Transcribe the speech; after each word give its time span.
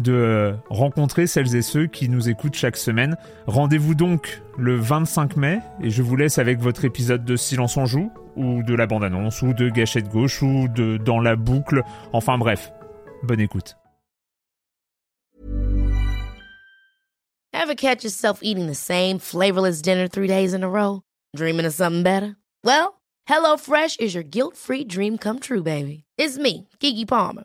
de 0.00 0.54
rencontrer 0.70 1.26
celles 1.26 1.54
et 1.56 1.62
ceux 1.62 1.86
qui 1.86 2.08
nous 2.08 2.28
écoutent 2.28 2.54
chaque 2.54 2.76
semaine. 2.76 3.16
Rendez-vous 3.46 3.94
donc 3.94 4.42
le 4.58 4.76
25 4.76 5.36
mai 5.36 5.60
et 5.80 5.90
je 5.90 6.02
vous 6.02 6.16
laisse 6.16 6.38
avec 6.38 6.58
votre 6.60 6.84
épisode 6.84 7.24
de 7.24 7.36
Silence 7.36 7.76
en 7.76 7.86
joue 7.86 8.10
ou 8.36 8.62
de 8.62 8.74
la 8.74 8.86
bande-annonce 8.86 9.42
ou 9.42 9.52
de 9.52 9.68
Gâchette 9.68 10.08
gauche 10.08 10.42
ou 10.42 10.68
de 10.68 10.96
Dans 10.96 11.20
la 11.20 11.36
boucle. 11.36 11.82
Enfin 12.12 12.38
bref, 12.38 12.72
bonne 13.22 13.40
écoute. 13.40 13.76
Ever 17.52 17.74
catch 17.74 18.04
yourself 18.04 18.40
eating 18.42 18.66
the 18.66 18.74
same 18.74 19.18
flavorless 19.18 19.80
dinner 19.80 20.06
three 20.06 20.28
days 20.28 20.52
in 20.52 20.62
a 20.62 20.68
row? 20.68 21.02
Dreaming 21.34 21.64
of 21.64 21.72
something 21.72 22.02
better? 22.02 22.36
Well, 22.62 23.00
HelloFresh 23.26 24.00
is 24.00 24.14
your 24.14 24.24
guilt-free 24.24 24.84
dream 24.84 25.16
come 25.16 25.38
true, 25.40 25.62
baby. 25.62 26.04
It's 26.18 26.36
me, 26.36 26.68
Kiki 26.78 27.06
Palmer. 27.06 27.44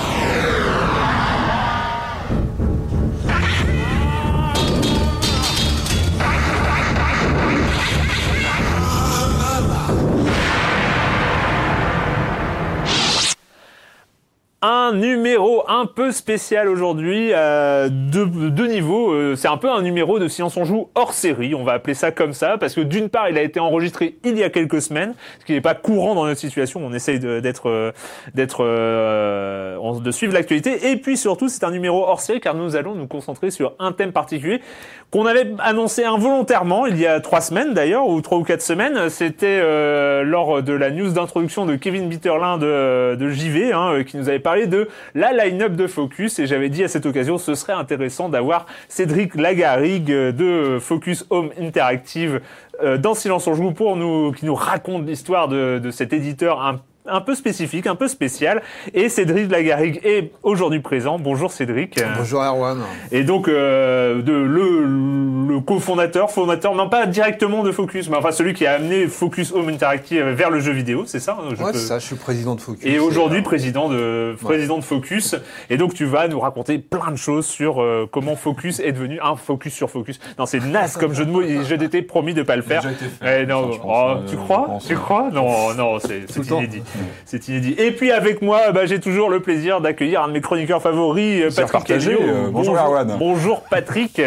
Un 14.63 14.93
numéro 14.93 15.63
un 15.67 15.87
peu 15.87 16.11
spécial 16.11 16.67
aujourd'hui, 16.67 17.31
euh, 17.33 17.89
deux, 17.89 18.27
deux, 18.27 18.67
niveaux. 18.67 19.11
Euh, 19.11 19.35
c'est 19.35 19.47
un 19.47 19.57
peu 19.57 19.71
un 19.71 19.81
numéro 19.81 20.19
de 20.19 20.27
Silence 20.27 20.55
on 20.55 20.65
joue 20.65 20.89
hors 20.93 21.13
série, 21.13 21.55
on 21.55 21.63
va 21.63 21.73
appeler 21.73 21.95
ça 21.95 22.11
comme 22.11 22.33
ça, 22.33 22.59
parce 22.59 22.75
que 22.75 22.81
d'une 22.81 23.09
part, 23.09 23.27
il 23.27 23.39
a 23.39 23.41
été 23.41 23.59
enregistré 23.59 24.19
il 24.23 24.37
y 24.37 24.43
a 24.43 24.51
quelques 24.51 24.83
semaines, 24.83 25.15
ce 25.39 25.45
qui 25.45 25.53
n'est 25.53 25.61
pas 25.61 25.73
courant 25.73 26.13
dans 26.13 26.25
notre 26.25 26.39
situation. 26.39 26.79
On 26.83 26.93
essaye 26.93 27.19
d'être, 27.19 27.69
euh, 27.69 27.91
d'être, 28.35 28.63
euh, 28.63 29.99
de 29.99 30.11
suivre 30.11 30.33
l'actualité, 30.33 30.91
et 30.91 30.97
puis 30.97 31.17
surtout, 31.17 31.49
c'est 31.49 31.63
un 31.63 31.71
numéro 31.71 32.03
hors 32.03 32.21
série 32.21 32.39
car 32.39 32.53
nous 32.53 32.75
allons 32.75 32.93
nous 32.93 33.07
concentrer 33.07 33.49
sur 33.49 33.73
un 33.79 33.93
thème 33.93 34.11
particulier 34.11 34.61
qu'on 35.09 35.25
avait 35.25 35.53
annoncé 35.59 36.05
involontairement 36.05 36.85
il 36.85 36.97
y 36.97 37.05
a 37.05 37.19
trois 37.19 37.41
semaines 37.41 37.73
d'ailleurs, 37.73 38.07
ou 38.07 38.21
trois 38.21 38.37
ou 38.37 38.43
quatre 38.43 38.61
semaines. 38.61 39.09
C'était 39.09 39.59
euh, 39.61 40.23
lors 40.23 40.61
de 40.61 40.73
la 40.73 40.91
news 40.91 41.11
d'introduction 41.11 41.65
de 41.65 41.75
Kevin 41.75 42.07
Bitterlin 42.07 42.57
de, 42.57 43.15
de 43.15 43.29
JV, 43.29 43.73
hein, 43.73 44.03
qui 44.05 44.17
nous 44.17 44.29
avait 44.29 44.39
de 44.59 44.89
la 45.15 45.31
line-up 45.31 45.73
de 45.73 45.87
Focus 45.87 46.39
et 46.39 46.45
j'avais 46.45 46.67
dit 46.67 46.83
à 46.83 46.89
cette 46.89 47.05
occasion 47.05 47.37
ce 47.37 47.55
serait 47.55 47.73
intéressant 47.73 48.27
d'avoir 48.27 48.65
Cédric 48.89 49.35
Lagarigue 49.35 50.11
de 50.11 50.77
Focus 50.79 51.25
Home 51.29 51.51
Interactive 51.59 52.41
euh, 52.83 52.97
dans 52.97 53.13
Silence 53.13 53.47
on 53.47 53.53
joue 53.53 53.71
pour 53.71 53.95
nous 53.95 54.33
qui 54.33 54.45
nous 54.45 54.55
raconte 54.55 55.07
l'histoire 55.07 55.47
de, 55.47 55.89
cet 55.91 56.11
éditeur 56.11 56.61
un 56.61 56.81
un 57.11 57.21
peu 57.21 57.35
spécifique, 57.35 57.87
un 57.87 57.95
peu 57.95 58.07
spécial. 58.07 58.61
Et 58.93 59.09
Cédric 59.09 59.51
Lagarigue 59.51 59.99
est 60.03 60.31
aujourd'hui 60.43 60.79
présent. 60.79 61.19
Bonjour 61.19 61.51
Cédric. 61.51 61.99
Bonjour 62.17 62.41
Erwan. 62.41 62.79
Et 63.11 63.23
donc 63.23 63.47
euh, 63.47 64.21
de, 64.21 64.31
le, 64.31 65.53
le 65.53 65.59
cofondateur, 65.59 66.31
fondateur, 66.31 66.73
non 66.73 66.89
pas 66.89 67.05
directement 67.05 67.63
de 67.63 67.71
Focus, 67.71 68.09
mais 68.09 68.17
enfin 68.17 68.31
celui 68.31 68.53
qui 68.53 68.65
a 68.65 68.73
amené 68.73 69.07
Focus 69.07 69.51
Home 69.51 69.69
Interactive 69.69 70.23
vers 70.23 70.49
le 70.49 70.59
jeu 70.59 70.71
vidéo, 70.71 71.03
c'est 71.05 71.19
ça 71.19 71.37
je 71.49 71.61
Ouais, 71.61 71.73
c'est 71.73 71.79
ça, 71.79 71.99
je 71.99 72.05
suis 72.05 72.15
président 72.15 72.55
de 72.55 72.61
Focus. 72.61 72.85
Et 72.85 72.97
aujourd'hui 72.97 73.39
euh... 73.39 73.43
président 73.43 73.89
de 73.89 74.35
président 74.41 74.77
de 74.77 74.83
Focus. 74.83 75.35
Et 75.69 75.77
donc 75.77 75.93
tu 75.93 76.05
vas 76.05 76.27
nous 76.27 76.39
raconter 76.39 76.79
plein 76.79 77.11
de 77.11 77.17
choses 77.17 77.45
sur 77.45 77.81
euh, 77.81 78.07
comment 78.11 78.35
Focus 78.35 78.79
est 78.79 78.93
devenu 78.93 79.19
un 79.21 79.35
Focus 79.35 79.73
sur 79.73 79.89
Focus. 79.89 80.19
Non, 80.39 80.45
c'est 80.45 80.59
naze 80.59 80.97
comme 80.97 81.13
jeu 81.13 81.25
de 81.25 81.31
mots. 81.31 81.41
Je 81.41 81.75
t'étais 81.75 82.01
promis 82.01 82.33
de 82.33 82.43
pas 82.43 82.55
le 82.55 82.61
faire. 82.61 82.83
Eh, 83.25 83.45
non, 83.45 83.71
oh, 83.85 84.13
tu 84.27 84.37
crois? 84.37 84.79
Tu 84.87 84.95
crois? 84.95 85.29
Non, 85.31 85.73
non, 85.73 85.99
c'est 85.99 86.25
inédit. 86.49 86.81
C'est 87.25 87.47
inédit. 87.47 87.75
Et 87.77 87.91
puis 87.91 88.11
avec 88.11 88.41
moi, 88.41 88.71
bah, 88.71 88.85
j'ai 88.85 88.99
toujours 88.99 89.29
le 89.29 89.39
plaisir 89.39 89.81
d'accueillir 89.81 90.23
un 90.23 90.27
de 90.27 90.33
mes 90.33 90.41
chroniqueurs 90.41 90.81
favoris, 90.81 91.55
Patrick 91.55 91.89
euh, 91.91 92.49
bonjour. 92.51 92.77
Bonjour 93.17 93.63
Patrick. 93.63 94.21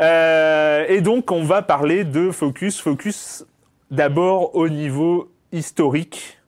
Euh, 0.00 0.84
et 0.88 1.00
donc 1.00 1.30
on 1.30 1.42
va 1.42 1.62
parler 1.62 2.04
de 2.04 2.30
Focus. 2.30 2.80
Focus 2.80 3.44
d'abord 3.90 4.54
au 4.54 4.68
niveau 4.68 5.30
historique. 5.52 6.38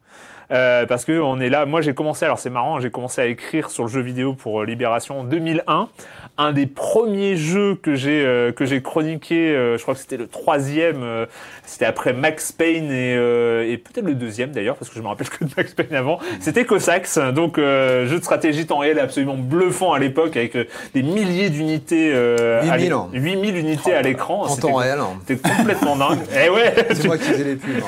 Euh, 0.53 0.85
parce 0.87 1.05
que 1.05 1.21
on 1.21 1.39
est 1.39 1.49
là. 1.49 1.65
Moi, 1.65 1.81
j'ai 1.81 1.95
commencé. 1.95 2.25
Alors, 2.25 2.39
c'est 2.39 2.51
marrant. 2.51 2.81
J'ai 2.81 2.91
commencé 2.91 3.21
à 3.21 3.27
écrire 3.27 3.71
sur 3.71 3.85
le 3.85 3.89
jeu 3.89 4.01
vidéo 4.01 4.35
pour 4.35 4.65
Libération 4.65 5.21
en 5.21 5.25
2001 5.25 5.89
un 6.41 6.53
des 6.53 6.67
premiers 6.67 7.37
jeux 7.37 7.75
que 7.75 7.95
j'ai 7.95 8.25
euh, 8.25 8.51
que 8.51 8.65
j'ai 8.65 8.81
chroniqué, 8.81 9.51
euh, 9.51 9.77
je 9.77 9.83
crois 9.83 9.93
que 9.93 10.01
c'était 10.01 10.17
le 10.17 10.27
troisième, 10.27 11.03
euh, 11.03 11.27
c'était 11.67 11.85
après 11.85 12.15
Max 12.15 12.51
Payne 12.51 12.91
et, 12.91 13.13
et 13.71 13.77
peut-être 13.77 14.07
le 14.07 14.15
deuxième 14.15 14.51
d'ailleurs, 14.51 14.77
parce 14.77 14.91
que 14.91 14.97
je 14.97 15.03
me 15.03 15.09
rappelle 15.09 15.29
que 15.29 15.45
de 15.45 15.51
Max 15.57 15.75
Payne 15.75 15.95
avant, 15.95 16.19
c'était 16.41 16.65
Cossacks, 16.65 17.19
donc 17.35 17.59
jeu 17.59 18.17
de 18.17 18.23
stratégie 18.23 18.67
temps 18.67 18.79
réel 18.79 18.99
absolument 18.99 19.37
bluffant 19.37 19.93
à 19.93 19.99
l'époque, 19.99 20.37
avec 20.37 20.57
des 20.95 21.03
milliers 21.03 21.51
d'unités, 21.51 22.11
8000 22.63 22.95
8000 23.13 23.57
unités 23.57 23.93
à 23.93 24.03
l'écran. 24.03 24.47
En 24.47 24.57
temps 24.57 24.75
réel. 24.75 24.99
C'était 25.27 25.49
complètement 25.49 25.97
dingue. 25.97 26.19
et 26.33 26.39
eh 26.47 26.51
ouais, 26.51 26.75
c'est 26.93 27.05
moi 27.05 27.19
qui 27.19 27.25
faisais 27.25 27.45
les 27.45 27.57
pubs. 27.57 27.83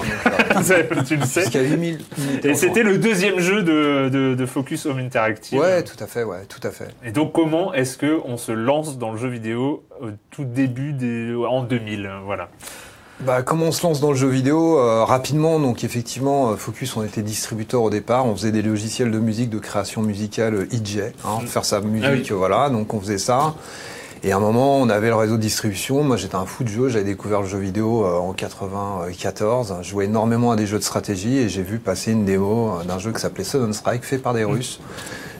Hein, 0.54 0.60
tu 1.06 1.16
le 1.16 1.24
sais. 1.24 1.42
Parce 1.42 1.54
8000 1.54 1.98
Et 2.44 2.54
c'était 2.54 2.82
le 2.82 2.98
deuxième 2.98 3.40
jeu 3.40 3.62
de, 3.62 4.08
de, 4.10 4.34
de, 4.34 4.46
Focus 4.46 4.86
Home 4.86 4.98
Interactive. 4.98 5.58
Ouais, 5.58 5.82
tout 5.82 6.02
à 6.02 6.06
fait, 6.06 6.24
ouais, 6.24 6.44
tout 6.48 6.66
à 6.66 6.70
fait. 6.70 6.88
Et 7.04 7.10
donc 7.10 7.32
comment 7.32 7.72
est-ce 7.72 7.96
que 7.96 8.20
on 8.24 8.36
se 8.42 8.52
lance 8.52 8.98
dans 8.98 9.12
le 9.12 9.18
jeu 9.18 9.28
vidéo 9.28 9.84
au 10.00 10.08
tout 10.30 10.44
début 10.44 10.92
des, 10.92 11.32
en 11.34 11.62
2000, 11.62 12.10
voilà. 12.24 12.48
Bah, 13.20 13.42
comment 13.42 13.66
on 13.66 13.72
se 13.72 13.86
lance 13.86 14.00
dans 14.00 14.10
le 14.10 14.16
jeu 14.16 14.26
vidéo 14.26 14.80
euh, 14.80 15.04
Rapidement, 15.04 15.60
donc 15.60 15.84
effectivement, 15.84 16.50
euh, 16.50 16.56
Focus, 16.56 16.96
on 16.96 17.04
était 17.04 17.22
distributeur 17.22 17.82
au 17.82 17.90
départ, 17.90 18.26
on 18.26 18.34
faisait 18.34 18.50
des 18.50 18.62
logiciels 18.62 19.12
de 19.12 19.18
musique, 19.20 19.48
de 19.48 19.60
création 19.60 20.02
musicale 20.02 20.66
EJ, 20.72 20.98
euh, 20.98 21.10
hein, 21.24 21.38
mm. 21.40 21.46
faire 21.46 21.64
sa 21.64 21.80
musique, 21.80 22.28
ah 22.32 22.34
voilà, 22.34 22.68
donc 22.68 22.92
on 22.94 23.00
faisait 23.00 23.18
ça. 23.18 23.54
Et 24.24 24.32
à 24.32 24.38
un 24.38 24.40
moment, 24.40 24.78
on 24.78 24.88
avait 24.88 25.08
le 25.08 25.14
réseau 25.14 25.36
de 25.36 25.42
distribution. 25.42 26.02
Moi, 26.02 26.16
j'étais 26.16 26.36
un 26.36 26.46
fou 26.46 26.62
de 26.62 26.68
jeu. 26.68 26.88
J'avais 26.88 27.04
découvert 27.04 27.42
le 27.42 27.48
jeu 27.48 27.58
vidéo 27.58 28.06
en 28.06 28.32
94. 28.32 29.78
Je 29.82 29.88
jouais 29.88 30.04
énormément 30.04 30.52
à 30.52 30.56
des 30.56 30.64
jeux 30.64 30.78
de 30.78 30.84
stratégie 30.84 31.38
et 31.38 31.48
j'ai 31.48 31.64
vu 31.64 31.80
passer 31.80 32.12
une 32.12 32.24
démo 32.24 32.78
d'un 32.86 33.00
jeu 33.00 33.10
qui 33.10 33.20
s'appelait 33.20 33.42
Sudden 33.42 33.72
Strike, 33.72 34.04
fait 34.04 34.18
par 34.18 34.32
des 34.32 34.44
mm. 34.44 34.48
Russes. 34.48 34.80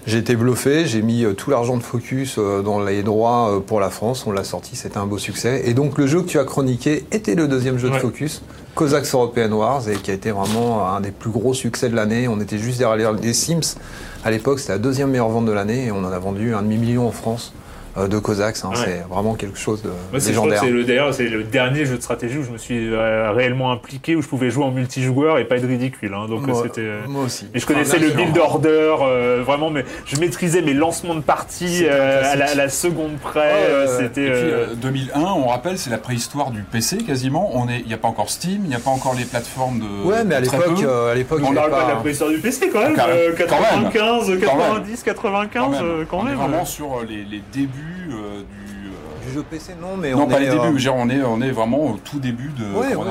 J'ai 0.05 0.19
été 0.19 0.35
bluffé, 0.35 0.85
j'ai 0.87 1.01
mis 1.01 1.25
euh, 1.25 1.33
tout 1.33 1.49
l'argent 1.51 1.77
de 1.77 1.83
Focus 1.83 2.35
euh, 2.37 2.61
dans 2.61 2.83
les 2.83 3.05
droits 3.05 3.53
euh, 3.53 3.61
pour 3.61 3.79
la 3.79 3.89
France, 3.89 4.27
on 4.27 4.33
l'a 4.33 4.43
sorti, 4.43 4.75
c'était 4.75 4.99
un 4.99 5.07
beau 5.07 5.17
succès. 5.17 5.63
Et 5.65 5.75
donc 5.75 5.97
le 5.97 6.09
jeu 6.09 6.23
que 6.23 6.27
tu 6.27 6.41
as 6.41 6.45
chroniqué 6.45 7.05
était 7.13 7.37
le 7.37 7.47
deuxième 7.47 7.79
jeu 7.79 7.89
de 7.89 7.95
Focus, 7.95 8.43
Cossacks 8.75 9.07
European 9.15 9.53
Wars, 9.53 9.89
et 9.89 9.95
qui 9.95 10.11
a 10.11 10.15
été 10.15 10.33
vraiment 10.33 10.89
un 10.89 11.01
des 11.01 11.13
plus 11.13 11.31
gros 11.31 11.55
succès 11.55 11.89
de 11.89 11.95
l'année. 11.95 12.27
On 12.27 12.41
était 12.41 12.59
juste 12.59 12.79
derrière 12.79 13.13
les 13.13 13.33
Sims. 13.33 13.77
À 14.25 14.33
l'époque, 14.33 14.59
c'était 14.59 14.73
la 14.73 14.79
deuxième 14.81 15.11
meilleure 15.11 15.29
vente 15.29 15.47
de 15.47 15.53
l'année 15.53 15.87
et 15.87 15.93
on 15.93 15.99
en 15.99 16.11
a 16.11 16.19
vendu 16.19 16.53
un 16.53 16.63
demi-million 16.63 17.07
en 17.07 17.13
France. 17.13 17.53
Euh, 17.97 18.09
de 18.09 18.19
Cossacks. 18.19 18.57
Hein, 18.65 18.71
C'est 18.75 19.05
vraiment 19.11 19.35
quelque 19.35 19.59
chose 19.59 19.83
de 19.83 19.89
Moi, 20.11 20.21
légendaire. 20.27 20.61
C'est 20.61 20.71
le, 20.71 20.85
d'ailleurs, 20.85 21.13
c'est 21.15 21.29
le 21.29 21.43
dernier 21.45 21.85
jeu 21.85 21.97
de 21.97 22.03
stratégie 22.03 22.39
où 22.39 22.43
je 22.45 22.51
me 22.51 22.59
suis 22.59 22.93
euh, 22.93 23.31
réellement 23.33 23.71
impliqué, 23.73 24.17
où 24.17 24.23
je 24.23 24.29
pouvais 24.29 24.51
jouer 24.51 24.65
en 24.65 24.71
multijoueur 24.71 25.39
et 25.39 25.45
pas 25.45 25.57
être 25.57 25.67
ridicule. 25.67 26.15
Hein, 26.15 26.27
donc 26.29 26.47
moi, 26.47 26.63
c'était. 26.63 26.81
euh, 26.83 27.01
moi 27.09 27.25
aussi. 27.25 27.47
Mais 27.55 27.61
je 27.61 27.67
connaissais 27.67 27.97
Enfin, 27.99 28.07
le 28.07 28.13
build 28.13 28.39
order, 28.39 28.95
euh, 29.03 29.43
vraiment, 29.45 29.71
mais 29.71 29.85
je 30.07 30.17
maîtrisais 30.19 30.63
mes 30.63 30.75
lancements 30.75 31.15
de 31.15 31.21
partie 31.21 31.85
euh, 31.85 32.21
à, 32.25 32.37
la, 32.37 32.47
classique. 32.47 32.59
à 32.59 32.63
la 32.63 32.69
seconde 32.69 33.17
près. 33.21 33.53
Euh. 33.69 33.99
C'était. 33.99 34.23
Et 34.27 34.31
puis 34.31 34.41
euh, 34.51 34.67
euh, 34.71 34.75
2001, 34.77 35.21
on 35.21 35.47
rappelle, 35.49 35.79
c'est 35.79 35.91
la 35.91 35.99
préhistoire 35.99 36.51
du 36.51 36.63
PC 36.63 36.99
quasiment. 36.99 37.51
On 37.55 37.69
est, 37.69 37.81
il 37.81 37.87
n'y 37.87 37.95
a 37.95 37.99
pas 37.99 38.09
encore 38.09 38.31
Steam, 38.31 38.61
il 38.65 38.69
n'y 38.69 38.75
a 38.75 38.79
pas 38.79 38.91
encore 38.91 39.15
les 39.15 39.25
plateformes 39.25 39.81
de. 39.81 40.09
Ouais, 40.09 40.25
mais 40.25 40.37
à 40.37 40.41
l'époque, 40.41 40.83
euh, 40.83 41.13
à 41.13 41.15
l'époque, 41.15 41.41
on 41.45 41.53
parle 41.55 41.71
pas 41.71 41.83
de 41.85 41.89
la 41.89 41.95
pas. 41.95 42.01
préhistoire 42.01 42.31
du 42.31 42.39
PC 42.39 42.71
quand 42.73 42.81
même, 42.81 42.95
Quand 42.97 43.07
même. 43.07 43.17
euh, 43.17 43.33
Quand 43.37 43.61
même. 43.61 43.91
95, 43.93 44.27
Quand 44.27 44.31
même. 44.31 44.41
90, 44.41 45.03
95, 45.03 45.77
euh, 45.83 46.05
quand 46.11 46.19
on 46.19 46.23
même. 46.25 46.33
est 46.33 46.37
vraiment 46.37 46.65
sur 46.65 47.01
les, 47.09 47.25
les 47.25 47.43
débuts 47.83 48.15
euh, 48.15 48.39
du. 48.41 48.89
euh, 48.89 49.27
Du 49.27 49.33
jeu 49.33 49.43
PC, 49.49 49.75
non, 49.81 49.97
mais 49.97 50.11
non, 50.13 50.23
on 50.23 50.27
pas 50.27 50.37
est, 50.39 50.41
les 50.41 50.49
euh, 50.49 50.53
débuts, 50.55 50.73
veux 50.73 50.79
dire, 50.81 50.95
on 50.97 51.09
est, 51.09 51.23
on 51.23 51.41
est 51.41 51.51
vraiment 51.53 51.85
au 51.93 51.97
tout 51.97 52.19
début 52.19 52.49
de. 52.59 52.65
Ouais, 52.75 52.95
ouais. 52.95 53.07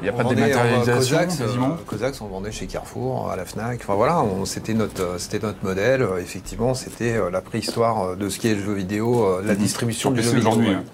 Il 0.00 0.02
n'y 0.04 0.08
a 0.08 0.12
On 0.12 0.16
pas 0.16 0.24
de 0.24 0.28
euh, 0.28 0.34
dématérialisation 0.34 1.16
Cossacks, 1.18 1.38
quasiment. 1.38 1.66
euh, 1.72 1.84
Cossacks, 1.86 2.14
on 2.20 2.26
vendait 2.26 2.52
chez 2.52 2.66
Carrefour, 2.66 3.30
à 3.30 3.36
la 3.36 3.44
Fnac. 3.44 3.80
Enfin 3.82 3.94
voilà, 3.94 4.22
c'était 4.44 4.74
notre, 4.74 5.02
euh, 5.02 5.18
c'était 5.18 5.44
notre 5.44 5.64
modèle. 5.64 6.02
Euh, 6.02 6.18
Effectivement, 6.20 6.74
c'était 6.74 7.14
euh, 7.16 7.30
la 7.30 7.40
préhistoire 7.40 8.02
euh, 8.10 8.16
de 8.16 8.28
ce 8.28 8.38
qui 8.38 8.48
est 8.48 8.54
le 8.54 8.62
jeu 8.62 8.72
vidéo, 8.74 9.24
euh, 9.26 9.42
la 9.44 9.54
Mhm. 9.54 9.58
distribution 9.58 10.10
du 10.10 10.22
jeu 10.22 10.30
vidéo. 10.36 10.52
hein. 10.52 10.84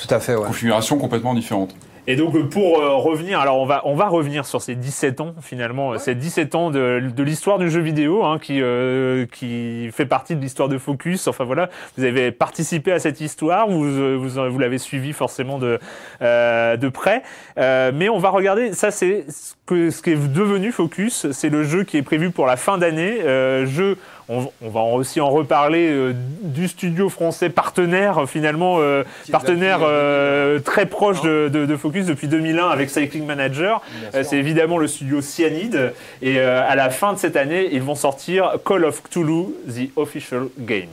Tout 0.00 0.12
à 0.14 0.20
fait, 0.20 0.34
ouais. 0.34 0.46
Configuration 0.46 0.98
complètement 0.98 1.34
différente. 1.34 1.74
Et 2.06 2.16
donc 2.16 2.34
euh, 2.34 2.44
pour 2.44 2.80
euh, 2.80 2.96
revenir, 2.96 3.40
alors 3.40 3.58
on 3.58 3.64
va 3.64 3.80
on 3.84 3.94
va 3.94 4.08
revenir 4.08 4.44
sur 4.44 4.60
ces 4.60 4.74
17 4.74 5.22
ans 5.22 5.34
finalement, 5.40 5.92
euh, 5.94 5.98
ces 5.98 6.14
17 6.14 6.54
ans 6.54 6.70
de, 6.70 7.00
de 7.00 7.22
l'histoire 7.22 7.58
du 7.58 7.70
jeu 7.70 7.80
vidéo 7.80 8.24
hein, 8.24 8.38
qui 8.38 8.60
euh, 8.60 9.24
qui 9.32 9.90
fait 9.90 10.04
partie 10.04 10.36
de 10.36 10.40
l'histoire 10.42 10.68
de 10.68 10.76
Focus. 10.76 11.28
Enfin 11.28 11.44
voilà, 11.44 11.70
vous 11.96 12.04
avez 12.04 12.30
participé 12.30 12.92
à 12.92 12.98
cette 12.98 13.22
histoire, 13.22 13.68
vous 13.68 13.86
euh, 13.86 14.16
vous, 14.16 14.50
vous 14.50 14.58
l'avez 14.58 14.76
suivi 14.76 15.14
forcément 15.14 15.58
de 15.58 15.78
euh, 16.20 16.76
de 16.76 16.88
près. 16.90 17.22
Euh, 17.56 17.90
mais 17.94 18.10
on 18.10 18.18
va 18.18 18.28
regarder, 18.28 18.74
ça 18.74 18.90
c'est 18.90 19.24
ce 19.30 19.54
que 19.64 19.88
ce 19.88 20.02
qui 20.02 20.10
est 20.10 20.32
devenu 20.32 20.72
Focus, 20.72 21.30
c'est 21.32 21.48
le 21.48 21.64
jeu 21.64 21.84
qui 21.84 21.96
est 21.96 22.02
prévu 22.02 22.30
pour 22.30 22.44
la 22.44 22.56
fin 22.56 22.76
d'année, 22.76 23.22
euh, 23.22 23.64
jeu 23.64 23.96
on, 24.28 24.48
on 24.62 24.68
va 24.70 24.80
aussi 24.80 25.20
en 25.20 25.28
reparler 25.30 25.88
euh, 25.90 26.12
du 26.42 26.68
studio 26.68 27.08
français 27.08 27.50
partenaire 27.50 28.28
finalement 28.28 28.76
euh, 28.78 29.04
Qui 29.24 29.30
est 29.30 29.32
partenaire 29.32 29.80
euh, 29.82 30.58
très 30.60 30.86
proche 30.86 31.20
de, 31.22 31.48
de- 31.52 31.66
de 31.66 31.76
Focus 31.76 32.06
depuis 32.06 32.28
2001 32.28 32.68
avec 32.68 32.90
Cycling 32.90 33.26
Manager. 33.26 33.82
Euh, 34.14 34.22
c'est 34.24 34.36
évidemment 34.36 34.78
le 34.78 34.86
studio 34.88 35.20
Cyanide 35.20 35.92
et 36.22 36.38
euh, 36.38 36.62
à 36.68 36.74
la 36.76 36.90
fin 36.90 37.12
de 37.12 37.18
cette 37.18 37.36
année 37.36 37.68
ils 37.72 37.82
vont 37.82 37.94
sortir 37.94 38.52
Call 38.64 38.84
of 38.84 39.02
Cthulhu 39.02 39.46
The 39.68 39.90
Official 39.96 40.48
Game. 40.58 40.88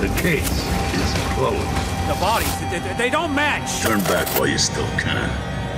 The 0.00 0.08
case 0.20 0.64
is 0.94 1.14
closed. 1.34 1.56
The 2.08 2.14
bodies, 2.20 2.46
they 2.98 3.10
don't 3.10 3.34
match. 3.34 3.80
Turn 3.82 4.00
back 4.02 4.26
while 4.38 4.46
you 4.46 4.58
still 4.58 4.86
can. 4.98 5.30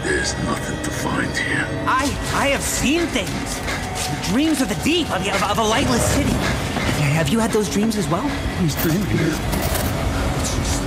There's 0.08 0.32
nothing 0.44 0.82
to 0.84 0.90
find 0.90 1.36
here. 1.36 1.66
I 1.86 2.04
I 2.32 2.48
have 2.48 2.62
seen 2.62 3.06
things. 3.08 3.60
Dreams 4.30 4.62
of 4.62 4.70
the 4.70 4.80
deep, 4.82 5.06
of, 5.10 5.20
of, 5.20 5.42
of 5.42 5.58
a 5.58 5.62
lightless 5.62 6.02
city. 6.14 6.32
Have 7.12 7.28
you 7.28 7.38
had 7.38 7.50
those 7.50 7.68
dreams 7.68 7.94
as 7.94 8.08
well? 8.08 8.26
He's 8.58 8.74
been 8.76 9.04
here. 9.04 9.36
It's 10.40 10.56
just, 10.56 10.82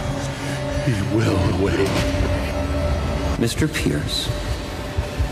he 0.88 1.16
will 1.16 1.38
away. 1.60 1.86
Mr. 3.38 3.72
Pierce, 3.72 4.26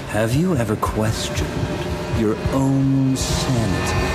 have 0.10 0.36
you 0.36 0.56
ever 0.56 0.76
questioned 0.76 1.50
your 2.20 2.38
own 2.54 3.18
sanity? 3.18 4.09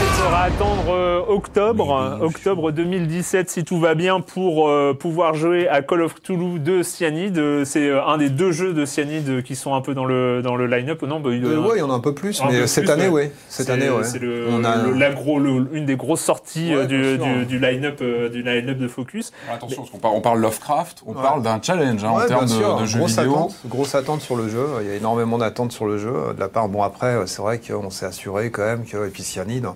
Il 0.00 0.06
faudra 0.08 0.42
attendre 0.44 0.84
euh, 0.90 1.20
octobre, 1.28 2.18
octobre 2.20 2.70
2017 2.72 3.48
si 3.50 3.64
tout 3.64 3.78
va 3.78 3.94
bien 3.94 4.20
pour 4.20 4.68
euh, 4.68 4.92
pouvoir 4.92 5.34
jouer 5.34 5.68
à 5.68 5.82
Call 5.82 6.02
of 6.02 6.14
Cthulhu 6.14 6.58
de 6.58 6.82
Cyanide. 6.82 7.38
Euh, 7.38 7.64
C'est 7.64 7.90
un 7.92 8.16
des 8.18 8.28
deux 8.28 8.50
jeux 8.50 8.72
de 8.72 8.84
Cyanide 8.84 9.42
qui 9.44 9.54
sont 9.54 9.74
un 9.74 9.80
peu 9.80 9.94
dans 9.94 10.04
le 10.04 10.42
dans 10.42 10.56
le 10.56 10.66
line-up. 10.66 11.02
Non, 11.02 11.20
bah, 11.20 11.30
il- 11.32 11.44
Euh, 11.44 11.60
ouais, 11.60 11.76
il 11.76 11.78
y 11.78 11.82
en 11.82 11.90
a 11.90 11.94
un 11.94 12.00
peu 12.00 12.12
plus, 12.14 12.40
Un 12.40 12.46
mais 12.50 12.60
peu 12.60 12.66
cette 12.66 12.84
plus, 12.84 12.92
année, 12.92 13.08
ouais. 13.08 13.24
ouais. 13.24 13.32
Cette 13.48 13.66
C'est- 13.66 13.72
année, 13.72 13.88
ouais. 13.90 14.04
C'est 14.04 14.18
le, 14.18 14.46
On 14.50 14.64
a- 14.64 14.82
le- 14.82 14.92
l'agro- 14.94 15.38
le- 15.38 15.68
une 15.72 15.86
des 15.86 15.96
grosses 15.96 16.22
sorties 16.22 16.74
Ouais, 16.74 16.86
du, 16.86 16.98
bien 17.16 17.16
sûr. 17.16 17.36
du, 17.38 17.46
du 17.46 17.58
line-up 17.58 18.02
du 18.32 18.42
line-up 18.42 18.78
de 18.78 18.88
Focus. 18.88 19.32
Attention, 19.52 19.82
parce 19.82 19.90
qu'on 19.90 19.98
parle, 19.98 20.14
on 20.16 20.20
parle 20.20 20.40
Lovecraft, 20.40 21.02
on 21.06 21.14
Ouais. 21.14 21.22
parle 21.22 21.42
d'un 21.42 21.60
challenge 21.62 22.02
hein, 22.04 22.10
en 22.10 22.26
termes 22.26 22.46
de, 22.46 22.80
de 22.80 22.86
jeux 22.86 22.98
grosse 22.98 23.10
vidéo. 23.16 23.32
Attente, 23.34 23.54
grosse 23.66 23.94
attente 23.94 24.20
sur 24.22 24.36
le 24.36 24.48
jeu. 24.48 24.66
Il 24.82 24.88
y 24.88 24.90
a 24.90 24.94
énormément 24.94 25.38
d'attentes 25.38 25.72
sur 25.72 25.86
le 25.86 25.98
jeu 25.98 26.12
de 26.34 26.40
la 26.40 26.48
part. 26.48 26.68
Bon 26.68 26.82
après, 26.82 27.14
c'est 27.26 27.42
vrai 27.42 27.60
qu'on 27.60 27.90
s'est 27.90 28.06
assuré 28.06 28.50
quand 28.50 28.64
même 28.64 28.84
que 28.84 29.06
et 29.06 29.10
puis 29.10 29.22
Cyanide, 29.22 29.66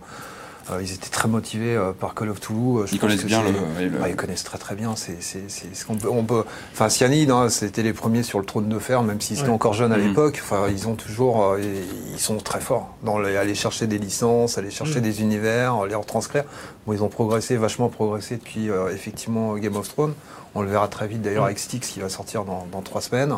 ils 0.83 0.93
étaient 0.93 1.09
très 1.09 1.29
motivés 1.29 1.75
euh, 1.75 1.93
par 1.93 2.15
Call 2.15 2.29
of 2.29 2.41
Cthulhu. 2.41 2.81
Euh, 2.81 2.87
je 2.87 2.95
Ils 2.95 2.99
connaissent 3.01 3.25
bien 3.25 3.43
le- 3.43 3.91
Ah, 4.03 4.09
ils 4.11 4.17
connaissent 4.17 4.45
très 4.45 4.59
très 4.59 4.75
bien. 4.75 4.95
C'est 4.97 5.17
ce 5.23 5.85
qu'on 5.87 5.97
peut 5.97 6.09
on 6.11 6.25
peut. 6.25 6.45
Enfin 6.75 6.91
Cyanide, 6.91 7.31
hein, 7.31 7.49
c'était 7.49 7.83
les 7.83 7.95
premiers 7.95 8.23
sur 8.23 8.39
le 8.39 8.45
trône 8.45 8.69
de 8.69 8.79
fer, 8.79 9.03
même 9.03 9.19
s'ils 9.19 9.39
étaient 9.41 9.49
encore 9.49 9.73
jeunes 9.73 9.93
à 9.93 9.97
Mhm. 9.97 10.09
l'époque. 10.09 10.39
Enfin 10.43 10.67
ils 10.69 10.87
ont 10.87 10.95
toujours, 10.95 11.43
euh, 11.53 11.61
ils 12.13 12.21
sont 12.21 12.37
très 12.37 12.61
forts 12.61 12.95
dans 13.03 13.19
les, 13.19 13.37
aller 13.39 13.55
chercher 13.55 13.87
des 13.87 13.97
licences, 13.99 14.59
aller 14.59 14.71
chercher 14.71 14.97
Mhm. 14.97 15.03
des 15.05 15.23
univers, 15.23 15.87
les 15.87 15.95
retranscrire. 15.95 16.45
Bon, 16.87 16.93
ils 16.93 17.03
ont 17.03 17.09
progressé, 17.09 17.57
vachement 17.57 17.89
progressé 17.89 18.37
depuis 18.37 18.69
euh, 18.71 18.93
effectivement 18.93 19.55
Game 19.57 19.77
of 19.77 19.89
Thrones. 19.89 20.13
On 20.55 20.61
le 20.63 20.69
verra 20.69 20.89
très 20.89 21.07
vite 21.07 21.23
d'ailleurs 21.23 21.45
avec 21.45 21.59
Styx 21.59 21.89
qui 21.89 22.01
va 22.01 22.09
sortir 22.11 22.45
dans, 22.45 22.67
dans 22.73 22.83
trois 22.83 23.01
semaines. 23.01 23.35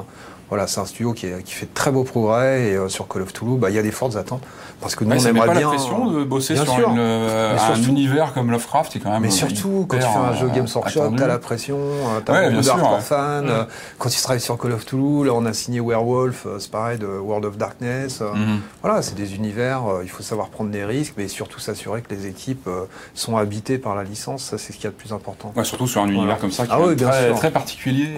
Voilà, 0.50 0.67
c'est 0.67 0.81
un 0.81 0.85
studio 0.85 1.12
qui, 1.12 1.26
est- 1.26 1.43
qui 1.44 1.52
fait 1.55 1.67
de 1.67 1.70
très 1.75 1.91
beaux 1.91 2.05
progrès 2.05 2.70
et 2.70 2.75
euh, 2.76 2.88
sur 2.88 3.06
Call 3.08 3.23
of 3.23 3.32
Cthulhu, 3.32 3.56
bah, 3.56 3.70
il 3.70 3.76
y 3.76 3.79
a 3.79 3.82
des 3.82 3.91
fortes 3.93 4.17
attentes 4.17 4.43
parce 4.81 4.94
que 4.97 5.05
nous 5.05 5.11
Ouais, 5.11 5.17
on 5.17 5.20
ça 5.20 5.29
aimerait 5.31 5.47
pas 5.47 5.52
bien. 5.55 5.61
la 5.70 5.76
pression 5.76 6.11
de 6.11 6.25
bosser 6.25 6.55
Bien 6.55 6.64
sur 6.64 6.75
sûr. 6.75 6.91
une, 6.91 6.99
euh, 6.99 7.55
un 7.55 7.75
surtout- 7.76 7.91
univers 7.91 8.32
comme 8.32 8.50
Lovecraft, 8.50 8.91
qui 8.93 8.99
est 8.99 9.00
quand 9.00 9.11
même. 9.12 9.23
Mais 9.23 9.31
surtout, 9.31 9.87
quand 9.88 9.97
tu 9.99 10.02
fais 10.02 10.08
un 10.08 10.35
jeu 10.35 10.47
euh, 10.47 10.55
Games 10.55 10.67
Workshop, 10.75 11.12
t'as 11.17 11.26
la 11.26 11.38
pression, 11.38 11.79
t'as 12.25 12.32
Ouais, 12.32 12.50
beaucoup 12.50 12.62
d'hardcore 12.64 12.94
ouais. 12.94 13.00
fans. 13.00 13.17
euh, 13.47 13.64
Quand 13.99 14.08
tu 14.08 14.20
travailles 14.20 14.41
sur 14.41 14.58
Call 14.58 14.73
of 14.73 14.85
Cthulhu, 14.85 15.25
là 15.26 15.32
on 15.35 15.44
a 15.47 15.52
signé 15.52 15.81
Werewolf, 15.81 16.47
c'est 16.58 16.70
pareil, 16.70 16.99
de 16.99 17.06
World 17.06 17.44
of 17.44 17.56
Darkness. 17.56 18.20
Mhm. 18.20 18.61
Voilà, 18.82 19.03
c'est 19.03 19.14
des 19.14 19.35
univers, 19.37 19.82
il 20.03 20.08
faut 20.11 20.23
savoir 20.23 20.49
prendre 20.49 20.70
des 20.70 20.85
risques, 20.85 21.14
mais 21.17 21.29
surtout 21.29 21.61
s'assurer 21.61 22.03
que 22.03 22.12
les 22.14 22.26
équipes 22.26 22.69
sont 23.14 23.37
habitées 23.37 23.79
par 23.79 23.94
la 23.94 24.03
licence, 24.03 24.43
ça 24.44 24.58
c'est 24.58 24.73
ce 24.73 24.79
qu'il 24.79 24.85
y 24.85 24.88
a 24.88 24.91
de 24.91 24.96
plus 24.96 25.12
important. 25.12 25.53
Ouais, 25.55 25.64
surtout 25.64 25.87
sur 25.87 26.03
un 26.03 26.08
univers 26.08 26.38
comme 26.38 26.50
ça 26.50 26.64
qui 26.67 26.73
Ah 26.75 26.81
est 26.91 27.35
très, 27.35 27.50
particulier. 27.53 28.08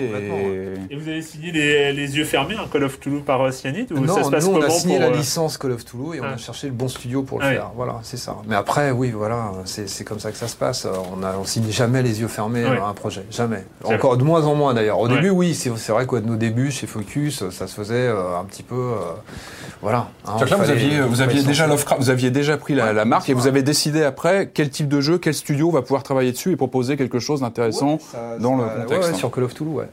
Et 0.90 0.96
vous 0.96 1.08
avez 1.08 1.22
signé 1.22 1.50
les, 1.52 1.92
les 1.92 2.16
yeux 2.16 2.21
fermés, 2.24 2.54
un 2.56 2.66
Call 2.68 2.84
of 2.84 2.98
Cthulhu 2.98 3.20
par 3.20 3.52
Cyanide 3.52 3.92
ou 3.92 4.00
non, 4.00 4.14
ça 4.14 4.24
se 4.24 4.30
passe 4.30 4.44
nous 4.46 4.54
on 4.56 4.62
a 4.62 4.70
signé 4.70 4.96
pour, 4.98 5.08
la 5.10 5.14
euh, 5.14 5.18
licence 5.18 5.58
Call 5.58 5.72
of 5.72 5.84
Cthulhu 5.84 6.16
et 6.16 6.20
on 6.20 6.24
Ah. 6.24 6.34
a 6.34 6.36
cherché 6.36 6.66
le 6.68 6.72
bon 6.72 6.88
studio 6.88 7.22
pour 7.22 7.38
le 7.38 7.44
Ah 7.44 7.48
oui. 7.48 7.54
faire. 7.56 7.70
Voilà, 7.76 8.00
c'est 8.02 8.16
ça. 8.16 8.36
Mais 8.46 8.54
après, 8.56 8.90
oui, 8.90 9.10
voilà, 9.10 9.52
c'est 9.64 10.04
comme 10.04 10.18
ça 10.20 10.30
que 10.30 10.36
ça 10.36 10.48
se 10.48 10.56
passe. 10.56 10.86
On, 10.86 11.22
a, 11.22 11.34
on 11.36 11.44
signe 11.44 11.70
jamais 11.70 12.02
les 12.02 12.20
yeux 12.20 12.28
fermés 12.28 12.64
Ouais. 12.64 12.78
à 12.78 12.86
un 12.86 12.94
projet, 12.94 13.24
jamais. 13.30 13.64
Encore 13.84 14.16
de 14.16 14.24
moins 14.24 14.44
en 14.46 14.54
moins 14.54 14.74
d'ailleurs. 14.74 14.98
Au 15.00 15.08
Ouais. 15.08 15.14
début, 15.14 15.30
oui, 15.30 15.54
c'est 15.54 15.70
vrai 15.92 16.06
qu'à 16.06 16.20
nos 16.20 16.36
débuts 16.36 16.70
chez 16.70 16.86
Focus, 16.86 17.48
ça 17.50 17.66
se 17.66 17.74
faisait 17.74 17.94
euh, 18.08 18.38
un 18.38 18.44
petit 18.44 18.62
peu, 18.62 18.74
euh, 18.76 18.96
voilà. 19.80 20.08
hein, 20.26 20.36
là, 20.48 20.56
vous 20.56 20.70
aviez, 20.70 21.00
vous 21.00 21.16
déjà. 21.46 21.66
Lovecraft, 21.66 22.00
vous 22.02 22.10
aviez 22.10 22.30
déjà 22.30 22.56
pris 22.56 22.74
la, 22.74 22.86
Ouais, 22.86 22.92
la 22.92 23.04
marque 23.04 23.28
et 23.28 23.34
vous 23.34 23.46
avez 23.46 23.62
décidé 23.62 24.02
après 24.04 24.50
quel 24.52 24.70
type 24.70 24.88
de 24.88 25.00
jeu, 25.00 25.18
quel 25.18 25.34
studio 25.34 25.70
va 25.70 25.82
pouvoir 25.82 26.02
travailler 26.02 26.32
dessus 26.32 26.52
et 26.52 26.56
proposer 26.56 26.96
quelque 26.96 27.18
chose 27.18 27.40
d'intéressant 27.40 27.92
Ouais, 27.94 27.98
ça- 28.12 28.38
dans 28.38 28.56
le 28.56 28.64
contexte. 28.64 28.90
ouais, 28.90 29.12
ouais, 29.12 29.18
sur 29.18 29.30
Call 29.30 29.44
of 29.44 29.54
Cthulhu, 29.54 29.70
ouais. 29.70 29.88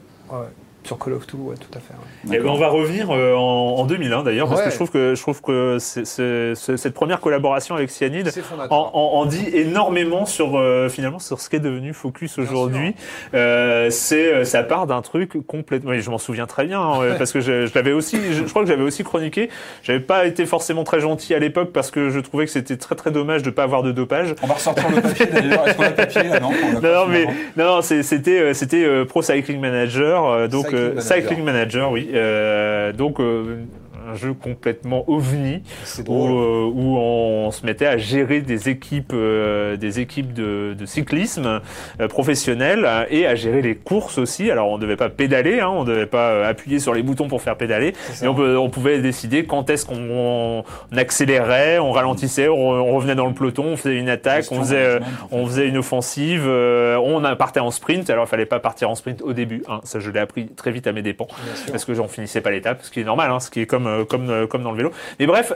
Sur 0.90 0.98
Call 0.98 1.12
of 1.12 1.24
Cthulhu, 1.24 1.42
ouais, 1.44 1.54
tout 1.54 1.78
à 1.78 1.80
fait. 1.80 1.94
ouais. 1.94 2.36
Eh 2.36 2.42
ben, 2.42 2.48
on 2.48 2.56
va 2.58 2.66
revenir 2.66 3.10
euh, 3.12 3.34
en, 3.36 3.76
en 3.78 3.84
2001 3.86 4.24
d'ailleurs 4.24 4.48
parce 4.48 4.62
que 4.62 4.70
je 4.70 4.74
trouve 4.74 4.90
que 4.90 5.14
je 5.14 5.20
trouve 5.22 5.40
que 5.40 5.76
c'est- 5.78 6.04
c'est- 6.04 6.54
c'est- 6.56 6.76
cette 6.76 6.94
première 6.94 7.20
collaboration 7.20 7.76
avec 7.76 7.90
Cyanide 7.90 8.26
en, 8.28 8.42
fondateur. 8.42 8.72
en- 8.96 9.20
en 9.20 9.24
dit 9.26 9.46
énormément 9.54 10.26
sur 10.26 10.58
euh, 10.58 10.88
finalement 10.88 11.20
sur 11.20 11.40
ce 11.40 11.48
qu'est 11.48 11.60
devenu 11.60 11.92
Focus 11.94 12.38
aujourd'hui. 12.38 12.96
Euh, 13.34 13.88
c'est 13.90 14.32
euh, 14.34 14.44
ça 14.44 14.64
part 14.64 14.88
d'un 14.88 15.00
truc 15.00 15.32
complètement. 15.46 15.90
oui, 15.90 16.00
je 16.00 16.10
m'en 16.10 16.18
souviens 16.18 16.46
très 16.46 16.64
bien 16.64 16.80
hein, 16.80 17.14
parce 17.18 17.30
que 17.32 17.40
je, 17.40 17.66
je 17.66 17.74
l'avais 17.76 17.92
aussi. 17.92 18.18
Je, 18.32 18.44
je 18.44 18.50
crois 18.50 18.62
que 18.62 18.68
j'avais 18.68 18.82
aussi 18.82 19.04
chroniqué. 19.04 19.48
J'avais 19.84 20.00
pas 20.00 20.26
été 20.26 20.44
forcément 20.44 20.82
très 20.82 20.98
gentil 20.98 21.34
à 21.34 21.38
l'époque 21.38 21.70
parce 21.72 21.92
que 21.92 22.10
je 22.10 22.18
trouvais 22.18 22.46
que 22.46 22.50
c'était 22.50 22.76
très 22.76 22.96
très 22.96 23.12
dommage 23.12 23.44
de 23.44 23.50
pas 23.50 23.62
avoir 23.62 23.84
de 23.84 23.92
dopage. 23.92 24.34
On 24.42 24.48
va 24.48 24.54
ressortir 24.54 24.90
le 24.90 25.00
papier 25.00 25.26
d'ailleurs. 25.32 25.68
Est-ce 25.68 25.76
qu'on 25.76 25.82
a 25.84 25.88
le 25.90 25.94
papier 25.94 26.22
là 26.24 26.40
Non, 26.40 26.50
Non, 26.50 26.80
pas 26.80 26.88
non, 26.94 27.06
mais 27.06 27.26
non, 27.56 27.80
c'était 27.82 28.54
c'était 28.54 29.04
Pro 29.04 29.22
Cycling 29.22 29.60
Manager, 29.60 30.48
donc 30.48 30.66
Cycling 30.80 30.92
euh, 30.92 30.94
Manager. 30.94 31.02
Cycling 31.02 31.44
Manager, 31.44 31.90
oui, 31.92 32.10
euh, 32.14 32.92
donc 32.92 33.20
euh, 33.20 33.64
un 34.08 34.14
jeu 34.14 34.32
complètement 34.34 35.04
ovni 35.08 35.62
où, 36.08 36.26
euh, 36.26 36.70
où 36.72 36.96
on 36.96 37.50
se 37.50 37.66
mettait 37.66 37.86
à 37.86 37.98
gérer 37.98 38.40
des 38.40 38.68
équipes, 38.68 39.12
euh, 39.12 39.76
des 39.76 40.00
équipes 40.00 40.32
de, 40.32 40.74
de 40.78 40.86
cyclisme 40.86 41.60
euh, 42.00 42.08
professionnelles 42.08 42.84
euh, 42.86 43.04
et 43.10 43.26
à 43.26 43.34
gérer 43.34 43.62
les 43.62 43.74
courses 43.74 44.18
aussi. 44.18 44.50
Alors 44.50 44.70
on 44.70 44.76
ne 44.76 44.82
devait 44.82 44.96
pas 44.96 45.08
pédaler, 45.10 45.60
hein, 45.60 45.68
on 45.68 45.84
ne 45.84 45.88
devait 45.88 46.06
pas 46.06 46.30
euh, 46.30 46.48
appuyer 46.48 46.78
sur 46.78 46.94
les 46.94 47.02
boutons 47.02 47.28
pour 47.28 47.42
faire 47.42 47.56
pédaler, 47.56 47.92
mais 48.22 48.28
on, 48.28 48.38
on 48.38 48.70
pouvait 48.70 49.00
décider 49.00 49.44
quand 49.44 49.68
est-ce 49.70 49.84
qu'on 49.86 50.64
on 50.92 50.96
accélérait, 50.96 51.78
on 51.78 51.92
ralentissait, 51.92 52.48
on, 52.48 52.70
on 52.70 52.94
revenait 52.96 53.14
dans 53.14 53.26
le 53.26 53.34
peloton, 53.34 53.64
on 53.64 53.76
faisait 53.76 53.96
une 53.96 54.08
attaque, 54.08 54.46
on 54.50 54.60
faisait, 54.60 54.76
euh, 54.76 55.00
on 55.30 55.46
faisait 55.46 55.68
une 55.68 55.76
offensive, 55.78 56.44
euh, 56.46 56.96
on 56.96 57.20
partait 57.36 57.60
en 57.60 57.70
sprint. 57.70 58.08
Alors 58.10 58.24
il 58.24 58.28
fallait 58.28 58.46
pas 58.46 58.60
partir 58.60 58.88
en 58.90 58.94
sprint 58.94 59.22
au 59.22 59.32
début. 59.32 59.62
hein, 59.68 59.80
ça 59.84 60.00
je 60.00 60.10
l'ai 60.10 60.20
appris 60.20 60.46
très 60.48 60.70
vite 60.70 60.86
à 60.86 60.92
mes 60.92 61.02
dépens 61.02 61.26
parce 61.70 61.84
que 61.84 61.94
j'en 61.94 62.08
finissais 62.08 62.40
pas 62.40 62.50
l'étape, 62.50 62.80
ce 62.82 62.90
qui 62.90 63.00
est 63.00 63.04
normal, 63.04 63.30
hein, 63.30 63.40
ce 63.40 63.50
qui 63.50 63.60
est 63.60 63.66
comme 63.66 63.86
comme 64.08 64.30
euh, 64.30 64.46
comme 64.46 64.62
dans 64.62 64.72
le 64.72 64.76
vélo. 64.76 64.90
Mais 65.18 65.26
bref. 65.26 65.52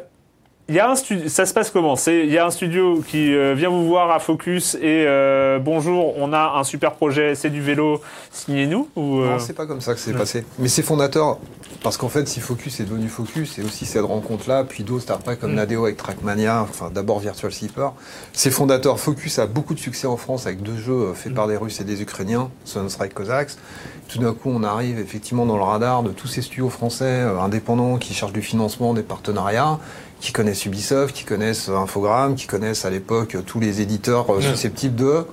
Il 0.69 0.75
y 0.75 0.81
a 0.81 0.91
un 0.91 0.97
studio, 0.97 1.29
ça 1.29 1.45
se 1.45 1.53
passe 1.53 1.71
comment? 1.71 1.95
C'est 1.95 2.21
il 2.25 2.33
y 2.33 2.39
a 2.39 2.47
un 2.47 2.51
studio 2.51 3.03
qui 3.07 3.35
euh, 3.35 3.53
vient 3.55 3.69
vous 3.69 3.87
voir 3.87 4.11
à 4.11 4.19
Focus 4.19 4.77
et 4.77 5.05
euh, 5.07 5.59
bonjour, 5.59 6.17
on 6.17 6.33
a 6.33 6.55
un 6.57 6.65
super 6.65 6.93
projet, 6.93 7.35
c'est 7.35 7.51
du 7.51 7.61
vélo, 7.61 8.01
signez-nous 8.33 8.89
ou 8.97 9.19
euh, 9.21 9.33
Non, 9.33 9.39
c'est 9.39 9.53
pas 9.53 9.67
comme 9.67 9.83
ça 9.83 9.93
que 9.93 10.01
c'est 10.01 10.15
passé. 10.15 10.47
Mais 10.59 10.69
c'est 10.69 10.83
fondateur, 10.83 11.37
parce 11.83 11.99
qu'en 11.99 12.09
fait, 12.09 12.27
si 12.27 12.41
Focus 12.41 12.81
est 12.81 12.85
devenu 12.85 13.09
Focus, 13.09 13.59
et 13.59 13.63
aussi 13.63 13.85
cette 13.85 14.07
rencontre-là, 14.07 14.65
puis 14.65 14.85
d'autres 14.85 15.03
startups 15.03 15.37
comme 15.39 15.53
Mm. 15.53 15.57
Nadeo 15.57 15.85
avec 15.85 15.99
Trackmania, 15.99 16.63
enfin 16.63 16.91
d'abord 16.91 17.19
Virtual 17.19 17.53
Sleeper, 17.53 17.93
c'est 18.33 18.51
fondateur. 18.51 18.99
Focus 18.99 19.39
a 19.39 19.47
beaucoup 19.47 19.75
de 19.75 19.81
succès 19.81 20.07
en 20.07 20.17
France 20.17 20.47
avec 20.47 20.63
deux 20.63 20.79
jeux 20.79 20.93
euh, 20.93 21.13
faits 21.15 21.33
Mm. 21.33 21.35
par 21.35 21.47
des 21.47 21.59
Russes 21.59 21.83
et 21.83 21.85
des 21.85 22.01
Ukrainiens, 22.01 22.49
Sunstrike 22.65 23.13
Cossacks. 23.13 23.51
Tout 24.09 24.19
d'un 24.19 24.33
coup, 24.33 24.51
on 24.51 24.63
arrive 24.63 24.99
effectivement 24.99 25.45
dans 25.45 25.57
le 25.59 25.63
radar 25.63 26.03
de 26.03 26.11
tous 26.11 26.27
ces 26.29 26.41
studios 26.41 26.71
français 26.71 27.23
indépendants 27.41 27.97
qui 27.97 28.15
cherchent 28.15 28.33
du 28.35 28.43
financement, 28.43 28.93
des 28.95 29.03
partenariats, 29.03 29.79
qui 30.25 30.33
connaissent 30.33 30.65
Ubisoft, 30.65 31.15
qui 31.15 31.25
connaissent 31.25 31.69
euh, 31.69 31.77
Infogrames, 31.77 32.35
qui 32.35 32.47
connaissent 32.47 32.87
à 32.87 32.91
l'époque 32.91 33.35
euh, 33.35 33.43
tous 33.43 33.61
les 33.61 33.83
éditeurs 33.83 34.33
euh, 34.33 34.41
susceptibles 34.41 34.97
de. 34.97 35.27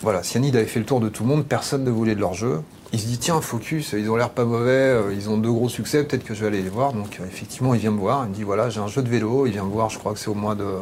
Voilà, 0.00 0.22
Cyanide 0.22 0.56
avait 0.56 0.64
fait 0.64 0.78
le 0.78 0.86
tour 0.86 1.00
de 1.00 1.10
tout 1.10 1.22
le 1.22 1.28
monde, 1.28 1.44
personne 1.44 1.84
ne 1.84 1.90
voulait 1.90 2.14
de 2.14 2.20
leur 2.20 2.32
jeu. 2.32 2.62
Il 2.94 2.98
se 2.98 3.04
dit, 3.06 3.18
tiens, 3.18 3.42
Focus, 3.42 3.92
ils 3.92 4.08
ont 4.10 4.16
l'air 4.16 4.30
pas 4.30 4.46
mauvais, 4.46 4.70
euh, 4.70 5.12
ils 5.14 5.28
ont 5.28 5.36
deux 5.36 5.52
gros 5.52 5.68
succès, 5.68 6.04
peut-être 6.04 6.24
que 6.24 6.32
je 6.32 6.40
vais 6.40 6.46
aller 6.46 6.62
les 6.62 6.70
voir. 6.70 6.94
Donc, 6.94 7.18
euh, 7.20 7.24
effectivement, 7.26 7.74
il 7.74 7.80
vient 7.80 7.90
me 7.90 7.98
voir, 7.98 8.22
il 8.24 8.30
me 8.30 8.34
dit, 8.34 8.44
voilà, 8.44 8.70
j'ai 8.70 8.80
un 8.80 8.86
jeu 8.86 9.02
de 9.02 9.10
vélo, 9.10 9.44
il 9.44 9.52
vient 9.52 9.64
me 9.64 9.70
voir, 9.70 9.90
je 9.90 9.98
crois 9.98 10.14
que 10.14 10.18
c'est 10.18 10.28
au 10.30 10.34
mois 10.34 10.54
de, 10.54 10.64
euh, 10.64 10.78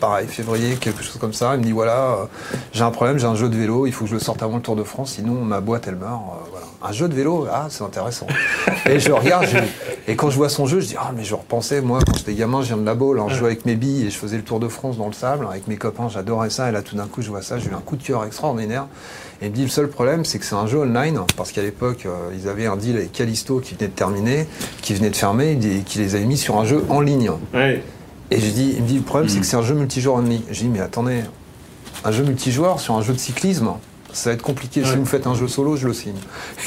pareil, 0.00 0.26
février, 0.26 0.76
quelque 0.76 1.02
chose 1.02 1.18
comme 1.20 1.34
ça. 1.34 1.52
Il 1.54 1.58
me 1.60 1.64
dit, 1.64 1.72
voilà, 1.72 2.12
euh, 2.12 2.24
j'ai 2.72 2.82
un 2.82 2.90
problème, 2.90 3.18
j'ai 3.18 3.26
un 3.26 3.34
jeu 3.34 3.50
de 3.50 3.56
vélo, 3.58 3.86
il 3.86 3.92
faut 3.92 4.04
que 4.04 4.10
je 4.10 4.14
le 4.14 4.20
sorte 4.20 4.42
avant 4.42 4.56
le 4.56 4.62
Tour 4.62 4.74
de 4.74 4.84
France, 4.84 5.12
sinon 5.16 5.34
ma 5.34 5.60
boîte, 5.60 5.86
elle 5.86 5.96
meurt. 5.96 6.12
euh, 6.14 6.46
voilà. 6.50 6.66
Un 6.82 6.92
jeu 6.92 7.08
de 7.08 7.14
vélo, 7.14 7.46
ah, 7.52 7.66
c'est 7.68 7.84
intéressant. 7.84 8.26
et 8.86 8.98
je 8.98 9.12
regarde, 9.12 9.44
je- 9.46 10.10
et 10.10 10.16
quand 10.16 10.30
je 10.30 10.36
vois 10.36 10.48
son 10.48 10.64
jeu, 10.64 10.80
je 10.80 10.86
dis, 10.86 10.96
ah, 10.98 11.12
mais 11.14 11.24
je 11.24 11.34
repensais, 11.34 11.82
moi, 11.82 11.98
quand 12.06 12.16
j'étais 12.16 12.32
gamin, 12.32 12.62
je 12.62 12.68
viens 12.68 12.78
de 12.78 12.86
la 12.86 12.94
Baule, 12.94 13.20
hein, 13.20 13.26
je 13.28 13.34
jouais 13.34 13.48
avec 13.48 13.66
mes 13.66 13.74
billes 13.76 14.06
et 14.06 14.10
je 14.10 14.16
faisais 14.16 14.38
le 14.38 14.44
Tour 14.44 14.60
de 14.60 14.68
France 14.68 14.96
dans 14.96 15.08
le 15.08 15.12
sable, 15.12 15.46
avec 15.50 15.68
mes 15.68 15.76
copains, 15.76 16.08
j'adorais 16.08 16.48
ça, 16.48 16.70
et 16.70 16.72
là, 16.72 16.80
tout 16.80 16.96
d'un 16.96 17.06
coup, 17.06 17.20
je 17.20 17.28
vois 17.28 17.42
ça, 17.42 17.58
j'ai 17.58 17.68
eu 17.68 17.74
un 17.74 17.80
coup 17.80 17.96
de 17.96 18.02
cœur 18.02 18.24
extraordinaire. 18.24 18.86
Et 19.40 19.46
il 19.46 19.50
me 19.50 19.54
dit, 19.54 19.62
le 19.62 19.68
seul 19.68 19.88
problème, 19.88 20.24
c'est 20.24 20.38
que 20.38 20.44
c'est 20.44 20.56
un 20.56 20.66
jeu 20.66 20.78
online, 20.78 21.20
parce 21.36 21.52
qu'à 21.52 21.62
l'époque, 21.62 22.06
euh, 22.06 22.30
ils 22.34 22.48
avaient 22.48 22.66
un 22.66 22.76
deal 22.76 22.96
avec 22.96 23.12
Callisto 23.12 23.60
qui 23.60 23.74
venait 23.74 23.86
de 23.86 23.92
terminer, 23.92 24.46
qui 24.82 24.94
venait 24.94 25.10
de 25.10 25.16
fermer, 25.16 25.52
et 25.52 25.82
qui 25.82 25.98
les 25.98 26.16
avait 26.16 26.24
mis 26.24 26.36
sur 26.36 26.58
un 26.58 26.64
jeu 26.64 26.84
en 26.88 27.00
ligne. 27.00 27.30
ouais. 27.54 27.82
Et 28.30 28.40
je 28.40 28.50
dis, 28.50 28.74
il 28.76 28.82
me 28.82 28.88
dit, 28.88 28.96
le 28.96 29.02
problème, 29.02 29.28
c'est 29.30 29.40
que 29.40 29.46
c'est 29.46 29.56
un 29.56 29.62
jeu 29.62 29.74
multijoueur 29.74 30.16
only. 30.16 30.44
Je 30.50 30.60
dis, 30.60 30.68
mais 30.68 30.80
attendez, 30.80 31.22
un 32.04 32.12
jeu 32.12 32.24
multijoueur 32.24 32.78
sur 32.78 32.94
un 32.94 33.00
jeu 33.00 33.14
de 33.14 33.18
cyclisme, 33.18 33.70
ça 34.12 34.30
va 34.30 34.34
être 34.34 34.42
compliqué. 34.42 34.82
Si 34.84 34.90
vous 34.94 35.00
me 35.00 35.06
faites 35.06 35.26
un 35.26 35.34
jeu 35.34 35.48
solo, 35.48 35.76
je 35.76 35.86
le 35.86 35.92
signe. 35.94 36.16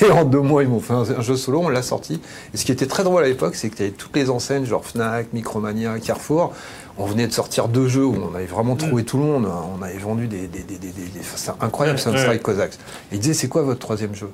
Et 0.02 0.10
en 0.12 0.26
deux 0.26 0.42
mois, 0.42 0.64
ils 0.64 0.70
m'ont 0.70 0.80
fait 0.80 0.94
un, 0.94 1.22
jeu 1.22 1.36
solo, 1.36 1.62
on 1.62 1.70
l'a 1.70 1.82
sorti. 1.82 2.22
Et 2.54 2.58
ce 2.58 2.66
qui 2.66 2.72
était 2.72 2.86
très 2.86 3.04
drôle 3.04 3.24
à 3.24 3.28
l'époque, 3.28 3.56
c'est 3.56 3.70
que 3.70 3.76
tu 3.76 3.84
avais 3.84 3.92
toutes 3.92 4.16
les 4.16 4.30
enseignes, 4.30 4.66
genre 4.66 4.86
Fnac, 4.86 5.34
Micromania, 5.34 6.00
Carrefour. 6.00 6.54
On 6.98 7.06
venait 7.06 7.26
de 7.28 7.32
sortir 7.34 7.68
deux 7.68 7.88
jeux 7.88 8.06
où 8.06 8.16
on 8.32 8.36
avait 8.36 8.46
vraiment 8.46 8.76
trouvé 8.76 9.04
tout 9.04 9.18
le 9.18 9.24
monde. 9.24 9.48
On 9.80 9.82
avait 9.82 9.98
vendu 9.98 10.28
des. 10.28 10.48
des, 10.48 10.60
des, 10.60 10.78
des, 10.78 10.92
c'est 11.36 11.52
incroyable, 11.62 11.98
c'est 12.00 12.10
un 12.10 12.14
Ouais. 12.14 12.20
Strike 12.20 12.44
Cossacks. 12.44 12.74
Et 13.12 13.16
ils 13.16 13.20
disaient, 13.20 13.34
c'est 13.34 13.48
quoi 13.48 13.64
votre 13.64 13.80
troisième 13.80 14.14
jeu? 14.14 14.30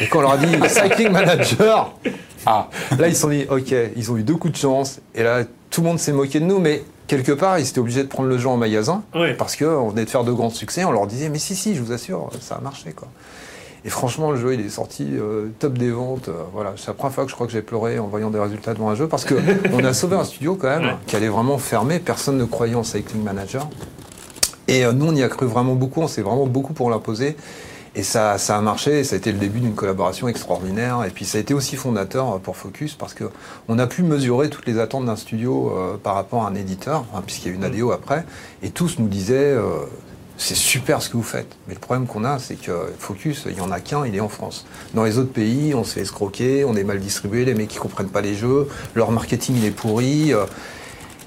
Et 0.00 0.08
quand 0.08 0.18
on 0.18 0.22
leur 0.22 0.32
a 0.32 0.38
dit 0.38 0.54
Cycling 0.68 1.10
Manager, 1.10 1.94
Ah, 2.46 2.68
Là, 2.98 3.08
ils 3.08 3.14
se 3.14 3.22
sont 3.22 3.30
dit, 3.30 3.46
ok, 3.48 3.74
ils 3.96 4.12
ont 4.12 4.16
eu 4.16 4.22
deux 4.22 4.34
coups 4.36 4.52
de 4.52 4.58
chance. 4.58 5.00
Et 5.14 5.22
là, 5.22 5.44
tout 5.70 5.80
le 5.80 5.86
monde 5.86 5.98
s'est 5.98 6.12
moqué 6.12 6.40
de 6.40 6.44
nous, 6.44 6.58
mais 6.58 6.82
quelque 7.06 7.32
part, 7.32 7.58
ils 7.58 7.68
étaient 7.68 7.78
obligés 7.78 8.02
de 8.02 8.08
prendre 8.08 8.28
le 8.28 8.38
jeu 8.38 8.48
en 8.48 8.56
magasin. 8.56 9.02
Ouais. 9.14 9.34
Parce 9.34 9.56
qu'on 9.56 9.88
venait 9.88 10.04
de 10.04 10.10
faire 10.10 10.24
de 10.24 10.32
grands 10.32 10.50
succès. 10.50 10.84
On 10.84 10.92
leur 10.92 11.06
disait, 11.06 11.28
mais 11.28 11.38
si, 11.38 11.54
si, 11.54 11.74
je 11.74 11.82
vous 11.82 11.92
assure, 11.92 12.30
ça 12.40 12.56
a 12.56 12.60
marché, 12.60 12.92
quoi. 12.92 13.08
Et 13.86 13.90
franchement, 13.90 14.30
le 14.30 14.38
jeu, 14.38 14.54
il 14.54 14.60
est 14.64 14.70
sorti 14.70 15.06
euh, 15.12 15.48
top 15.58 15.76
des 15.76 15.90
ventes. 15.90 16.28
euh, 16.28 16.42
voilà, 16.54 16.72
c'est 16.78 16.86
la 16.86 16.94
première 16.94 17.14
fois 17.14 17.24
que 17.24 17.30
je 17.30 17.34
crois 17.34 17.46
que 17.46 17.52
j'ai 17.52 17.60
pleuré 17.60 17.98
en 17.98 18.06
voyant 18.06 18.30
des 18.30 18.38
résultats 18.38 18.72
devant 18.72 18.88
un 18.88 18.94
jeu. 18.94 19.08
Parce 19.08 19.26
que 19.26 19.34
on 19.74 19.84
a 19.84 19.92
sauvé 19.92 20.16
un 20.16 20.24
studio, 20.24 20.54
quand 20.54 20.68
même, 20.68 20.84
Ouais. 20.84 20.94
qui 21.06 21.16
allait 21.16 21.28
vraiment 21.28 21.58
fermer. 21.58 21.98
Personne 21.98 22.38
ne 22.38 22.44
croyait 22.46 22.74
en 22.76 22.82
Cycling 22.82 23.22
Manager. 23.22 23.68
Et 24.68 24.86
euh, 24.86 24.92
nous, 24.92 25.08
on 25.08 25.14
y 25.14 25.22
a 25.22 25.28
cru 25.28 25.44
vraiment 25.44 25.74
beaucoup. 25.74 26.00
On 26.00 26.08
s'est 26.08 26.22
vraiment 26.22 26.46
beaucoup 26.46 26.72
pour 26.72 26.88
l'imposer. 26.88 27.36
Et 27.96 28.02
ça, 28.02 28.38
ça 28.38 28.56
a 28.56 28.60
marché, 28.60 29.00
et 29.00 29.04
ça 29.04 29.14
a 29.14 29.18
été 29.18 29.30
le 29.30 29.38
début 29.38 29.60
d'une 29.60 29.74
collaboration 29.74 30.26
extraordinaire. 30.26 31.04
Et 31.04 31.10
puis 31.10 31.24
ça 31.24 31.38
a 31.38 31.40
été 31.40 31.54
aussi 31.54 31.76
fondateur 31.76 32.34
euh, 32.34 32.38
pour 32.38 32.56
Focus 32.56 32.94
parce 32.94 33.14
que 33.14 33.24
on 33.68 33.78
a 33.78 33.86
pu 33.86 34.02
mesurer 34.02 34.50
toutes 34.50 34.66
les 34.66 34.78
attentes 34.78 35.04
d'un 35.06 35.16
studio 35.16 35.72
euh, 35.76 35.96
par 35.96 36.14
rapport 36.14 36.44
à 36.44 36.48
un 36.48 36.54
éditeur, 36.54 37.04
hein, 37.14 37.22
puisqu'il 37.24 37.48
y 37.48 37.50
a 37.50 37.54
eu 37.54 37.56
une 37.56 37.64
ADO 37.64 37.92
après, 37.92 38.24
et 38.62 38.70
tous 38.70 38.98
nous 38.98 39.06
disaient 39.08 39.34
euh, 39.34 39.86
c'est 40.36 40.56
super 40.56 41.02
ce 41.02 41.08
que 41.08 41.16
vous 41.16 41.22
faites. 41.22 41.56
Mais 41.68 41.74
le 41.74 41.80
problème 41.80 42.06
qu'on 42.06 42.24
a, 42.24 42.40
c'est 42.40 42.56
que 42.56 42.72
Focus, 42.98 43.44
il 43.48 43.56
y 43.56 43.60
en 43.60 43.70
a 43.70 43.78
qu'un, 43.78 44.04
il 44.04 44.16
est 44.16 44.20
en 44.20 44.28
France. 44.28 44.66
Dans 44.94 45.04
les 45.04 45.18
autres 45.18 45.32
pays, 45.32 45.74
on 45.74 45.84
se 45.84 45.94
fait 45.94 46.00
escroquer, 46.00 46.64
on 46.64 46.74
est 46.74 46.82
mal 46.84 46.98
distribué, 46.98 47.44
les 47.44 47.54
mecs 47.54 47.68
qui 47.68 47.78
comprennent 47.78 48.08
pas 48.08 48.20
les 48.20 48.34
jeux, 48.34 48.68
leur 48.96 49.12
marketing 49.12 49.56
il 49.56 49.64
est 49.64 49.70
pourri. 49.70 50.32
euh, 50.32 50.46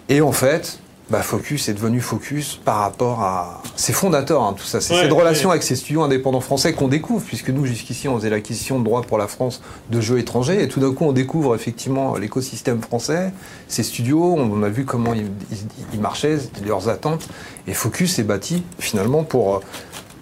et 0.10 0.22
en 0.22 0.32
fait, 0.32 0.80
bah, 1.10 1.22
Focus 1.22 1.70
est 1.70 1.74
devenu 1.74 2.02
Focus 2.02 2.60
par 2.66 2.78
rapport 2.80 3.22
à. 3.22 3.62
C'est 3.76 3.94
fondateur, 3.94 4.42
hein, 4.44 4.54
tout 4.58 4.66
ça. 4.66 4.82
C'est 4.82 4.94
Ouais, 4.94 5.02
cette 5.04 5.12
relation 5.14 5.50
ouais. 5.50 5.54
avec 5.54 5.64
ces 5.64 5.76
studios 5.76 6.02
indépendants 6.04 6.42
français 6.42 6.74
qu'on 6.74 6.88
découvre, 6.90 7.24
puisque 7.26 7.50
nous, 7.50 7.66
jusqu'ici, 7.66 8.08
on 8.08 8.18
faisait 8.18 8.30
l'acquisition 8.30 8.80
de 8.80 8.84
droits 8.84 9.02
pour 9.04 9.18
la 9.18 9.28
France 9.28 9.62
de 9.90 10.02
jeux 10.02 10.20
étrangers. 10.20 10.62
Et 10.62 10.68
tout 10.68 10.80
d'un 10.80 10.94
coup, 10.94 11.06
on 11.06 11.14
découvre 11.14 11.56
effectivement 11.56 12.16
l'écosystème 12.18 12.82
français, 12.82 13.32
ces 13.68 13.84
studios. 13.84 14.36
On 14.38 14.64
a 14.64 14.70
vu 14.70 14.84
comment 14.86 15.14
ils, 15.14 15.28
ils- 15.52 15.58
ils 15.94 16.00
marchaient, 16.02 16.40
leurs 16.66 16.90
attentes. 16.90 17.28
Et 17.68 17.74
Focus 17.74 18.20
est 18.20 18.24
bâti 18.24 18.64
finalement 18.80 19.24
pour. 19.24 19.62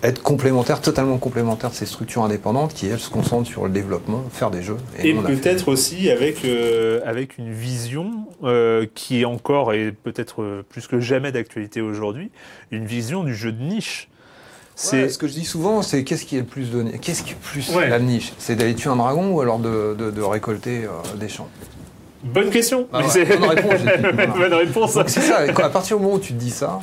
Être 0.08 0.22
complémentaire, 0.24 0.82
totalement 0.82 1.18
complémentaire 1.18 1.70
de 1.70 1.76
ces 1.76 1.86
structures 1.86 2.24
indépendantes 2.24 2.74
qui, 2.74 2.88
elles, 2.88 3.00
se 3.00 3.10
concentrent 3.10 3.48
sur 3.50 3.64
le 3.66 3.70
développement, 3.70 4.24
faire 4.32 4.52
des 4.52 4.62
jeux. 4.62 4.78
Et 5.04 5.14
peut-être 5.14 5.68
aussi 5.70 6.10
avec, 6.10 6.44
euh, 6.46 7.00
avec 7.06 7.38
une 7.38 7.52
vision 7.52 8.12
euh, 8.44 8.86
qui 8.96 9.22
est 9.22 9.26
encore 9.26 9.74
et 9.74 9.92
peut-être 9.92 10.42
euh, 10.42 10.66
plus 10.68 10.88
que 10.88 11.00
jamais 11.00 11.32
d'actualité 11.32 11.82
aujourd'hui, 11.82 12.32
une 12.72 12.86
vision 12.86 13.24
du 13.24 13.36
jeu 13.36 13.52
de 13.52 13.62
niche. 13.64 14.10
C'est 14.78 15.04
Ouais, 15.04 15.10
ce 15.10 15.18
que 15.18 15.28
je 15.28 15.34
dis 15.34 15.46
souvent, 15.46 15.82
c'est 15.82 16.04
qu'est-ce 16.04 16.26
qui 16.26 16.36
est 16.36 16.40
le 16.42 16.46
plus 16.46 16.70
donné 16.70 17.00
Qu'est-ce 17.00 17.24
qui 17.24 17.32
est 17.32 17.38
plus 17.42 17.74
Ouais. 17.74 17.88
la 17.88 18.00
niche? 18.00 18.34
C'est 18.38 18.56
d'aller 18.56 18.76
tuer 18.76 18.90
un 18.90 18.98
dragon 18.98 19.32
ou 19.32 19.40
alors 19.40 19.58
de, 19.60 19.96
de- 19.98 20.12
de 20.12 20.22
récolter 20.22 20.84
euh, 20.84 20.90
des 21.18 21.30
champs? 21.30 21.48
Bonne 22.26 22.50
question. 22.50 22.88
Ah 22.92 23.00
ouais, 23.00 23.06
c'est- 23.08 23.26
bonne 23.26 23.50
réponse, 23.50 23.74
j'ai 23.86 23.98
dit. 23.98 24.04
Voilà. 24.14 24.28
bonne 24.38 24.54
réponse. 24.54 24.94
Donc 24.96 25.10
c'est 25.10 25.22
ça, 25.22 25.48
quand- 25.54 25.64
à 25.64 25.70
partir 25.70 25.96
du 25.98 26.04
moment 26.04 26.16
où 26.16 26.20
tu 26.20 26.34
te 26.34 26.40
dis 26.40 26.50
ça, 26.52 26.80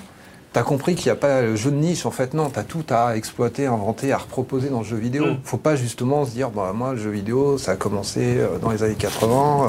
t'as 0.52 0.62
compris 0.62 0.94
qu'il 0.94 1.06
n'y 1.06 1.12
a 1.12 1.16
pas 1.16 1.40
le 1.42 1.56
jeu 1.56 1.70
de 1.70 1.76
niche. 1.76 2.04
En 2.06 2.10
fait, 2.10 2.34
non, 2.34 2.50
t'as 2.50 2.62
tout 2.62 2.84
à 2.90 3.16
exploiter, 3.16 3.66
inventer, 3.66 4.12
à 4.12 4.18
reproposer 4.18 4.68
dans 4.68 4.80
le 4.80 4.84
jeu 4.84 4.96
vidéo. 4.96 5.26
Mm. 5.26 5.36
Faut 5.44 5.56
pas 5.56 5.76
justement 5.76 6.24
se 6.24 6.30
dire, 6.32 6.50
bah 6.50 6.72
moi, 6.74 6.92
le 6.92 6.98
jeu 6.98 7.10
vidéo, 7.10 7.58
ça 7.58 7.72
a 7.72 7.76
commencé 7.76 8.20
euh, 8.38 8.58
dans 8.60 8.70
les 8.70 8.82
années 8.82 8.94
80, 8.94 9.68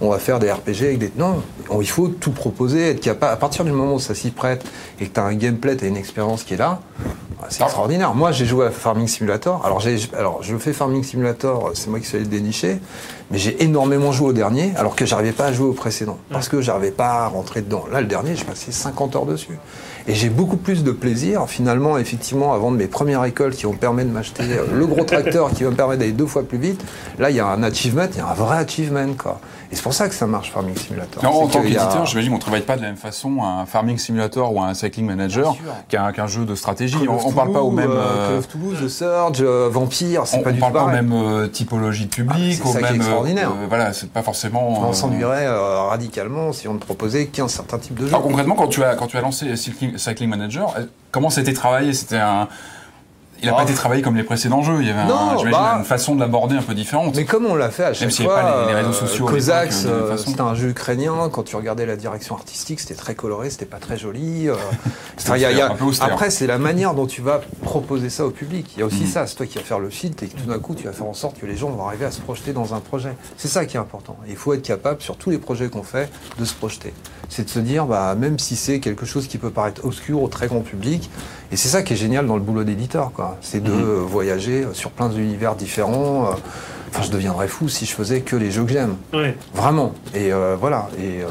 on 0.00 0.10
va 0.10 0.18
faire 0.18 0.38
des 0.38 0.50
RPG 0.50 0.82
avec 0.82 0.98
des... 0.98 1.12
Non, 1.16 1.42
on- 1.70 1.80
il 1.80 1.88
faut 1.88 2.08
tout 2.08 2.30
proposer, 2.32 2.90
être 2.90 3.00
capable... 3.00 3.32
À 3.32 3.36
partir 3.36 3.64
du 3.64 3.72
moment 3.72 3.94
où 3.94 4.00
ça 4.00 4.14
s'y 4.14 4.30
prête 4.30 4.64
et 5.00 5.06
que 5.06 5.10
t'as 5.10 5.22
un 5.24 5.34
gameplay, 5.34 5.76
t'as 5.76 5.86
une 5.86 5.96
expérience 5.96 6.44
qui 6.44 6.54
est 6.54 6.58
là, 6.58 6.80
bah, 7.40 7.48
c'est 7.50 7.62
extraordinaire. 7.64 8.14
Moi, 8.14 8.30
j'ai 8.32 8.46
joué 8.46 8.66
à 8.66 8.70
Farming 8.70 9.08
Simulator. 9.08 9.64
Alors, 9.66 9.80
j'ai, 9.80 9.98
alors, 10.16 10.42
je 10.42 10.56
fais 10.56 10.72
Farming 10.72 11.02
Simulator, 11.02 11.72
c'est 11.74 11.88
moi 11.88 11.98
qui 11.98 12.06
suis 12.06 12.16
allé 12.16 12.24
le 12.26 12.30
dénicher, 12.30 12.78
mais 13.32 13.38
j'ai 13.38 13.62
énormément 13.62 14.12
joué 14.12 14.28
au 14.28 14.32
dernier, 14.34 14.72
alors 14.76 14.94
que 14.94 15.06
j'arrivais 15.06 15.32
pas 15.32 15.46
à 15.46 15.52
jouer 15.52 15.66
au 15.66 15.72
précédent, 15.72 16.18
parce 16.30 16.48
que 16.50 16.60
j'arrivais 16.60 16.90
pas 16.90 17.24
à 17.24 17.26
rentrer 17.28 17.62
dedans. 17.62 17.84
Là, 17.90 18.02
le 18.02 18.06
dernier, 18.06 18.36
j'ai 18.36 18.44
passé 18.44 18.70
50 18.70 19.16
heures 19.16 19.26
dessus. 19.26 19.58
Et 20.06 20.14
j'ai 20.14 20.28
beaucoup 20.28 20.56
plus 20.56 20.84
de 20.84 20.90
plaisir, 20.90 21.46
finalement, 21.48 21.96
effectivement, 21.96 22.52
à 22.52 22.58
vendre 22.58 22.76
mes 22.76 22.88
premières 22.88 23.22
récoltes 23.22 23.56
qui 23.56 23.64
vont 23.64 23.72
me 23.72 23.78
permettre 23.78 24.10
de 24.10 24.14
m'acheter 24.14 24.42
euh, 24.42 24.66
le 24.74 24.86
gros 24.86 25.04
tracteur 25.04 25.50
qui 25.52 25.64
va 25.64 25.70
me 25.70 25.76
permettre 25.76 26.00
d'aller 26.00 26.12
deux 26.12 26.26
fois 26.26 26.42
plus 26.42 26.58
vite. 26.58 26.84
Là, 27.18 27.30
il 27.30 27.36
y 27.36 27.40
a 27.40 27.46
un 27.46 27.62
achievement, 27.62 28.06
il 28.12 28.18
y 28.18 28.20
a 28.20 28.28
un 28.28 28.34
vrai 28.34 28.58
achievement, 28.58 29.14
quoi. 29.16 29.40
Et 29.72 29.74
c'est 29.74 29.82
pour 29.82 29.94
ça 29.94 30.06
que 30.06 30.14
ça 30.14 30.26
marche, 30.26 30.52
Farming 30.52 30.76
Simulator. 30.76 31.24
Non, 31.24 31.30
en 31.30 31.46
C'est 31.46 31.52
tant 31.54 31.60
a- 31.60 31.62
qu'éditeur, 31.62 32.04
j'imagine 32.04 32.30
qu'on 32.32 32.36
ne 32.36 32.42
travaille 32.42 32.60
pas 32.60 32.76
de 32.76 32.82
la 32.82 32.88
même 32.88 32.98
façon 32.98 33.42
à 33.42 33.62
un 33.62 33.64
Farming 33.64 33.96
Simulator 33.96 34.54
ou 34.54 34.60
à 34.62 34.66
un 34.66 34.74
Cycling 34.74 35.06
Manager 35.06 35.56
qu'un 35.88 36.26
jeu 36.26 36.44
de 36.44 36.54
stratégie. 36.54 36.98
Call 36.98 37.08
On 37.08 37.16
of 37.16 37.26
ne 37.26 37.32
parle 37.32 37.52
pas 37.52 37.62
au 37.62 37.70
même. 37.70 37.90
euh, 37.90 37.94
euh, 37.96 38.28
Call 38.28 38.38
of 38.40 38.48
Toulouse, 38.48 38.78
The 38.84 38.88
Surge, 38.88 39.38
euh, 39.40 39.70
Vampire, 39.72 40.26
c'est 40.26 40.36
on 40.36 40.42
pas 40.42 40.50
ne 40.50 40.56
du 40.56 40.60
tout 40.60 40.66
parle 40.70 40.74
pas 40.74 40.84
aux 40.84 40.94
mêmes 40.94 41.12
euh, 41.14 41.46
typologies 41.48 42.04
de 42.04 42.10
public, 42.10 42.60
Ah, 42.60 42.62
c'est 42.62 42.68
aux 42.68 42.72
ça 42.74 42.78
qui 42.80 42.84
est 42.84 42.90
mêmes. 42.90 42.96
extraordinaire. 43.00 43.48
euh, 43.50 43.66
voilà, 43.66 43.94
c'est 43.94 44.10
pas 44.10 44.22
forcément. 44.22 44.82
On 44.88 44.90
euh, 44.90 44.92
s'ennuierait 44.92 45.46
euh, 45.46 45.84
radicalement 45.84 46.52
si 46.52 46.68
on 46.68 46.74
ne 46.74 46.78
proposait 46.78 47.28
qu'un 47.28 47.48
certain 47.48 47.78
type 47.78 47.94
de 47.94 48.02
jeu. 48.04 48.08
Alors 48.08 48.22
concrètement, 48.22 48.56
quand 48.56 48.68
tu 48.68 48.84
as 48.84 48.94
quand 48.94 49.06
tu 49.06 49.16
as 49.16 49.22
lancé 49.22 49.56
Cycling, 49.56 49.96
Cycling 49.96 50.28
Manager, 50.28 50.74
comment 51.10 51.30
c'était 51.30 51.54
travaillé? 51.54 51.94
C'était 51.94 52.18
un. 52.18 52.46
Il 53.42 53.46
n'a 53.46 53.52
Oh. 53.54 53.56
pas 53.56 53.62
été 53.64 53.74
travaillé 53.74 54.02
comme 54.02 54.16
les 54.16 54.22
précédents 54.22 54.62
jeux. 54.62 54.76
Il 54.80 54.86
y 54.86 54.90
avait, 54.90 55.04
Non, 55.04 55.42
bah- 55.50 55.74
une 55.78 55.84
façon 55.84 56.14
de 56.14 56.20
l'aborder 56.20 56.56
un 56.56 56.62
peu 56.62 56.74
différente. 56.74 57.16
Mais 57.16 57.24
comme 57.24 57.44
on 57.46 57.54
l'a 57.56 57.70
fait 57.70 57.84
à 57.84 57.92
chaque 57.92 58.10
s'il 58.12 58.24
fois, 58.24 58.38
avait 58.38 58.50
pas 58.52 58.60
les- 58.62 58.66
les 58.68 58.74
réseaux 58.74 58.90
euh, 58.90 58.92
sociaux 58.92 59.26
même 59.26 59.34
euh, 59.86 60.10
façon. 60.16 60.30
c'était 60.30 60.40
un 60.40 60.54
jeu 60.54 60.68
ukrainien. 60.68 61.28
Quand 61.32 61.42
tu 61.42 61.56
regardais 61.56 61.84
la 61.86 61.96
direction 61.96 62.34
artistique, 62.36 62.80
c'était 62.80 62.94
très 62.94 63.14
coloré, 63.14 63.50
c'était 63.50 63.64
pas 63.66 63.78
très 63.78 63.98
joli. 63.98 64.48
euh, 64.48 64.54
enfin, 65.18 65.36
y 65.36 65.44
a- 65.44 65.50
y 65.52 65.60
a-. 65.60 65.74
Après, 66.00 66.30
c'est 66.30 66.46
la 66.46 66.58
manière 66.58 66.94
dont 66.94 67.06
tu 67.06 67.20
vas 67.22 67.40
proposer 67.62 68.10
ça 68.10 68.24
au 68.26 68.30
public. 68.30 68.70
Il 68.76 68.80
y 68.80 68.82
a 68.82 68.86
aussi 68.86 69.02
Mhm. 69.02 69.06
ça, 69.06 69.26
c'est 69.26 69.34
toi 69.34 69.46
qui 69.46 69.58
vas 69.58 69.64
faire 69.64 69.78
le 69.80 69.90
filtre 69.90 70.22
et 70.22 70.28
que 70.28 70.38
tout 70.38 70.46
d'un 70.46 70.58
coup, 70.58 70.74
tu 70.74 70.84
vas 70.84 70.92
faire 70.92 71.06
en 71.06 71.14
sorte 71.14 71.38
que 71.40 71.46
les 71.46 71.56
gens 71.56 71.68
vont 71.70 71.86
arriver 71.86 72.04
à 72.04 72.10
se 72.10 72.20
projeter 72.20 72.52
dans 72.52 72.74
un 72.74 72.80
projet. 72.80 73.16
C'est 73.36 73.48
ça 73.48 73.66
qui 73.66 73.76
est 73.76 73.80
important. 73.80 74.16
Il 74.28 74.36
faut 74.36 74.52
être 74.54 74.62
capable, 74.62 75.00
sur 75.02 75.16
tous 75.16 75.30
les 75.30 75.38
projets 75.38 75.68
qu'on 75.68 75.82
fait, 75.82 76.10
de 76.38 76.44
se 76.44 76.54
projeter. 76.54 76.94
C'est 77.28 77.44
de 77.44 77.50
se 77.50 77.58
dire, 77.58 77.86
bah, 77.86 78.14
même 78.14 78.38
si 78.38 78.56
c'est 78.56 78.78
quelque 78.78 79.06
chose 79.06 79.26
qui 79.26 79.38
peut 79.38 79.50
paraître 79.50 79.84
obscur 79.84 80.22
au 80.22 80.28
très 80.28 80.46
grand 80.46 80.60
public, 80.60 81.10
et 81.52 81.56
c'est 81.56 81.68
ça 81.68 81.82
qui 81.82 81.92
est 81.92 81.96
génial 81.96 82.26
dans 82.26 82.36
le 82.36 82.42
boulot 82.42 82.64
d'éditeur, 82.64 83.12
quoi. 83.12 83.36
C'est 83.40 83.62
de 83.62 83.70
Mhm. 83.70 84.04
voyager 84.06 84.64
sur 84.72 84.90
plein 84.90 85.08
d'univers 85.08 85.54
différents. 85.54 86.30
Enfin, 86.94 87.02
je 87.04 87.10
deviendrais 87.10 87.48
fou 87.48 87.68
si 87.70 87.86
je 87.86 87.92
faisais 87.94 88.20
que 88.20 88.36
les 88.36 88.50
jeux 88.50 88.64
que 88.64 88.72
j'aime. 88.72 88.96
Ouais. 89.14 89.34
Vraiment. 89.54 89.94
Et 90.14 90.30
euh, 90.32 90.56
voilà. 90.60 90.88
Et 90.98 91.22
euh, 91.22 91.26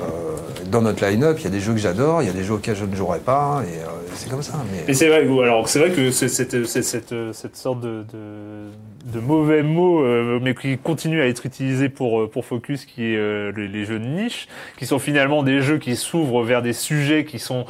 dans 0.72 0.82
notre 0.82 1.06
line-up, 1.06 1.36
il 1.40 1.44
y 1.44 1.48
a 1.48 1.52
des 1.52 1.60
jeux 1.60 1.74
que 1.74 1.80
j'adore, 1.80 2.24
il 2.24 2.28
y 2.28 2.30
a 2.30 2.34
des 2.34 2.44
jeux 2.44 2.54
auxquels 2.56 2.76
je 2.76 2.86
ne 2.86 2.96
jouerai 2.96 3.20
pas, 3.20 3.62
et 3.66 3.78
euh, 3.80 3.88
c'est 4.16 4.30
comme 4.30 4.42
ça. 4.42 4.54
Mais... 4.88 4.92
C'est 4.94 5.08
vrai, 5.10 5.20
alors 5.44 5.68
c'est 5.70 5.78
vrai 5.80 5.92
que 5.92 6.10
c'est- 6.12 6.30
cette, 6.30 6.66
cette, 6.66 6.84
cette, 6.84 7.14
cette 7.34 7.56
sorte 7.58 7.82
de, 7.82 8.04
de, 8.12 9.14
de 9.14 9.20
mauvais 9.20 9.62
mot, 9.62 10.02
euh, 10.02 10.40
mais 10.42 10.56
qui 10.56 10.78
continue 10.80 11.22
à 11.22 11.28
être 11.28 11.46
utilisé 11.46 11.90
pour, 11.90 12.22
euh, 12.22 12.28
pour 12.28 12.46
Focus, 12.46 12.86
qui 12.86 13.04
est 13.14 13.18
euh, 13.18 13.52
les, 13.56 13.68
les 13.68 13.86
jeux 13.86 14.00
de 14.00 14.06
niche, 14.06 14.48
qui 14.80 14.86
sont 14.88 14.98
finalement 14.98 15.44
des 15.44 15.62
jeux 15.62 15.78
qui 15.78 15.96
s'ouvrent 15.96 16.42
vers 16.44 16.62
des 16.64 16.74
sujets 16.74 17.26
qui 17.26 17.38
sont 17.38 17.66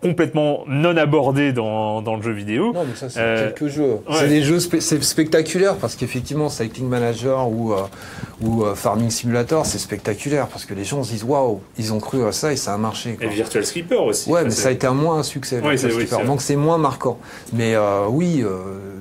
complètement 0.00 0.64
non 0.68 0.96
abordés 0.96 1.52
dans, 1.52 2.02
dans 2.02 2.16
le 2.16 2.22
jeu 2.22 2.32
vidéo. 2.32 2.72
Non, 2.72 2.84
mais 2.88 2.94
ça, 2.94 3.08
c'est 3.10 3.18
Euh, 3.20 3.50
quelques 3.50 3.72
jeux. 3.72 3.90
ouais. 4.08 4.14
C'est 4.18 4.28
des 4.28 4.42
jeux 4.42 4.60
spectaculaires 4.60 5.76
parce 5.76 5.96
qu'effectivement, 5.96 6.48
Cycling 6.48 6.88
Manager 6.88 7.48
ou, 7.50 7.72
euh, 7.72 7.78
ou 8.40 8.64
euh, 8.64 8.74
Farming 8.74 9.10
Simulator, 9.10 9.66
c'est 9.66 9.78
spectaculaire 9.78 10.46
parce 10.46 10.64
que 10.64 10.74
les 10.74 10.84
gens 10.84 11.02
se 11.02 11.10
disent 11.10 11.24
waouh, 11.24 11.60
ils 11.78 11.92
ont 11.92 11.98
cru 11.98 12.24
à 12.24 12.32
ça 12.32 12.52
et 12.52 12.56
ça 12.56 12.74
a 12.74 12.78
marché. 12.78 13.14
quoi. 13.14 13.26
Et 13.26 13.30
Virtual 13.30 13.64
Skipper 13.66 13.96
aussi. 13.96 14.30
Ouais, 14.30 14.44
mais 14.44 14.50
ça 14.50 14.68
a 14.68 14.70
été 14.72 14.86
un 14.86 14.94
moins 14.94 15.18
un 15.18 15.22
succès. 15.24 15.60
C'est- 15.76 15.92
oui, 15.92 16.06
donc 16.26 16.42
c'est 16.42 16.56
moins 16.56 16.78
marquant. 16.78 17.18
Mais 17.52 17.74
euh, 17.74 18.06
oui, 18.08 18.42
euh, 18.44 18.58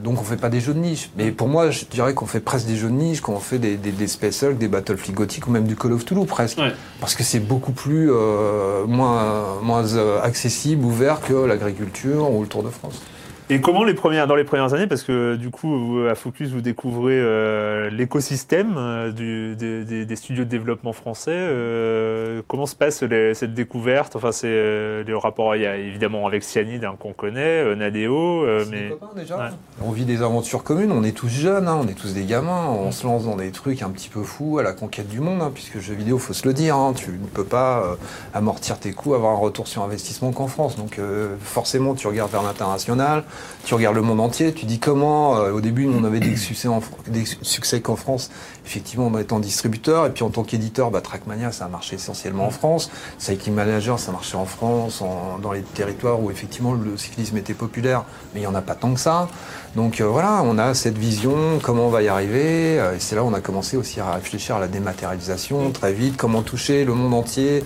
donc 0.07 0.21
on 0.21 0.23
fait 0.23 0.37
pas 0.37 0.47
des 0.47 0.61
jeux 0.61 0.73
de 0.73 0.79
niche. 0.79 1.09
Mais 1.17 1.31
pour 1.31 1.49
moi, 1.49 1.69
je 1.69 1.83
dirais 1.83 2.13
qu'on 2.13 2.27
fait 2.27 2.39
presque 2.39 2.65
des 2.65 2.77
jeux 2.77 2.87
de 2.87 2.93
niche 2.93 3.19
quand 3.19 3.33
on 3.33 3.39
fait 3.39 3.59
des, 3.59 3.75
des, 3.75 3.91
des 3.91 4.07
Space 4.07 4.41
Hulk, 4.41 4.57
des 4.57 4.69
Battlefield 4.69 5.15
Gothic 5.17 5.47
ou 5.47 5.51
même 5.51 5.67
du 5.67 5.75
Call 5.75 5.91
of 5.91 6.05
Toulouse 6.05 6.27
presque. 6.27 6.57
Ouais. 6.59 6.71
Parce 7.01 7.13
que 7.13 7.23
c'est 7.23 7.41
beaucoup 7.41 7.73
plus 7.73 8.09
euh, 8.09 8.85
moins, 8.87 9.59
moins 9.61 9.85
euh, 9.95 10.21
accessible, 10.21 10.85
ouvert 10.85 11.19
que 11.19 11.33
l'agriculture 11.33 12.31
ou 12.31 12.41
le 12.41 12.47
Tour 12.47 12.63
de 12.63 12.69
France. 12.69 13.01
Et 13.49 13.61
comment 13.61 13.85
les 13.85 13.93
premières, 13.93 14.27
dans 14.27 14.35
les 14.35 14.43
premières 14.43 14.73
années, 14.73 14.87
parce 14.87 15.03
que 15.03 15.35
du 15.37 15.49
coup, 15.51 15.69
vous, 15.79 15.99
à 16.01 16.15
Focus, 16.15 16.49
vous 16.49 16.59
découvrez 16.59 17.17
euh, 17.17 17.89
l'écosystème 17.89 18.75
euh, 18.77 19.11
du- 19.13 19.55
des, 19.55 19.85
des- 19.85 20.05
des 20.05 20.15
studios 20.17 20.43
de 20.43 20.49
développement 20.49 20.91
français. 20.91 21.31
euh, 21.33 22.41
comment 22.49 22.65
se 22.65 22.75
passe 22.75 23.03
les- 23.03 23.33
cette 23.33 23.53
découverte? 23.53 24.17
Enfin, 24.17 24.33
c'est 24.33 24.49
euh, 24.49 25.01
le 25.07 25.15
rapport, 25.17 25.55
il 25.55 25.61
y 25.61 25.65
a 25.65 25.77
évidemment 25.77 26.27
avec 26.27 26.43
Cyanide 26.43 26.83
hein, 26.83 26.95
qu'on 26.99 27.13
connaît, 27.13 27.63
euh, 27.63 27.75
Nadeo, 27.75 28.43
euh, 28.43 28.65
mais 28.69 28.81
des 28.83 28.89
copains, 28.89 29.09
déjà. 29.15 29.37
Ouais. 29.37 29.49
On 29.81 29.91
vit 29.91 30.03
des 30.03 30.21
aventures 30.23 30.63
communes, 30.65 30.91
on 30.91 31.03
est 31.05 31.15
tous 31.15 31.29
jeunes, 31.29 31.69
hein, 31.69 31.79
on 31.81 31.87
est 31.87 31.97
tous 31.97 32.13
des 32.13 32.25
gamins, 32.25 32.67
on 32.67 32.91
se 32.91 33.07
lance 33.07 33.23
dans 33.23 33.37
des 33.37 33.51
trucs 33.51 33.81
un 33.81 33.91
petit 33.91 34.09
peu 34.09 34.23
fous 34.23 34.59
à 34.59 34.63
la 34.63 34.73
conquête 34.73 35.07
du 35.07 35.21
monde, 35.21 35.41
hein, 35.41 35.51
puisque 35.53 35.75
le 35.75 35.81
jeu 35.81 35.93
vidéo, 35.93 36.17
faut 36.17 36.33
se 36.33 36.45
le 36.45 36.53
dire, 36.53 36.75
hein, 36.75 36.91
tu 36.93 37.11
ne 37.11 37.27
peux 37.27 37.45
pas 37.45 37.79
euh, 37.83 37.95
amortir 38.33 38.77
tes 38.77 38.91
coûts, 38.91 39.13
avoir 39.13 39.31
un 39.31 39.39
retour 39.39 39.67
sur 39.69 39.83
investissement 39.83 40.33
qu'en 40.33 40.47
France. 40.47 40.75
Donc 40.75 40.99
euh, 40.99 41.29
forcément, 41.41 41.95
tu 41.95 42.07
regardes 42.07 42.31
vers 42.31 42.43
l'international, 42.43 43.23
tu 43.65 43.73
regardes 43.73 43.95
le 43.95 44.01
monde 44.01 44.21
entier, 44.21 44.53
tu 44.53 44.65
dis 44.65 44.79
comment, 44.79 45.37
euh, 45.37 45.51
au 45.51 45.59
début, 45.61 45.85
nous, 45.87 45.97
on 45.99 46.03
avait 46.05 46.19
des 46.21 46.35
succès, 46.37 46.67
en, 46.67 46.81
des 47.07 47.25
succès 47.41 47.81
qu'en 47.81 47.95
France, 47.97 48.29
effectivement, 48.65 49.07
en 49.07 49.17
étant 49.17 49.39
distributeur, 49.39 50.05
et 50.05 50.09
puis 50.11 50.23
en 50.23 50.29
tant 50.29 50.43
qu'éditeur, 50.43 50.89
bah, 50.91 51.01
Trackmania, 51.01 51.51
ça 51.51 51.65
a 51.65 51.67
marché 51.67 51.95
essentiellement 51.95 52.47
en 52.47 52.49
France, 52.49 52.89
Cycling 53.17 53.53
Manager, 53.55 53.99
ça 53.99 54.11
marchait 54.11 54.37
en 54.37 54.45
France, 54.45 55.01
en- 55.01 55.37
dans 55.41 55.51
les 55.51 55.61
territoires 55.61 56.21
où 56.21 56.31
effectivement 56.31 56.73
le 56.73 56.95
cyclisme 56.97 57.35
était 57.37 57.53
populaire, 57.53 58.03
mais 58.33 58.39
il 58.39 58.43
n'y 58.43 58.47
en 58.47 58.55
a 58.55 58.61
pas 58.61 58.75
tant 58.75 58.93
que 58.93 58.99
ça. 58.99 59.27
Donc 59.75 59.99
euh, 60.01 60.05
voilà, 60.07 60.41
on 60.45 60.57
a 60.57 60.73
cette 60.73 60.97
vision, 60.97 61.59
comment 61.61 61.87
on 61.87 61.89
va 61.89 62.01
y 62.01 62.07
arriver, 62.07 62.79
euh, 62.79 62.95
et 62.95 62.99
c'est 62.99 63.15
là 63.15 63.23
où 63.23 63.27
on 63.27 63.33
a 63.33 63.41
commencé 63.41 63.75
aussi 63.77 63.99
à 63.99 64.13
réfléchir 64.13 64.55
à 64.55 64.59
la 64.59 64.67
dématérialisation 64.67 65.71
très 65.71 65.93
vite, 65.93 66.15
comment 66.17 66.41
toucher 66.41 66.85
le 66.85 66.93
monde 66.93 67.13
entier. 67.13 67.63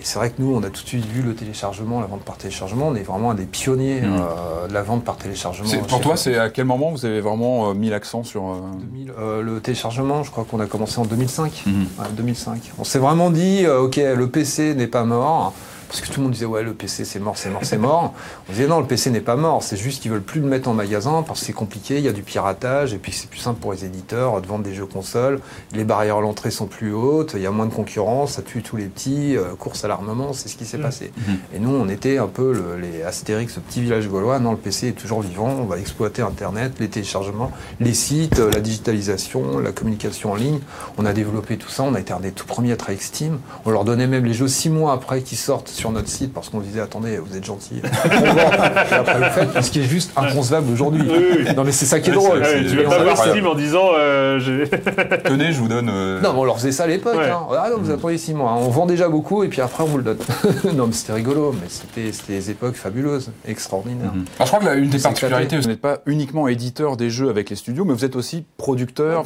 Et 0.00 0.04
c'est 0.04 0.18
vrai 0.18 0.30
que 0.30 0.40
nous, 0.40 0.54
on 0.54 0.62
a 0.62 0.70
tout 0.70 0.82
de 0.82 0.88
suite 0.88 1.04
vu 1.04 1.20
le 1.20 1.34
téléchargement, 1.34 2.00
la 2.00 2.06
vente 2.06 2.22
par 2.22 2.36
téléchargement. 2.38 2.88
On 2.88 2.94
est 2.94 3.02
vraiment 3.02 3.32
un 3.32 3.34
des 3.34 3.44
pionniers 3.44 4.00
Mhm. 4.00 4.14
euh, 4.14 4.66
de 4.66 4.72
la 4.72 4.82
vente 4.82 5.04
par 5.04 5.16
téléchargement. 5.16 5.68
Pour 5.88 6.00
toi, 6.00 6.16
c'est 6.16 6.38
à 6.38 6.48
quel 6.48 6.64
moment 6.64 6.90
vous 6.90 7.04
avez 7.04 7.20
vraiment 7.20 7.68
euh, 7.70 7.74
mis 7.74 7.90
l'accent 7.90 8.24
sur. 8.24 8.42
euh, 8.48 8.54
2000, 8.80 9.12
le 9.42 9.60
téléchargement, 9.60 10.22
je 10.22 10.30
crois 10.30 10.44
qu'on 10.50 10.58
a 10.60 10.66
commencé 10.66 10.98
en 10.98 11.04
2005. 11.04 11.64
Mhm. 11.66 11.86
Ouais, 11.98 12.06
2005. 12.16 12.72
On 12.78 12.84
s'est 12.84 12.98
vraiment 12.98 13.30
dit, 13.30 13.66
ok, 13.66 13.96
le 13.96 14.26
PC 14.28 14.74
n'est 14.74 14.86
pas 14.86 15.04
mort. 15.04 15.52
Parce 15.90 16.02
que 16.02 16.06
tout 16.06 16.20
le 16.20 16.22
monde 16.22 16.32
disait, 16.34 16.46
ouais, 16.46 16.62
le 16.62 16.72
PC 16.72 17.04
c'est 17.04 17.18
mort, 17.18 17.36
c'est 17.36 17.50
mort, 17.50 17.62
c'est 17.64 17.76
mort. 17.76 18.14
On 18.48 18.52
disait, 18.52 18.68
non, 18.68 18.78
le 18.78 18.86
PC 18.86 19.10
n'est 19.10 19.20
pas 19.20 19.34
mort, 19.34 19.60
c'est 19.64 19.76
juste 19.76 20.00
qu'ils 20.00 20.12
veulent 20.12 20.22
plus 20.22 20.40
le 20.40 20.46
mettre 20.46 20.68
en 20.68 20.72
magasin 20.72 21.24
parce 21.26 21.40
que 21.40 21.46
c'est 21.46 21.52
compliqué, 21.52 21.98
il 21.98 22.04
y 22.04 22.08
a 22.08 22.12
du 22.12 22.22
piratage, 22.22 22.94
et 22.94 22.98
puis 22.98 23.10
c'est 23.10 23.28
plus 23.28 23.40
simple 23.40 23.58
pour 23.60 23.72
les 23.72 23.84
éditeurs 23.84 24.40
de 24.40 24.46
vendre 24.46 24.62
des 24.62 24.72
jeux 24.72 24.86
consoles. 24.86 25.40
Les 25.74 25.82
barrières 25.82 26.18
à 26.18 26.20
l'entrée 26.20 26.52
sont 26.52 26.66
plus 26.66 26.92
hautes, 26.92 27.32
il 27.34 27.42
y 27.42 27.46
a 27.46 27.50
moins 27.50 27.66
de 27.66 27.74
concurrence, 27.74 28.34
ça 28.34 28.42
tue 28.42 28.62
tous 28.62 28.76
les 28.76 28.84
petits, 28.86 29.36
euh, 29.36 29.56
course 29.58 29.84
à 29.84 29.88
l'armement, 29.88 30.32
c'est 30.32 30.48
ce 30.48 30.54
qui 30.56 30.64
s'est 30.64 30.78
passé. 30.78 31.10
Et 31.52 31.58
nous, 31.58 31.70
on 31.74 31.88
était 31.88 32.18
un 32.18 32.28
peu 32.28 32.52
le- 32.52 32.76
les 32.80 33.02
Astérix, 33.02 33.54
ce 33.54 33.58
petit 33.60 33.80
village 33.82 34.06
gaulois. 34.08 34.38
Non, 34.38 34.52
le 34.52 34.58
PC 34.58 34.88
est 34.88 34.92
toujours 34.92 35.22
vivant, 35.22 35.48
on 35.48 35.64
va 35.64 35.78
exploiter 35.78 36.22
Internet, 36.22 36.74
les 36.78 36.88
téléchargements, 36.88 37.50
les 37.80 37.94
sites, 37.94 38.38
euh, 38.38 38.50
la 38.52 38.60
digitalisation, 38.60 39.58
la 39.58 39.72
communication 39.72 40.32
en 40.32 40.36
ligne. 40.36 40.60
On 40.98 41.04
a 41.06 41.12
développé 41.12 41.56
tout 41.56 41.68
ça, 41.68 41.82
on 41.82 41.94
a 41.94 42.00
été 42.00 42.12
un 42.12 42.20
des 42.20 42.30
tout 42.32 42.46
premiers 42.46 42.72
à 42.72 42.76
travailler 42.76 42.98
avec 42.98 43.02
Steam. 43.06 43.38
On 43.64 43.70
leur 43.70 43.84
donnait 43.84 44.06
même 44.06 44.24
les 44.24 44.34
jeux 44.34 44.48
six 44.48 44.70
mois 44.70 44.92
après 44.92 45.22
qu'ils 45.22 45.38
sortent 45.38 45.68
sur 45.80 45.90
notre 45.90 46.08
site 46.08 46.32
parce 46.32 46.48
qu'on 46.50 46.60
disait, 46.60 46.80
attendez, 46.80 47.18
vous 47.18 47.36
êtes 47.36 47.44
et 47.50 48.94
après 48.94 49.30
faites, 49.30 49.62
ce 49.62 49.70
qui 49.70 49.80
est 49.80 49.84
juste 49.84 50.12
inconcevable 50.16 50.70
aujourd'hui. 50.72 51.02
Oui, 51.08 51.24
oui. 51.46 51.54
Non, 51.56 51.64
mais 51.64 51.72
c'est 51.72 51.86
ça 51.86 52.00
qui 52.00 52.10
est 52.10 52.16
Ouais, 52.16 52.22
drôle. 52.24 52.42
tu 52.68 52.76
vas 52.76 52.90
pas 52.96 53.02
voir. 53.02 53.16
Steam 53.16 53.46
en 53.46 53.54
disant 53.54 53.88
euh, 53.98 54.38
Tenez, 55.24 55.52
je 55.52 55.58
vous 55.58 55.68
donne. 55.68 55.88
euh, 55.92 56.20
Non, 56.20 56.32
mais 56.32 56.38
on 56.40 56.44
leur 56.44 56.56
faisait 56.56 56.72
ça 56.72 56.84
à 56.84 56.86
l'époque. 56.86 57.16
Ouais. 57.16 57.30
hein. 57.30 57.40
Ah 57.52 57.68
non, 57.70 57.78
vous 57.82 57.90
attendez 57.90 58.18
six 58.18 58.34
mois. 58.34 58.52
On 58.52 58.68
vend 58.68 58.86
déjà 58.86 59.08
beaucoup 59.08 59.42
et 59.42 59.48
puis 59.48 59.60
après 59.60 59.82
on 59.84 59.86
vous 59.86 59.96
le 59.98 60.02
donne. 60.04 60.18
non, 60.74 60.86
mais 60.86 60.92
c'était 60.92 61.12
rigolo, 61.14 61.52
mais 61.60 61.68
c'était 61.68 62.12
c'était 62.12 62.34
des 62.34 62.50
époques 62.50 62.76
fabuleuses, 62.76 63.30
extraordinaires. 63.46 64.12
Mhm. 64.14 64.24
Alors, 64.38 64.46
je 64.46 64.52
crois 64.52 64.58
que 64.60 64.64
la- 64.66 64.74
une 64.74 64.90
des 64.90 64.98
particularités, 64.98 65.56
vous 65.58 65.68
n'êtes 65.68 65.80
pas 65.80 65.98
uniquement 66.06 66.46
éditeur 66.48 66.96
des 66.96 67.10
jeux 67.10 67.30
avec 67.30 67.50
les 67.50 67.56
studios, 67.56 67.84
mais 67.84 67.94
vous 67.94 68.04
êtes 68.04 68.16
aussi 68.16 68.44
producteur. 68.56 69.24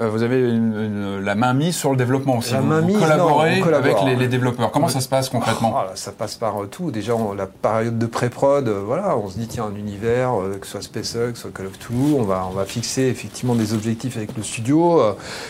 euh, 0.00 0.08
vous 0.08 0.22
avez 0.22 0.38
une- 0.40 0.74
une- 1.18 1.24
la 1.24 1.34
main 1.34 1.54
mise 1.54 1.76
sur 1.76 1.90
le 1.90 1.96
développement 1.96 2.38
aussi. 2.38 2.52
La 2.54 2.60
vous, 2.60 2.66
main 2.66 2.80
vous 2.80 2.86
mise, 2.86 2.98
collaborez 2.98 3.60
non, 3.60 3.72
avec 3.74 3.96
les, 4.04 4.16
les 4.16 4.28
développeurs. 4.28 4.70
Comment 4.70 4.88
ça 4.88 5.00
se 5.00 5.08
passe 5.08 5.28
concrètement? 5.28 5.74
Ah, 5.76 5.87
ça 5.94 6.12
passe 6.12 6.36
par 6.36 6.62
euh, 6.62 6.66
tout. 6.66 6.90
Déjà, 6.90 7.14
on- 7.14 7.32
la 7.34 7.46
période 7.46 7.98
de 7.98 8.06
pré-prod, 8.06 8.68
euh, 8.68 8.82
voilà, 8.84 9.16
on 9.16 9.28
se 9.28 9.38
dit, 9.38 9.46
tiens, 9.48 9.64
un 9.72 9.76
univers, 9.76 10.40
euh, 10.40 10.56
que 10.60 10.66
ce 10.66 10.72
soit 10.72 10.82
SpaceX, 10.82 11.32
que 11.32 11.36
ce 11.36 11.42
soit 11.42 11.50
Call 11.52 11.66
of 11.66 11.78
Toulouse, 11.78 12.14
on 12.18 12.22
va, 12.24 12.46
on 12.50 12.54
va 12.54 12.64
fixer 12.64 13.02
effectivement 13.02 13.54
des 13.54 13.72
objectifs 13.72 14.16
avec 14.16 14.36
le 14.36 14.42
studio, 14.42 15.00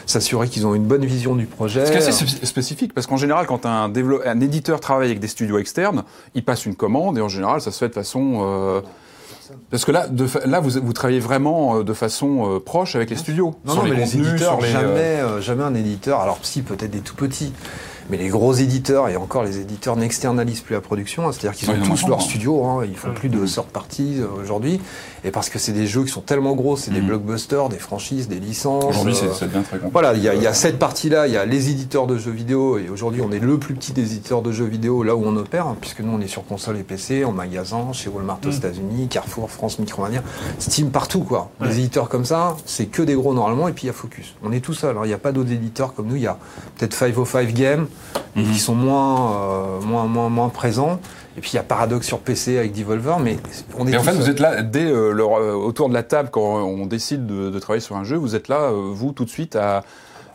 s'assurer 0.06 0.48
qu'ils 0.48 0.66
ont 0.66 0.74
une 0.74 0.84
bonne 0.86 1.04
vision 1.04 1.34
du 1.36 1.46
projet. 1.46 1.84
C'est 1.86 1.96
assez 1.96 2.12
spé- 2.12 2.46
spécifique 2.46 2.94
parce 2.94 3.06
qu'en 3.06 3.16
général, 3.16 3.46
quand 3.46 3.66
un, 3.66 3.92
éditeur 4.40 4.80
travaille 4.80 5.06
avec 5.08 5.20
des 5.20 5.28
studios 5.28 5.58
externes, 5.58 6.04
il 6.34 6.44
passe 6.44 6.66
une 6.66 6.74
commande 6.76 7.18
et 7.18 7.20
en 7.20 7.28
général, 7.28 7.60
ça 7.60 7.70
se 7.70 7.78
fait 7.78 7.88
de 7.88 7.94
façon. 7.94 8.40
euh, 8.42 8.80
parce 9.70 9.84
que 9.86 9.92
là, 9.92 10.06
de 10.08 10.26
là 10.44 10.60
vous, 10.60 10.78
vous 10.82 10.92
travaillez 10.92 11.20
vraiment 11.20 11.80
de 11.80 11.92
façon 11.94 12.56
euh, 12.56 12.60
proche 12.60 12.96
avec 12.96 13.08
les 13.08 13.16
studios. 13.16 13.54
Non, 13.64 13.72
sur 13.72 13.82
non, 13.82 13.88
les 13.88 13.96
mais 13.96 14.04
les 14.04 14.16
éditeurs, 14.16 14.52
sur 14.52 14.60
les, 14.60 14.68
jamais, 14.70 15.20
euh, 15.22 15.40
jamais 15.40 15.64
un 15.64 15.74
éditeur, 15.74 16.20
alors 16.20 16.38
si, 16.42 16.60
peut-être 16.62 16.90
des 16.90 16.98
tout 17.00 17.14
petits, 17.16 17.52
mais 18.10 18.16
les 18.16 18.28
gros 18.28 18.52
éditeurs, 18.54 19.08
et 19.08 19.16
encore 19.16 19.44
les 19.44 19.58
éditeurs 19.58 19.96
n'externalisent 19.96 20.60
plus 20.60 20.74
la 20.74 20.80
production, 20.80 21.26
hein, 21.28 21.32
c'est-à-dire 21.32 21.58
qu'ils 21.58 21.70
ont 21.70 21.80
tous 21.84 22.06
leur 22.08 22.18
hein. 22.18 22.22
studio, 22.22 22.64
hein, 22.64 22.84
ils 22.84 22.96
font 22.96 23.12
plus 23.12 23.28
de 23.28 23.44
sort 23.46 23.66
parties 23.66 24.16
euh, 24.20 24.26
aujourd'hui, 24.42 24.80
et 25.24 25.30
parce 25.30 25.48
que 25.50 25.58
c'est 25.58 25.72
des 25.72 25.86
jeux 25.86 26.04
qui 26.04 26.10
sont 26.10 26.20
tellement 26.20 26.54
gros, 26.54 26.76
c'est 26.76 26.90
des 26.90 27.00
Mhm. 27.00 27.06
blockbusters, 27.08 27.68
des 27.68 27.78
franchises, 27.78 28.28
des 28.28 28.40
licences. 28.40 28.84
Aujourd'hui, 28.84 29.14
euh, 29.14 29.32
c'est- 29.32 29.38
ça 29.40 29.46
devient 29.46 29.62
très 29.64 29.78
compliqué. 29.78 29.88
Voilà, 29.92 30.14
il 30.14 30.22
y, 30.22 30.28
a- 30.28 30.34
il 30.34 30.42
y 30.42 30.46
a 30.46 30.54
cette 30.54 30.78
partie-là, 30.78 31.26
il 31.26 31.32
y 31.34 31.36
a 31.36 31.44
les 31.44 31.70
éditeurs 31.70 32.06
de 32.06 32.16
jeux 32.18 32.30
vidéo, 32.30 32.78
et 32.78 32.88
aujourd'hui 32.88 33.20
on 33.22 33.30
est 33.32 33.38
le 33.40 33.58
plus 33.58 33.74
petit 33.74 33.92
des 33.92 34.02
éditeurs 34.12 34.42
de 34.42 34.52
jeux 34.52 34.64
vidéo 34.66 35.02
là 35.02 35.14
où 35.14 35.22
on 35.24 35.36
opère, 35.36 35.66
hein, 35.66 35.76
puisque 35.80 36.00
nous 36.00 36.12
on 36.12 36.20
est 36.20 36.28
sur 36.28 36.44
console 36.46 36.78
et 36.78 36.82
PC, 36.82 37.24
en 37.24 37.32
magasin, 37.32 37.92
chez 37.92 38.08
Walmart 38.08 38.38
aux 38.46 38.50
États-Unis, 38.50 39.08
Carrefour, 39.08 39.50
France, 39.50 39.78
Micromania, 39.78 40.22
Steam 40.58 40.90
partout 40.90 41.20
quoi. 41.20 41.50
Ouais. 41.60 41.68
Des 41.68 41.78
éditeurs 41.80 42.08
comme 42.08 42.24
ça, 42.24 42.56
c'est 42.64 42.86
que 42.86 43.02
des 43.02 43.14
gros 43.14 43.34
normalement, 43.34 43.68
et 43.68 43.72
puis 43.72 43.84
il 43.84 43.86
y 43.88 43.90
a 43.90 43.92
Focus. 43.92 44.34
On 44.42 44.52
est 44.52 44.60
tout 44.60 44.74
seul, 44.74 44.96
hein, 44.96 45.00
il 45.04 45.08
n'y 45.08 45.14
a 45.14 45.18
pas 45.18 45.32
d'autres 45.32 45.52
éditeurs 45.52 45.94
comme 45.94 46.06
nous, 46.06 46.16
il 46.16 46.22
y 46.22 46.26
a 46.26 46.38
peut-être 46.78 46.94
505 46.94 47.52
Games, 47.52 47.86
mais 48.36 48.42
Mhm. 48.42 48.52
qui 48.52 48.58
sont 48.58 48.74
moins, 48.74 49.32
euh, 49.32 49.80
moins, 49.82 50.04
moins, 50.06 50.28
moins 50.28 50.48
présents. 50.48 50.98
Et 51.36 51.40
puis 51.40 51.50
il 51.52 51.56
y 51.56 51.58
a 51.60 51.62
Paradox 51.62 52.04
sur 52.06 52.18
PC 52.18 52.58
avec 52.58 52.72
Devolver, 52.72 53.18
mais 53.20 53.36
on 53.78 53.86
est 53.86 53.92
Et 53.92 53.96
en 53.96 54.02
fait, 54.02 54.12
vous 54.12 54.28
êtes 54.28 54.40
là 54.40 54.62
dès 54.62 54.86
euh, 54.86 55.12
le- 55.12 55.22
euh, 55.22 55.54
autour 55.54 55.88
de 55.88 55.94
la 55.94 56.02
table 56.02 56.30
quand 56.32 56.40
on 56.42 56.86
décide 56.86 57.26
de, 57.26 57.50
de 57.50 57.58
travailler 57.60 57.80
sur 57.80 57.96
un 57.96 58.02
jeu. 58.04 58.16
Vous 58.16 58.34
êtes 58.34 58.48
là, 58.48 58.70
euh, 58.72 58.90
vous, 58.92 59.12
tout 59.12 59.24
de 59.24 59.30
suite, 59.30 59.54
à, 59.54 59.84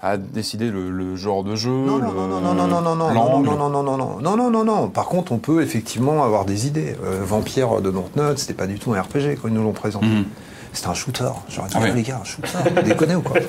à 0.02 0.16
décider 0.18 0.70
le, 0.70 0.92
le 0.92 1.16
genre 1.18 1.44
de 1.44 1.56
jeu, 1.56 1.70
Non, 1.72 1.98
le- 1.98 2.04
non, 2.04 2.14
non, 2.14 2.42
non, 2.42 2.54
non, 2.54 2.82
non, 2.82 2.96
non, 2.96 2.96
non, 2.96 3.14
non, 3.14 3.44
non, 3.44 3.70
non, 3.70 3.70
non, 3.70 3.84
non, 3.84 3.98
non, 3.98 4.20
non, 4.22 4.38
non, 4.38 4.50
non, 4.50 4.64
non. 4.64 4.88
Par 4.90 5.06
contre, 5.08 5.32
on 5.34 5.38
peut 5.40 5.62
effectivement 5.62 6.24
avoir 6.24 6.46
des 6.46 6.68
idées. 6.68 6.96
Euh, 7.06 7.20
Vampire 7.24 7.82
de 7.82 7.92
Dontnod, 7.92 8.38
c'était 8.38 8.54
pas 8.54 8.68
du 8.68 8.80
tout 8.80 8.94
un 8.94 9.02
RPG 9.02 9.38
quand 9.42 9.48
ils 9.50 9.54
nous 9.54 9.64
l'ont 9.64 9.74
présenté. 9.74 10.06
Mhm. 10.06 10.26
C'était 10.72 10.88
un 10.88 10.94
shooter. 10.94 11.30
J'aurais 11.50 11.68
dit, 11.68 11.76
Ah 11.78 11.82
ah, 11.84 11.86
oui. 11.90 11.96
les 11.96 12.02
gars, 12.04 12.20
un 12.22 12.26
shooter, 12.26 12.48
vous 12.76 12.82
déconnez 12.82 13.16
ou 13.16 13.22
quoi 13.22 13.40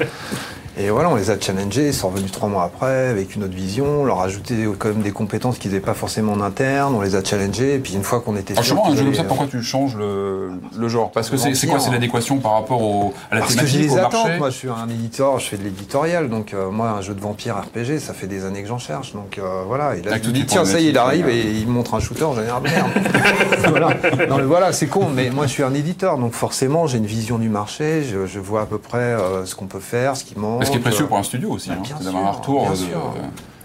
Et 0.76 0.90
voilà, 0.90 1.08
on 1.08 1.16
les 1.16 1.30
a 1.30 1.38
challengés, 1.38 1.88
ils 1.88 1.94
sont 1.94 2.08
revenus 2.08 2.32
trois 2.32 2.48
mois 2.48 2.64
après 2.64 3.08
avec 3.08 3.34
une 3.36 3.44
autre 3.44 3.54
vision, 3.54 4.02
on 4.02 4.04
leur 4.04 4.20
a 4.20 4.24
ajouté 4.24 4.68
quand 4.78 4.88
même 4.88 5.02
des 5.02 5.12
compétences 5.12 5.58
qu'ils 5.58 5.70
n'avaient 5.70 5.80
pas 5.82 5.94
forcément 5.94 6.32
en 6.32 6.40
interne, 6.40 6.94
on 6.94 7.00
les 7.00 7.14
a 7.14 7.22
challengés, 7.22 7.74
et 7.74 7.78
puis 7.78 7.94
une 7.94 8.02
fois 8.02 8.20
qu'on 8.20 8.36
était 8.36 8.54
sûr 8.54 8.62
justement, 8.62 8.90
un 8.90 8.96
jeu 8.96 9.04
comme 9.04 9.14
ça, 9.14 9.24
pourquoi 9.24 9.46
tu 9.46 9.62
changes 9.62 9.96
le, 9.96 10.50
le 10.76 10.88
genre 10.88 11.10
Parce 11.12 11.30
que 11.30 11.36
c'est 11.36 11.66
quoi. 11.66 11.78
C'est 11.78 11.90
l'adéquation 11.90 12.38
par 12.38 12.52
rapport 12.52 12.82
au, 12.82 13.14
à 13.30 13.36
la 13.36 13.40
Parce 13.42 13.56
que 13.56 13.66
j'ai 13.66 13.80
les 13.80 13.98
attentes. 13.98 14.38
Moi, 14.38 14.50
je 14.50 14.56
suis 14.56 14.68
un 14.68 14.88
éditeur, 14.88 15.38
je 15.38 15.46
fais 15.46 15.56
de 15.56 15.64
l'éditorial. 15.64 16.28
Donc, 16.28 16.54
euh, 16.54 16.70
moi, 16.70 16.90
un 16.90 17.00
jeu 17.00 17.14
de 17.14 17.20
vampire 17.20 17.56
RPG, 17.56 17.98
ça 17.98 18.14
fait 18.14 18.26
des 18.26 18.44
années 18.44 18.62
que 18.62 18.68
j'en 18.68 18.78
cherche. 18.78 19.12
Donc, 19.12 19.38
euh, 19.38 19.62
voilà. 19.66 19.96
Et 19.96 20.02
là, 20.02 20.16
je 20.20 20.28
me 20.28 20.32
dis, 20.32 20.46
tiens, 20.46 20.64
ça 20.64 20.80
y 20.80 20.86
est, 20.86 20.90
il 20.90 20.98
arrive 20.98 21.28
et 21.28 21.50
il 21.50 21.68
montre 21.68 21.94
un 21.94 22.00
shooter, 22.00 22.26
j'en 22.34 22.42
ai 22.42 22.48
un 22.48 22.60
merde. 22.60 22.90
voilà. 23.68 23.88
Non, 24.28 24.36
mais 24.38 24.44
voilà, 24.44 24.72
c'est 24.72 24.86
con. 24.86 25.08
Mais 25.12 25.30
moi, 25.30 25.46
je 25.46 25.52
suis 25.52 25.62
un 25.62 25.74
éditeur. 25.74 26.18
Donc, 26.18 26.32
forcément, 26.32 26.86
j'ai 26.86 26.98
une 26.98 27.06
vision 27.06 27.38
du 27.38 27.48
marché. 27.48 28.02
Je, 28.02 28.26
je 28.26 28.38
vois 28.38 28.62
à 28.62 28.66
peu 28.66 28.78
près 28.78 28.98
euh, 28.98 29.44
ce 29.44 29.54
qu'on 29.54 29.66
peut 29.66 29.80
faire, 29.80 30.16
ce 30.16 30.24
qui 30.24 30.38
manque. 30.38 30.63
Ce 30.64 30.70
qui 30.70 30.76
est 30.76 30.80
précieux 30.80 31.06
pour 31.06 31.18
un 31.18 31.22
studio 31.22 31.50
aussi, 31.50 31.68
Bah, 31.70 31.76
hein, 31.80 31.82
c'est 31.98 32.04
d'avoir 32.04 32.26
un 32.26 32.30
retour. 32.32 32.62
bien 32.62 32.70
de- 32.72 32.76
sûr. 32.76 33.14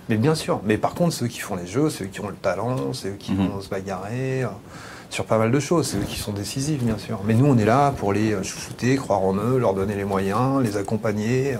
Mais 0.09 0.17
bien 0.17 0.35
sûr. 0.35 0.59
Mais 0.65 0.77
par 0.77 0.93
contre, 0.95 1.13
ceux 1.13 1.27
qui 1.27 1.39
font 1.39 1.55
les 1.55 1.67
jeux, 1.67 1.89
ceux 1.89 2.05
qui 2.05 2.19
ont 2.21 2.29
le 2.29 2.35
talent, 2.35 2.93
ceux 2.93 3.11
qui 3.11 3.33
Mhm. 3.33 3.47
vont 3.49 3.61
se 3.61 3.69
bagarrer 3.69 4.43
euh, 4.43 4.47
sur 5.11 5.25
pas 5.25 5.37
mal 5.37 5.51
de 5.51 5.59
choses, 5.59 5.87
ceux 5.87 5.99
qui 5.99 6.17
sont 6.19 6.31
décisifs, 6.33 6.83
bien 6.83 6.97
sûr. 6.97 7.19
Mais 7.25 7.33
nous, 7.35 7.45
on 7.45 7.57
est 7.57 7.65
là 7.65 7.91
pour 7.97 8.11
les 8.13 8.33
euh, 8.33 8.41
chouchouter, 8.43 8.95
croire 8.95 9.21
en 9.21 9.35
eux, 9.35 9.57
leur 9.59 9.73
donner 9.75 9.95
les 9.95 10.03
moyens, 10.05 10.63
les 10.63 10.77
accompagner, 10.77 11.57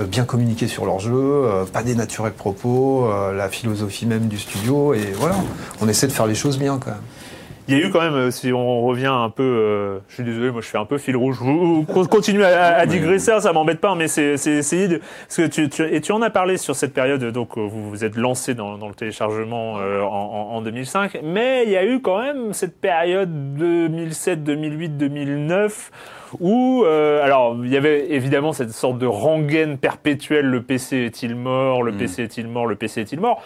euh, 0.00 0.04
bien 0.06 0.24
communiquer 0.24 0.68
sur 0.68 0.86
leur 0.86 1.00
jeu, 1.00 1.12
euh, 1.14 1.64
pas 1.64 1.82
dénaturer 1.82 2.28
le 2.30 2.34
propos, 2.34 3.06
euh, 3.06 3.32
la 3.32 3.48
philosophie 3.48 4.06
même 4.06 4.28
du 4.28 4.38
studio. 4.38 4.94
Et 4.94 5.12
voilà, 5.16 5.34
on 5.80 5.88
essaie 5.88 6.06
de 6.06 6.12
faire 6.12 6.26
les 6.28 6.34
choses 6.36 6.58
bien 6.58 6.78
quand 6.78 6.90
même. 6.92 7.00
Il 7.70 7.78
y 7.78 7.82
a 7.82 7.86
eu 7.86 7.90
quand 7.90 8.00
même, 8.00 8.14
euh, 8.14 8.30
si 8.30 8.52
on 8.52 8.82
revient 8.82 9.06
un 9.12 9.30
peu, 9.30 9.42
euh, 9.44 9.98
je 10.08 10.14
suis 10.14 10.24
désolé, 10.24 10.50
moi 10.50 10.60
je 10.60 10.66
fais 10.66 10.78
un 10.78 10.84
peu 10.84 10.98
fil 10.98 11.16
rouge. 11.16 11.36
Vous, 11.40 11.82
vous 11.88 12.04
continuez 12.08 12.44
à, 12.44 12.74
à 12.78 12.86
digresser, 12.86 13.32
ça 13.40 13.52
m'embête 13.52 13.80
pas, 13.80 13.94
mais 13.94 14.08
c'est 14.08 14.36
c'est 14.36 14.50
essayer 14.52 14.88
de. 14.88 14.98
Parce 14.98 15.36
que 15.36 15.46
tu, 15.46 15.68
tu- 15.68 15.84
et 15.94 16.00
tu 16.00 16.10
en 16.12 16.20
as 16.22 16.30
parlé 16.30 16.56
sur 16.56 16.74
cette 16.74 16.92
période, 16.92 17.22
donc 17.32 17.56
euh, 17.56 17.60
vous 17.60 17.88
vous 17.88 18.04
êtes 18.04 18.16
lancé 18.16 18.54
dans, 18.54 18.76
dans 18.76 18.88
le 18.88 18.94
téléchargement 18.94 19.78
euh, 19.78 20.02
en, 20.02 20.06
en- 20.52 20.56
en 20.56 20.62
2005, 20.62 21.18
mais 21.22 21.62
il 21.64 21.70
y 21.70 21.76
a 21.76 21.84
eu 21.84 22.00
quand 22.00 22.20
même 22.20 22.52
cette 22.52 22.80
période 22.80 23.30
2007, 23.56 24.42
2008, 24.42 24.96
2009 24.98 25.90
où, 26.40 26.84
euh, 26.86 27.24
alors, 27.24 27.56
il 27.62 27.70
y 27.70 27.76
avait 27.76 28.12
évidemment 28.12 28.52
cette 28.52 28.70
sorte 28.70 28.98
de 28.98 29.06
rengaine 29.06 29.78
perpétuelle, 29.78 30.46
le 30.46 30.62
PC 30.62 30.98
est-il 30.98 31.34
mort, 31.34 31.82
le 31.82 31.90
PC 31.92 32.22
est-il 32.22 32.46
mort, 32.46 32.66
le 32.66 32.76
PC 32.76 33.00
est-il 33.00 33.18
mort 33.20 33.42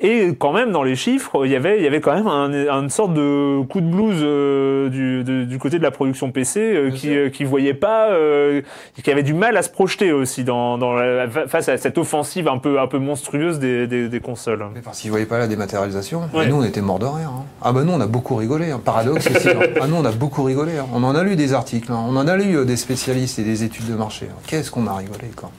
et 0.00 0.34
quand 0.38 0.52
même, 0.52 0.72
dans 0.72 0.82
les 0.82 0.94
chiffres, 0.96 1.44
il 1.46 1.50
y 1.50 1.56
avait, 1.56 1.78
il 1.78 1.84
y 1.84 1.86
avait 1.86 2.00
quand 2.00 2.14
même 2.14 2.26
un, 2.26 2.50
une 2.82 2.90
sorte 2.90 3.14
de 3.14 3.62
coup 3.64 3.80
de 3.80 3.86
blues 3.88 4.18
euh, 4.22 4.88
du, 4.88 5.24
de- 5.24 5.44
du 5.44 5.58
côté 5.58 5.78
de 5.78 5.82
la 5.82 5.90
production 5.90 6.30
PC 6.30 6.60
euh, 6.60 6.90
qui, 6.90 7.14
euh, 7.16 7.30
qui 7.30 7.44
voyait 7.44 7.74
pas, 7.74 8.10
euh, 8.10 8.60
qui 9.02 9.10
avait 9.10 9.22
du 9.22 9.34
mal 9.34 9.56
à 9.56 9.62
se 9.62 9.70
projeter 9.70 10.12
aussi 10.12 10.44
dans, 10.44 10.76
dans 10.78 10.92
la- 10.94 11.28
face 11.28 11.68
à 11.68 11.76
cette 11.78 11.98
offensive 11.98 12.48
un 12.48 12.58
peu, 12.58 12.78
un 12.80 12.86
peu 12.86 12.98
monstrueuse 12.98 13.58
des, 13.58 13.86
des, 13.86 14.08
des 14.08 14.20
consoles. 14.20 14.64
Mais 14.74 14.80
parce 14.82 15.00
qu'ils 15.00 15.10
voyaient 15.10 15.26
pas 15.26 15.38
la 15.38 15.46
dématérialisation. 15.46 16.22
Ouais. 16.34 16.44
Et 16.44 16.48
nous, 16.48 16.56
on 16.56 16.62
était 16.64 16.82
morts 16.82 16.98
de 16.98 17.06
rire. 17.06 17.30
hein. 17.34 17.44
Ah 17.62 17.72
bah 17.72 17.82
nous, 17.84 17.92
on 17.92 18.00
a 18.00 18.06
beaucoup 18.06 18.36
rigolé. 18.36 18.70
hein. 18.70 18.80
Paradoxe 18.84 19.28
aussi. 19.34 19.48
hein. 19.48 19.60
Ah 19.80 19.86
nous, 19.86 19.96
on 19.96 20.04
a 20.04 20.12
beaucoup 20.12 20.42
rigolé. 20.42 20.76
hein. 20.78 20.86
On 20.92 21.02
en 21.04 21.14
a 21.14 21.22
lu 21.22 21.36
des 21.36 21.54
articles. 21.54 21.90
hein. 21.90 22.04
On 22.08 22.16
en 22.16 22.26
a 22.28 22.36
lu 22.36 22.56
euh, 22.58 22.64
des 22.64 22.76
spécialistes 22.76 23.38
et 23.38 23.44
des 23.44 23.64
études 23.64 23.86
de 23.88 23.94
marché. 23.94 24.26
hein. 24.30 24.36
Qu'est-ce 24.46 24.70
qu'on 24.70 24.86
a 24.86 24.94
rigolé, 24.94 25.28
quoi. 25.34 25.50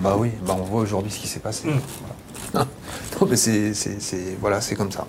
Bah 0.00 0.16
oui, 0.18 0.28
bah 0.46 0.54
on 0.58 0.62
voit 0.64 0.82
aujourd'hui 0.82 1.10
ce 1.10 1.18
qui 1.20 1.26
s'est 1.28 1.40
passé. 1.40 1.68
Voilà. 1.68 2.15
Non, 3.18 3.26
mais 3.30 3.36
c'est, 3.36 3.72
voilà, 4.42 4.60
c'est 4.60 4.74
comme 4.74 4.92
ça. 4.92 5.06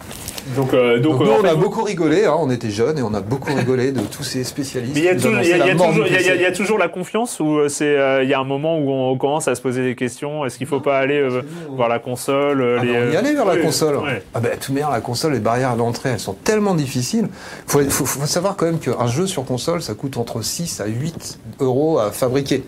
Donc, 0.55 0.73
euh, 0.73 0.97
donc, 0.97 1.17
Donc, 1.19 1.21
euh, 1.23 1.25
nous, 1.25 1.31
en 1.31 1.41
on 1.41 1.43
a 1.43 1.53
vous- 1.53 1.59
beaucoup 1.63 1.83
rigolé. 1.83 2.23
hein. 2.23 2.35
On 2.39 2.49
était 2.49 2.69
jeunes 2.69 2.97
et 2.97 3.01
on 3.01 3.13
a 3.13 3.19
beaucoup 3.19 3.53
rigolé 3.57 3.91
de 3.91 3.99
tous 3.99 4.23
ces 4.23 4.45
spécialistes. 4.45 4.93
Mais 4.95 5.01
il 5.01 5.05
y 5.05 5.09
a 5.09 5.15
toujours, 5.15 5.33
il 5.41 5.45
il 5.45 5.49
la 5.57 5.65
il 5.67 5.75
il 5.75 6.85
il 6.85 6.91
confiance 6.93 7.41
ou 7.41 7.57
euh, 7.57 7.67
euh, 7.81 8.21
il 8.23 8.29
y 8.29 8.33
a 8.33 8.39
un 8.39 8.45
moment 8.45 8.77
où 8.79 8.89
on 8.89 9.17
commence 9.17 9.49
à 9.49 9.55
se 9.55 9.61
poser 9.61 9.83
des 9.83 9.95
questions. 9.95 10.45
Est-ce 10.45 10.57
qu'il 10.57 10.67
faut 10.67 10.79
pas 10.79 10.99
aller 10.99 11.19
euh, 11.19 11.41
voir 11.71 11.89
la 11.89 11.99
console 11.99 12.61
euh, 12.61 12.77
Ah, 12.79 12.85
les, 12.85 12.91
on 12.91 12.93
y 13.11 13.15
euh, 13.15 13.19
allait 13.19 13.33
vers 13.33 13.43
la 13.45 13.55
oui, 13.55 13.61
console. 13.61 13.97
ouais. 13.97 14.23
Ah 14.33 14.39
ben, 14.39 14.57
tout 14.57 14.71
manière, 14.71 14.89
la 14.89 15.01
console, 15.01 15.33
les 15.33 15.39
barrières 15.39 15.75
d'entrée, 15.75 16.11
elles 16.11 16.19
sont 16.19 16.33
tellement 16.45 16.75
difficiles. 16.75 17.27
Faut, 17.67 17.81
faut, 17.89 18.05
faut 18.05 18.25
savoir 18.25 18.55
quand 18.55 18.67
même 18.67 18.79
qu'un 18.79 19.07
jeu 19.07 19.27
sur 19.27 19.43
console, 19.43 19.81
ça 19.81 19.95
coûte 19.95 20.15
entre 20.15 20.41
6 20.41 20.79
à 20.79 20.85
8 20.85 21.39
euros 21.59 21.99
à 21.99 22.11
fabriquer. 22.11 22.63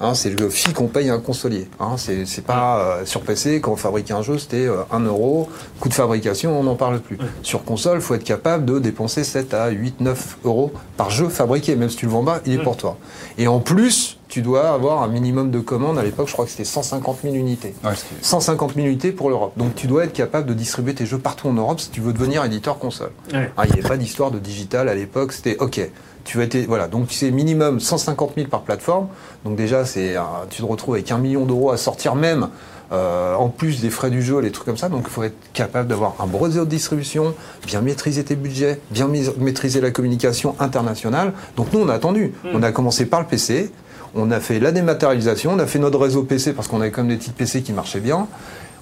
Hein, 0.00 0.14
c'est 0.14 0.30
le 0.30 0.48
fee 0.48 0.72
qu'on 0.72 0.86
paye 0.88 1.10
à 1.10 1.14
un 1.14 1.20
consolier. 1.20 1.68
Hein, 1.78 1.96
c'est 1.98 2.44
pas 2.46 2.78
euh, 2.80 3.04
sur 3.04 3.20
PC, 3.20 3.60
quand 3.60 3.72
on 3.72 3.76
fabriquait 3.76 4.14
un 4.14 4.17
jeu, 4.22 4.38
c'était 4.38 4.66
euh, 4.66 4.82
1 4.92 5.00
euro. 5.00 5.48
Coût 5.80 5.88
de 5.88 5.94
fabrication, 5.94 6.58
on 6.58 6.62
n'en 6.64 6.74
parle 6.74 7.00
plus. 7.00 7.18
Sur 7.42 7.64
console, 7.64 8.00
faut 8.00 8.14
être 8.14 8.24
capable 8.24 8.64
de 8.64 8.78
dépenser 8.78 9.24
7 9.24 9.54
à 9.54 9.68
8, 9.68 10.00
9 10.00 10.38
euros 10.44 10.72
par 10.96 11.10
jeu 11.10 11.28
fabriqué. 11.28 11.76
Même 11.76 11.90
si 11.90 11.96
tu 11.96 12.06
le 12.06 12.12
vends 12.12 12.22
bas, 12.22 12.40
il 12.46 12.54
est 12.54 12.62
pour 12.62 12.76
toi. 12.76 12.96
Et 13.38 13.46
en 13.48 13.60
plus, 13.60 14.18
tu 14.28 14.42
dois 14.42 14.70
avoir 14.70 15.02
un 15.02 15.08
minimum 15.08 15.50
de 15.50 15.60
commandes. 15.60 15.98
À 15.98 16.02
l'époque, 16.02 16.28
je 16.28 16.32
crois 16.34 16.44
que 16.44 16.50
c'était 16.50 16.64
150 16.64 17.18
000 17.22 17.34
unités. 17.34 17.74
Ouais, 17.82 17.94
ce 17.94 18.04
qui 18.04 18.14
est- 18.14 18.24
150 18.24 18.74
000 18.74 18.86
unités 18.86 19.10
pour 19.12 19.30
l'Europe. 19.30 19.52
Donc 19.56 19.74
tu 19.74 19.86
dois 19.86 20.04
être 20.04 20.12
capable 20.12 20.46
de 20.46 20.54
distribuer 20.54 20.94
tes 20.94 21.06
jeux 21.06 21.18
partout 21.18 21.48
en 21.48 21.54
Europe 21.54 21.80
si 21.80 21.88
tu 21.90 22.00
veux 22.00 22.12
devenir 22.12 22.44
éditeur 22.44 22.78
console. 22.78 23.10
Ouais. 23.32 23.50
Ah, 23.56 23.64
Il 23.66 23.72
n'y 23.72 23.80
avait 23.80 23.88
pas 23.88 23.96
d'histoire 23.96 24.30
de 24.30 24.38
digital 24.38 24.88
à 24.88 24.94
l'époque, 24.94 25.32
c'était 25.32 25.56
OK. 25.60 25.80
Tu 26.24 26.36
vas 26.36 26.44
être, 26.44 26.58
voilà, 26.66 26.88
donc 26.88 27.06
c'est 27.10 27.30
minimum 27.30 27.80
150 27.80 28.32
000 28.36 28.48
par 28.48 28.60
plateforme. 28.60 29.08
Donc 29.46 29.56
déjà, 29.56 29.86
c'est, 29.86 30.16
un- 30.16 30.26
tu 30.50 30.60
te 30.60 30.66
retrouves 30.66 30.96
avec 30.96 31.10
un 31.10 31.16
million 31.16 31.46
d'euros 31.46 31.70
à 31.70 31.78
sortir 31.78 32.14
même, 32.14 32.48
euh, 32.90 33.34
en 33.34 33.48
plus 33.48 33.80
des 33.80 33.90
frais 33.90 34.10
du 34.10 34.22
jeu, 34.22 34.40
les 34.40 34.50
trucs 34.50 34.66
comme 34.66 34.76
ça. 34.76 34.88
Donc 34.88 35.02
il 35.06 35.10
faut 35.10 35.22
être 35.22 35.36
capable 35.52 35.88
d'avoir 35.88 36.14
un 36.20 36.26
bon 36.26 36.38
réseau 36.38 36.64
de 36.64 36.70
distribution, 36.70 37.34
bien 37.66 37.80
maîtriser 37.80 38.24
tes 38.24 38.36
budgets, 38.36 38.80
bien 38.90 39.08
maîtriser 39.38 39.80
la 39.80 39.90
communication 39.90 40.54
internationale. 40.58 41.32
Donc 41.56 41.72
nous, 41.72 41.80
on 41.80 41.88
a 41.88 41.94
attendu. 41.94 42.32
On 42.52 42.62
a 42.62 42.72
commencé 42.72 43.06
par 43.06 43.20
le 43.20 43.26
PC. 43.26 43.70
On 44.14 44.30
a 44.30 44.40
fait 44.40 44.58
la 44.58 44.72
dématérialisation, 44.72 45.52
on 45.52 45.58
a 45.58 45.66
fait 45.66 45.78
notre 45.78 45.98
réseau 45.98 46.22
PC 46.22 46.54
parce 46.54 46.66
qu'on 46.66 46.80
avait 46.80 46.90
quand 46.90 47.02
même 47.02 47.10
des 47.10 47.18
petites 47.18 47.34
PC 47.34 47.62
qui 47.62 47.72
marchaient 47.72 48.00
bien. 48.00 48.26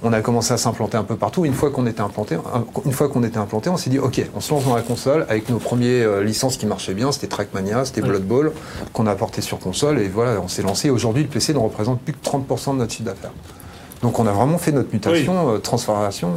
On 0.03 0.12
a 0.12 0.21
commencé 0.21 0.53
à 0.53 0.57
s'implanter 0.57 0.97
un 0.99 1.05
peu 1.05 1.16
partout. 1.16 1.45
Une 1.45 1.55
fois 1.55 1.71
qu'on 1.71 1.87
était 1.87 2.03
implanté, 2.03 2.37
une 2.85 2.92
fois 2.92 3.09
qu'on 3.09 3.25
était 3.25 3.38
implanté, 3.38 3.71
on 3.71 3.77
s'est 3.77 3.90
dit 3.90 3.99
ok, 3.99 4.23
on 4.37 4.40
se 4.40 4.53
lance 4.53 4.64
dans 4.64 4.77
la 4.77 4.83
console 4.83 5.27
avec 5.29 5.49
nos 5.49 5.59
premières 5.59 6.09
euh, 6.09 6.23
licences 6.23 6.59
qui 6.59 6.66
marchaient 6.66 6.95
bien. 6.95 7.11
C'était 7.12 7.29
Trackmania, 7.29 7.85
c'était 7.87 8.03
Blood 8.03 8.23
Bowl 8.23 8.53
qu'on 8.92 9.07
a 9.07 9.11
apporté 9.11 9.40
sur 9.40 9.59
console 9.59 9.99
et 9.99 10.09
voilà, 10.09 10.38
on 10.40 10.49
s'est 10.49 10.62
lancé. 10.62 10.90
Aujourd'hui, 10.90 11.23
le 11.23 11.29
PC 11.29 11.55
ne 11.55 11.59
représente 11.59 12.01
plus 12.03 12.12
que 12.12 12.25
30% 12.25 12.75
de 12.75 12.79
notre 12.79 12.92
chiffre 12.92 13.05
d'affaires. 13.05 13.33
Donc 14.07 14.21
on 14.21 14.27
a 14.29 14.31
vraiment 14.31 14.57
fait 14.57 14.71
notre 14.71 14.92
mutation, 14.92 15.51
euh, 15.51 15.59
transformation. 15.59 16.31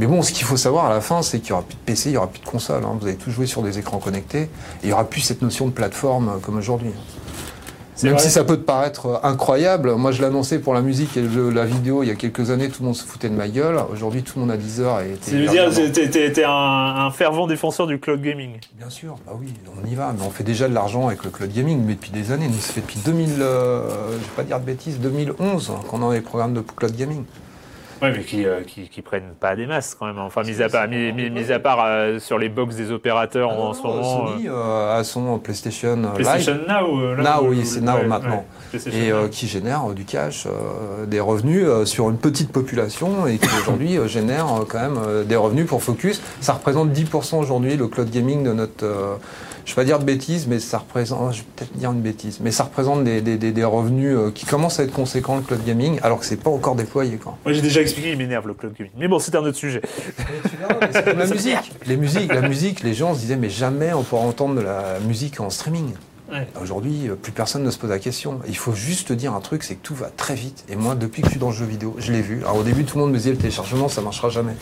Mais 0.00 0.08
bon, 0.08 0.22
ce 0.22 0.32
qu'il 0.32 0.44
faut 0.44 0.56
savoir 0.56 0.86
à 0.86 0.90
la 0.90 1.00
fin, 1.00 1.22
c'est 1.22 1.38
qu'il 1.38 1.50
n'y 1.50 1.52
aura 1.52 1.62
plus 1.62 1.76
de 1.76 1.80
PC, 1.86 2.08
il 2.08 2.12
n'y 2.14 2.18
aura 2.18 2.26
plus 2.26 2.40
de 2.40 2.44
console. 2.44 2.82
hein. 2.82 2.96
Vous 3.00 3.06
allez 3.06 3.14
tous 3.14 3.30
jouer 3.30 3.46
sur 3.46 3.62
des 3.62 3.78
écrans 3.78 3.98
connectés. 3.98 4.40
Et 4.42 4.48
il 4.82 4.86
n'y 4.88 4.92
aura 4.92 5.04
plus 5.04 5.20
cette 5.20 5.40
notion 5.40 5.66
de 5.66 5.70
plateforme 5.70 6.28
euh, 6.30 6.38
comme 6.42 6.58
aujourd'hui. 6.58 6.90
C'est 7.94 8.06
Même 8.06 8.14
vrai. 8.16 8.22
si 8.24 8.30
ça 8.30 8.42
peut 8.42 8.56
te 8.56 8.62
paraître 8.62 9.06
euh, 9.06 9.16
incroyable, 9.22 9.94
moi 9.96 10.12
je 10.12 10.22
l'annonçais 10.22 10.58
pour 10.58 10.72
la 10.72 10.80
musique 10.80 11.14
et 11.18 11.20
le- 11.20 11.50
la 11.50 11.66
vidéo 11.66 12.02
il 12.02 12.08
y 12.08 12.10
a 12.10 12.14
quelques 12.14 12.50
années, 12.50 12.68
tout 12.70 12.80
le 12.80 12.86
monde 12.86 12.96
se 12.96 13.04
foutait 13.04 13.28
de 13.28 13.34
ma 13.34 13.48
gueule. 13.48 13.78
Aujourd'hui, 13.92 14.22
tout 14.22 14.32
le 14.36 14.40
monde 14.42 14.50
a 14.50 14.56
10 14.56 14.80
heures 14.80 15.00
et 15.00 15.18
Tu 15.22 15.36
veux 15.36 15.46
dire, 15.48 15.68
t'es 15.92 16.44
un, 16.44 16.50
un 16.50 17.10
fervent 17.10 17.46
défenseur 17.46 17.86
du 17.86 17.98
cloud 18.00 18.22
gaming. 18.22 18.52
Bien 18.78 18.88
sûr, 18.88 19.16
bah 19.26 19.32
oui, 19.38 19.52
on 19.82 19.86
y 19.86 19.94
va. 19.94 20.14
Mais 20.18 20.24
on 20.24 20.30
fait 20.30 20.42
déjà 20.44 20.68
de 20.68 20.74
l'argent 20.74 21.06
avec 21.08 21.22
le 21.24 21.30
cloud 21.30 21.52
gaming, 21.52 21.82
mais 21.84 21.94
depuis 21.94 22.12
des 22.12 22.32
années. 22.32 22.48
Nous, 22.48 22.58
ça 22.60 22.72
fait 22.72 22.80
depuis 22.80 22.98
2000, 23.04 23.36
euh, 23.40 23.88
je 24.12 24.16
vais 24.16 24.36
pas 24.36 24.42
dire 24.44 24.58
de 24.58 24.64
bêtises, 24.64 24.98
2011 24.98 25.70
hein, 25.70 25.80
qu'on 25.88 26.08
a 26.10 26.14
des 26.14 26.22
programmes 26.22 26.54
de 26.54 26.60
cloud 26.62 26.96
gaming. 26.96 27.24
Oui, 28.02 28.08
mais 28.16 28.22
qui, 28.24 28.44
euh, 28.46 28.62
qui, 28.66 28.88
qui 28.88 29.00
prennent 29.02 29.34
pas 29.38 29.54
des 29.54 29.66
masses 29.66 29.96
quand 29.98 30.06
même. 30.06 30.18
Enfin, 30.18 30.42
mis 30.42 30.60
à 30.60 30.68
part, 30.68 30.88
mis, 30.88 31.12
mis- 31.12 31.30
mis 31.30 31.52
à 31.52 31.58
part 31.60 31.84
euh, 31.84 32.18
sur 32.18 32.36
les 32.38 32.48
box 32.48 32.74
des 32.76 32.90
opérateurs 32.90 33.50
en, 33.50 33.68
en 33.68 33.72
ce 33.74 33.82
moment. 33.82 34.28
Sony 34.28 34.48
euh, 34.48 34.52
euh, 34.52 34.98
a 34.98 35.04
son 35.04 35.38
PlayStation, 35.38 36.02
euh, 36.04 36.08
PlayStation 36.14 36.54
Live. 36.54 36.66
Now. 36.68 37.14
là, 37.16 37.22
Now, 37.40 37.46
oui, 37.48 37.64
c'est 37.64 37.80
Now 37.80 37.94
ouais, 37.98 38.06
maintenant. 38.06 38.44
ouais, 38.74 38.80
et 38.92 39.12
qui 39.30 39.46
génère 39.46 39.84
du 39.94 40.04
cash, 40.04 40.46
des 41.06 41.20
revenus 41.20 41.66
sur 41.84 42.10
une 42.10 42.16
petite 42.18 42.50
population 42.52 43.26
et 43.26 43.38
qui 43.38 43.48
aujourd'hui 43.60 43.98
génère 44.06 44.46
quand 44.68 44.80
même 44.80 45.24
des 45.26 45.36
revenus 45.36 45.66
pour 45.66 45.82
Focus. 45.82 46.20
Ça 46.40 46.54
représente 46.54 46.90
10% 46.90 47.36
aujourd'hui 47.38 47.76
le 47.76 47.86
cloud 47.88 48.10
gaming 48.10 48.42
de 48.44 48.52
notre. 48.52 49.18
Je 49.64 49.70
ne 49.72 49.76
vais 49.76 49.82
pas 49.82 49.84
dire 49.84 49.98
de 49.98 50.04
bêtises, 50.04 50.46
mais 50.48 50.58
ça 50.58 50.78
représente. 50.78 51.32
Je 51.34 51.38
vais 51.38 51.46
peut-être 51.56 51.76
dire 51.76 51.92
une 51.92 52.00
bêtise, 52.00 52.38
mais 52.40 52.50
ça 52.50 52.64
représente 52.64 53.04
des, 53.04 53.20
des- 53.20 53.36
des- 53.38 53.52
des 53.52 53.64
revenus 53.64 54.16
euh, 54.16 54.30
qui 54.34 54.44
commencent 54.46 54.80
à 54.80 54.84
être 54.84 54.92
conséquents 54.92 55.36
le 55.36 55.42
cloud 55.42 55.64
gaming, 55.64 55.98
alors 56.02 56.18
que 56.20 56.26
c'est 56.26 56.36
pas 56.36 56.50
encore 56.50 56.74
déployé. 56.74 57.16
Quoi. 57.16 57.36
Moi, 57.44 57.52
j'ai 57.54 57.62
déjà 57.62 57.80
expliqué, 57.80 58.12
il 58.12 58.18
m'énerve 58.18 58.46
le 58.46 58.54
cloud 58.54 58.72
gaming. 58.76 58.92
Mais 58.96 59.08
bon, 59.08 59.18
c'est 59.18 59.34
un 59.34 59.40
autre 59.40 59.56
sujet. 59.56 59.82
La 61.16 61.26
musique. 61.26 61.72
Les 61.86 61.96
musiques, 61.96 62.32
la 62.34 62.48
musique, 62.48 62.82
les 62.82 62.94
gens 62.94 63.14
se 63.14 63.20
disaient 63.20 63.36
mais 63.36 63.50
jamais 63.50 63.92
on 63.92 64.02
pourra 64.02 64.22
entendre 64.22 64.54
de 64.56 64.60
la 64.60 64.98
musique 65.06 65.40
en 65.40 65.50
streaming. 65.50 65.92
Ouais. 66.30 66.46
Aujourd'hui, 66.62 67.08
euh, 67.10 67.14
plus 67.14 67.32
personne 67.32 67.62
ne 67.62 67.70
se 67.70 67.76
pose 67.78 67.90
la 67.90 67.98
question. 67.98 68.40
Il 68.48 68.56
faut 68.56 68.72
juste 68.72 69.08
te 69.08 69.12
dire 69.12 69.34
un 69.34 69.40
truc, 69.40 69.62
c'est 69.64 69.74
que 69.74 69.82
tout 69.82 69.94
va 69.94 70.06
très 70.08 70.34
vite. 70.34 70.64
Et 70.70 70.76
moi, 70.76 70.94
depuis 70.94 71.20
que 71.20 71.26
je 71.28 71.32
suis 71.32 71.40
dans 71.40 71.50
le 71.50 71.54
jeu 71.56 71.66
vidéo, 71.66 71.94
je 71.98 72.10
l'ai 72.10 72.22
vu. 72.22 72.40
Alors 72.44 72.56
au 72.56 72.62
début, 72.62 72.84
tout 72.84 72.96
le 72.96 73.02
monde 73.04 73.12
me 73.12 73.18
disait 73.18 73.32
le 73.32 73.36
téléchargement, 73.36 73.88
ça 73.88 74.00
marchera 74.00 74.30
jamais. 74.30 74.54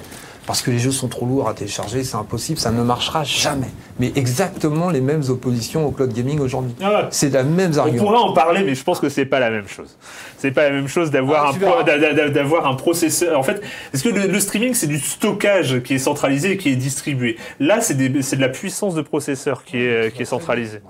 Parce 0.46 0.62
que 0.62 0.70
les 0.70 0.79
jeux 0.79 0.90
sont 0.90 1.09
trop 1.09 1.26
lourds 1.26 1.48
à 1.48 1.55
télécharger, 1.55 2.03
c'est 2.03 2.16
impossible, 2.16 2.59
ça 2.59 2.70
ne 2.70 2.83
marchera 2.83 3.22
jamais. 3.24 3.68
Mais 4.00 4.11
exactement 4.16 4.90
les 4.90 5.00
mêmes 5.00 5.22
oppositions 5.29 5.87
au 5.87 5.90
cloud 5.90 6.12
gaming 6.12 6.40
aujourd'hui. 6.40 6.74
Ah 6.83 6.90
ouais. 6.90 7.09
C'est 7.11 7.31
la 7.31 7.44
même 7.44 7.72
On 7.74 7.79
argument. 7.79 8.05
pourrait 8.05 8.18
en 8.18 8.33
parler, 8.33 8.62
mais 8.64 8.74
je 8.74 8.83
pense 8.83 8.98
que 8.98 9.09
c'est 9.09 9.26
pas 9.26 9.38
la 9.38 9.50
même 9.50 9.68
chose. 9.68 9.96
C'est 10.38 10.50
pas 10.50 10.64
la 10.64 10.70
même 10.70 10.88
chose 10.88 11.11
d'avoir 11.11 11.55
Ah, 11.55 11.85
un 11.92 12.29
d'avoir 12.31 12.66
un 12.66 12.74
processeur. 12.74 13.38
En 13.38 13.42
fait, 13.42 13.62
parce 13.92 14.03
que 14.03 14.09
le, 14.09 14.26
le 14.26 14.40
streaming 14.40 14.74
c'est 14.74 14.87
du 14.87 14.98
stockage 14.98 15.83
qui 15.83 15.94
est 15.94 15.98
centralisé 15.98 16.53
et 16.53 16.57
qui 16.57 16.70
est 16.70 16.76
distribué. 16.76 17.37
Là, 17.61 17.81
c'est 17.81 17.94
de 17.94 18.40
la 18.40 18.48
puissance 18.48 18.94
de 18.94 19.03
processeur 19.03 19.64
qui 19.64 19.76
est 19.76 20.14
qui 20.14 20.22
est 20.22 20.26
centralisée. 20.26 20.81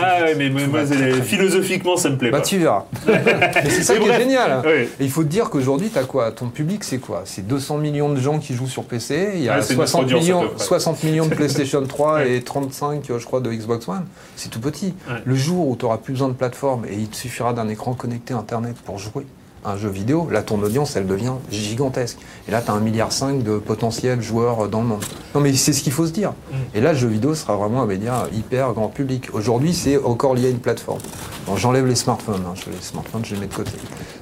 Ah 0.00 0.22
ouais, 0.24 0.34
mais 0.34 0.50
moi, 0.50 0.84
très, 0.84 1.12
très 1.12 1.22
philosophiquement, 1.22 1.96
ça 1.96 2.10
me 2.10 2.16
plaît 2.18 2.30
Bah 2.30 2.38
pas. 2.40 2.44
tu 2.44 2.58
verras. 2.58 2.84
C'est 3.68 3.82
ça 3.84 3.94
qui 3.94 4.00
bref. 4.00 4.16
est 4.16 4.20
génial. 4.20 4.62
Oui. 4.66 4.88
Et 5.00 5.04
il 5.04 5.10
faut 5.10 5.22
te 5.22 5.28
dire 5.28 5.48
qu'aujourd'hui, 5.50 5.88
tu 5.90 5.98
as 5.98 6.04
quoi? 6.04 6.32
Ton 6.32 6.48
public, 6.48 6.82
c'est 6.84 6.98
quoi? 6.98 7.22
C'est 7.24 7.46
200 7.46 7.78
millions 7.78 8.08
de 8.12 8.20
gens 8.20 8.38
qui 8.38 8.54
jouent 8.54 8.66
sur 8.66 8.82
PC. 8.84 8.97
Il 9.36 9.42
y 9.42 9.48
a 9.48 9.56
Ouais, 9.56 9.62
c'est 9.62 9.74
notre 9.76 9.88
60, 9.88 10.04
audience, 10.04 10.20
à 10.20 10.22
millions, 10.24 10.40
peu 10.42 10.48
près. 10.54 10.64
60 10.64 11.02
millions 11.04 11.26
de 11.26 11.34
PlayStation 11.34 11.82
3 11.86 12.14
Ouais. 12.14 12.36
et 12.36 12.42
35, 12.42 13.10
euh, 13.10 13.18
je 13.18 13.24
crois, 13.26 13.40
de 13.40 13.50
Xbox 13.52 13.88
One. 13.88 14.04
C'est 14.36 14.48
tout 14.50 14.60
petit. 14.60 14.94
Ouais. 15.08 15.16
Le 15.24 15.34
jour 15.34 15.68
où 15.68 15.76
tu 15.76 15.84
n'auras 15.84 15.98
plus 15.98 16.12
besoin 16.12 16.28
de 16.28 16.34
plateforme 16.34 16.84
et 16.86 16.94
il 16.94 17.08
te 17.08 17.16
suffira 17.16 17.52
d'un 17.52 17.68
écran 17.68 17.94
connecté 17.94 18.34
Internet 18.34 18.76
pour 18.84 18.98
jouer, 18.98 19.26
un 19.68 19.76
jeu 19.76 19.88
vidéo, 19.88 20.28
là 20.30 20.42
ton 20.42 20.60
audience 20.62 20.96
elle 20.96 21.06
devient 21.06 21.32
gigantesque. 21.50 22.18
Et 22.48 22.50
là 22.50 22.60
tu 22.62 22.70
as 22.70 22.74
un 22.74 22.80
milliard 22.80 23.12
cinq 23.12 23.42
de 23.42 23.58
potentiels 23.58 24.20
joueurs 24.22 24.68
dans 24.68 24.80
le 24.80 24.86
monde. 24.86 25.04
Non 25.34 25.40
mais 25.40 25.52
c'est 25.54 25.72
ce 25.72 25.82
qu'il 25.82 25.92
faut 25.92 26.06
se 26.06 26.12
dire. 26.12 26.32
Et 26.74 26.80
là 26.80 26.92
le 26.92 26.98
jeu 26.98 27.08
vidéo 27.08 27.34
sera 27.34 27.56
vraiment 27.56 27.82
un 27.82 27.86
média 27.86 28.26
hyper 28.32 28.72
grand 28.72 28.88
public. 28.88 29.28
Aujourd'hui 29.32 29.72
c'est 29.74 29.96
encore 30.02 30.34
lié 30.34 30.46
à 30.46 30.50
une 30.50 30.58
plateforme. 30.60 31.00
Bon, 31.46 31.56
j'enlève 31.56 31.86
les 31.86 31.94
smartphones, 31.94 32.42
hein. 32.46 32.54
Je- 32.54 32.70
les 32.70 32.80
smartphones 32.82 33.24
je 33.24 33.34
les 33.34 33.40
mets 33.40 33.46
de 33.46 33.54
côté. 33.54 33.70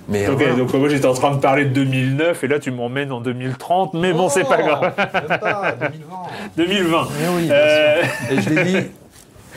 Mais 0.08 0.28
Ok, 0.28 0.36
voilà. 0.38 0.54
donc 0.54 0.72
euh, 0.74 0.78
moi 0.78 0.88
j'étais 0.88 1.06
en 1.06 1.14
train 1.14 1.34
de 1.34 1.40
parler 1.40 1.64
de 1.64 1.70
2009 1.70 2.44
et 2.44 2.48
là 2.48 2.58
tu 2.60 2.70
m'emmènes 2.70 3.10
en 3.12 3.20
2030, 3.20 3.94
mais 3.94 4.12
bon, 4.12 4.28
c'est 4.28 4.44
pas 4.44 4.58
grave. 4.62 4.92
Même 4.96 5.38
pas, 5.40 5.72
2020. 5.72 6.16
2020. 6.56 7.08
Mais 7.20 7.28
oui, 7.36 7.42
bien 7.46 7.54
Euh, 7.54 8.02
sûr. 8.02 8.10
Et 8.38 8.42
je 8.42 8.50
l'ai 8.50 8.64
dit 8.64 8.86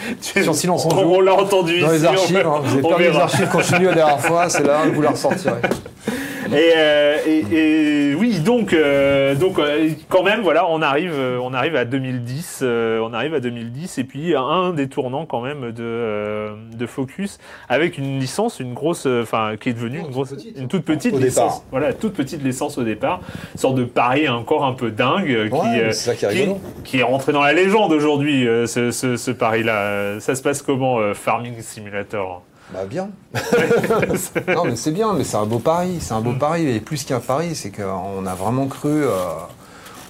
sur 0.21 0.55
Silence 0.55 0.85
on 0.85 0.97
on, 0.97 1.21
l'a 1.21 1.33
entendu 1.33 1.81
Dans 1.81 1.91
les 1.91 1.97
ici, 1.97 2.05
archives, 2.05 2.37
hein. 2.37 2.61
vous 2.63 2.77
avez 2.77 2.85
on 2.85 2.89
perdu 2.89 3.03
les 3.03 3.17
archives 3.17 3.49
venu 3.71 3.85
la 3.85 3.93
dernière 3.93 4.19
fois, 4.19 4.49
c'est 4.49 4.63
là, 4.63 4.81
vous 4.93 5.01
la 5.01 5.11
ressortirez. 5.11 5.61
Et, 6.51 6.71
euh, 6.75 7.17
et- 7.27 8.09
et 8.11 8.15
oui, 8.15 8.39
donc, 8.39 8.73
euh, 8.73 9.35
donc 9.35 9.59
euh, 9.59 9.89
quand 10.09 10.23
même, 10.23 10.41
voilà, 10.41 10.67
on 10.69 10.81
arrive, 10.81 11.13
euh, 11.13 11.37
on 11.41 11.53
arrive 11.53 11.75
à 11.75 11.85
2010, 11.85 12.61
euh, 12.63 12.99
on 13.01 13.13
arrive 13.13 13.33
à 13.35 13.39
2010, 13.39 13.97
et 13.99 14.03
puis 14.03 14.35
un 14.35 14.71
des 14.71 14.87
tournants 14.87 15.25
quand 15.25 15.41
même 15.41 15.71
de, 15.71 15.83
euh, 15.83 16.55
de 16.73 16.85
Focus 16.87 17.37
avec 17.69 17.97
une 17.97 18.19
licence, 18.19 18.59
une 18.59 18.73
grosse, 18.73 19.05
euh, 19.05 19.21
enfin, 19.21 19.55
qui 19.59 19.69
est 19.69 19.73
devenue 19.73 19.99
une 19.99 20.09
grosse, 20.09 20.33
une 20.57 20.67
toute 20.67 20.85
petite 20.85 21.13
Au 21.13 21.19
licence, 21.19 21.35
départ. 21.59 21.61
voilà, 21.71 21.93
toute 21.93 22.13
petite 22.13 22.43
licence 22.43 22.77
au 22.77 22.83
départ, 22.83 23.21
une 23.53 23.59
sorte 23.59 23.75
de 23.75 23.83
pari 23.83 24.27
encore 24.27 24.65
un 24.65 24.73
peu 24.73 24.89
dingue, 24.91 25.31
euh, 25.31 25.47
qui, 25.49 25.53
Ouais, 25.53 25.79
euh, 25.83 25.91
c'est 25.91 26.15
ça 26.15 26.15
qui 26.15 26.25
est 26.25 26.45
qui, 26.45 26.55
qui 26.83 26.99
est 26.99 27.03
rentré 27.03 27.31
dans 27.31 27.43
la 27.43 27.53
légende 27.53 27.91
aujourd'hui, 27.93 28.47
euh, 28.47 28.65
ce, 28.65 28.91
ce, 28.91 29.17
ce 29.17 29.31
pari-là. 29.31 29.75
Euh, 29.81 30.19
Ça 30.19 30.33
se 30.35 30.41
passe 30.41 30.61
comment, 30.61 30.99
euh, 30.99 31.13
Farming 31.13 31.61
Simulator? 31.61 32.41
Bah 32.73 32.85
bien. 32.85 33.09
non 34.47 34.65
mais 34.65 34.75
c'est 34.75 34.91
bien, 34.91 35.13
mais 35.13 35.23
c'est 35.23 35.37
un 35.37 35.45
beau 35.45 35.59
pari, 35.59 35.97
c'est 35.99 36.13
un 36.13 36.21
beau 36.21 36.33
pari. 36.33 36.69
Et 36.69 36.79
plus 36.79 37.03
qu'un 37.03 37.19
pari, 37.19 37.55
c'est 37.55 37.71
qu'on 37.71 38.25
a 38.25 38.35
vraiment 38.35 38.67
cru, 38.67 39.03
euh, 39.03 39.09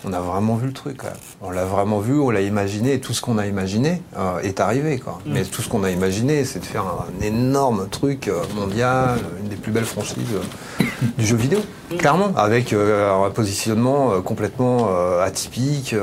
on 0.05 0.13
a 0.13 0.19
vraiment 0.19 0.55
vu 0.55 0.67
le 0.67 0.73
truc. 0.73 0.97
quoi. 0.97 1.11
On 1.41 1.51
l'a 1.51 1.65
vraiment 1.65 1.99
vu, 1.99 2.19
on 2.19 2.29
l'a 2.29 2.41
imaginé, 2.41 2.93
et 2.93 2.99
tout 2.99 3.13
ce 3.13 3.21
qu'on 3.21 3.37
a 3.37 3.47
imaginé 3.47 4.01
euh, 4.17 4.39
est 4.39 4.59
arrivé. 4.59 4.99
Quoi. 4.99 5.19
Mais 5.25 5.43
tout 5.43 5.61
ce 5.61 5.69
qu'on 5.69 5.83
a 5.83 5.91
imaginé, 5.91 6.45
c'est 6.45 6.59
de 6.59 6.65
faire 6.65 6.83
un, 6.83 7.23
énorme 7.23 7.87
truc 7.89 8.27
euh, 8.27 8.43
mondial, 8.55 9.19
une 9.41 9.49
des 9.49 9.55
plus 9.55 9.71
belles 9.71 9.85
franchises 9.85 10.17
euh, 10.33 10.85
du 11.17 11.25
jeu 11.25 11.35
vidéo, 11.35 11.59
clairement, 11.97 12.31
avec 12.35 12.73
un 12.73 13.29
positionnement 13.29 14.21
complètement 14.21 14.89
atypique, 15.21 15.95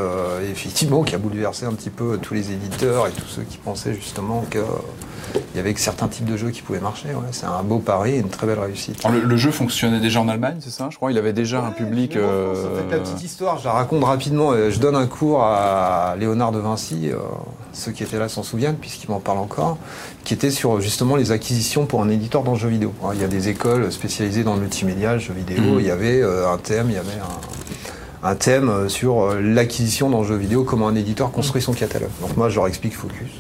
effectivement, 0.51 1.03
qui 1.03 1.15
a 1.15 1.19
bouleversé 1.19 1.67
un 1.67 1.73
petit 1.73 1.91
peu 1.91 2.19
tous 2.19 2.35
les 2.35 2.53
éditeurs 2.53 3.07
et 3.07 3.11
tous 3.11 3.27
ceux 3.27 3.43
qui 3.43 3.59
pensaient 3.59 3.95
justement 3.95 4.45
que 4.49 4.61
il 5.57 5.59
y 5.59 5.61
avait 5.61 5.73
que 5.73 5.81
certains 5.81 6.07
types 6.09 6.27
de 6.27 6.37
jeux 6.37 6.51
qui 6.51 6.61
pouvaient 6.61 6.81
marcher. 6.81 7.09
Ouais. 7.09 7.29
C'est 7.33 7.47
un 7.47 7.63
beau 7.63 7.79
pari 7.79 8.17
et 8.17 8.19
une 8.19 8.29
très 8.29 8.47
belle 8.47 8.59
réussite. 8.59 9.03
Alors, 9.07 9.19
le, 9.19 9.25
le 9.27 9.37
jeu 9.39 9.51
fonctionnait 9.51 10.01
déjà 10.01 10.21
en 10.21 10.29
Allemagne, 10.29 10.59
c'est 10.61 10.69
ça 10.71 10.89
Je 10.91 10.97
crois? 10.97 11.11
Il 11.11 11.17
avait 11.17 11.33
déjà 11.33 11.65
un 11.65 11.71
public. 11.71 12.15
Euh, 12.15 12.53
France, 12.55 12.67
en 12.67 12.77
fait, 12.91 12.95
la 12.95 13.03
petite 13.03 13.23
histoire, 13.25 13.59
je 13.59 13.65
la 13.65 13.73
raconte 13.73 14.05
rapidement. 14.05 14.51
Euh, 14.53 14.71
Je 14.71 14.79
donne 14.81 14.95
un 14.97 15.07
cours 15.07 15.43
à 15.43 16.15
Léonard 16.19 16.53
de 16.53 16.59
Vinci, 16.59 17.09
euh, 17.11 17.17
ceux 17.73 17.93
qui 17.93 18.03
étaient 18.03 18.19
là 18.19 18.29
s'en 18.29 18.43
souviennent 18.43 18.77
puisqu'il 18.77 19.11
m'en 19.11 19.19
parle 19.21 19.39
encore, 19.39 19.79
qui 20.25 20.35
était 20.35 20.51
sur 20.51 20.79
justement 20.83 21.17
les 21.17 21.33
acquisitions 21.33 21.87
pour 21.87 22.03
un 22.03 22.11
éditeur 22.11 22.43
dans 22.43 22.53
le 22.53 22.59
jeu 22.59 22.69
vidéo. 22.69 22.93
Hein, 23.03 23.13
Il 23.15 23.21
y 23.23 23.25
a 23.25 23.29
des 23.29 23.49
écoles 23.49 23.91
spécialisées 23.91 24.45
dans 24.45 24.57
le 24.57 24.61
multimédia, 24.61 25.15
le 25.15 25.21
jeu 25.21 25.33
vidéo. 25.33 25.63
Mhm. 25.63 25.81
Il 25.81 25.87
y 25.87 25.91
avait 25.91 26.21
euh, 26.21 26.53
un 26.53 26.59
thème, 26.59 26.89
il 26.91 26.97
y 26.97 26.99
avait 26.99 27.19
un, 28.23 28.29
un 28.29 28.35
thème 28.35 28.91
sur 28.91 29.35
l'acquisition 29.41 30.11
dans 30.11 30.21
le 30.21 30.27
jeu 30.29 30.37
vidéo, 30.37 30.65
comment 30.65 30.89
un 30.89 30.95
éditeur 30.97 31.31
construit 31.33 31.63
son 31.63 31.73
catalogue. 31.73 32.11
Donc 32.21 32.37
moi, 32.37 32.51
je 32.51 32.57
leur 32.57 32.67
explique 32.67 32.95
Focus. 32.95 33.31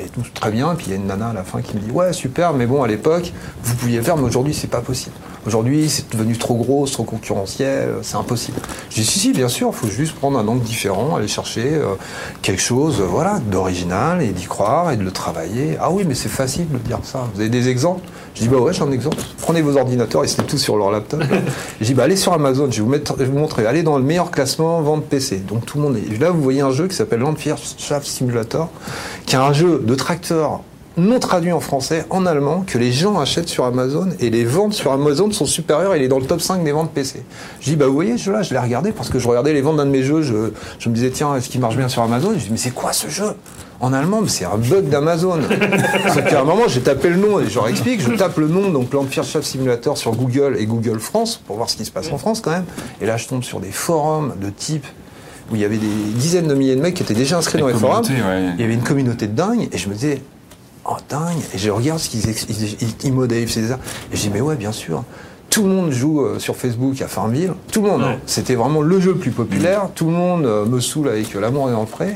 Et 0.00 0.08
tout 0.08 0.22
très 0.32 0.52
bien, 0.52 0.76
puis 0.76 0.86
il 0.86 0.90
y 0.90 0.92
a 0.92 0.96
une 0.96 1.06
nana 1.06 1.30
à 1.30 1.32
la 1.32 1.42
fin 1.42 1.60
qui 1.60 1.74
me 1.74 1.80
dit 1.80 1.90
Ouais, 1.90 2.12
super, 2.12 2.52
mais 2.54 2.66
bon, 2.66 2.84
à 2.84 2.86
l'époque, 2.86 3.32
vous 3.64 3.74
pouviez 3.74 3.96
le 3.96 4.04
faire, 4.04 4.16
mais 4.16 4.22
aujourd'hui, 4.22 4.54
c'est 4.54 4.68
pas 4.68 4.80
possible. 4.80 5.16
Aujourd'hui, 5.44 5.88
c'est 5.88 6.12
devenu 6.12 6.36
trop 6.38 6.54
gros, 6.54 6.86
trop 6.86 7.02
concurrentiel, 7.02 7.94
c'est 8.02 8.16
impossible. 8.16 8.58
Je 8.90 8.96
dis 8.96 9.04
Si, 9.04 9.18
si, 9.18 9.32
bien 9.32 9.48
sûr, 9.48 9.70
il 9.72 9.76
faut 9.76 9.88
juste 9.88 10.14
prendre 10.14 10.38
un 10.38 10.46
angle 10.46 10.62
différent, 10.62 11.16
aller 11.16 11.26
chercher 11.26 11.74
euh, 11.74 11.94
quelque 12.42 12.62
chose 12.62 13.00
euh, 13.00 13.04
voilà, 13.04 13.40
d'original 13.50 14.22
et 14.22 14.28
d'y 14.28 14.44
croire 14.44 14.92
et 14.92 14.96
de 14.96 15.02
le 15.02 15.10
travailler. 15.10 15.76
Ah 15.80 15.90
oui, 15.90 16.04
mais 16.06 16.14
c'est 16.14 16.28
facile 16.28 16.68
de 16.68 16.78
dire 16.78 17.00
ça. 17.02 17.28
Vous 17.34 17.40
avez 17.40 17.50
des 17.50 17.68
exemples? 17.68 18.02
Je 18.38 18.44
dis 18.44 18.48
Bah 18.48 18.58
ouais, 18.58 18.72
j'ai 18.72 18.82
un 18.82 18.92
exemple. 18.92 19.16
Prenez 19.40 19.62
vos 19.62 19.76
ordinateurs, 19.76 20.24
ils 20.24 20.30
étaient 20.30 20.44
tous 20.44 20.58
sur 20.58 20.76
leur 20.76 20.92
laptop. 20.92 21.22
je 21.80 21.84
dis 21.84 21.94
Bah 21.94 22.04
allez 22.04 22.14
sur 22.14 22.32
Amazon, 22.32 22.70
je 22.70 22.76
vais 22.76 22.82
vous, 22.82 22.88
mettre, 22.88 23.14
je 23.18 23.24
vais 23.24 23.30
vous 23.30 23.38
montrer, 23.38 23.66
allez 23.66 23.82
dans 23.82 23.98
le 23.98 24.04
meilleur 24.04 24.30
classement 24.30 24.80
vente 24.80 25.04
PC. 25.06 25.38
Donc 25.38 25.66
tout 25.66 25.78
le 25.78 25.82
monde 25.82 25.96
est. 25.96 26.20
Là, 26.20 26.30
vous 26.30 26.40
voyez 26.40 26.60
un 26.60 26.70
jeu 26.70 26.86
qui 26.86 26.94
s'appelle 26.94 27.18
Landwirtschaft 27.18 28.06
Simulator, 28.06 28.70
qui 29.26 29.34
est 29.34 29.38
un 29.38 29.52
jeu 29.52 29.82
de 29.84 29.94
tracteur 29.96 30.60
non 30.96 31.20
traduit 31.20 31.52
en 31.52 31.60
français, 31.60 32.04
en 32.10 32.26
allemand, 32.26 32.64
que 32.66 32.76
les 32.76 32.90
gens 32.90 33.18
achètent 33.20 33.48
sur 33.48 33.64
Amazon 33.64 34.08
et 34.18 34.30
les 34.30 34.44
ventes 34.44 34.72
sur 34.72 34.90
Amazon 34.90 35.30
sont 35.30 35.46
supérieures, 35.46 35.94
il 35.94 36.02
est 36.02 36.08
dans 36.08 36.18
le 36.18 36.26
top 36.26 36.40
5 36.40 36.64
des 36.64 36.72
ventes 36.72 36.90
PC. 36.90 37.22
Je 37.60 37.70
dis, 37.70 37.76
bah 37.76 37.86
vous 37.86 37.94
voyez, 37.94 38.18
ce 38.18 38.24
jeu-là, 38.24 38.42
je 38.42 38.52
l'ai 38.52 38.58
regardé 38.58 38.90
parce 38.90 39.08
que 39.08 39.20
je 39.20 39.28
regardais 39.28 39.52
les 39.52 39.60
ventes 39.60 39.76
d'un 39.76 39.86
de 39.86 39.92
mes 39.92 40.02
jeux, 40.02 40.22
je, 40.22 40.50
je 40.80 40.88
me 40.88 40.94
disais, 40.94 41.10
tiens, 41.10 41.36
est-ce 41.36 41.48
qu'il 41.50 41.60
marche 41.60 41.76
bien 41.76 41.88
sur 41.88 42.02
Amazon? 42.02 42.32
Je 42.34 42.44
dis, 42.44 42.48
mais 42.50 42.56
c'est 42.56 42.72
quoi 42.72 42.92
ce 42.92 43.08
jeu? 43.08 43.34
En 43.80 43.92
allemand, 43.92 44.22
c'est 44.26 44.44
un 44.44 44.56
bug 44.56 44.88
d'Amazon. 44.88 45.38
Sauf 46.12 46.24
qu'à 46.28 46.40
un 46.40 46.44
moment, 46.44 46.66
j'ai 46.66 46.80
tapé 46.80 47.10
le 47.10 47.16
nom, 47.16 47.38
et 47.40 47.48
je 47.48 47.54
leur 47.54 47.68
explique, 47.68 48.00
je 48.00 48.10
tape 48.12 48.36
le 48.38 48.48
nom, 48.48 48.70
donc 48.70 48.92
Landwirtschaft 48.92 49.42
Simulator 49.44 49.96
sur 49.96 50.12
Google 50.16 50.56
et 50.58 50.66
Google 50.66 50.98
France, 50.98 51.40
pour 51.46 51.56
voir 51.56 51.70
ce 51.70 51.76
qui 51.76 51.84
se 51.84 51.90
passe 51.92 52.10
en 52.10 52.18
France 52.18 52.40
quand 52.40 52.50
même. 52.50 52.64
Et 53.00 53.06
là, 53.06 53.16
je 53.16 53.28
tombe 53.28 53.44
sur 53.44 53.60
des 53.60 53.70
forums 53.70 54.34
de 54.40 54.50
type 54.50 54.86
où 55.50 55.54
il 55.54 55.60
y 55.62 55.64
avait 55.64 55.78
des 55.78 55.86
dizaines 55.86 56.48
de 56.48 56.54
milliers 56.54 56.76
de 56.76 56.80
mecs 56.82 56.94
qui 56.94 57.02
étaient 57.02 57.14
déjà 57.14 57.38
inscrits 57.38 57.56
Les 57.58 57.62
dans 57.62 57.68
les 57.68 57.74
forums. 57.74 58.04
ouais. 58.04 58.50
Il 58.56 58.60
y 58.60 58.64
avait 58.64 58.74
une 58.74 58.82
communauté 58.82 59.26
de 59.28 59.34
dingue, 59.34 59.68
et 59.72 59.78
je 59.78 59.88
me 59.88 59.94
disais, 59.94 60.22
oh 60.84 60.96
dingue, 61.08 61.38
et 61.54 61.58
je 61.58 61.70
regarde 61.70 62.00
ce 62.00 62.08
qu'ils 62.10 62.28
ils, 62.28 62.76
ils, 62.82 62.94
ils 63.04 63.12
modèlent, 63.12 63.48
c'est 63.48 63.68
ça. 63.68 63.78
Et 64.12 64.16
je 64.16 64.22
dis, 64.22 64.30
mais 64.32 64.40
ouais, 64.40 64.56
bien 64.56 64.72
sûr. 64.72 65.04
Tout 65.50 65.62
le 65.62 65.70
monde 65.70 65.90
joue 65.92 66.20
euh, 66.20 66.38
sur 66.38 66.56
Facebook 66.56 67.00
à 67.00 67.08
Farmville, 67.08 67.52
tout 67.72 67.80
le 67.80 67.88
monde. 67.88 68.02
hein. 68.02 68.16
C'était 68.26 68.54
vraiment 68.54 68.82
le 68.82 69.00
jeu 69.00 69.12
le 69.12 69.18
plus 69.18 69.30
populaire. 69.30 69.88
Tout 69.94 70.04
le 70.06 70.12
monde 70.12 70.44
euh, 70.44 70.66
me 70.66 70.78
saoule 70.78 71.08
avec 71.08 71.34
euh, 71.34 71.40
l'amour 71.40 71.70
et 71.70 71.72
le 71.72 71.86
pré. 71.86 72.14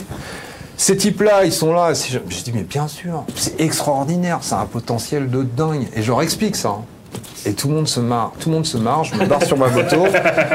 Ces 0.83 0.97
types-là, 0.97 1.45
ils 1.45 1.53
sont 1.53 1.73
là. 1.73 1.93
Je 1.95 2.43
dis, 2.43 2.51
mais 2.53 2.65
bien 2.65 2.89
sûr, 2.89 3.23
c'est 3.37 3.61
extraordinaire, 3.61 4.39
c'est 4.41 4.57
un 4.57 4.67
potentiel 4.67 5.31
de 5.31 5.45
dingue. 5.45 5.87
Et 5.95 6.03
je 6.03 6.09
leur 6.09 6.23
explique 6.23 6.57
ça. 6.57 6.71
hein. 6.71 6.83
Et 7.47 7.53
tout 7.53 7.69
le 7.69 7.75
monde 7.75 7.87
se 7.87 8.01
marre, 8.01 8.33
tout 8.41 8.49
le 8.49 8.57
monde 8.57 8.67
se 8.67 8.77
marre, 8.79 9.05
je 9.05 9.15
me 9.15 9.25
barre 9.27 9.45
sur 9.45 9.57
ma 9.57 9.69
moto. 9.69 9.99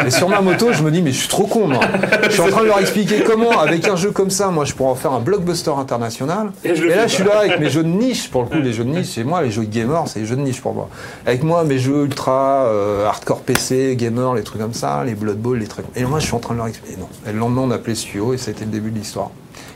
Et 0.05 0.11
sur 0.11 0.27
ma 0.27 0.41
moto, 0.41 0.73
je 0.73 0.83
me 0.83 0.91
dis, 0.91 1.01
mais 1.01 1.13
je 1.13 1.19
suis 1.19 1.27
trop 1.29 1.45
con, 1.45 1.67
moi. 1.69 1.79
Je 2.23 2.29
suis 2.31 2.41
en 2.41 2.49
train 2.49 2.61
de 2.63 2.65
leur 2.67 2.79
expliquer 2.79 3.23
comment, 3.25 3.57
avec 3.57 3.87
un 3.87 3.95
jeu 3.95 4.11
comme 4.11 4.29
ça, 4.29 4.49
moi, 4.49 4.65
je 4.65 4.73
pourrais 4.73 4.89
en 4.89 4.95
faire 4.95 5.13
un 5.13 5.21
blockbuster 5.21 5.71
international. 5.79 6.51
Et 6.65 6.75
je 6.75 6.83
le 6.83 6.91
Et 6.91 6.95
là, 6.95 7.07
je 7.07 7.13
suis 7.13 7.23
là 7.23 7.39
avec 7.39 7.61
mes 7.61 7.69
jeux 7.69 7.83
de 7.83 7.87
niche, 7.89 8.29
pour 8.29 8.41
le 8.43 8.49
coup, 8.49 8.57
les 8.61 8.73
jeux 8.73 8.83
de 8.83 8.89
niche, 8.89 9.07
c'est 9.15 9.23
moi, 9.23 9.41
les 9.41 9.51
jeux 9.51 9.63
de 9.65 9.73
gamer, 9.73 10.03
c'est 10.09 10.19
les 10.19 10.25
jeux 10.25 10.35
de 10.35 10.41
niche 10.41 10.59
pour 10.59 10.73
moi. 10.73 10.89
Avec 11.25 11.41
moi, 11.41 11.63
mes 11.63 11.79
jeux 11.79 12.03
ultra, 12.03 12.65
euh, 12.65 13.05
hardcore 13.07 13.43
PC, 13.43 13.95
gamer, 13.97 14.33
les 14.33 14.43
trucs 14.43 14.61
comme 14.61 14.73
ça, 14.73 15.03
les 15.05 15.15
Blood 15.15 15.37
Bowl, 15.37 15.57
les 15.57 15.67
trucs. 15.67 15.85
Et 15.95 16.03
moi, 16.03 16.19
je 16.19 16.25
suis 16.25 16.35
en 16.35 16.39
train 16.39 16.53
de 16.53 16.59
leur 16.59 16.67
expliquer. 16.67 16.97
Non. 16.99 17.07
Et 17.29 17.31
le 17.31 17.39
lendemain, 17.39 17.61
on 17.65 17.71
a 17.71 17.75
appelé 17.75 17.95
Studio 17.95 18.33
et 18.33 18.37
ça 18.37 18.49
a 18.49 18.51
été 18.51 18.65
le 18.65 18.71
début 18.71 18.91
de 18.91 18.97
l'histoire. 18.99 19.31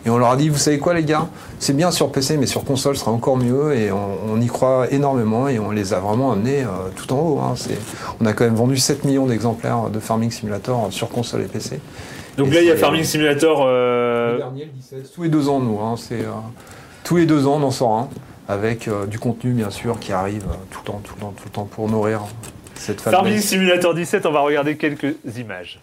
Et 0.05 0.09
on 0.09 0.17
leur 0.17 0.29
a 0.31 0.35
dit, 0.35 0.49
vous 0.49 0.57
savez 0.57 0.79
quoi 0.79 0.93
les 0.95 1.03
gars 1.03 1.27
C'est 1.59 1.75
bien 1.75 1.91
sur 1.91 2.11
PC, 2.11 2.37
mais 2.37 2.47
sur 2.47 2.63
console, 2.65 2.95
ce 2.95 3.01
sera 3.01 3.11
encore 3.11 3.37
mieux. 3.37 3.75
Et 3.75 3.91
on, 3.91 4.17
on 4.33 4.41
y 4.41 4.47
croit 4.47 4.87
énormément 4.91 5.47
et 5.47 5.59
on 5.59 5.69
les 5.71 5.93
a 5.93 5.99
vraiment 5.99 6.31
amenés 6.31 6.63
euh, 6.63 6.89
tout 6.95 7.11
en 7.13 7.19
haut. 7.19 7.39
hein. 7.39 7.53
On 8.19 8.25
a 8.25 8.33
quand 8.33 8.45
même 8.45 8.55
vendu 8.55 8.77
7 8.77 9.03
millions 9.05 9.27
d'exemplaires 9.27 9.89
de 9.89 9.99
Farming 9.99 10.31
Simulator 10.31 10.87
sur 10.91 11.09
console 11.09 11.41
et 11.41 11.45
PC. 11.45 11.79
Donc 12.37 12.47
Et 12.47 12.51
là, 12.51 12.61
il 12.61 12.67
y 12.67 12.71
a 12.71 12.73
c'est- 12.73 12.79
Farming 12.79 13.03
Simulator. 13.03 13.63
euh, 13.67 14.31
Le 14.33 14.37
dernier, 14.39 14.65
le 14.65 14.71
17, 14.71 15.13
tous 15.13 15.23
les 15.23 15.29
deux 15.29 15.49
ans, 15.49 15.59
nous. 15.59 15.79
hein, 15.79 15.95
c'est, 15.97 16.21
euh, 16.21 16.29
tous 17.03 17.17
les 17.17 17.25
deux 17.27 17.45
ans, 17.45 17.57
on 17.61 17.63
en 17.63 17.71
sort 17.71 17.91
un. 17.93 18.09
Avec 18.47 18.87
euh, 18.87 19.05
du 19.05 19.19
contenu, 19.19 19.51
bien 19.53 19.69
sûr, 19.69 19.99
qui 19.99 20.11
arrive 20.11 20.43
euh, 20.49 20.53
tout 20.71 20.79
le 20.83 20.91
temps, 20.91 21.01
tout 21.03 21.13
le 21.15 21.21
temps, 21.21 21.33
tout 21.37 21.43
le 21.45 21.51
temps 21.51 21.65
pour 21.65 21.87
nourrir 21.89 22.21
cette 22.75 22.99
Farming 23.01 23.23
famille. 23.33 23.41
Simulator 23.41 23.93
17, 23.93 24.25
on 24.25 24.31
va 24.31 24.41
regarder 24.41 24.75
quelques 24.77 25.15
images. 25.37 25.79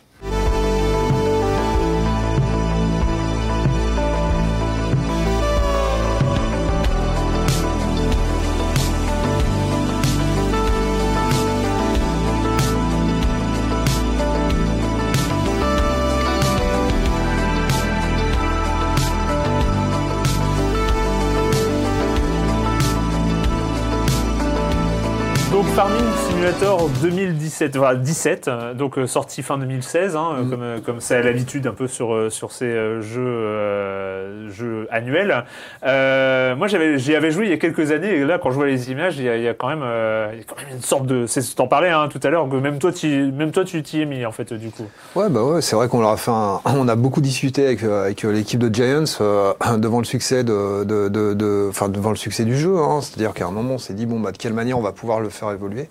Simulator 26.49 26.89
2017, 27.03 27.77
voilà 27.77 27.99
17, 27.99 28.49
euh, 28.49 28.73
donc 28.73 28.97
euh, 28.97 29.07
sorti 29.07 29.43
fin 29.43 29.59
2016, 29.59 30.17
hein, 30.17 30.37
Mm. 30.41 30.51
comme 30.51 30.63
euh, 30.63 30.79
comme 30.81 31.01
c'est 31.01 31.17
à 31.17 31.21
l'habitude 31.23 31.67
un 31.67 31.75
peu 31.75 31.87
sur 31.87 32.33
sur 32.33 32.53
ces 32.53 32.73
jeux 33.03 33.21
euh, 33.21 34.49
jeux 34.49 34.89
annuels. 34.91 35.45
Euh, 35.85 36.57
moi 36.57 36.67
j'y 36.69 37.15
avais 37.15 37.31
joué 37.31 37.45
il 37.45 37.51
y 37.51 37.53
a 37.53 37.59
quelques 37.59 37.91
années 37.91 38.15
et 38.15 38.25
là 38.25 38.39
quand 38.39 38.51
je 38.51 38.55
vois 38.55 38.67
les 38.67 38.91
images, 38.91 39.19
il 39.19 39.25
y 39.25 39.29
a, 39.29 39.37
il 39.37 39.43
y 39.43 39.49
a 39.49 39.53
quand 39.53 39.69
même 39.69 39.83
euh, 39.83 40.31
il 40.33 40.39
y 40.39 40.41
a 40.41 40.45
quand 40.45 40.57
même 40.57 40.75
une 40.75 40.81
sorte 40.83 41.05
de 41.05 41.27
c'est 41.27 41.43
t'en 41.55 41.69
parlais 41.69 41.91
hein, 41.91 42.09
tout 42.11 42.21
à 42.23 42.31
l'heure 42.31 42.49
que 42.49 42.57
même 42.57 42.79
toi 42.79 42.93
tu 42.93 43.31
même 43.31 43.51
toi 43.51 43.65
tu 43.67 43.83
t'y 43.83 44.01
es 44.01 44.07
mis 44.07 44.25
en 44.25 44.33
fait 44.33 44.55
du 44.55 44.71
coup. 44.71 44.87
Ouais, 45.17 45.29
bah 45.29 45.43
ouais, 45.45 45.61
c'est 45.61 45.77
vrai 45.77 45.89
qu'on 45.89 46.01
leur 46.01 46.11
a 46.11 46.17
fait 46.17 46.31
un... 46.31 46.61
On 46.65 46.89
a 46.89 46.97
beaucoup 46.97 47.21
discuté 47.21 47.67
avec, 47.67 47.83
avec 47.83 48.23
l'équipe 48.23 48.61
de 48.61 48.75
Giants 48.75 49.05
devant 49.79 49.99
le 49.99 50.05
succès 50.07 50.45
de, 50.45 50.85
de, 50.85 51.09
de, 51.09 51.35
de- 51.35 51.67
enfin, 51.69 51.91
devant 51.91 52.11
le 52.11 52.17
succès 52.17 52.45
du 52.47 52.57
jeu. 52.57 52.79
Hein. 52.79 53.01
C'est-à-dire 53.03 53.35
qu'à 53.35 53.47
un 53.47 53.51
moment, 53.51 53.75
on 53.75 53.79
s'est 53.79 53.95
dit 53.95 54.07
bon, 54.07 54.19
bah, 54.21 54.33
de 54.33 54.39
quelle 54.39 54.55
manière 54.55 54.79
on 54.79 54.83
va 54.83 54.93
pouvoir 54.93 55.21
le 55.21 55.29
faire 55.29 55.51
évoluer. 55.51 55.89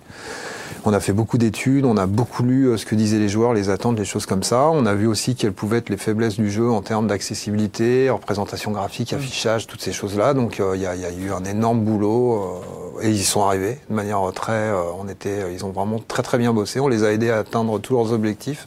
On 0.84 0.92
a 0.92 1.00
fait 1.00 1.12
beaucoup 1.12 1.38
d'études, 1.38 1.84
on 1.84 1.96
a 1.96 2.06
beaucoup 2.06 2.42
lu 2.42 2.66
euh, 2.66 2.76
ce 2.76 2.86
que 2.86 2.94
disaient 2.94 3.18
les 3.18 3.28
joueurs, 3.28 3.52
les 3.52 3.68
attentes, 3.68 3.98
les 3.98 4.04
choses 4.04 4.26
comme 4.26 4.42
ça. 4.42 4.68
On 4.70 4.86
a 4.86 4.94
vu 4.94 5.06
aussi 5.06 5.34
quelles 5.34 5.52
pouvaient 5.52 5.78
être 5.78 5.88
les 5.90 5.96
faiblesses 5.96 6.36
du 6.36 6.50
jeu 6.50 6.70
en 6.70 6.82
termes 6.82 7.08
d'accessibilité, 7.08 8.10
représentation 8.10 8.70
graphique, 8.70 9.12
affichage, 9.12 9.66
toutes 9.66 9.82
ces 9.82 9.92
choses-là. 9.92 10.34
Donc 10.34 10.60
euh, 10.60 10.76
il 10.76 10.82
y, 10.82 10.86
a, 10.86 10.94
y 10.94 11.04
a 11.04 11.10
eu 11.10 11.32
un 11.32 11.44
énorme 11.44 11.80
boulot 11.80 12.62
euh, 12.98 13.02
et 13.02 13.10
ils 13.10 13.20
y 13.20 13.24
sont 13.24 13.42
arrivés 13.42 13.78
de 13.90 13.94
manière 13.94 14.20
très. 14.34 14.52
euh, 14.52 14.80
on 14.98 15.08
était, 15.08 15.52
ils 15.52 15.64
ont 15.64 15.70
vraiment 15.70 16.00
très 16.06 16.22
très 16.22 16.38
bien 16.38 16.52
bossé. 16.52 16.80
On 16.80 16.88
les 16.88 17.04
a 17.04 17.12
aidés 17.12 17.30
à 17.30 17.38
atteindre 17.38 17.78
tous 17.80 17.94
leurs 17.94 18.12
objectifs. 18.12 18.66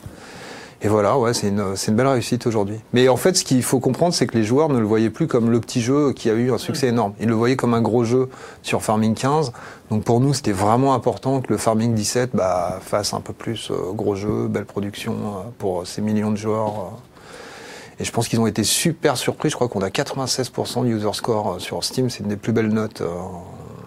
Et 0.83 0.87
voilà, 0.87 1.17
ouais, 1.19 1.33
c'est 1.35 1.49
une, 1.49 1.75
c'est 1.75 1.91
une 1.91 1.97
belle 1.97 2.07
réussite 2.07 2.47
aujourd'hui. 2.47 2.79
Mais 2.91 3.07
en 3.07 3.17
fait, 3.17 3.35
ce 3.35 3.43
qu'il 3.43 3.61
faut 3.61 3.79
comprendre, 3.79 4.15
c'est 4.15 4.25
que 4.25 4.35
les 4.35 4.43
joueurs 4.43 4.69
ne 4.69 4.79
le 4.79 4.85
voyaient 4.85 5.11
plus 5.11 5.27
comme 5.27 5.51
le 5.51 5.59
petit 5.59 5.79
jeu 5.79 6.11
qui 6.11 6.27
a 6.29 6.33
eu 6.33 6.51
un 6.51 6.57
succès 6.57 6.87
énorme. 6.87 7.13
Ils 7.19 7.27
le 7.27 7.35
voyaient 7.35 7.55
comme 7.55 7.75
un 7.75 7.81
gros 7.81 8.03
jeu 8.03 8.29
sur 8.63 8.81
Farming 8.81 9.13
15. 9.13 9.51
Donc 9.91 10.03
pour 10.03 10.19
nous, 10.19 10.33
c'était 10.33 10.53
vraiment 10.53 10.95
important 10.95 11.41
que 11.41 11.51
le 11.51 11.57
Farming 11.57 11.93
17 11.93 12.31
bah, 12.33 12.79
fasse 12.81 13.13
un 13.13 13.21
peu 13.21 13.33
plus 13.33 13.69
euh, 13.69 13.91
gros 13.93 14.15
jeu, 14.15 14.47
belle 14.47 14.65
production 14.65 15.13
euh, 15.13 15.49
pour 15.59 15.85
ces 15.85 16.01
millions 16.01 16.31
de 16.31 16.37
joueurs. 16.37 16.69
euh. 16.69 16.97
Et 17.99 18.03
je 18.03 18.11
pense 18.11 18.27
qu'ils 18.27 18.39
ont 18.39 18.47
été 18.47 18.63
super 18.63 19.15
surpris. 19.15 19.51
Je 19.51 19.55
crois 19.55 19.67
qu'on 19.67 19.83
a 19.83 19.89
96% 19.89 20.83
de 20.83 20.87
user 20.89 21.13
score 21.13 21.53
euh, 21.53 21.59
sur 21.59 21.83
Steam. 21.83 22.09
C'est 22.09 22.21
une 22.23 22.29
des 22.29 22.37
plus 22.37 22.53
belles 22.53 22.69
notes 22.69 23.01
euh, 23.01 23.07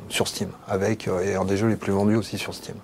sur 0.08 0.28
Steam, 0.28 0.50
avec 0.68 1.08
euh, 1.08 1.20
et 1.24 1.34
un 1.34 1.44
des 1.44 1.56
jeux 1.56 1.66
les 1.66 1.74
plus 1.74 1.92
vendus 1.92 2.14
aussi 2.14 2.38
sur 2.38 2.54
Steam. 2.54 2.76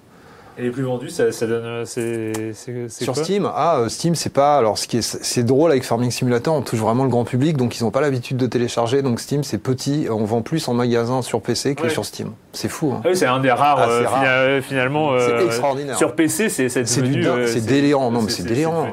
Et 0.59 0.63
les 0.65 0.71
plus 0.71 0.83
vendus, 0.83 1.09
ça, 1.11 1.33
ça 1.33 1.47
donne. 1.47 1.65
euh, 1.65 1.85
C'est 1.87 2.33
c'est- 2.55 2.89
c'est 2.89 3.05
Sur 3.05 3.15
quoi 3.15 3.25
Steam, 3.25 3.49
ah, 3.55 3.79
euh, 3.79 3.89
Steam, 3.89 4.15
c'est 4.15 4.33
pas. 4.33 4.59
Alors, 4.59 4.77
ce 4.79 4.87
qui 4.87 4.99
est, 4.99 5.03
c'est 5.03 5.43
drôle 5.43 5.71
avec 5.71 5.85
Farming 5.85 6.11
Simulator, 6.11 6.55
on 6.55 6.61
touche 6.63 6.81
vraiment 6.81 7.05
le 7.05 7.11
grand 7.11 7.25
public, 7.25 7.57
donc 7.57 7.79
ils 7.79 7.85
n'ont 7.85 7.91
pas 7.91 8.01
l'habitude 8.01 8.37
de 8.37 8.47
télécharger. 8.47 9.01
Donc 9.03 9.21
Steam, 9.21 9.43
c'est 9.45 9.59
petit. 9.59 10.07
On 10.11 10.25
vend 10.25 10.43
plus 10.43 10.69
en 10.69 10.75
magasin 10.75 11.23
sur 11.23 11.41
PC 11.41 11.75
que 11.75 11.85
Ouais. 11.85 11.89
sur 11.89 12.05
Steam. 12.05 12.33
C'est 12.53 12.69
fou. 12.69 12.93
Hein. 12.95 13.01
Ah 13.05 13.09
oui, 13.11 13.17
c'est 13.17 13.27
un 13.27 13.41
des 13.41 13.51
rares, 13.51 13.79
Ah, 13.81 13.89
euh, 13.89 14.03
rare. 14.07 14.21
fina- 14.23 14.61
finalement. 14.63 15.11
C'est 15.19 15.33
euh, 15.33 15.47
extraordinaire. 15.47 15.97
Sur 15.97 16.15
PC, 16.15 16.49
c'est 16.49 16.69
c'est 16.69 16.87
C'est 16.87 17.01
devenu, 17.03 17.27
euh, 17.27 17.47
délirant. 17.61 18.11
Non, 18.11 18.23
mais 18.23 18.31
c'est 18.31 18.43
délirant. 18.43 18.89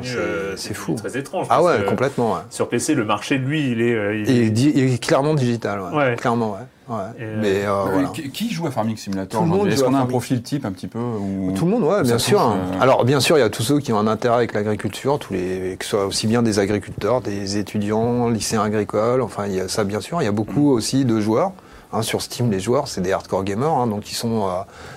C'est- 0.55 0.73
fou. 0.73 0.95
Très 0.95 1.17
étrange. 1.17 1.47
Ah 1.49 1.61
ouais, 1.63 1.83
complètement. 1.87 2.33
Ouais. 2.33 2.39
Sur 2.49 2.69
PC, 2.69 2.93
le 2.95 3.03
marché, 3.03 3.37
lui, 3.37 3.71
il 3.71 3.81
est. 3.81 4.21
il 4.21 4.29
est- 4.29 4.45
il 4.45 4.53
dit- 4.53 4.71
il 4.75 4.93
est 4.93 5.03
clairement 5.03 5.33
digital. 5.33 5.81
Ouais. 5.93 6.15
Clairement, 6.17 6.51
ouais. 6.51 6.65
Ouais. 6.89 6.95
Euh, 7.21 7.37
Mais 7.41 7.65
euh, 7.65 7.83
voilà. 7.91 8.09
qui, 8.09 8.51
joue 8.51 8.67
à 8.67 8.71
Farming 8.71 8.97
Simulator 8.97 9.39
Tout 9.39 9.43
le 9.43 9.49
monde 9.49 9.59
aujourd'hui 9.61 9.73
Est-ce 9.73 9.83
qu'on 9.83 9.93
a 9.93 9.99
un 9.99 10.05
profil 10.05 10.41
type 10.41 10.65
un 10.65 10.71
petit 10.71 10.87
peu 10.87 10.99
ou... 10.99 11.53
Tout 11.55 11.65
le 11.65 11.71
monde, 11.71 11.83
ouais, 11.83 12.03
bien 12.03 12.17
sûr. 12.17 12.41
euh, 12.41 12.55
Alors, 12.79 13.05
bien 13.05 13.19
sûr, 13.19 13.37
il 13.37 13.41
y 13.41 13.43
a 13.43 13.49
tous 13.49 13.63
ceux 13.63 13.79
qui 13.79 13.93
ont 13.93 13.99
un 13.99 14.07
intérêt 14.07 14.35
avec 14.35 14.53
l'agriculture, 14.53 15.19
tous 15.19 15.33
les, 15.33 15.75
que 15.77 15.85
ce 15.85 15.91
soit 15.91 16.05
aussi 16.05 16.27
bien 16.27 16.43
des 16.43 16.59
agriculteurs, 16.59 17.21
des 17.21 17.57
étudiants, 17.57 18.29
lycéens 18.29 18.63
agricoles. 18.63 19.21
Enfin, 19.21 19.47
il 19.47 19.55
y 19.55 19.59
a 19.59 19.67
ça, 19.67 19.83
bien 19.83 20.01
sûr. 20.01 20.21
Il 20.21 20.25
y 20.25 20.29
a 20.29 20.33
beaucoup 20.33 20.71
aussi 20.71 21.05
de 21.05 21.19
joueurs. 21.19 21.51
Hein, 21.93 22.01
sur 22.01 22.21
Steam, 22.21 22.51
les 22.51 22.59
joueurs, 22.59 22.89
c'est 22.89 22.99
des 22.99 23.13
hardcore 23.13 23.45
gamers, 23.45 23.71
hein, 23.71 23.87
donc 23.87 24.11
ils 24.11 24.15
sont 24.15 24.45
euh, 24.45 24.49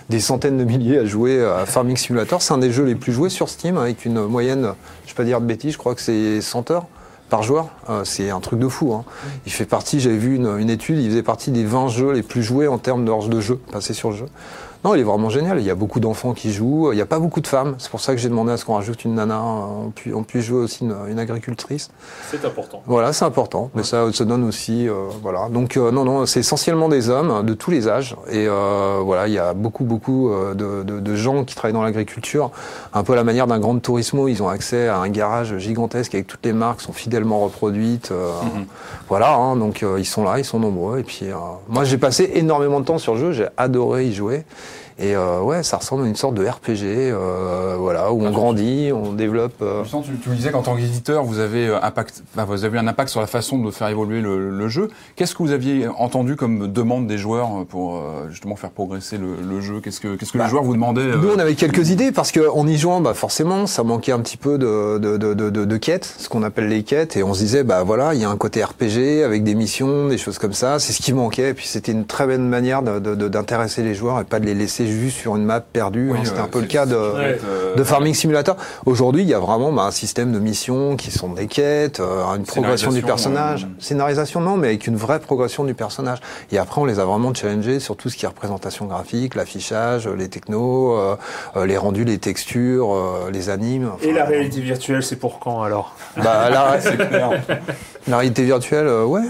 des 0.09 0.19
centaines 0.19 0.59
de 0.59 0.65
milliers 0.65 0.99
à 0.99 1.05
jouer 1.05 1.41
à 1.41 1.65
Farming 1.65 1.97
Simulator. 1.97 2.43
C'est 2.43 2.53
un 2.53 2.59
des 2.59 2.73
jeux 2.73 2.83
les 2.83 2.97
plus 2.97 3.13
joués 3.13 3.29
sur 3.29 3.49
Steam, 3.49 3.79
avec 3.79 4.05
une 4.05 4.25
moyenne, 4.25 4.73
je 5.07 5.13
vais 5.13 5.17
pas 5.17 5.23
dire 5.23 5.41
de 5.41 5.47
bêtises, 5.47 5.75
je 5.75 5.79
crois 5.79 5.95
que 5.95 6.01
c'est 6.01 6.41
100 6.41 6.73
heures 6.73 6.87
par 7.31 7.43
joueur. 7.43 7.69
Euh, 7.89 8.05
c'est 8.05 8.29
un 8.29 8.41
truc 8.41 8.59
de 8.59 8.69
fou. 8.69 8.93
Hein. 8.93 9.05
Il 9.47 9.53
fait 9.53 9.65
partie, 9.65 10.01
j'avais 10.01 10.19
vu 10.19 10.37
une, 10.37 10.69
étude, 10.69 10.99
il 10.99 11.09
faisait 11.09 11.23
partie 11.23 11.51
des 11.51 11.65
20 11.65 11.89
jeux 11.89 12.13
les 12.13 12.23
plus 12.23 12.43
joués 12.43 12.69
en 12.69 12.77
termes 12.77 13.07
d'heures 13.07 13.27
de 13.29 13.41
jeu 13.41 13.57
passées 13.73 13.95
sur 13.95 14.11
le 14.11 14.17
jeu. 14.17 14.27
Non, 14.83 14.95
il 14.95 15.01
est 15.01 15.05
vraiment 15.05 15.29
génial. 15.29 15.59
Il 15.61 15.67
y 15.67 15.71
a 15.71 15.75
beaucoup 15.75 16.01
d'enfants 16.01 16.33
qui 16.33 16.53
jouent. 16.53 16.91
Il 16.93 16.97
n'y 16.97 17.03
a 17.03 17.07
pas 17.07 17.19
beaucoup 17.19 17.41
de 17.43 17.47
femmes. 17.47 17.75
C'est 17.77 17.91
pour 17.91 18.01
ça 18.01 18.15
que 18.15 18.19
j'ai 18.21 18.31
demandé 18.31 18.53
à 18.53 18.57
ce 18.57 18.65
qu'on 18.65 18.77
rajoute 18.77 19.05
une 19.05 19.15
nana. 19.15 19.43
On 19.43 19.91
puisse, 19.91 20.15
on 20.15 20.23
puisse 20.23 20.45
jouer 20.47 20.61
aussi 20.61 20.85
une, 20.85 20.95
une 21.09 21.19
agricultrice. 21.19 21.91
C'est 22.31 22.43
important. 22.47 22.83
Voilà, 22.87 23.13
c'est 23.13 23.27
important. 23.27 23.71
Mais 23.75 23.83
ça, 23.83 24.11
ça 24.13 24.25
donne 24.25 24.43
aussi, 24.45 24.89
euh, 24.89 24.95
voilà. 25.23 25.51
Donc 25.51 25.77
euh, 25.77 25.91
non, 25.91 26.05
non, 26.05 26.25
c'est 26.25 26.41
essentiellement 26.41 26.89
des 26.89 27.11
hommes 27.11 27.45
de 27.45 27.53
tous 27.53 27.71
les 27.71 27.89
âges. 27.89 28.17
Et 28.31 28.47
euh, 28.49 29.01
voilà, 29.05 29.29
il 29.29 29.35
y 29.35 29.39
a 29.39 29.53
beaucoup, 29.53 29.85
beaucoup 29.85 30.31
euh, 30.31 30.55
de, 30.55 30.83
de- 30.83 30.99
de 31.01 31.15
gens 31.15 31.45
qui 31.45 31.55
travaillent 31.55 31.75
dans 31.75 31.83
l'agriculture, 31.83 32.51
un 32.95 33.03
peu 33.03 33.13
à 33.13 33.17
la 33.17 33.25
manière 33.25 33.47
d'un 33.47 33.59
grand 33.59 33.79
tourismo. 33.81 34.29
Ils 34.29 34.43
ont 34.43 34.49
accès 34.49 34.89
à 34.89 34.97
un 34.97 35.09
garage 35.11 35.59
gigantesque 35.59 36.15
avec 36.15 36.27
toutes 36.27 36.45
les 36.47 36.55
marques 36.55 36.81
sont 36.81 36.95
fidèlement 36.95 37.41
reproduites. 37.41 38.13
euh, 38.13 38.31
Voilà, 39.11 39.35
hein, 39.35 39.57
donc 39.57 39.85
ils 39.99 40.07
sont 40.07 40.25
là, 40.25 40.39
ils 40.39 40.45
sont 40.45 40.59
nombreux. 40.59 41.01
Et 41.01 41.03
puis 41.03 41.27
moi, 41.69 41.85
j'ai 41.85 41.99
passé 41.99 42.31
énormément 42.35 42.81
de 42.81 42.87
temps 42.87 42.99
sur 42.99 43.15
le 43.15 43.21
jeu. 43.21 43.33
J'ai 43.33 43.49
adoré 43.59 44.07
y 44.07 44.15
jouer. 44.15 44.45
Et 45.03 45.17
euh, 45.17 45.41
ouais, 45.41 45.63
ça 45.63 45.79
ressemble 45.79 46.05
à 46.05 46.07
une 46.07 46.15
sorte 46.15 46.35
de 46.35 46.47
RPG, 46.47 46.85
euh, 46.85 47.75
voilà, 47.79 48.13
où 48.13 48.23
on 48.23 48.31
grandit, 48.31 48.91
on 48.93 49.13
développe. 49.15 49.55
euh, 49.63 49.83
tu, 49.85 50.11
tu 50.23 50.29
disais 50.37 50.51
qu'en 50.51 50.61
tant 50.61 50.77
qu'éditeur, 50.77 51.25
vous 51.25 51.39
avez 51.39 51.69
euh, 51.69 51.81
impact, 51.83 52.23
enfin, 52.35 52.45
vous 52.45 52.65
avez 52.65 52.77
eu 52.77 52.81
un 52.81 52.87
impact 52.87 53.09
sur 53.09 53.21
la 53.23 53.27
façon 53.27 53.57
de 53.59 53.71
faire 53.71 53.89
évoluer 53.89 54.21
le, 54.21 54.51
le 54.51 54.69
jeu. 54.69 54.91
Qu'est-ce 55.17 55.35
que 55.35 55.43
vous 55.43 55.53
aviez 55.53 55.89
entendu 55.89 56.37
comme 56.37 56.71
demande 56.71 57.07
des 57.07 57.17
joueurs 57.17 57.49
pour 57.71 57.97
euh, 57.97 58.29
justement 58.29 58.57
faire 58.57 58.69
progresser 58.73 59.17
le, 59.17 59.37
le 59.43 59.61
jeu? 59.63 59.81
Qu'est-ce 59.83 60.01
que, 60.01 60.17
qu'est-ce 60.17 60.33
que 60.33 60.39
les 60.39 60.49
joueurs 60.49 60.65
vous 60.65 60.75
demandaient 60.75 61.17
Nous, 61.17 61.31
on 61.35 61.39
avait 61.39 61.55
quelques 61.55 61.89
idées 61.89 62.13
parce 62.13 62.31
qu'en 62.31 62.67
y 62.67 62.77
jouant, 62.77 63.01
bah, 63.01 63.15
forcément, 63.15 63.67
ça 63.67 63.83
manquait 63.83 64.13
un 64.13 64.21
petit 64.21 64.37
peu 64.37 64.59
de, 64.59 64.99
de, 64.99 65.17
de, 65.17 65.33
de, 65.33 65.49
de- 65.49 65.65
de 65.65 65.77
quêtes, 65.79 66.15
ce 66.19 66.29
qu'on 66.29 66.43
appelle 66.43 66.69
les 66.69 66.83
quêtes, 66.83 67.17
et 67.17 67.23
on 67.23 67.33
se 67.33 67.39
disait, 67.41 67.65
bah 67.65 67.85
voilà, 67.85 68.13
il 68.13 68.21
y 68.21 68.25
a 68.25 68.29
un 68.29 68.37
côté 68.37 68.63
RPG 68.63 69.23
avec 69.25 69.45
des 69.45 69.55
missions, 69.55 70.09
des 70.09 70.19
choses 70.19 70.39
comme 70.39 70.53
ça, 70.53 70.79
c'est 70.79 70.93
ce 70.93 71.01
qui 71.01 71.15
manquait, 71.15 71.51
et 71.51 71.55
puis 71.55 71.67
c'était 71.67 71.93
une 71.93 72.05
très 72.05 72.27
bonne 72.27 72.47
manière 72.47 72.83
d'intéresser 72.83 73.83
les 73.83 73.95
joueurs 73.95 74.21
et 74.21 74.25
pas 74.25 74.41
de 74.41 74.45
les 74.47 74.55
laisser 74.55 74.90
juste 74.93 75.19
sur 75.19 75.37
une 75.37 75.45
map 75.45 75.61
perdue. 75.61 76.11
Oui, 76.11 76.19
hein. 76.19 76.23
C'était 76.25 76.41
euh, 76.41 76.45
un 76.45 76.49
peu 76.49 76.59
le 76.61 76.65
c'est- 76.67 76.71
cas 76.73 76.87
de, 76.87 76.95
Ouais. 76.95 77.39
euh, 77.45 77.75
de 77.77 77.85
Farming 77.85 78.15
Simulator. 78.15 78.57
Aujourd'hui, 78.87 79.23
il 79.23 79.29
y 79.29 79.35
a 79.35 79.39
vraiment 79.39 79.73
bah, 79.73 79.83
un 79.83 79.91
système 79.91 80.33
de 80.33 80.39
missions 80.39 80.97
qui 80.97 81.11
sont 81.11 81.29
des 81.29 81.47
quêtes, 81.47 82.01
euh, 82.01 82.23
une 82.37 82.45
progression 82.45 82.91
du 82.93 83.03
personnage. 83.03 83.65
euh, 83.65 83.67
Scénarisation, 83.81 84.41
non, 84.41 84.57
mais 84.57 84.69
avec 84.69 84.87
une 84.87 84.97
vraie 84.97 85.21
progression 85.21 85.65
du 85.65 85.75
personnage. 85.75 86.19
Et 86.53 86.59
après, 86.59 86.81
on 86.81 86.85
les 86.85 86.99
a 87.01 87.05
vraiment 87.05 87.33
challengés 87.35 87.81
sur 87.81 87.97
tout 87.97 88.09
ce 88.11 88.17
qui 88.17 88.25
est 88.25 88.29
représentation 88.29 88.87
graphique, 88.87 89.35
l'affichage, 89.35 90.09
les 90.09 90.29
technos, 90.29 90.97
euh, 90.97 91.17
les 91.65 91.77
rendus, 91.77 92.05
les 92.05 92.19
textures, 92.19 92.95
euh, 92.95 93.31
les 93.33 93.49
animes. 93.51 93.91
Et 94.03 94.13
la 94.13 94.25
réalité 94.25 94.61
virtuelle, 94.61 95.03
c'est 95.03 95.17
pour 95.17 95.39
quand 95.39 95.63
alors? 95.63 95.95
Bah, 96.17 96.49
la, 96.51 96.79
la 98.11 98.19
réalité 98.19 98.45
virtuelle, 98.45 98.87
euh, 98.87 99.05
ouais. 99.05 99.23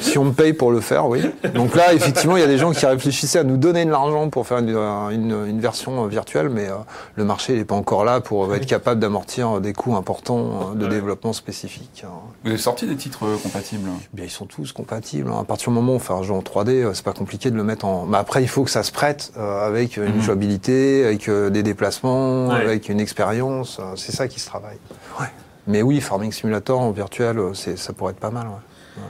Si 0.00 0.18
on 0.18 0.24
me 0.24 0.32
paye 0.32 0.52
pour 0.52 0.70
le 0.70 0.80
faire, 0.80 1.06
oui. 1.08 1.20
Donc 1.54 1.74
là, 1.74 1.92
effectivement, 1.92 2.36
il 2.36 2.40
y 2.40 2.44
a 2.44 2.46
des 2.48 2.58
gens 2.58 2.72
qui 2.72 2.84
réfléchissaient 2.86 3.38
à 3.40 3.44
nous 3.44 3.56
donner 3.56 3.84
de 3.84 3.90
l'argent 3.90 4.28
pour 4.30 4.46
faire 4.46 4.58
une, 4.58 4.68
une- 4.70 5.46
une 5.46 5.60
version 5.60 6.04
euh, 6.04 6.08
virtuelle, 6.08 6.48
mais 6.48 6.68
euh, 6.68 6.74
le 7.16 7.24
marché 7.24 7.54
n'est 7.56 7.64
pas 7.64 7.74
encore 7.74 8.04
là 8.04 8.20
pour 8.20 8.54
être 8.54 8.66
capable 8.66 9.00
d'amortir 9.00 9.60
des 9.60 9.72
coûts 9.72 9.96
importants 9.96 10.72
euh, 10.72 10.74
de 10.74 10.84
Ouais. 10.84 10.90
développement 10.90 11.32
spécifique. 11.32 12.04
hein. 12.06 12.10
Vous 12.44 12.50
avez 12.50 12.58
sorti 12.58 12.86
des 12.86 12.96
titres 12.96 13.24
euh, 13.26 13.36
compatibles 13.42 13.88
Bien, 14.12 14.24
ils 14.24 14.30
sont 14.30 14.46
tous 14.46 14.72
compatibles. 14.72 15.30
hein. 15.30 15.40
À 15.40 15.44
partir 15.44 15.68
du 15.70 15.74
moment 15.74 15.92
où 15.92 15.96
on 15.96 15.98
fait 15.98 16.12
un 16.14 16.22
jeu 16.22 16.32
en 16.34 16.40
3D, 16.42 16.70
euh, 16.82 16.90
c'est 16.94 17.04
pas 17.04 17.12
compliqué 17.12 17.50
de 17.50 17.56
le 17.56 17.64
mettre 17.64 17.84
en. 17.84 18.06
Mais 18.06 18.18
après, 18.18 18.42
il 18.42 18.48
faut 18.48 18.64
que 18.64 18.70
ça 18.70 18.82
se 18.82 18.92
prête 18.92 19.32
euh, 19.38 19.66
avec 19.66 19.96
une 19.96 20.16
Mhm. 20.16 20.20
jouabilité, 20.22 21.04
avec 21.04 21.28
euh, 21.28 21.50
des 21.50 21.62
déplacements, 21.62 22.48
Ouais. 22.48 22.54
avec 22.60 22.88
une 22.88 23.00
expérience. 23.00 23.78
euh, 23.80 23.92
c'est 23.96 24.12
ça 24.12 24.28
qui 24.28 24.40
se 24.40 24.46
travaille. 24.46 24.78
Ouais. 25.20 25.26
Mais 25.68 25.82
oui, 25.82 26.00
Farming 26.00 26.32
Simulator 26.32 26.80
en 26.80 26.90
virtuel, 26.90 27.38
euh, 27.38 27.54
ça 27.54 27.92
pourrait 27.92 28.12
être 28.12 28.18
pas 28.20 28.30
mal. 28.30 28.46
ouais. 28.48 29.02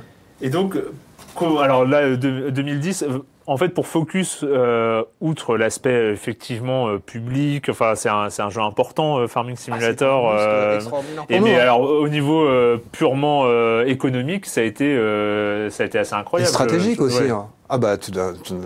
Et 0.42 0.50
donc, 0.50 0.76
euh, 0.76 1.56
alors 1.58 1.84
là, 1.86 1.98
euh, 2.02 2.16
de- 2.16 2.50
2010, 2.50 3.02
euh, 3.04 3.18
en 3.46 3.56
fait, 3.56 3.70
pour 3.70 3.86
Focus, 3.86 4.40
euh, 4.42 5.02
outre 5.20 5.56
l'aspect 5.56 6.10
effectivement 6.12 6.88
euh, 6.88 6.98
public, 6.98 7.68
enfin, 7.70 7.94
c'est 7.94 8.08
un, 8.10 8.28
c'est 8.28 8.42
un 8.42 8.50
jeu 8.50 8.60
important, 8.60 9.18
euh, 9.18 9.26
Farming 9.26 9.56
Simulator. 9.56 10.30
Ah, 10.32 10.38
euh, 10.38 10.74
extraordinaire 10.76 11.26
pour 11.26 11.34
et 11.36 11.40
nous, 11.40 11.46
mais 11.46 11.58
alors, 11.58 11.80
au 11.80 12.08
niveau 12.08 12.42
euh, 12.46 12.76
purement 12.92 13.44
euh, 13.46 13.84
économique, 13.86 14.46
ça 14.46 14.60
a 14.60 14.64
été, 14.64 14.84
euh, 14.84 15.70
ça 15.70 15.84
a 15.84 15.86
été 15.86 15.98
assez 15.98 16.14
Et 16.14 16.18
incroyable. 16.18 16.50
stratégique 16.52 17.00
Euh, 17.00 17.04
aussi. 17.04 17.22
ouais. 17.22 17.30
hein. 17.30 17.46
Ah 17.70 17.76
bah 17.78 17.96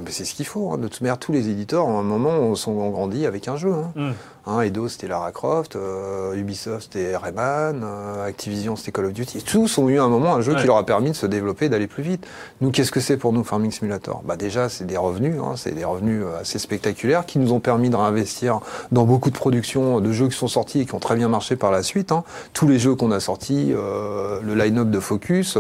c'est 0.09 0.25
ce 0.25 0.35
qu'il 0.35 0.47
faut. 0.47 0.71
hein. 0.73 0.79
De 0.79 0.87
toute 0.89 1.01
manière, 1.01 1.19
tous 1.19 1.33
les 1.33 1.49
éditeurs, 1.49 1.87
à 1.89 1.91
un 1.91 2.03
moment, 2.03 2.31
on, 2.31 2.55
sont, 2.55 2.71
on 2.73 2.91
grandit 2.91 3.27
avec 3.27 3.49
un 3.49 3.57
jeu. 3.57 3.73
Hein. 3.73 3.93
Mm. 3.97 4.11
Hein, 4.45 4.61
Eidos, 4.63 4.89
c'était 4.89 5.07
Lara 5.07 5.31
Croft, 5.31 5.77
euh, 5.77 6.35
Ubisoft, 6.35 6.89
c'était 6.93 7.17
Rayman, 7.17 7.83
euh, 7.85 8.27
Activision, 8.27 8.75
c'était 8.75 8.91
Call 8.91 9.05
of 9.07 9.13
Duty. 9.13 9.43
Tous 9.45 9.79
ont 9.79 9.89
eu 9.89 10.01
à 10.01 10.03
un 10.03 10.09
moment 10.09 10.35
un 10.35 10.41
jeu 10.41 10.55
Ouais. 10.55 10.61
qui 10.61 10.67
leur 10.67 10.77
a 10.79 10.85
permis 10.85 11.11
de 11.11 11.17
se 11.17 11.27
développer, 11.27 11.69
d'aller 11.69 11.87
plus 11.87 12.03
vite. 12.03 12.27
Nous, 12.61 12.73
qu'est-ce 12.73 12.91
que 12.91 12.99
c'est 12.99 13.17
pour 13.17 13.33
nous, 13.33 13.45
Farming 13.45 13.71
Simulator? 13.71 14.21
Bah 14.25 14.37
déjà, 14.37 14.69
c'est 14.69 14.85
des 14.85 14.97
revenus, 14.97 15.37
hein, 15.41 15.55
c'est 15.57 15.71
des 15.73 15.85
revenus 15.85 16.25
euh, 16.25 16.41
assez 16.41 16.59
spectaculaires 16.59 17.25
qui 17.25 17.39
nous 17.39 17.53
ont 17.53 17.61
permis 17.61 17.89
de 17.89 17.95
réinvestir 17.97 18.59
dans 18.91 19.05
beaucoup 19.05 19.31
de 19.31 19.37
productions 19.37 20.01
de 20.01 20.13
jeux 20.13 20.27
qui 20.29 20.37
sont 20.37 20.49
sortis 20.49 20.81
et 20.81 20.87
qui 20.87 20.95
ont 20.97 20.99
très 21.01 21.15
bien 21.15 21.29
marché 21.29 21.55
par 21.55 21.71
la 21.71 21.85
suite. 21.85 22.11
hein. 22.11 22.25
Tous 22.53 22.67
les 22.67 22.81
jeux 22.81 22.97
qu'on 22.97 23.13
a 23.13 23.21
sortis, 23.21 23.73
euh, 23.73 24.41
le 24.43 24.55
line-up 24.57 24.91
de 24.91 24.99
Focus, 24.99 25.57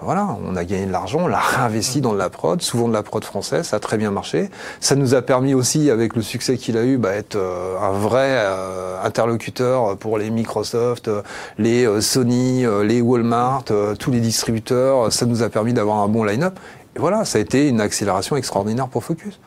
voilà, 0.00 0.36
on 0.46 0.54
a 0.54 0.64
gagné 0.64 0.86
de 0.86 0.92
l'argent, 0.92 1.20
on 1.22 1.26
l'a 1.26 1.40
réinvesti 1.40 2.00
dans 2.00 2.12
de 2.12 2.18
la 2.18 2.30
prod, 2.30 2.62
souvent 2.62 2.79
de 2.88 2.92
la 2.92 3.02
prod 3.02 3.24
française, 3.24 3.66
ça 3.66 3.76
a 3.76 3.80
très 3.80 3.96
bien 3.96 4.10
marché. 4.10 4.50
Ça 4.80 4.96
nous 4.96 5.14
a 5.14 5.22
permis 5.22 5.54
aussi, 5.54 5.90
avec 5.90 6.14
le 6.16 6.22
succès 6.22 6.56
qu'il 6.56 6.76
a 6.76 6.84
eu, 6.84 6.96
bah, 6.96 7.14
être 7.14 7.36
euh, 7.36 7.78
un 7.80 7.92
vrai 7.92 8.28
euh, 8.30 9.02
interlocuteur 9.02 9.96
pour 9.96 10.18
les 10.18 10.30
Microsoft, 10.30 11.08
euh, 11.08 11.22
les 11.58 12.00
Sony, 12.00 12.64
les 12.84 13.00
Walmart, 13.00 13.64
tous 13.98 14.10
les 14.10 14.20
distributeurs. 14.20 15.12
Ça 15.12 15.26
nous 15.26 15.42
a 15.42 15.48
permis 15.48 15.72
d'avoir 15.72 15.98
un 15.98 16.08
bon 16.08 16.24
line-up. 16.24 16.58
Et 16.96 16.98
voilà, 16.98 17.24
ça 17.24 17.38
a 17.38 17.40
été 17.40 17.68
une 17.68 17.80
accélération 17.80 18.36
extraordinaire 18.36 18.88
pour 18.88 19.04
Focus. 19.04 19.38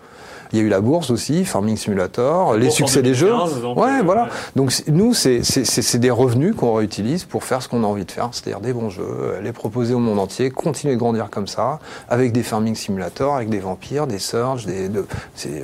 Il 0.53 0.59
y 0.59 0.61
a 0.61 0.65
eu 0.65 0.69
la 0.69 0.81
bourse 0.81 1.09
aussi, 1.09 1.45
Farming 1.45 1.75
Simulator, 1.77 2.55
les 2.55 2.69
succès 2.69 3.01
des 3.01 3.15
jeux. 3.15 3.27
2015, 3.29 3.61
donc, 3.61 3.77
ouais, 3.77 3.99
euh, 3.99 4.03
voilà. 4.03 4.23
ouais. 4.25 4.29
Donc 4.55 4.71
nous, 4.87 5.13
c'est 5.15 5.43
c'est- 5.43 5.65
c'est- 5.65 5.81
c'est 5.81 5.97
des 5.97 6.11
revenus 6.11 6.55
qu'on 6.55 6.73
réutilise 6.75 7.23
pour 7.25 7.43
faire 7.43 7.61
ce 7.63 7.67
qu'on 7.67 7.83
a 7.83 7.87
envie 7.87 8.05
de 8.05 8.11
faire, 8.11 8.29
c'est-à-dire 8.31 8.59
des 8.61 8.71
bons 8.71 8.89
jeux, 8.91 9.03
euh, 9.03 9.41
les 9.41 9.51
proposer 9.51 9.93
au 9.95 9.99
monde 9.99 10.19
entier, 10.19 10.51
continuer 10.51 10.93
de 10.93 10.99
grandir 10.99 11.29
comme 11.31 11.47
ça, 11.47 11.79
avec 12.07 12.31
des 12.33 12.43
farming 12.43 12.75
simulators, 12.75 13.35
avec 13.35 13.49
des 13.49 13.59
vampires, 13.59 14.05
des 14.05 14.19
surges, 14.19 14.65
des, 14.67 14.89
de, 14.89 15.05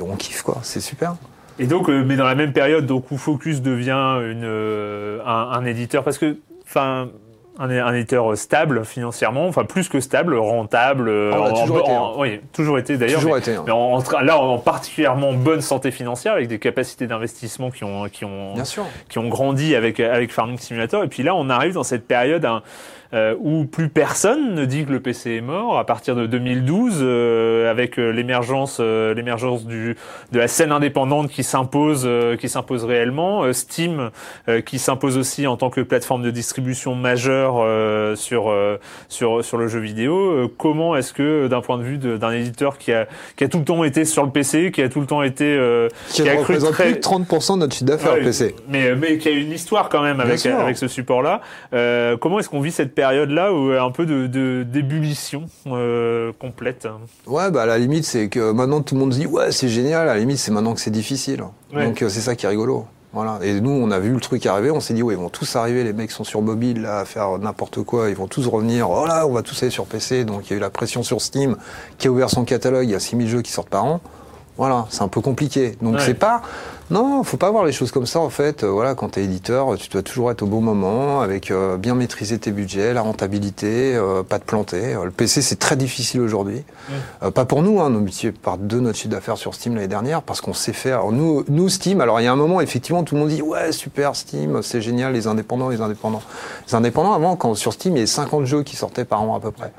on 0.02 0.16
kiffe 0.16 0.42
quoi, 0.42 0.58
c'est 0.64 0.80
super. 0.82 1.16
Et 1.60 1.68
donc, 1.68 1.90
euh, 1.90 2.04
mais 2.06 2.16
dans 2.16 2.26
la 2.26 2.36
même 2.36 2.54
période, 2.54 2.86
donc 2.86 3.12
où 3.12 3.18
Focus 3.18 3.62
devient 3.62 3.92
une, 4.32 4.44
euh, 4.46 5.20
un, 5.26 5.52
un 5.52 5.66
éditeur, 5.66 6.04
parce 6.04 6.18
que, 6.18 6.38
enfin, 6.66 7.10
un, 7.60 7.70
un 7.70 7.94
éditeur 7.94 8.36
stable 8.38 8.86
financièrement, 8.86 9.46
enfin 9.48 9.66
plus 9.66 9.90
que 9.90 10.00
stable, 10.00 10.36
rentable. 10.36 11.10
Ah, 11.34 11.38
on 11.40 11.44
a 11.46 11.50
en- 11.52 11.62
toujours 11.62 11.80
été, 11.82 11.92
en- 11.92 12.06
hein. 12.12 12.16
oui, 12.18 12.42
toujours 12.54 12.80
été 12.80 12.98
d'ailleurs. 12.98 13.20
Toujours 13.20 13.34
mais- 13.34 13.40
été, 13.40 13.56
hein. 13.56 13.64
mais 13.66 13.72
en, 13.72 13.98
en- 13.98 14.20
là, 14.22 14.38
en 14.40 14.58
particulièrement 14.58 15.34
bonne 15.34 15.62
santé 15.62 15.92
financière, 15.92 16.34
avec 16.34 16.48
des 16.48 16.58
capacités 16.60 17.06
d'investissement 17.08 17.70
qui 17.70 17.84
ont, 17.84 18.06
qui 18.10 18.26
ont, 18.26 18.54
Bien 18.54 18.66
sûr. 18.66 18.86
qui 19.10 19.18
ont 19.20 19.28
grandi 19.28 19.76
avec, 19.76 20.00
avec 20.00 20.32
Farming 20.32 20.58
Simulator. 20.58 21.04
Et 21.04 21.08
puis 21.08 21.22
là, 21.24 21.36
on 21.36 21.50
arrive 21.50 21.74
dans 21.74 21.84
cette 21.84 22.08
période 22.08 22.46
hein, 22.46 22.64
euh, 23.14 23.36
où 23.40 23.66
plus 23.66 23.90
personne 23.90 24.54
ne 24.54 24.66
dit 24.66 24.86
que 24.86 24.92
le 24.92 25.00
PC 25.00 25.36
est 25.36 25.42
mort. 25.42 25.78
À 25.80 25.86
partir 25.86 26.16
de 26.16 26.26
2012, 26.26 27.00
euh, 27.02 27.70
avec 27.72 27.98
euh, 27.98 28.12
l'émergence, 28.12 28.78
euh, 28.80 29.14
l'émergence 29.14 29.66
du 29.66 29.96
de 30.32 30.38
la 30.40 30.48
scène 30.48 30.72
indépendante 30.72 31.30
qui 31.30 31.44
s'impose, 31.44 32.04
euh, 32.06 32.36
qui 32.38 32.50
s'impose 32.50 32.84
réellement. 32.86 33.44
Euh, 33.44 33.54
Steam 33.54 34.12
euh, 34.48 34.62
qui 34.62 34.78
s'impose 34.80 35.18
aussi 35.18 35.48
en 35.48 35.58
tant 35.58 35.70
que 35.70 35.82
plateforme 35.82 36.22
de 36.24 36.32
distribution 36.32 36.96
majeure 36.96 37.56
euh, 37.60 38.16
sur 38.16 38.50
euh, 38.50 38.78
sur 39.08 39.44
sur 39.44 39.58
le 39.58 39.68
jeu 39.68 39.80
vidéo. 39.80 40.16
Euh, 40.32 40.48
comment 40.58 40.96
est-ce 40.96 41.14
que, 41.14 41.48
d'un 41.48 41.62
point 41.62 41.78
de 41.78 41.84
vue 41.84 41.98
d'un 41.98 42.32
éditeur 42.32 42.78
qui 42.78 42.92
a 42.94 43.08
qui 43.36 43.44
a 43.44 43.48
tout 43.48 43.60
le 43.60 43.66
temps 43.66 43.84
été 43.84 44.06
sur 44.06 44.24
le 44.24 44.32
PC, 44.32 44.72
qui 44.72 44.82
a 44.82 44.90
tout 44.90 45.00
le 45.02 45.08
temps 45.08 45.24
été 45.24 45.46
euh, 45.46 45.88
Qui, 46.10 46.22
a 46.30 46.34
cru 46.36 46.40
représente 46.56 46.72
très- 46.74 46.86
plus 46.92 46.96
de 46.96 47.00
30% 47.02 47.54
de 47.56 47.60
notre 47.60 47.74
chiffre 47.74 47.86
d'affaires 47.86 48.14
Ouais, 48.14 48.22
PC. 48.24 48.56
mais, 48.68 48.96
mais 48.96 49.18
qui 49.18 49.28
a 49.30 49.32
une 49.32 49.52
histoire 49.52 49.90
quand 49.90 50.02
même 50.04 50.20
avec, 50.20 50.46
avec 50.46 50.78
ce 50.78 50.88
support-là. 50.88 51.42
Euh, 51.74 52.18
comment 52.18 52.40
est-ce 52.40 52.50
qu'on 52.50 52.60
vit 52.62 52.72
cette 52.72 52.94
période-là 53.00 53.54
où 53.54 53.72
un 53.72 53.92
peu 53.92 54.06
de, 54.06 54.64
d'ébullition 54.64 55.46
euh, 55.68 56.34
complète 56.38 56.86
Ouais, 57.28 57.50
bah 57.50 57.62
à 57.62 57.66
la 57.66 57.78
limite, 57.78 58.04
c'est 58.04 58.28
que 58.28 58.52
maintenant 58.52 58.82
tout 58.82 58.96
le 58.96 59.00
monde 59.00 59.14
se 59.14 59.20
dit 59.20 59.26
ouais, 59.26 59.54
c'est 59.54 59.70
génial. 59.70 60.10
À 60.10 60.14
la 60.14 60.20
limite, 60.20 60.38
c'est 60.38 60.52
maintenant 60.52 60.74
que 60.74 60.82
c'est 60.82 60.92
difficile. 60.92 61.44
Ouais. 61.74 61.86
Donc 61.86 62.02
euh, 62.02 62.10
c'est 62.10 62.20
ça 62.20 62.36
qui 62.36 62.46
est 62.46 62.50
rigolo. 62.50 62.86
Voilà. 63.14 63.40
Et 63.42 63.62
nous, 63.62 63.72
on 63.72 63.90
a 63.90 64.00
vu 64.00 64.14
le 64.14 64.20
truc 64.20 64.46
arriver, 64.46 64.70
on 64.70 64.82
s'est 64.82 64.94
dit 64.94 65.02
ouais, 65.02 65.14
ils 65.14 65.20
vont 65.20 65.30
tous 65.30 65.56
arriver, 65.56 65.86
les 65.86 65.94
mecs 65.94 66.12
sont 66.12 66.26
sur 66.26 66.42
mobile 66.42 66.82
là 66.82 67.00
à 67.00 67.06
faire 67.06 67.40
n'importe 67.40 67.82
quoi, 67.84 68.10
ils 68.10 68.16
vont 68.18 68.28
tous 68.28 68.46
revenir. 68.48 68.90
Oh 68.90 69.06
là, 69.06 69.26
on 69.26 69.32
va 69.32 69.44
tous 69.44 69.64
aller 69.64 69.72
sur 69.72 69.86
PC. 69.86 70.26
Donc 70.26 70.48
il 70.48 70.50
y 70.50 70.54
a 70.56 70.58
eu 70.58 70.60
la 70.60 70.70
pression 70.70 71.02
sur 71.02 71.22
Steam 71.22 71.56
qui 71.98 72.10
a 72.10 72.12
ouvert 72.12 72.30
son 72.30 72.44
catalogue, 72.44 72.84
il 72.84 72.92
y 72.92 72.96
a 72.96 73.00
6000 73.00 73.30
jeux 73.30 73.42
qui 73.42 73.54
sortent 73.54 73.70
par 73.70 73.86
an. 73.86 74.02
Voilà, 74.60 74.88
c'est 74.90 75.04
un 75.04 75.08
peu 75.08 75.22
compliqué. 75.22 75.78
Donc 75.82 75.96
Ouais. 75.96 76.02
c'est 76.06 76.14
pas 76.14 76.42
non, 76.92 77.24
faut 77.24 77.38
pas 77.38 77.52
voir 77.52 77.66
les 77.66 77.72
choses 77.72 77.92
comme 77.92 78.08
ça 78.08 78.20
en 78.20 78.32
fait. 78.32 78.64
Euh, 78.64 78.68
voilà, 78.68 78.96
quand 78.96 79.10
tu 79.10 79.20
es 79.20 79.24
éditeur, 79.24 79.78
tu 79.78 79.90
dois 79.90 80.02
toujours 80.02 80.32
être 80.32 80.42
au 80.42 80.48
bon 80.48 80.60
moment, 80.60 81.22
avec 81.22 81.52
euh, 81.52 81.78
bien 81.78 81.94
maîtriser 81.94 82.40
tes 82.40 82.52
budgets, 82.52 82.94
la 82.96 83.02
rentabilité, 83.02 83.96
euh, 83.96 84.24
pas 84.24 84.40
te 84.40 84.44
planter. 84.46 84.98
Le 85.02 85.12
PC 85.12 85.44
c'est 85.44 85.58
très 85.60 85.76
difficile 85.76 86.20
aujourd'hui. 86.20 86.64
Euh, 87.22 87.30
pas 87.30 87.46
pour 87.46 87.62
nous, 87.62 87.80
hein, 87.80 87.92
nous 87.92 88.00
multiplions 88.00 88.34
par 88.42 88.58
deux 88.58 88.80
notre 88.80 88.98
chiffre 88.98 89.12
d'affaires 89.12 89.38
sur 89.38 89.54
Steam 89.54 89.76
l'année 89.76 89.88
dernière 89.88 90.24
parce 90.24 90.42
qu'on 90.42 90.54
sait 90.56 90.74
faire. 90.74 90.98
Alors, 90.98 91.12
nous, 91.12 91.46
nous 91.48 91.70
Steam. 91.70 92.02
Alors 92.02 92.20
il 92.20 92.24
y 92.24 92.28
a 92.28 92.32
un 92.34 92.36
moment 92.36 92.60
effectivement 92.60 93.04
tout 93.04 93.14
le 93.16 93.22
monde 93.22 93.30
dit 93.30 93.44
ouais 93.44 93.72
super 93.72 94.16
Steam, 94.16 94.62
c'est 94.64 94.82
génial 94.82 95.14
les 95.14 95.28
indépendants, 95.28 95.70
les 95.70 95.82
indépendants. 95.82 96.24
Les 96.68 96.74
indépendants 96.76 97.14
avant 97.14 97.36
quand 97.36 97.54
sur 97.56 97.72
Steam 97.72 97.94
il 97.94 98.00
y 98.00 98.02
avait 98.02 98.08
50 98.08 98.46
jeux 98.46 98.64
qui 98.64 98.76
sortaient 98.76 99.06
par 99.06 99.22
an 99.22 99.36
à 99.36 99.40
peu 99.40 99.52
près. 99.52 99.72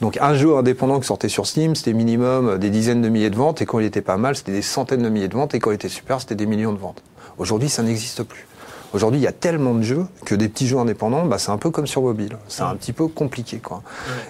Donc 0.00 0.18
un 0.20 0.34
jeu 0.34 0.56
indépendant 0.56 1.00
qui 1.00 1.06
sortait 1.06 1.28
sur 1.28 1.46
Steam, 1.46 1.74
c'était 1.74 1.92
minimum 1.92 2.48
euh, 2.48 2.58
des 2.58 2.70
dizaines 2.70 3.02
de 3.02 3.08
milliers 3.08 3.30
de 3.30 3.36
ventes, 3.36 3.62
et 3.62 3.66
quand 3.66 3.78
il 3.78 3.86
était 3.86 4.02
pas 4.02 4.16
mal, 4.16 4.36
c'était 4.36 4.52
des 4.52 4.62
centaines 4.62 5.02
de 5.02 5.08
milliers 5.08 5.28
de 5.28 5.34
ventes, 5.34 5.54
et 5.54 5.58
quand 5.58 5.70
il 5.70 5.74
était 5.74 5.88
super, 5.88 6.20
c'était 6.20 6.34
des 6.34 6.46
millions 6.46 6.72
de 6.72 6.78
ventes. 6.78 7.02
Aujourd'hui, 7.38 7.68
ça 7.68 7.82
n'existe 7.82 8.22
plus. 8.22 8.46
Aujourd'hui, 8.94 9.20
il 9.20 9.22
y 9.22 9.28
a 9.28 9.32
tellement 9.32 9.74
de 9.74 9.82
jeux 9.82 10.06
que 10.24 10.34
des 10.34 10.48
petits 10.48 10.66
jeux 10.66 10.78
indépendants, 10.78 11.26
bah, 11.26 11.38
c'est 11.38 11.50
un 11.50 11.58
peu 11.58 11.70
comme 11.70 11.86
sur 11.86 12.02
mobile. 12.02 12.36
C'est 12.48 12.62
un 12.62 12.74
petit 12.74 12.92
peu 12.92 13.06
compliqué, 13.06 13.58
quoi. 13.58 13.82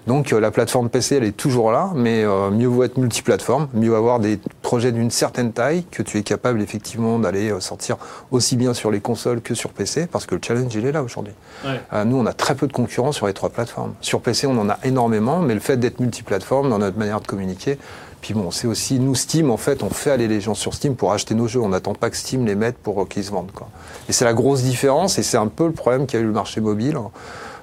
Donc 0.07 0.33
euh, 0.33 0.41
la 0.41 0.51
plateforme 0.51 0.89
PC, 0.89 1.17
elle 1.17 1.25
est 1.25 1.37
toujours 1.37 1.71
là, 1.71 1.91
mais 1.95 2.25
euh, 2.25 2.51
mieux 2.51 2.67
vaut 2.67 2.83
être 2.83 2.97
multiplateforme, 2.97 3.69
mieux 3.73 3.95
avoir 3.95 4.19
des 4.19 4.41
projets 4.63 4.91
d'une 4.91 5.11
certaine 5.11 5.53
taille 5.53 5.85
que 5.91 6.03
tu 6.03 6.19
es 6.19 6.23
capable 6.23 6.61
effectivement 6.61 7.19
d'aller 7.19 7.51
euh, 7.51 7.61
sortir 7.61 7.97
aussi 8.31 8.57
bien 8.57 8.75
sur 8.75 8.91
les 8.91 9.01
consoles 9.01 9.41
que 9.41 9.55
sur 9.55 9.71
PC, 9.71 10.07
parce 10.07 10.27
que 10.27 10.35
le 10.35 10.41
challenge, 10.45 10.75
il 10.75 10.85
est 10.87 10.93
là 10.93 11.03
aujourd'hui. 11.03 11.35
Ouais. 11.65 11.81
Euh, 11.93 12.05
nous, 12.05 12.17
on 12.17 12.27
a 12.27 12.33
très 12.33 12.55
peu 12.55 12.67
de 12.67 12.73
concurrents 12.73 13.13
sur 13.13 13.27
les 13.27 13.35
trois 13.35 13.51
plateformes. 13.51 13.95
Sur 14.01 14.21
PC, 14.21 14.47
on 14.47 14.59
en 14.59 14.69
a 14.69 14.79
énormément, 14.85 15.41
mais 15.41 15.55
le 15.55 15.61
fait 15.61 15.77
d'être 15.77 16.01
multiplateforme 16.01 16.69
dans 16.69 16.79
notre 16.79 16.99
manière 16.99 17.21
de 17.21 17.27
communiquer, 17.27 17.79
puis 18.21 18.35
bon, 18.35 18.51
c'est 18.51 18.67
aussi 18.67 18.99
nous 18.99 19.15
Steam 19.15 19.51
en 19.51 19.57
fait, 19.57 19.83
on 19.83 19.91
fait 19.91 20.11
aller 20.11 20.29
les 20.29 20.41
gens 20.41 20.55
sur 20.55 20.75
Steam 20.75 20.97
pour 20.97 21.13
acheter 21.13 21.35
nos 21.35 21.47
jeux. 21.47 21.61
On 21.61 21.69
n'attend 21.69 21.95
pas 21.95 22.11
que 22.11 22.17
Steam 22.17 22.47
les 22.47 22.55
mette 22.55 22.77
pour 22.79 23.03
euh, 23.03 23.05
qu'ils 23.05 23.25
se 23.25 23.31
vendent 23.31 23.53
quoi. 23.53 23.69
Et 24.09 24.13
c'est 24.13 24.25
la 24.25 24.35
grosse 24.35 24.63
différence 24.63 25.19
et 25.19 25.23
c'est 25.23 25.37
un 25.37 25.47
peu 25.47 25.67
le 25.67 25.73
problème 25.73 26.07
qu'a 26.07 26.19
eu 26.19 26.25
le 26.25 26.33
marché 26.33 26.61
mobile 26.61 26.99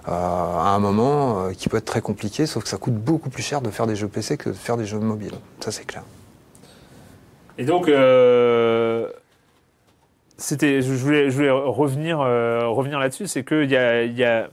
euh, 0.08 0.12
à 0.12 0.70
un 0.70 0.80
moment 0.80 1.48
euh, 1.48 1.52
qui 1.54 1.68
peut 1.68 1.78
être 1.78 1.86
très 1.86 2.02
compliqué, 2.02 2.46
sauf 2.46 2.64
que 2.64 2.70
ça 2.70 2.78
coûte 2.78 2.94
beaucoup 2.94 3.30
plus 3.30 3.42
cher 3.42 3.62
de 3.62 3.72
faire 3.72 3.88
des 3.88 3.96
jeux 3.96 4.08
PC 4.08 4.38
que 4.38 4.50
de 4.50 4.54
faire 4.54 4.78
des 4.78 4.86
jeux 4.86 5.00
mobiles. 5.00 5.34
Ça 5.60 5.72
c'est 5.72 5.86
clair. 5.86 6.04
Et 7.58 7.66
donc, 7.66 7.88
euh, 7.88 9.10
c'était, 10.38 10.82
je 10.82 10.92
voulais, 10.92 11.32
je 11.32 11.36
voulais 11.36 11.50
revenir, 11.50 12.20
revenir 12.20 13.00
là-dessus, 13.00 13.28
c'est 13.28 13.44
qu'il 13.44 13.72
y 13.72 13.78
a, 13.78 14.04
y 14.04 14.24
a, 14.24 14.50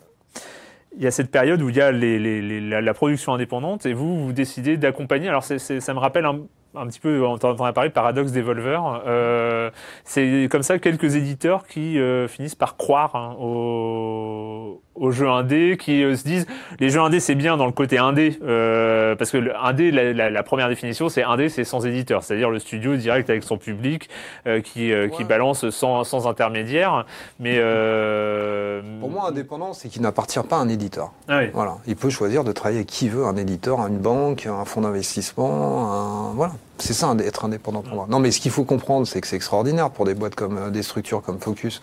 il 0.96 1.02
y 1.02 1.06
a 1.06 1.10
cette 1.10 1.30
période 1.30 1.62
où 1.62 1.68
il 1.70 1.76
y 1.76 1.80
a 1.80 1.90
les, 1.90 2.60
la, 2.60 2.94
production 2.94 3.32
indépendante 3.34 3.86
et 3.86 3.94
vous, 3.94 4.24
vous 4.24 4.32
décidez 4.32 4.76
d'accompagner. 4.76 5.28
Alors, 5.28 5.42
ça 5.44 5.94
me 5.94 5.98
rappelle 5.98 6.26
un, 6.26 6.86
petit 6.86 7.00
peu, 7.00 7.24
on 7.24 7.38
t'en 7.38 7.56
a 7.64 7.72
parlé, 7.72 7.90
Paradox 7.90 8.32
Devolver. 8.32 9.02
Euh, 9.06 9.70
c'est 10.04 10.48
comme 10.50 10.62
ça 10.62 10.78
quelques 10.78 11.16
éditeurs 11.16 11.66
qui 11.66 11.98
euh, 11.98 12.28
finissent 12.28 12.54
par 12.54 12.76
croire 12.76 13.16
hein, 13.16 13.36
aux, 13.38 14.82
aux 14.94 15.10
jeux 15.10 15.28
indés, 15.28 15.76
qui 15.80 16.02
euh, 16.04 16.16
se 16.16 16.24
disent 16.24 16.46
les 16.78 16.90
jeux 16.90 17.00
indés 17.00 17.18
c'est 17.20 17.34
bien 17.34 17.56
dans 17.56 17.66
le 17.66 17.72
côté 17.72 17.98
indé, 17.98 18.38
euh, 18.42 19.14
parce 19.16 19.30
que 19.30 19.38
le 19.38 19.56
indé, 19.56 19.90
la, 19.90 20.12
la- 20.12 20.30
la 20.30 20.42
première 20.42 20.68
définition 20.68 21.08
c'est 21.08 21.22
indé, 21.22 21.48
c'est 21.48 21.64
sans 21.64 21.86
éditeur, 21.86 22.22
c'est-à-dire 22.22 22.50
le 22.50 22.58
studio 22.58 22.96
direct 22.96 23.30
avec 23.30 23.42
son 23.42 23.56
public 23.56 24.08
euh, 24.46 24.60
qui, 24.60 24.92
euh, 24.92 25.08
qui 25.08 25.24
balance 25.24 25.70
sans, 25.70 26.04
sans 26.04 26.26
intermédiaire. 26.26 27.06
Mais 27.40 27.56
euh, 27.58 28.80
Pour 29.00 29.10
moi, 29.10 29.28
indépendant, 29.28 29.72
c'est 29.72 29.88
qu'il 29.88 30.02
n'appartient 30.02 30.40
pas 30.48 30.56
à 30.56 30.60
un 30.60 30.68
éditeur. 30.68 31.12
ah 31.28 31.38
oui. 31.38 31.46
Voilà, 31.52 31.76
il 31.86 31.96
peut 31.96 32.10
choisir 32.10 32.44
de 32.44 32.52
travailler 32.52 32.78
avec 32.80 32.88
qui 32.88 33.08
veut, 33.08 33.24
un 33.24 33.36
éditeur, 33.36 33.86
une 33.86 33.98
banque, 33.98 34.46
un 34.46 34.64
fonds 34.64 34.82
d'investissement, 34.82 35.92
un... 35.92 36.34
voilà. 36.34 36.52
C'est 36.78 36.94
ça 36.94 37.14
être 37.24 37.44
indépendant 37.44 37.82
pour 37.82 37.94
moi. 37.94 38.06
Non, 38.08 38.18
mais 38.18 38.30
ce 38.32 38.40
qu'il 38.40 38.50
faut 38.50 38.64
comprendre, 38.64 39.06
c'est 39.06 39.20
que 39.20 39.26
c'est 39.28 39.36
extraordinaire 39.36 39.90
pour 39.90 40.04
des 40.04 40.14
boîtes 40.14 40.34
comme 40.34 40.58
euh, 40.58 40.70
des 40.70 40.82
structures 40.82 41.22
comme 41.22 41.38
Focus. 41.38 41.80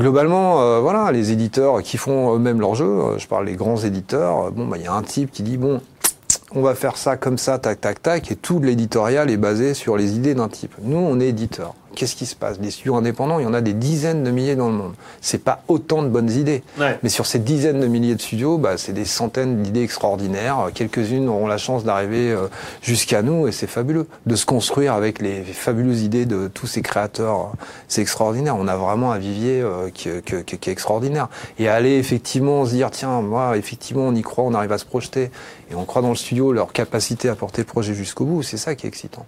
Globalement, 0.00 0.62
euh, 0.62 0.80
voilà, 0.80 1.12
les 1.12 1.30
éditeurs 1.30 1.82
qui 1.82 1.98
font 1.98 2.34
eux-mêmes 2.34 2.58
leurs 2.58 2.74
jeux, 2.74 2.86
euh, 2.86 3.18
je 3.18 3.28
parle 3.28 3.44
des 3.44 3.54
grands 3.54 3.76
éditeurs, 3.76 4.46
euh, 4.46 4.50
bon, 4.50 4.66
bah, 4.66 4.78
il 4.78 4.84
y 4.84 4.86
a 4.86 4.94
un 4.94 5.02
type 5.02 5.30
qui 5.30 5.42
dit 5.42 5.58
bon, 5.58 5.82
on 6.54 6.62
va 6.62 6.74
faire 6.74 6.96
ça 6.96 7.18
comme 7.18 7.36
ça, 7.36 7.58
tac, 7.58 7.82
tac, 7.82 8.00
tac, 8.00 8.32
et 8.32 8.36
tout 8.36 8.60
l'éditorial 8.60 9.28
est 9.28 9.36
basé 9.36 9.74
sur 9.74 9.98
les 9.98 10.16
idées 10.16 10.34
d'un 10.34 10.48
type. 10.48 10.74
Nous, 10.80 10.96
on 10.96 11.20
est 11.20 11.26
éditeur. 11.26 11.74
Qu'est-ce 12.00 12.16
qui 12.16 12.24
se 12.24 12.34
passe? 12.34 12.56
Les 12.62 12.70
studios 12.70 12.96
indépendants, 12.96 13.40
il 13.40 13.42
y 13.42 13.46
en 13.46 13.52
a 13.52 13.60
des 13.60 13.74
dizaines 13.74 14.24
de 14.24 14.30
milliers 14.30 14.56
dans 14.56 14.68
le 14.68 14.72
monde. 14.74 14.94
C'est 15.20 15.44
pas 15.44 15.62
autant 15.68 16.02
de 16.02 16.08
bonnes 16.08 16.30
idées. 16.30 16.62
Ouais. 16.78 16.98
Mais 17.02 17.10
sur 17.10 17.26
ces 17.26 17.38
dizaines 17.38 17.78
de 17.78 17.86
milliers 17.86 18.14
de 18.14 18.22
studios, 18.22 18.56
bah, 18.56 18.78
c'est 18.78 18.94
des 18.94 19.04
centaines 19.04 19.62
d'idées 19.62 19.82
extraordinaires. 19.82 20.70
Quelques-unes 20.72 21.28
auront 21.28 21.46
la 21.46 21.58
chance 21.58 21.84
d'arriver 21.84 22.30
euh, 22.32 22.46
jusqu'à 22.80 23.20
nous 23.20 23.48
et 23.48 23.52
c'est 23.52 23.66
fabuleux. 23.66 24.06
De 24.24 24.34
se 24.34 24.46
construire 24.46 24.94
avec 24.94 25.20
les 25.20 25.42
fabuleuses 25.42 26.00
idées 26.00 26.24
de 26.24 26.48
tous 26.48 26.66
ces 26.66 26.80
créateurs, 26.80 27.38
euh, 27.52 27.64
c'est 27.86 28.00
extraordinaire. 28.00 28.56
On 28.56 28.66
a 28.66 28.76
vraiment 28.76 29.12
un 29.12 29.18
vivier 29.18 29.60
euh, 29.60 29.90
qui, 29.92 30.08
qui- 30.24 30.42
qui- 30.46 30.56
qui 30.56 30.70
est 30.70 30.72
extraordinaire. 30.72 31.28
Et 31.58 31.68
aller 31.68 31.98
effectivement 31.98 32.64
se 32.64 32.70
dire, 32.70 32.90
tiens, 32.90 33.20
moi, 33.20 33.58
effectivement, 33.58 34.04
on 34.04 34.14
y 34.14 34.22
croit, 34.22 34.44
on 34.44 34.54
arrive 34.54 34.72
à 34.72 34.78
se 34.78 34.86
projeter 34.86 35.30
et 35.70 35.74
on 35.74 35.84
croit 35.84 36.00
dans 36.00 36.08
le 36.08 36.16
studio, 36.16 36.54
leur 36.54 36.72
capacité 36.72 37.28
à 37.28 37.34
porter 37.34 37.60
le 37.60 37.66
projet 37.66 37.92
jusqu'au 37.92 38.24
bout, 38.24 38.42
c'est 38.42 38.56
ça 38.56 38.74
qui 38.74 38.86
est 38.86 38.88
excitant. 38.88 39.26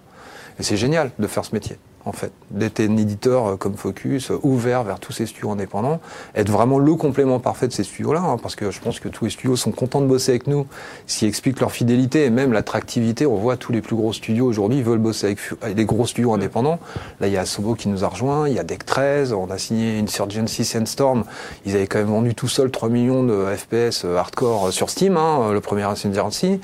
Et 0.59 0.63
c'est 0.63 0.77
génial 0.77 1.11
de 1.19 1.27
faire 1.27 1.45
ce 1.45 1.53
métier, 1.53 1.77
en 2.05 2.11
fait. 2.11 2.31
D'être 2.51 2.79
un 2.79 2.97
éditeur 2.97 3.47
euh, 3.47 3.55
comme 3.55 3.75
Focus, 3.75 4.31
euh, 4.31 4.39
ouvert 4.43 4.83
vers 4.83 4.99
tous 4.99 5.11
ces 5.11 5.25
studios 5.25 5.51
indépendants, 5.51 5.99
être 6.35 6.49
vraiment 6.49 6.79
le 6.79 6.93
complément 6.95 7.39
parfait 7.39 7.67
de 7.67 7.73
ces 7.73 7.83
studios-là, 7.83 8.21
hein, 8.21 8.37
parce 8.41 8.55
que 8.55 8.71
je 8.71 8.79
pense 8.79 8.99
que 8.99 9.09
tous 9.09 9.25
les 9.25 9.31
studios 9.31 9.55
sont 9.55 9.71
contents 9.71 10.01
de 10.01 10.05
bosser 10.05 10.31
avec 10.31 10.47
nous, 10.47 10.67
s'ils 11.07 11.27
expliquent 11.27 11.59
leur 11.59 11.71
fidélité 11.71 12.25
et 12.25 12.29
même 12.29 12.53
l'attractivité. 12.53 13.25
On 13.25 13.35
voit 13.35 13.57
tous 13.57 13.71
les 13.71 13.81
plus 13.81 13.95
gros 13.95 14.13
studios 14.13 14.45
aujourd'hui 14.45 14.81
veulent 14.81 14.99
bosser 14.99 15.27
avec, 15.27 15.39
les 15.75 15.85
gros 15.85 16.05
studios 16.05 16.33
indépendants. 16.33 16.79
Là, 17.19 17.27
il 17.27 17.33
y 17.33 17.37
a 17.37 17.45
Sobo 17.45 17.75
qui 17.75 17.89
nous 17.89 18.03
a 18.03 18.07
rejoint, 18.07 18.47
il 18.47 18.55
y 18.55 18.59
a 18.59 18.63
Deck 18.63 18.85
13, 18.85 19.33
on 19.33 19.49
a 19.49 19.57
signé 19.57 19.99
Insurgency 19.99 20.65
Sandstorm. 20.65 21.23
Ils 21.65 21.75
avaient 21.75 21.87
quand 21.87 21.99
même 21.99 22.07
vendu 22.07 22.35
tout 22.35 22.47
seuls 22.47 22.71
3 22.71 22.89
millions 22.89 23.23
de 23.23 23.45
FPS 23.55 24.05
euh, 24.05 24.17
hardcore 24.17 24.71
sur 24.71 24.89
Steam, 24.89 25.17
hein, 25.17 25.51
le 25.51 25.61
premier 25.61 25.83
Insurgency 25.83 26.59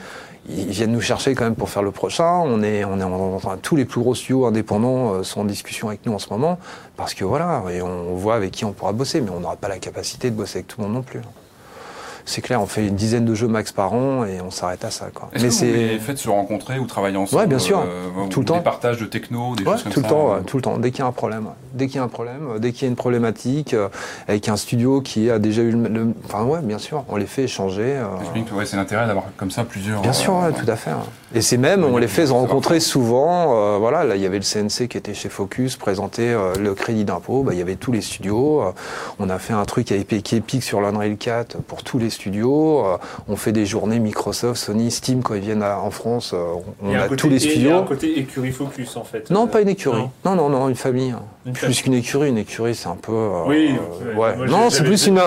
ils 0.48 0.70
viennent 0.70 0.92
nous 0.92 1.02
chercher 1.02 1.36
quand 1.36 1.44
même 1.44 1.56
pour 1.56 1.70
faire 1.70 1.84
le 1.84 1.92
prochain. 1.92 2.42
On 2.46 2.64
est, 2.64 2.86
on 2.86 3.00
est 3.00 3.04
en, 3.04 3.58
tous 3.58 3.76
les 3.76 3.86
plus 3.86 4.02
gros 4.02 4.16
studios 4.16 4.46
indépendants 4.46 5.14
euh, 5.14 5.24
sont 5.24 5.42
en 5.42 5.46
discussion 5.46 5.90
avec 5.90 6.06
nous 6.06 6.14
en 6.14 6.20
ce 6.20 6.30
moment 6.30 6.60
parce 6.96 7.14
que 7.14 7.26
voilà, 7.26 7.64
et 7.72 7.82
on 7.82 8.16
voit 8.16 8.36
avec 8.36 8.52
qui 8.52 8.66
on 8.66 8.72
pourra 8.72 8.94
bosser, 8.94 9.22
mais 9.22 9.30
on 9.30 9.40
n'aura 9.40 9.56
pas 9.56 9.68
la 9.68 9.80
capacité 9.80 10.30
de 10.30 10.36
bosser 10.36 10.60
avec 10.60 10.68
tout 10.68 10.82
le 10.82 10.88
monde 10.88 10.96
non 10.96 11.02
plus. 11.02 11.22
C'est 12.30 12.42
clair, 12.42 12.62
on 12.62 12.66
fait 12.66 12.86
une 12.88 12.96
dizaine 12.96 13.26
de 13.26 13.34
jeux 13.34 13.48
max 13.48 13.72
par 13.72 13.94
an 13.94 14.24
et 14.26 14.40
on 14.42 14.52
s'arrête 14.52 14.86
à 14.86 14.92
ça. 14.92 15.08
Quoi. 15.14 15.30
Mais 15.42 15.50
c'est 15.50 15.66
les 15.72 16.00
faites 16.00 16.18
se 16.18 16.30
rencontrer 16.30 16.80
ou 16.80 16.86
travailler 16.86 17.18
ensemble 17.18 17.42
Ouais, 17.42 17.48
bien 17.48 17.60
sûr. 17.60 17.80
euh, 17.80 18.28
Tout 18.30 18.40
le 18.42 18.46
des 18.46 18.54
temps. 18.54 18.60
partages 18.62 19.00
de 19.00 19.06
techno, 19.06 19.56
des 19.56 19.64
Ouais, 19.64 19.72
choses 19.74 19.84
comme 19.84 19.92
tout 19.94 20.02
ça 20.02 20.08
le 20.08 20.14
temps, 20.14 20.36
tout 20.46 20.58
le 20.58 20.62
temps. 20.64 20.78
Dès 20.78 20.92
qu'il 20.92 21.00
y 21.00 21.04
a 21.04 21.08
un 21.08 21.12
problème, 21.12 21.48
dès 21.74 21.88
qu'il 21.88 21.96
y 21.96 22.00
a 22.00 22.04
un 22.04 22.08
problème, 22.08 22.48
euh, 22.56 22.60
dès 22.60 22.72
qu'il 22.72 22.84
y 22.84 22.86
a 22.86 22.90
une 22.90 22.96
problématique, 22.96 23.74
euh, 23.74 23.90
avec 24.28 24.48
un 24.48 24.56
studio 24.58 25.02
qui 25.02 25.30
a 25.32 25.40
déjà 25.40 25.62
eu 25.64 25.72
le, 25.72 25.88
le- 25.90 26.14
enfin 26.26 26.44
ouais, 26.44 26.60
bien 26.62 26.78
sûr, 26.78 27.04
on 27.10 27.16
les 27.18 27.26
fait 27.26 27.44
échanger. 27.44 27.96
euh, 27.98 28.06
ouais, 28.56 28.66
c'est 28.66 28.78
l'intérêt 28.78 29.08
d'avoir 29.08 29.26
comme 29.38 29.52
ça 29.52 29.64
plusieurs. 29.64 30.02
Bien 30.02 30.14
sûr, 30.14 30.34
ouais, 30.36 30.52
tout 30.54 30.70
à 30.70 30.76
fait. 30.76 30.92
ouais. 30.92 30.98
Et 31.36 31.42
c'est 31.42 31.58
même, 31.58 31.84
on 31.84 31.98
les 31.98 32.08
fait 32.08 32.28
se 32.28 32.32
rencontrer 32.32 32.80
souvent. 32.80 33.78
voilà, 33.80 34.04
là, 34.04 34.16
il 34.16 34.22
y 34.22 34.26
avait 34.26 34.40
le 34.40 34.44
CNC 34.44 34.88
qui 34.88 34.98
était 34.98 35.14
chez 35.14 35.30
Focus, 35.30 35.76
présentait 35.78 36.30
euh, 36.30 36.54
le 36.60 36.74
crédit 36.74 37.06
d'impôt. 37.06 37.44
Bah, 37.44 37.54
il 37.54 37.60
y 37.60 37.62
avait 37.62 37.76
tous 37.76 37.92
les 37.92 38.02
studios. 38.02 38.64
on 39.20 39.30
a 39.30 39.40
fait 39.40 39.54
un 39.54 39.66
truc 39.66 39.92
avec 39.92 40.08
qui 40.24 40.36
est 40.36 40.40
épique 40.40 40.64
sur 40.64 40.82
l'Unreal 40.82 41.18
4 41.18 41.58
pour 41.68 41.84
tous 41.84 41.98
les 42.00 42.10
studios. 42.10 42.19
Euh, 42.28 42.98
on 43.28 43.36
fait 43.36 43.52
des 43.52 43.66
journées 43.66 44.00
Microsoft, 44.00 44.62
Sony, 44.62 44.92
Steam 44.92 45.22
quand 45.22 45.36
ils 45.36 45.42
viennent 45.42 45.64
à- 45.64 45.80
en 45.80 45.92
France. 45.92 46.32
euh, 46.34 46.54
on 46.84 46.94
a 46.94 47.08
tous 47.16 47.30
les 47.30 47.36
et 47.46 47.48
Il 47.48 47.52
y 47.52 47.52
a 47.52 47.52
studios. 47.70 47.78
un 47.78 47.84
côté 47.84 48.20
écurie 48.20 48.52
focus 48.52 48.98
en 48.98 49.04
fait. 49.04 49.30
Non, 49.30 49.48
pas 49.48 49.62
une 49.62 49.70
écurie. 49.70 49.98
non. 49.98 50.12
Non, 50.26 50.36
non, 50.36 50.50
non, 50.50 50.70
une 50.70 50.76
famille. 50.76 51.12
hein. 51.12 51.22
Une 51.46 51.54
plus 51.54 51.82
qu'une 51.82 51.94
écurie. 51.94 52.30
Une 52.30 52.38
écurie, 52.38 52.76
c'est 52.76 52.90
un 52.90 52.96
peu. 52.96 53.12
euh, 53.14 53.44
Oui, 53.48 53.72
euh, 54.04 54.14
ouais, 54.14 54.20
ouais. 54.20 54.36
moi, 54.38 54.48
non, 54.48 54.70
c'est 54.70 54.84
plus 54.84 55.08
une. 55.08 55.20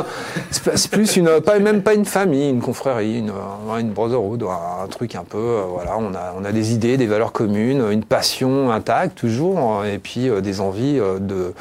C'est 0.51 0.91
plus 0.91 1.17
une. 1.17 1.41
Pas, 1.41 1.59
même 1.59 1.83
pas 1.83 1.95
une 1.95 2.05
famille, 2.05 2.51
une 2.51 2.61
confrérie, 2.61 3.19
une, 3.19 3.33
une 3.81 3.91
brotherhood, 3.93 4.43
un, 4.45 4.87
truc 4.89 5.15
un 5.15 5.25
peu. 5.25 5.39
euh, 5.39 5.63
voilà, 5.73 5.97
on 5.99 6.15
a, 6.15 6.35
on 6.41 6.45
a 6.45 6.53
des 6.53 6.73
idées, 6.73 6.97
des 6.97 7.07
valeurs 7.07 7.33
communes, 7.33 7.85
une 7.91 8.05
passion 8.05 8.71
intacte 8.71 9.17
toujours, 9.19 9.85
et 9.85 9.99
puis 9.99 10.29
euh, 10.29 10.41
des 10.41 10.61
envies 10.61 11.01
de. 11.21 11.55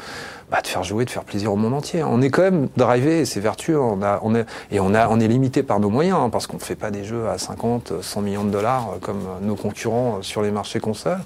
Bah, 0.52 0.60
de 0.60 0.66
faire 0.68 0.84
jouer, 0.84 1.04
de 1.06 1.10
faire 1.10 1.24
plaisir 1.24 1.52
au 1.52 1.56
monde 1.56 1.72
entier. 1.74 2.04
On 2.04 2.20
est 2.22 2.28
quand 2.30 2.42
même 2.42 2.68
drivé, 2.76 3.20
et 3.20 3.24
c'est 3.24 3.40
vertueux. 3.40 3.80
On 3.80 4.02
a, 4.02 4.20
on 4.22 4.34
est, 4.34 4.44
et 4.70 4.78
on, 4.80 4.94
a, 4.94 5.08
on 5.08 5.18
est 5.18 5.26
limité 5.26 5.62
par 5.62 5.80
nos 5.80 5.88
moyens, 5.90 6.18
hein, 6.20 6.28
parce 6.30 6.46
qu'on 6.46 6.58
ne 6.58 6.62
fait 6.62 6.74
pas 6.76 6.90
des 6.90 7.04
jeux 7.04 7.26
à 7.28 7.38
50, 7.38 7.94
100 8.02 8.20
millions 8.20 8.44
de 8.44 8.50
dollars 8.50 8.90
euh, 8.94 8.98
comme 9.00 9.16
euh, 9.20 9.44
nos 9.46 9.56
concurrents 9.56 10.18
euh, 10.18 10.22
sur 10.22 10.42
les 10.42 10.50
marchés 10.50 10.78
consoles, 10.78 11.20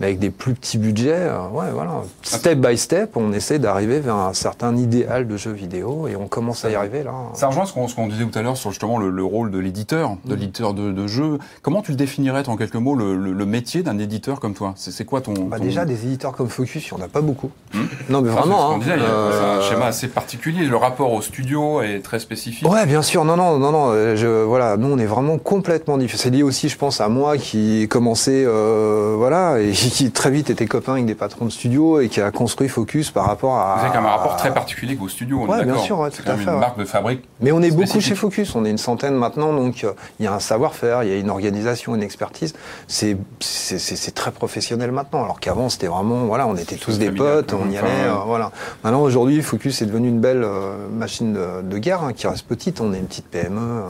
mais 0.00 0.06
avec 0.06 0.18
des 0.18 0.30
plus 0.30 0.54
petits 0.54 0.78
budgets. 0.78 1.28
ouais, 1.52 1.70
voilà. 1.72 2.02
Step 2.22 2.58
by 2.58 2.76
step, 2.76 3.16
on 3.16 3.32
essaie 3.32 3.58
d'arriver 3.60 4.00
vers 4.00 4.16
un 4.16 4.32
certain 4.34 4.76
idéal 4.76 5.28
de 5.28 5.36
jeu 5.36 5.52
vidéo, 5.52 6.08
et 6.08 6.16
on 6.16 6.26
commence 6.26 6.64
à 6.64 6.70
y 6.70 6.74
arriver 6.74 7.04
là. 7.04 7.12
Ça 7.34 7.46
rejoint 7.46 7.66
ce 7.66 7.72
qu'on 7.94 8.08
disait 8.08 8.24
tout 8.24 8.38
à 8.38 8.42
l'heure 8.42 8.56
sur 8.56 8.70
justement 8.70 8.98
le, 8.98 9.08
le 9.10 9.24
rôle 9.24 9.50
de 9.50 9.58
l'éditeur, 9.58 9.84
Mm. 10.24 10.28
de 10.30 10.34
l'éditeur 10.34 10.74
de, 10.74 10.90
de 10.90 11.06
jeux. 11.06 11.38
Comment 11.62 11.80
tu 11.82 11.92
le 11.92 11.96
définirais 11.96 12.48
en 12.48 12.56
quelques 12.56 12.74
mots 12.74 12.94
le, 12.96 13.14
le- 13.16 13.32
le 13.32 13.46
métier 13.46 13.82
d'un 13.82 13.98
éditeur 13.98 14.40
comme 14.40 14.54
toi? 14.54 14.72
C'est 14.76 15.04
quoi 15.04 15.20
ton, 15.20 15.34
Bah, 15.34 15.58
ton- 15.58 15.64
déjà, 15.64 15.84
des 15.84 16.04
éditeurs 16.06 16.32
comme 16.32 16.48
Focus, 16.48 16.88
il 16.90 16.94
n'y 16.94 17.00
en 17.00 17.04
a 17.04 17.08
pas 17.08 17.20
beaucoup. 17.20 17.50
Non, 18.08 18.20
mais 18.20 18.30
vraiment. 18.30 18.63
Hein. 18.72 18.78
disait, 18.78 18.92
il 18.96 19.02
y 19.02 19.06
a- 19.06 19.08
Euh, 19.08 19.58
c'est 19.60 19.66
un 19.66 19.70
schéma 19.70 19.86
assez 19.86 20.08
particulier. 20.08 20.64
Le 20.64 20.76
rapport 20.76 21.12
au 21.12 21.20
studio 21.22 21.82
est 21.82 22.00
très 22.00 22.18
spécifique. 22.18 22.68
Ouais, 22.68 22.86
bien 22.86 23.02
sûr. 23.02 23.24
Non, 23.24 23.36
non, 23.36 23.58
non, 23.58 23.70
non. 23.72 23.90
euh, 23.90 24.16
Je, 24.16 24.26
voilà, 24.44 24.76
nous, 24.76 24.88
on 24.88 24.98
est 24.98 25.06
vraiment 25.06 25.38
complètement 25.38 25.98
différents. 25.98 26.22
C'est 26.22 26.30
lié 26.30 26.42
aussi, 26.42 26.68
je 26.68 26.76
pense, 26.76 27.00
à 27.00 27.08
moi 27.08 27.36
qui 27.38 27.86
commençait, 27.88 28.44
euh, 28.46 29.14
voilà, 29.16 29.58
et 29.60 29.70
qui 29.72 30.10
très 30.10 30.30
vite 30.30 30.50
était 30.50 30.66
copain 30.66 30.92
avec 30.92 31.06
des 31.06 31.14
patrons 31.14 31.44
de 31.46 31.50
studio 31.50 32.00
et 32.00 32.08
qui 32.08 32.20
a 32.20 32.30
construit 32.30 32.68
Focus 32.68 33.10
par 33.10 33.26
rapport 33.26 33.56
à. 33.56 33.74
Vous 33.76 33.80
avez 33.84 33.88
quand 33.90 34.00
même 34.02 34.06
un 34.06 34.16
rapport 34.16 34.36
très 34.36 34.52
particulier 34.54 34.92
avec 34.92 35.00
vos 35.00 35.08
studios, 35.08 35.40
on 35.42 35.48
Ouais, 35.48 35.60
est 35.60 35.64
bien 35.64 35.78
sûr, 35.78 35.98
ouais, 35.98 36.08
C'est 36.12 36.18
tout 36.18 36.22
quand 36.26 36.32
à 36.32 36.36
même 36.36 36.44
fait, 36.44 36.50
une 36.50 36.56
ouais. 36.56 36.60
marque 36.60 36.78
de 36.78 36.84
fabrique. 36.84 37.24
Mais 37.40 37.52
on 37.52 37.60
est 37.62 37.70
beaucoup 37.70 38.00
chez 38.00 38.14
Focus, 38.14 38.54
on 38.54 38.64
est 38.64 38.70
une 38.70 38.78
centaine 38.78 39.14
maintenant, 39.14 39.52
donc 39.52 39.84
euh, 39.84 39.92
il 40.20 40.24
y 40.24 40.28
a 40.28 40.32
un 40.32 40.40
savoir-faire, 40.40 41.02
il 41.02 41.10
y 41.10 41.12
a 41.12 41.16
une 41.16 41.30
organisation, 41.30 41.94
une 41.94 42.02
expertise. 42.02 42.54
C'est 42.88 43.16
c'est- 43.40 43.78
c'est- 43.78 43.96
c'est 43.96 44.12
très 44.12 44.30
professionnel 44.30 44.92
maintenant, 44.92 45.24
alors 45.24 45.40
qu'avant 45.40 45.68
c'était 45.68 45.86
vraiment, 45.86 46.24
voilà, 46.26 46.46
on 46.46 46.56
était 46.56 46.76
tous 46.76 46.98
des 46.98 47.06
familial, 47.06 47.44
potes, 47.44 47.54
on 47.54 47.70
y 47.70 47.76
enfin, 47.78 47.86
allait, 47.86 48.08
euh, 48.08 48.14
voilà. 48.26 48.50
Maintenant 48.82 49.02
aujourd'hui, 49.02 49.42
Focus 49.42 49.82
est 49.82 49.86
devenu 49.86 50.08
une 50.08 50.20
belle 50.20 50.42
euh, 50.44 50.88
machine 50.88 51.32
de, 51.32 51.62
de 51.62 51.78
guerre 51.78 52.02
hein, 52.02 52.12
qui 52.12 52.26
reste 52.26 52.46
petite, 52.46 52.80
on 52.80 52.92
est 52.92 52.98
une 52.98 53.06
petite 53.06 53.26
PME, 53.28 53.58
euh, 53.60 53.80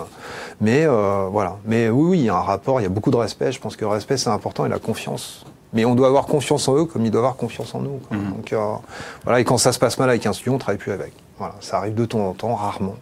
mais 0.60 0.84
euh, 0.86 1.26
voilà. 1.30 1.56
Mais 1.66 1.88
oui, 1.88 2.10
oui, 2.10 2.18
il 2.20 2.24
y 2.24 2.28
a 2.28 2.36
un 2.36 2.40
rapport, 2.40 2.80
il 2.80 2.84
y 2.84 2.86
a 2.86 2.90
beaucoup 2.90 3.10
de 3.10 3.16
respect. 3.16 3.52
Je 3.52 3.60
pense 3.60 3.76
que 3.76 3.84
le 3.84 3.90
respect 3.90 4.16
c'est 4.16 4.30
important 4.30 4.64
et 4.66 4.68
la 4.68 4.78
confiance. 4.78 5.44
Mais 5.72 5.84
on 5.84 5.94
doit 5.96 6.06
avoir 6.06 6.26
confiance 6.26 6.68
en 6.68 6.76
eux 6.76 6.84
comme 6.84 7.04
ils 7.04 7.10
doivent 7.10 7.24
avoir 7.24 7.36
confiance 7.36 7.74
en 7.74 7.80
nous. 7.80 7.98
quoi. 8.08 8.16
Mhm. 8.16 8.30
Donc 8.32 8.52
euh, 8.52 8.58
voilà, 9.24 9.40
et 9.40 9.44
quand 9.44 9.58
ça 9.58 9.72
se 9.72 9.78
passe 9.78 9.98
mal 9.98 10.08
avec 10.08 10.24
un 10.26 10.32
studio, 10.32 10.52
on 10.54 10.58
travaille 10.58 10.78
plus 10.78 10.92
avec. 10.92 11.12
Voilà, 11.38 11.54
ça 11.60 11.78
arrive 11.78 11.94
de 11.94 12.04
temps 12.04 12.28
en 12.28 12.32
temps, 12.32 12.54
rarement. 12.54 12.94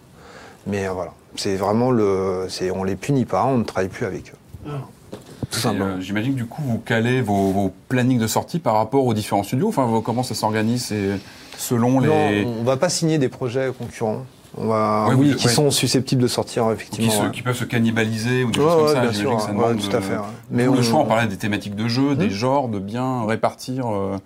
Mais 0.67 0.87
euh, 0.89 0.93
voilà, 0.93 1.13
c'est 1.37 1.57
vraiment 1.57 1.91
le, 1.91 2.47
c'est, 2.49 2.71
on 2.71 2.83
les 2.85 2.97
punit 2.97 3.27
pas, 3.27 3.45
on 3.45 3.59
ne 3.59 3.65
travaille 3.65 3.89
plus 3.91 4.07
avec 4.07 4.33
eux. 4.67 4.71
Euh, 4.71 6.01
J'imagine 6.01 6.33
que 6.33 6.39
du 6.39 6.47
coup, 6.47 6.63
vous 6.65 6.79
calez 6.79 7.21
vos, 7.21 7.51
vos 7.51 7.73
plannings 7.89 8.19
de 8.19 8.27
sortie 8.27 8.59
par 8.59 8.75
rapport 8.75 9.05
aux 9.05 9.13
différents 9.13 9.43
studios. 9.43 9.69
Enfin, 9.69 9.85
vos- 9.85 10.01
comment 10.01 10.23
ça 10.23 10.35
s'organise 10.35 10.95
selon 11.63 12.01
les. 12.01 12.45
Non, 12.45 12.55
on 12.61 12.65
va 12.65 12.77
pas 12.77 12.89
signer 12.89 13.19
des 13.19 13.29
projets 13.29 13.71
concurrents. 13.77 14.25
On 14.59 14.67
va, 14.67 15.07
Ouais, 15.09 15.15
oui, 15.15 15.35
qui 15.37 15.47
ouais. 15.47 15.53
sont 15.53 15.71
susceptibles 15.71 16.21
de 16.21 16.27
sortir 16.27 16.71
effectivement. 16.71 17.11
qui, 17.11 17.17
se- 17.17 17.23
ouais. 17.23 17.31
qui 17.31 17.41
peuvent 17.43 17.57
se 17.57 17.65
cannibaliser 17.65 18.45
ou 18.45 18.51
des 18.51 18.59
Ouais, 18.61 18.67
choses 18.67 18.75
comme 18.77 18.85
ouais, 18.87 18.93
ça. 18.95 19.01
bien 19.01 19.11
J'imagine 19.13 19.23
sûr, 19.31 19.37
que 19.37 19.43
ça 19.43 19.49
ouais, 19.49 19.55
demande 19.55 19.79
tout 19.91 19.97
à 19.97 20.01
fait, 20.03 20.13
ouais. 20.15 20.23
Mais 20.51 20.67
le 20.67 20.83
choix, 20.83 21.01
on 21.01 21.07
parlait 21.07 21.27
des 21.27 21.39
thématiques 21.39 21.75
de 21.75 21.89
jeu, 21.89 22.15
des 22.17 22.27
Hmm. 22.27 22.31
genres, 22.31 22.69
de 22.69 22.79
bien 22.79 23.25
répartir. 23.27 23.87
euh, 23.91 24.19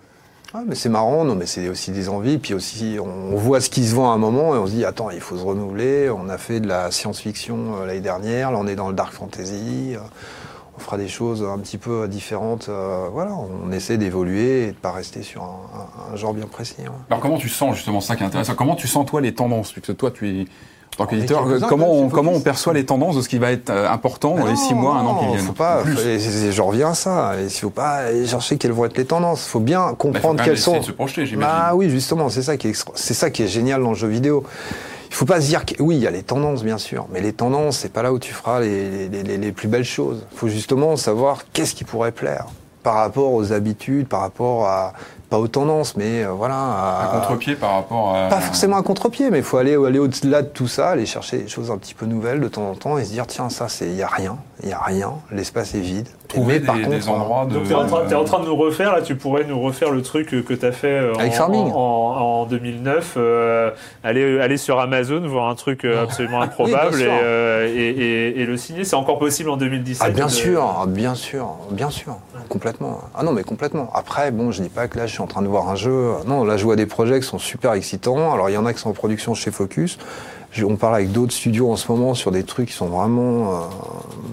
Ah, 0.53 0.61
mais 0.67 0.75
c'est 0.75 0.89
marrant, 0.89 1.23
non, 1.25 1.35
mais 1.35 1.45
c'est 1.45 1.67
aussi 1.69 1.91
des 1.91 2.07
envies. 2.09 2.37
Puis 2.37 2.53
aussi, 2.53 2.97
on 3.01 3.35
voit 3.35 3.59
ce 3.61 3.69
qui 3.69 3.85
se 3.85 3.93
vend 3.93 4.11
à 4.11 4.15
un 4.15 4.17
moment 4.17 4.55
et 4.55 4.57
on 4.57 4.65
se 4.65 4.71
dit, 4.71 4.85
attends, 4.85 5.09
il 5.11 5.19
faut 5.19 5.37
se 5.37 5.43
renouveler. 5.43 6.09
On 6.09 6.29
a 6.29 6.37
fait 6.37 6.59
de 6.61 6.67
la 6.67 6.89
science-fiction 6.89 7.57
euh, 7.81 7.85
l'année 7.85 7.99
dernière, 7.99 8.51
là 8.51 8.57
on 8.59 8.65
est 8.67 8.75
dans 8.75 8.87
le 8.87 8.93
dark 8.95 9.11
fantasy. 9.13 9.93
euh, 9.95 9.99
on 10.77 10.79
fera 10.79 10.97
des 10.97 11.07
choses 11.07 11.43
un 11.43 11.57
petit 11.59 11.77
peu 11.77 12.07
différentes. 12.07 12.67
euh, 12.69 13.07
voilà, 13.11 13.31
on 13.33 13.71
essaie 13.71 13.97
d'évoluer 13.97 14.63
et 14.63 14.67
de 14.67 14.77
pas 14.77 14.91
rester 14.91 15.23
sur 15.23 15.43
un, 15.43 15.47
un- 16.09 16.13
un 16.13 16.15
genre 16.15 16.33
bien 16.33 16.45
précis. 16.45 16.75
ouais. 16.79 16.87
Alors 17.09 17.19
comment 17.21 17.37
tu 17.37 17.49
sens 17.49 17.75
justement 17.75 17.99
ça 18.01 18.15
qui 18.15 18.23
est 18.23 18.27
intéressant? 18.27 18.53
Comment 18.55 18.75
tu 18.75 18.87
sens 18.87 19.05
toi 19.05 19.19
les 19.21 19.33
tendances? 19.33 19.71
Puisque 19.71 19.95
toi 19.97 20.11
tu 20.11 20.29
es 20.41 20.45
en 20.99 21.03
tant 21.03 21.09
qu'éditeur, 21.11 21.45
comment 21.69 21.91
on, 21.93 22.09
comment 22.09 22.31
on 22.31 22.39
perçoit 22.39 22.73
les 22.73 22.83
tendances 22.85 23.15
de 23.17 23.21
ce 23.21 23.29
qui 23.29 23.37
va 23.37 23.51
être 23.51 23.69
euh, 23.69 23.87
important 23.87 24.35
dans 24.35 24.45
les 24.45 24.53
non, 24.53 24.57
six 24.57 24.73
mois, 24.73 24.95
un 24.95 25.05
an 25.05 25.15
qui 25.19 25.25
non, 25.25 25.31
viennent? 25.33 25.45
Faut 25.45 25.53
pas, 25.53 25.83
j'en 26.51 26.65
reviens 26.65 26.89
à 26.89 26.93
ça. 26.95 27.33
Il 27.39 27.49
faut 27.51 27.69
pas 27.69 27.89
aller 28.07 28.25
chercher 28.25 28.57
quelles 28.57 28.71
vont 28.71 28.85
être 28.85 28.97
les 28.97 29.05
tendances. 29.05 29.45
Il 29.45 29.49
faut 29.49 29.59
bien 29.59 29.79
Bah, 29.79 29.85
il 29.89 29.91
faut 29.91 29.95
comprendre 29.97 30.43
quelles 30.43 30.57
sont. 30.57 30.79
de 30.79 30.83
se 30.83 30.91
projeter, 30.91 31.25
j'imagine. 31.27 31.51
Bah 31.55 31.75
oui, 31.75 31.89
justement, 31.91 32.29
c'est 32.29 32.41
ça 32.41 32.57
qui 32.57 32.69
est 32.69 32.85
c'est 32.95 33.13
ça 33.13 33.29
qui 33.29 33.43
est 33.43 33.47
génial 33.47 33.83
dans 33.83 33.89
le 33.89 33.95
jeu 33.95 34.07
vidéo. 34.07 34.43
Il 35.09 35.13
faut 35.15 35.25
pas 35.25 35.41
se 35.41 35.47
dire 35.47 35.65
que 35.65 35.81
oui, 35.81 35.95
il 35.95 36.01
y 36.01 36.07
a 36.07 36.11
les 36.11 36.23
tendances 36.23 36.63
bien 36.63 36.77
sûr, 36.77 37.07
mais 37.11 37.21
les 37.21 37.33
tendances 37.33 37.77
c'est 37.77 37.91
pas 37.91 38.01
là 38.03 38.13
où 38.13 38.19
tu 38.19 38.33
feras 38.33 38.59
les, 38.59 39.07
les- 39.09 39.23
les- 39.23 39.37
les 39.37 39.51
plus 39.51 39.67
belles 39.67 39.83
choses. 39.85 40.25
Il 40.33 40.37
faut 40.37 40.47
justement 40.47 40.95
savoir 40.97 41.39
qu'est-ce 41.53 41.73
qui 41.75 41.83
pourrait 41.83 42.11
plaire 42.11 42.45
par 42.83 42.95
rapport 42.95 43.33
aux 43.33 43.51
habitudes, 43.51 44.07
par 44.07 44.21
rapport 44.21 44.65
à 44.67 44.93
pas 45.29 45.39
aux 45.39 45.49
tendances, 45.49 45.97
mais 45.97 46.23
euh, 46.23 46.29
voilà. 46.31 46.55
à- 46.55 47.03
Un 47.15 47.19
contre-pied 47.19 47.55
par 47.55 47.73
rapport 47.73 48.15
à. 48.15 48.29
pas 48.29 48.39
forcément 48.39 48.77
un 48.77 48.81
contre-pied, 48.83 49.29
mais 49.29 49.39
il 49.39 49.43
faut 49.43 49.57
aller, 49.57 49.75
aller 49.75 49.99
au-delà 49.99 50.41
de 50.41 50.47
tout 50.47 50.67
ça, 50.69 50.91
aller 50.91 51.05
chercher 51.05 51.39
des 51.39 51.47
choses 51.49 51.69
un 51.69 51.77
petit 51.77 51.93
peu 51.93 52.05
nouvelles 52.05 52.39
de 52.39 52.47
temps 52.47 52.69
en 52.69 52.75
temps 52.75 52.97
et 52.97 53.03
se 53.03 53.11
dire 53.11 53.27
tiens 53.27 53.49
ça 53.49 53.67
c'est 53.67 53.87
il 53.87 53.95
y 53.95 54.03
a 54.03 54.07
rien, 54.07 54.37
il 54.63 54.69
y 54.69 54.71
a 54.73 54.79
rien, 54.79 55.11
l'espace 55.31 55.75
est 55.75 55.79
vide. 55.81 56.07
Trouver 56.27 56.59
des, 56.59 56.65
par 56.65 56.75
des 56.75 56.83
contre, 56.83 57.09
endroits 57.09 57.45
de. 57.45 57.53
Donc 57.53 57.67
t'es 57.67 57.73
en, 57.73 57.85
train- 57.85 58.05
t'es 58.07 58.15
en 58.15 58.23
train 58.25 58.39
de 58.41 58.45
nous 58.45 58.55
refaire, 58.55 58.91
là 58.93 59.01
tu 59.01 59.15
pourrais 59.15 59.45
nous 59.45 59.59
refaire 59.61 59.91
le 59.91 60.01
truc 60.01 60.27
que 60.45 60.53
tu 60.53 60.65
as 60.65 60.71
fait 60.71 60.87
euh, 60.99 61.13
en, 61.15 61.19
Avec 61.19 61.33
Farming. 61.33 61.71
en, 61.71 61.75
en 61.77 62.45
2009, 62.45 63.13
euh, 63.17 63.71
aller, 64.03 64.39
aller 64.39 64.57
sur 64.57 64.79
Amazon, 64.79 65.21
voir 65.27 65.47
un 65.49 65.55
truc 65.55 65.85
euh, 65.85 66.03
absolument 66.03 66.41
improbable 66.41 67.01
et, 67.01 67.07
euh, 67.07 67.67
et, 67.73 67.87
et- 67.89 68.41
et 68.41 68.45
le 68.45 68.57
signer. 68.57 68.83
C'est 68.83 68.95
encore 68.95 69.19
possible 69.19 69.49
en 69.49 69.57
2017 69.57 70.05
Ah 70.05 70.11
bien 70.11 70.25
de- 70.25 70.31
sûr, 70.31 70.85
bien 70.87 71.15
sûr, 71.15 71.47
bien 71.71 71.89
sûr, 71.89 72.17
complètement. 72.49 72.99
Ah 73.15 73.23
non 73.23 73.31
mais 73.31 73.43
complètement. 73.43 73.89
Après 73.93 74.31
bon, 74.31 74.51
je 74.51 74.61
dis 74.63 74.69
pas 74.69 74.87
que 74.87 74.97
là 74.97 75.07
je 75.07 75.13
suis 75.13 75.21
en 75.21 75.27
train 75.27 75.41
de 75.41 75.47
voir 75.47 75.69
un 75.69 75.75
jeu. 75.75 76.11
Non, 76.27 76.43
là 76.43 76.57
je 76.57 76.63
vois 76.65 76.75
des 76.75 76.85
projets 76.87 77.19
qui 77.21 77.25
sont 77.27 77.39
super 77.39 77.73
excitants. 77.73 78.33
Alors 78.33 78.49
il 78.49 78.53
y 78.53 78.57
en 78.57 78.65
a 78.65 78.73
qui 78.73 78.79
sont 78.79 78.89
en 78.89 78.93
production 78.93 79.33
chez 79.33 79.51
Focus. 79.51 79.97
Je- 80.51 80.65
on 80.65 80.75
parle 80.75 80.95
avec 80.95 81.11
d'autres 81.11 81.33
studios 81.33 81.69
en 81.71 81.75
ce 81.75 81.91
moment 81.91 82.13
sur 82.15 82.31
des 82.31 82.43
trucs 82.43 82.67
qui 82.69 82.73
sont 82.73 82.87
vraiment 82.87 83.51
euh, 83.51 83.59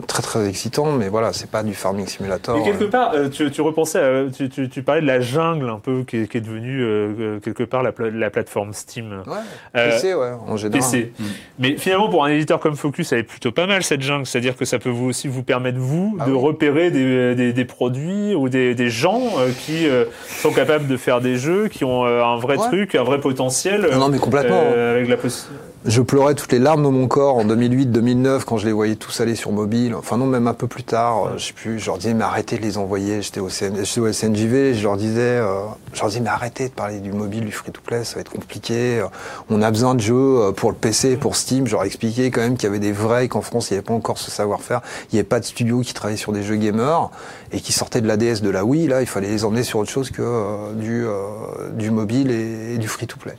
très 0.06 0.22
très 0.22 0.48
excitants, 0.48 0.92
mais 0.92 1.08
voilà, 1.08 1.32
c'est 1.32 1.50
pas 1.50 1.62
du 1.62 1.74
farming 1.74 2.06
simulator. 2.06 2.56
Mais 2.56 2.62
quelque 2.64 2.84
part, 2.84 3.12
euh, 3.14 3.28
tu, 3.28 3.50
tu 3.50 3.60
repensais, 3.60 3.98
à- 3.98 4.30
tu, 4.34 4.48
tu, 4.48 4.68
tu 4.70 4.82
parlais 4.82 5.02
de 5.02 5.06
la 5.06 5.20
jungle 5.20 5.68
un 5.68 5.78
peu 5.80 6.04
qui 6.04 6.18
est, 6.18 6.26
qui 6.28 6.38
est 6.38 6.40
devenue 6.40 6.82
euh, 6.82 7.40
quelque 7.40 7.64
part 7.64 7.82
la, 7.82 7.92
pla- 7.92 8.10
la 8.10 8.30
plateforme 8.30 8.72
Steam. 8.72 9.22
Ouais, 9.26 9.34
Euh, 9.76 9.90
PC 9.90 10.14
ouais, 10.14 10.30
en 10.46 10.56
général. 10.56 10.80
PC. 10.80 11.12
Mais 11.58 11.76
finalement, 11.76 12.08
pour 12.08 12.24
un 12.24 12.28
éditeur 12.28 12.60
comme 12.60 12.76
Focus, 12.76 13.12
elle 13.12 13.18
est 13.18 13.22
plutôt 13.24 13.52
pas 13.52 13.66
mal 13.66 13.82
cette 13.82 14.00
jungle. 14.02 14.24
C'est-à-dire 14.24 14.56
que 14.56 14.64
ça 14.64 14.78
peut 14.78 14.90
vous 14.90 15.06
aussi 15.06 15.28
vous 15.28 15.42
permettre, 15.42 15.78
vous, 15.78 16.16
Ah 16.20 16.26
de 16.26 16.32
oui. 16.32 16.38
repérer 16.38 16.90
des, 16.90 17.34
des, 17.34 17.52
des 17.52 17.64
produits 17.64 18.34
ou 18.34 18.48
des, 18.48 18.74
des 18.74 18.88
gens 18.88 19.20
euh, 19.38 19.50
qui 19.66 19.86
euh, 19.88 20.04
sont 20.28 20.52
capables 20.52 20.86
de 20.86 20.96
faire 20.96 21.20
des 21.20 21.36
jeux, 21.36 21.68
qui 21.68 21.84
ont 21.84 22.06
euh, 22.06 22.22
un 22.24 22.36
vrai 22.36 22.56
Ouais. 22.56 22.68
truc, 22.68 22.94
un 22.94 23.02
vrai 23.02 23.18
potentiel. 23.20 23.88
Non, 23.92 23.98
non, 23.98 24.08
mais 24.08 24.18
complètement. 24.18 24.60
euh, 24.62 24.94
avec 24.94 25.08
la 25.08 25.16
possi- 25.16 25.46
Je 25.86 26.00
pleurais 26.00 26.34
toutes 26.34 26.52
les 26.52 26.58
larmes 26.58 26.82
de 26.82 26.88
mon 26.88 27.08
corps 27.08 27.36
en 27.36 27.44
2008-2009 27.44 28.44
quand 28.44 28.56
je 28.56 28.64
les 28.64 28.72
voyais 28.72 28.96
tous 28.96 29.20
aller 29.20 29.34
sur 29.34 29.52
mobile. 29.52 29.94
Enfin 29.94 30.16
non, 30.16 30.24
même 30.24 30.46
un 30.46 30.54
peu 30.54 30.66
plus 30.66 30.82
tard, 30.82 31.26
euh, 31.26 31.30
je 31.36 31.48
sais 31.48 31.52
plus. 31.52 31.78
Je 31.78 31.84
leur 31.84 31.98
disais 31.98 32.14
mais 32.14 32.24
arrêtez 32.24 32.56
de 32.56 32.62
les 32.62 32.78
envoyer. 32.78 33.20
J'étais 33.20 33.40
au, 33.40 33.50
CN 33.50 33.74
au 33.74 34.10
SNJV. 34.10 34.72
Je 34.72 34.82
leur 34.82 34.96
disais, 34.96 35.20
euh, 35.20 35.66
je 35.92 36.00
leur 36.00 36.08
disais 36.08 36.20
mais 36.20 36.30
arrêtez 36.30 36.70
de 36.70 36.72
parler 36.72 37.00
du 37.00 37.12
mobile, 37.12 37.44
du 37.44 37.52
free-to-play, 37.52 38.02
ça 38.04 38.14
va 38.14 38.22
être 38.22 38.30
compliqué. 38.30 39.00
Euh, 39.00 39.08
On 39.50 39.60
a 39.60 39.70
besoin 39.70 39.94
de 39.94 40.00
jeux 40.00 40.14
euh, 40.14 40.52
pour 40.52 40.70
le 40.70 40.76
PC, 40.76 41.18
pour 41.18 41.36
Steam. 41.36 41.66
Je 41.66 41.72
leur 41.72 41.84
expliquais 41.84 42.30
quand 42.30 42.40
même 42.40 42.56
qu'il 42.56 42.64
y 42.66 42.70
avait 42.70 42.78
des 42.78 42.92
vrais, 42.92 43.28
qu'en 43.28 43.42
France 43.42 43.68
il 43.68 43.74
n'y 43.74 43.76
avait 43.76 43.86
pas 43.86 43.92
encore 43.92 44.16
ce 44.16 44.30
savoir-faire. 44.30 44.80
Il 45.12 45.16
n'y 45.16 45.18
avait 45.18 45.28
pas 45.28 45.38
de 45.38 45.44
studio 45.44 45.82
qui 45.82 45.92
travaillait 45.92 46.16
sur 46.16 46.32
des 46.32 46.44
jeux 46.44 46.56
gamers 46.56 47.10
et 47.52 47.60
qui 47.60 47.72
sortaient 47.72 48.00
de 48.00 48.08
la 48.08 48.16
DS, 48.16 48.40
de 48.40 48.48
la 48.48 48.64
Wii. 48.64 48.86
Là, 48.86 49.02
il 49.02 49.06
fallait 49.06 49.28
les 49.28 49.44
emmener 49.44 49.64
sur 49.64 49.80
autre 49.80 49.90
chose 49.90 50.10
que 50.10 50.72
du, 50.72 51.90
mobile 51.90 52.30
et, 52.30 52.76
et 52.76 52.78
du 52.78 52.88
free-to-play. 52.88 53.34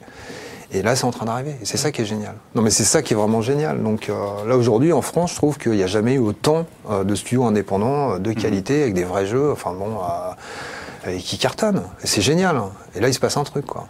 Et 0.76 0.82
là, 0.82 0.94
c'est 0.98 1.06
en 1.06 1.12
train 1.12 1.26
d'arriver. 1.26 1.56
Et 1.62 1.66
c'est 1.66 1.78
ça 1.78 1.90
qui 1.92 2.02
est 2.02 2.06
génial. 2.06 2.36
Non, 2.54 2.62
mais 2.62 2.70
c'est 2.70 2.84
ça 2.84 3.02
qui 3.02 3.14
est 3.14 3.16
vraiment 3.16 3.42
génial. 3.42 3.82
Donc 3.82 4.10
euh, 4.10 4.16
là, 4.46 4.58
aujourd'hui, 4.58 4.92
en 4.92 5.02
France, 5.02 5.32
je 5.32 5.38
trouve 5.38 5.58
qu'il 5.58 5.72
n'y 5.72 5.84
a 5.84 5.88
jamais 5.88 6.16
eu 6.16 6.20
autant 6.20 6.66
euh, 6.90 7.06
de 7.06 7.16
studios 7.16 7.46
indépendants 7.46 8.16
euh, 8.16 8.20
de 8.20 8.34
qualité, 8.34 8.82
avec 8.82 8.94
des 8.94 9.06
vrais 9.06 9.26
jeux, 9.26 9.52
enfin 9.54 9.72
bon, 9.74 9.98
et 11.08 11.20
qui 11.20 11.38
cartonnent. 11.38 11.84
Et 12.04 12.08
c'est 12.08 12.22
génial. 12.22 12.62
Et 12.94 13.00
là, 13.00 13.08
il 13.08 13.14
se 13.14 13.22
passe 13.22 13.38
un 13.38 13.46
truc, 13.46 13.66
quoi. 13.66 13.88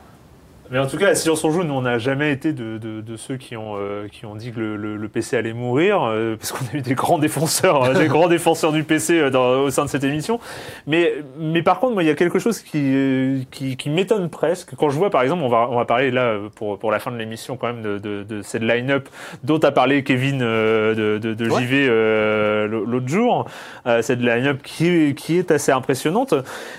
Mais 0.72 0.80
en 0.80 0.88
tout 0.88 0.98
cas, 0.98 1.10
à 1.10 1.16
Silence 1.16 1.44
on 1.44 1.52
joue, 1.52 1.64
nous, 1.64 1.74
on 1.76 1.82
n'a 1.82 2.00
jamais 2.00 2.32
été 2.32 2.52
de, 2.52 2.78
de, 2.80 3.02
de 3.02 3.16
ceux 3.18 3.38
qui 3.38 3.56
ont, 3.56 3.76
euh, 3.78 4.08
qui 4.08 4.26
ont 4.26 4.36
dit 4.36 4.52
que 4.52 4.60
le, 4.60 4.76
le- 4.76 4.98
le 4.98 5.08
PC 5.10 5.38
allait 5.38 5.54
mourir, 5.54 6.02
euh, 6.04 6.36
parce 6.38 6.52
qu'on 6.52 6.66
a 6.74 6.78
eu 6.78 6.82
des 6.82 6.96
grands 6.96 7.20
défenseurs, 7.20 7.84
euh, 7.84 7.94
des 8.00 8.08
grands 8.08 8.28
défenseurs 8.28 8.72
du 8.72 8.84
PC 8.84 9.20
euh, 9.20 9.30
dans- 9.30 9.62
au 9.62 9.70
sein 9.70 9.86
de 9.86 9.90
cette 9.90 10.04
émission. 10.04 10.40
Mais, 10.88 11.14
mais 11.38 11.62
par 11.62 11.80
contre, 11.80 11.94
moi, 11.94 12.02
il 12.04 12.08
y 12.08 12.10
a 12.10 12.16
quelque 12.16 12.40
chose 12.40 12.62
qui, 12.62 12.80
euh, 12.84 13.40
qui, 13.52 13.78
qui 13.78 13.90
m'étonne 13.92 14.30
presque. 14.30 14.76
Quand 14.76 14.90
je 14.90 14.98
vois, 14.98 15.10
par 15.12 15.22
exemple, 15.22 15.44
on 15.44 15.50
va, 15.50 15.68
on 15.70 15.76
va 15.76 15.86
parler 15.86 16.10
là, 16.10 16.36
pour, 16.56 16.80
pour 16.80 16.92
la 16.92 17.00
fin 17.00 17.12
de 17.12 17.18
l'émission, 17.18 17.58
quand 17.58 17.68
même, 17.68 17.84
de, 17.84 17.98
de, 18.00 18.24
de 18.24 18.42
cette 18.42 18.64
line-up 18.64 19.08
dont 19.44 19.60
a 19.60 19.72
parlé 19.72 20.04
Kevin 20.04 20.40
euh, 20.42 20.96
de, 20.96 21.20
de, 21.20 21.34
de 21.36 21.50
Ouais. 21.50 21.62
JV 21.62 21.86
euh, 21.88 22.68
l'autre 22.68 23.08
jour. 23.08 23.46
Euh, 23.86 24.02
cette 24.02 24.20
line-up 24.20 24.62
qui, 24.64 25.14
qui 25.16 25.38
est 25.38 25.52
assez 25.52 25.72
impressionnante. 25.72 26.34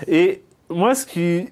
Et 0.07 0.41
moi, 0.69 0.93
ce 0.93 1.05
qui 1.05 1.47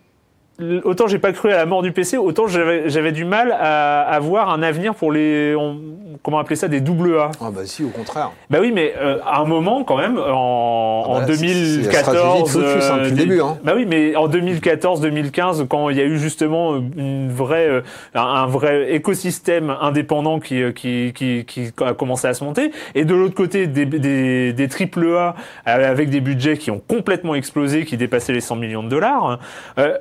autant 0.84 1.08
j'ai 1.08 1.20
pas 1.20 1.32
cru 1.34 1.51
à 1.51 1.58
la 1.58 1.66
mort 1.66 1.82
du 1.82 1.91
PC, 1.91 2.18
autant 2.18 2.45
j'avais 2.47 3.12
du 3.12 3.26
mal 3.26 3.51
à, 3.51 4.01
à 4.01 4.20
voir 4.20 4.49
un 4.49 4.64
avenir 4.64 4.95
pour 4.95 5.12
les 5.12 5.56
on- 5.56 5.78
comment 6.24 6.39
appeler 6.39 6.56
ça 6.56 6.68
des 6.68 6.80
double 6.82 7.18
A. 7.18 7.32
Ah 7.41 7.51
bah 7.51 7.62
si, 7.66 7.84
au 7.84 7.89
contraire. 7.89 8.32
Bah 8.49 8.60
oui, 8.62 8.72
mais 8.74 8.93
euh, 8.97 9.18
à 9.26 9.41
un 9.41 9.45
moment 9.45 9.84
quand 9.84 9.97
même 9.97 10.18
en, 10.18 11.03
Ah 11.06 11.20
bah, 11.20 11.24
en 11.26 11.28
c'est- 11.28 11.36
c'est 11.38 11.91
la 11.91 11.99
stratégie 11.99 12.24
de 12.24 12.24
2014 12.24 12.51
Focus, 12.51 12.84
hein, 12.89 12.97
depuis 12.97 13.10
le 13.12 13.16
des- 13.16 13.24
début, 13.26 13.41
hein. 13.41 13.58
Bah 13.64 13.74
oui, 13.76 13.86
mais 13.88 14.16
en 14.16 14.28
2014-2015 14.28 15.68
quand 15.68 15.89
il 15.89 15.97
y 15.97 16.01
a 16.01 16.06
eu 16.06 16.18
justement 16.18 16.76
une 16.78 17.32
vraie 17.32 17.68
euh, 17.68 17.82
un, 18.14 18.22
un 18.22 18.45
vrai 18.47 18.93
écosystème 18.93 19.76
indépendant 19.82 20.39
qui 20.39 20.62
euh, 20.62 20.72
qui, 20.72 21.12
qui 21.14 21.45
qui 21.45 21.72
a 21.84 21.93
commencé 21.93 22.28
à 22.28 22.34
se 22.34 22.43
monter 22.43 22.72
et 22.95 23.06
de 23.06 23.14
l'autre 23.14 23.36
côté 23.36 23.68
des 23.68 23.86
des 23.86 24.53
des 24.53 24.68
triple 24.68 25.06
A 25.18 25.36
euh, 25.68 25.91
avec 25.91 26.10
des 26.10 26.22
budgets 26.22 26.58
qui 26.58 26.72
ont 26.72 26.82
complètement 26.88 27.36
explosé 27.36 27.86
qui 27.86 27.97
dépassaient 27.97 28.34
les 28.34 28.41
100 28.41 28.56
millions 28.56 28.84
de 28.84 28.89
dollars. 28.89 29.39
Euh, 29.80 29.97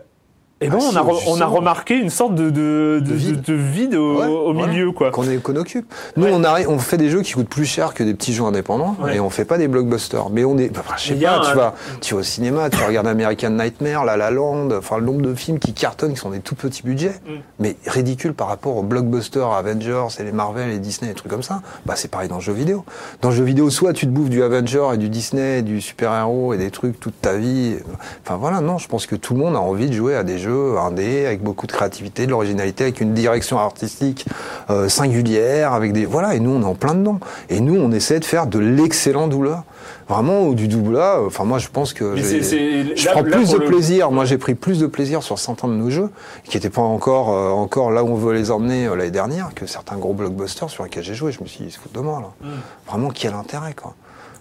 et 0.65 0.69
ben 0.69 0.79
Ah 0.81 0.85
on, 0.85 0.91
si, 0.91 0.97
a, 0.97 1.03
re- 1.03 1.23
on 1.29 1.41
a 1.41 1.47
remarqué 1.47 1.95
une 1.97 2.11
sorte 2.11 2.35
de, 2.35 2.51
de, 2.51 3.01
de, 3.01 3.11
De 3.11 3.15
vide. 3.15 3.43
de 3.43 3.55
vide 3.55 3.95
au, 3.95 4.19
Ouais, 4.21 4.27
au 4.27 4.53
voilà. 4.55 4.73
milieu, 4.73 4.93
quoi. 4.93 5.11
Qu'on 5.11 5.57
occupe. 5.57 5.93
Nous, 6.17 6.27
on, 6.27 6.43
on 6.45 6.79
fait 6.79 6.97
des 6.97 7.11
jeux 7.11 7.23
qui 7.23 7.33
coûtent 7.33 7.49
plus 7.49 7.65
cher 7.67 7.95
que 7.95 8.03
des 8.03 8.15
petits 8.15 8.33
jeux 8.33 8.45
indépendants 8.45 8.97
Ouais. 9.03 9.17
et 9.17 9.21
on 9.21 9.31
fait 9.31 9.45
pas 9.45 9.59
des 9.59 9.69
blockbusters. 9.69 10.31
Mais 10.31 10.45
on 10.45 10.57
est, 10.59 10.69
bah, 10.71 10.83
je 10.97 11.09
sais 11.09 11.15
pas, 11.15 11.37
un- 11.39 11.41
tu 11.51 11.57
vas, 11.57 11.75
tu 12.01 12.15
vas 12.15 12.21
au 12.21 12.23
cinéma, 12.23 12.71
tu 12.71 12.83
regardes 12.83 13.07
American 13.07 13.51
Nightmare, 13.51 14.05
La 14.05 14.17
La 14.17 14.31
Land, 14.31 14.69
enfin 14.77 14.99
le 14.99 15.05
nombre 15.05 15.23
de 15.23 15.35
films 15.35 15.59
qui 15.59 15.73
cartonnent, 15.75 16.13
qui 16.15 16.19
sont 16.21 16.31
des 16.31 16.41
tout 16.41 16.55
petits 16.55 16.83
budgets, 16.83 17.15
Mm. 17.27 17.31
mais 17.61 17.77
ridicule 17.87 18.33
par 18.35 18.49
rapport 18.49 18.77
aux 18.77 18.83
blockbusters 18.83 19.51
Avengers 19.53 20.07
et 20.19 20.23
les 20.25 20.33
Marvel 20.33 20.71
et 20.71 20.79
Disney 20.79 21.11
et 21.11 21.15
trucs 21.15 21.31
comme 21.31 21.43
ça. 21.43 21.61
Bah 21.87 21.95
c'est 21.97 22.09
pareil 22.11 22.29
dans 22.29 22.37
le 22.37 22.41
jeu 22.43 22.53
vidéo. 22.53 22.85
Dans 23.23 23.31
le 23.31 23.35
jeu 23.37 23.45
vidéo, 23.45 23.71
soit 23.71 23.93
tu 23.93 24.07
te 24.07 24.11
bouffes 24.11 24.31
du 24.31 24.43
Avenger 24.43 24.83
et 24.95 24.97
du 24.97 25.09
Disney, 25.09 25.59
et 25.59 25.63
du 25.63 25.81
super-héros 25.81 26.55
et 26.55 26.59
des 26.59 26.71
trucs 26.71 26.99
toute 27.01 27.21
ta 27.21 27.35
vie. 27.37 27.77
Enfin 28.25 28.37
voilà, 28.37 28.61
non, 28.61 28.79
je 28.79 28.89
pense 28.89 29.07
que 29.07 29.17
tout 29.17 29.35
le 29.35 29.41
monde 29.41 29.57
a 29.57 29.61
envie 29.61 29.89
de 29.89 29.95
jouer 29.95 30.15
à 30.17 30.23
des 30.23 30.39
jeux 30.39 30.54
indés 30.79 31.27
avec 31.27 31.43
beaucoup 31.43 31.67
de 31.67 31.73
créativité, 31.73 32.27
de 32.27 32.31
l'originalité, 32.31 32.85
avec 32.85 33.01
une 33.01 33.15
direction 33.15 33.59
artistique 33.59 34.27
euh, 34.71 34.89
singulière, 34.89 35.73
avec 35.73 35.93
des 35.93 36.07
voilà. 36.07 36.35
Et 36.35 36.41
nous, 36.41 36.51
on 36.51 36.63
est 36.63 36.67
en 36.67 36.75
plein 36.75 36.95
dedans. 36.95 37.19
Et 37.51 37.61
nous, 37.61 37.77
on 37.77 37.91
essaie 37.93 38.21
de 38.21 38.25
faire 38.25 38.47
de 38.47 38.59
l'excellent 38.59 39.29
doubleur. 39.29 39.63
Vraiment, 40.09 40.43
ou 40.43 40.55
du 40.55 40.69
double 40.69 40.99
A. 40.99 41.21
Enfin, 41.27 41.45
moi, 41.45 41.59
je 41.59 41.69
pense 41.69 41.95
que 41.95 42.15
je 42.15 43.07
là- 43.07 43.13
prends 43.13 43.23
là, 43.23 43.37
plus 43.37 43.51
de 43.53 43.57
le- 43.59 43.65
plaisir. 43.65 44.11
Moi, 44.11 44.27
j'ai 44.27 44.37
pris 44.37 44.55
plus 44.55 44.79
de 44.79 44.87
plaisir 44.87 45.23
sur 45.23 45.39
certains 45.39 45.67
de 45.69 45.73
nos 45.73 45.89
jeux 45.89 46.11
qui 46.45 46.57
n'étaient 46.59 46.69
pas 46.69 46.83
encore 46.83 47.31
euh, 47.33 47.49
encore 47.51 47.91
là 47.91 48.05
où 48.05 48.09
on 48.09 48.15
veut 48.15 48.35
les 48.35 48.51
emmener 48.51 48.87
euh, 48.87 48.97
l'année 48.97 49.11
dernière 49.11 49.51
que 49.55 49.67
certains 49.67 49.97
gros 49.97 50.13
blockbusters 50.13 50.69
sur 50.69 50.85
lesquels 50.85 51.05
j'ai 51.05 51.15
joué. 51.15 51.33
Je 51.33 51.41
me 51.41 51.47
suis 51.47 51.61
dit, 51.61 51.69
ils 51.69 51.73
se 51.73 51.79
foutent 51.79 51.95
de 51.95 52.01
moi 52.01 52.21
là. 52.21 52.29
Mm. 52.49 52.53
Vraiment, 52.91 53.09
quel 53.15 53.33
intérêt 53.33 53.73
quoi. 53.75 53.95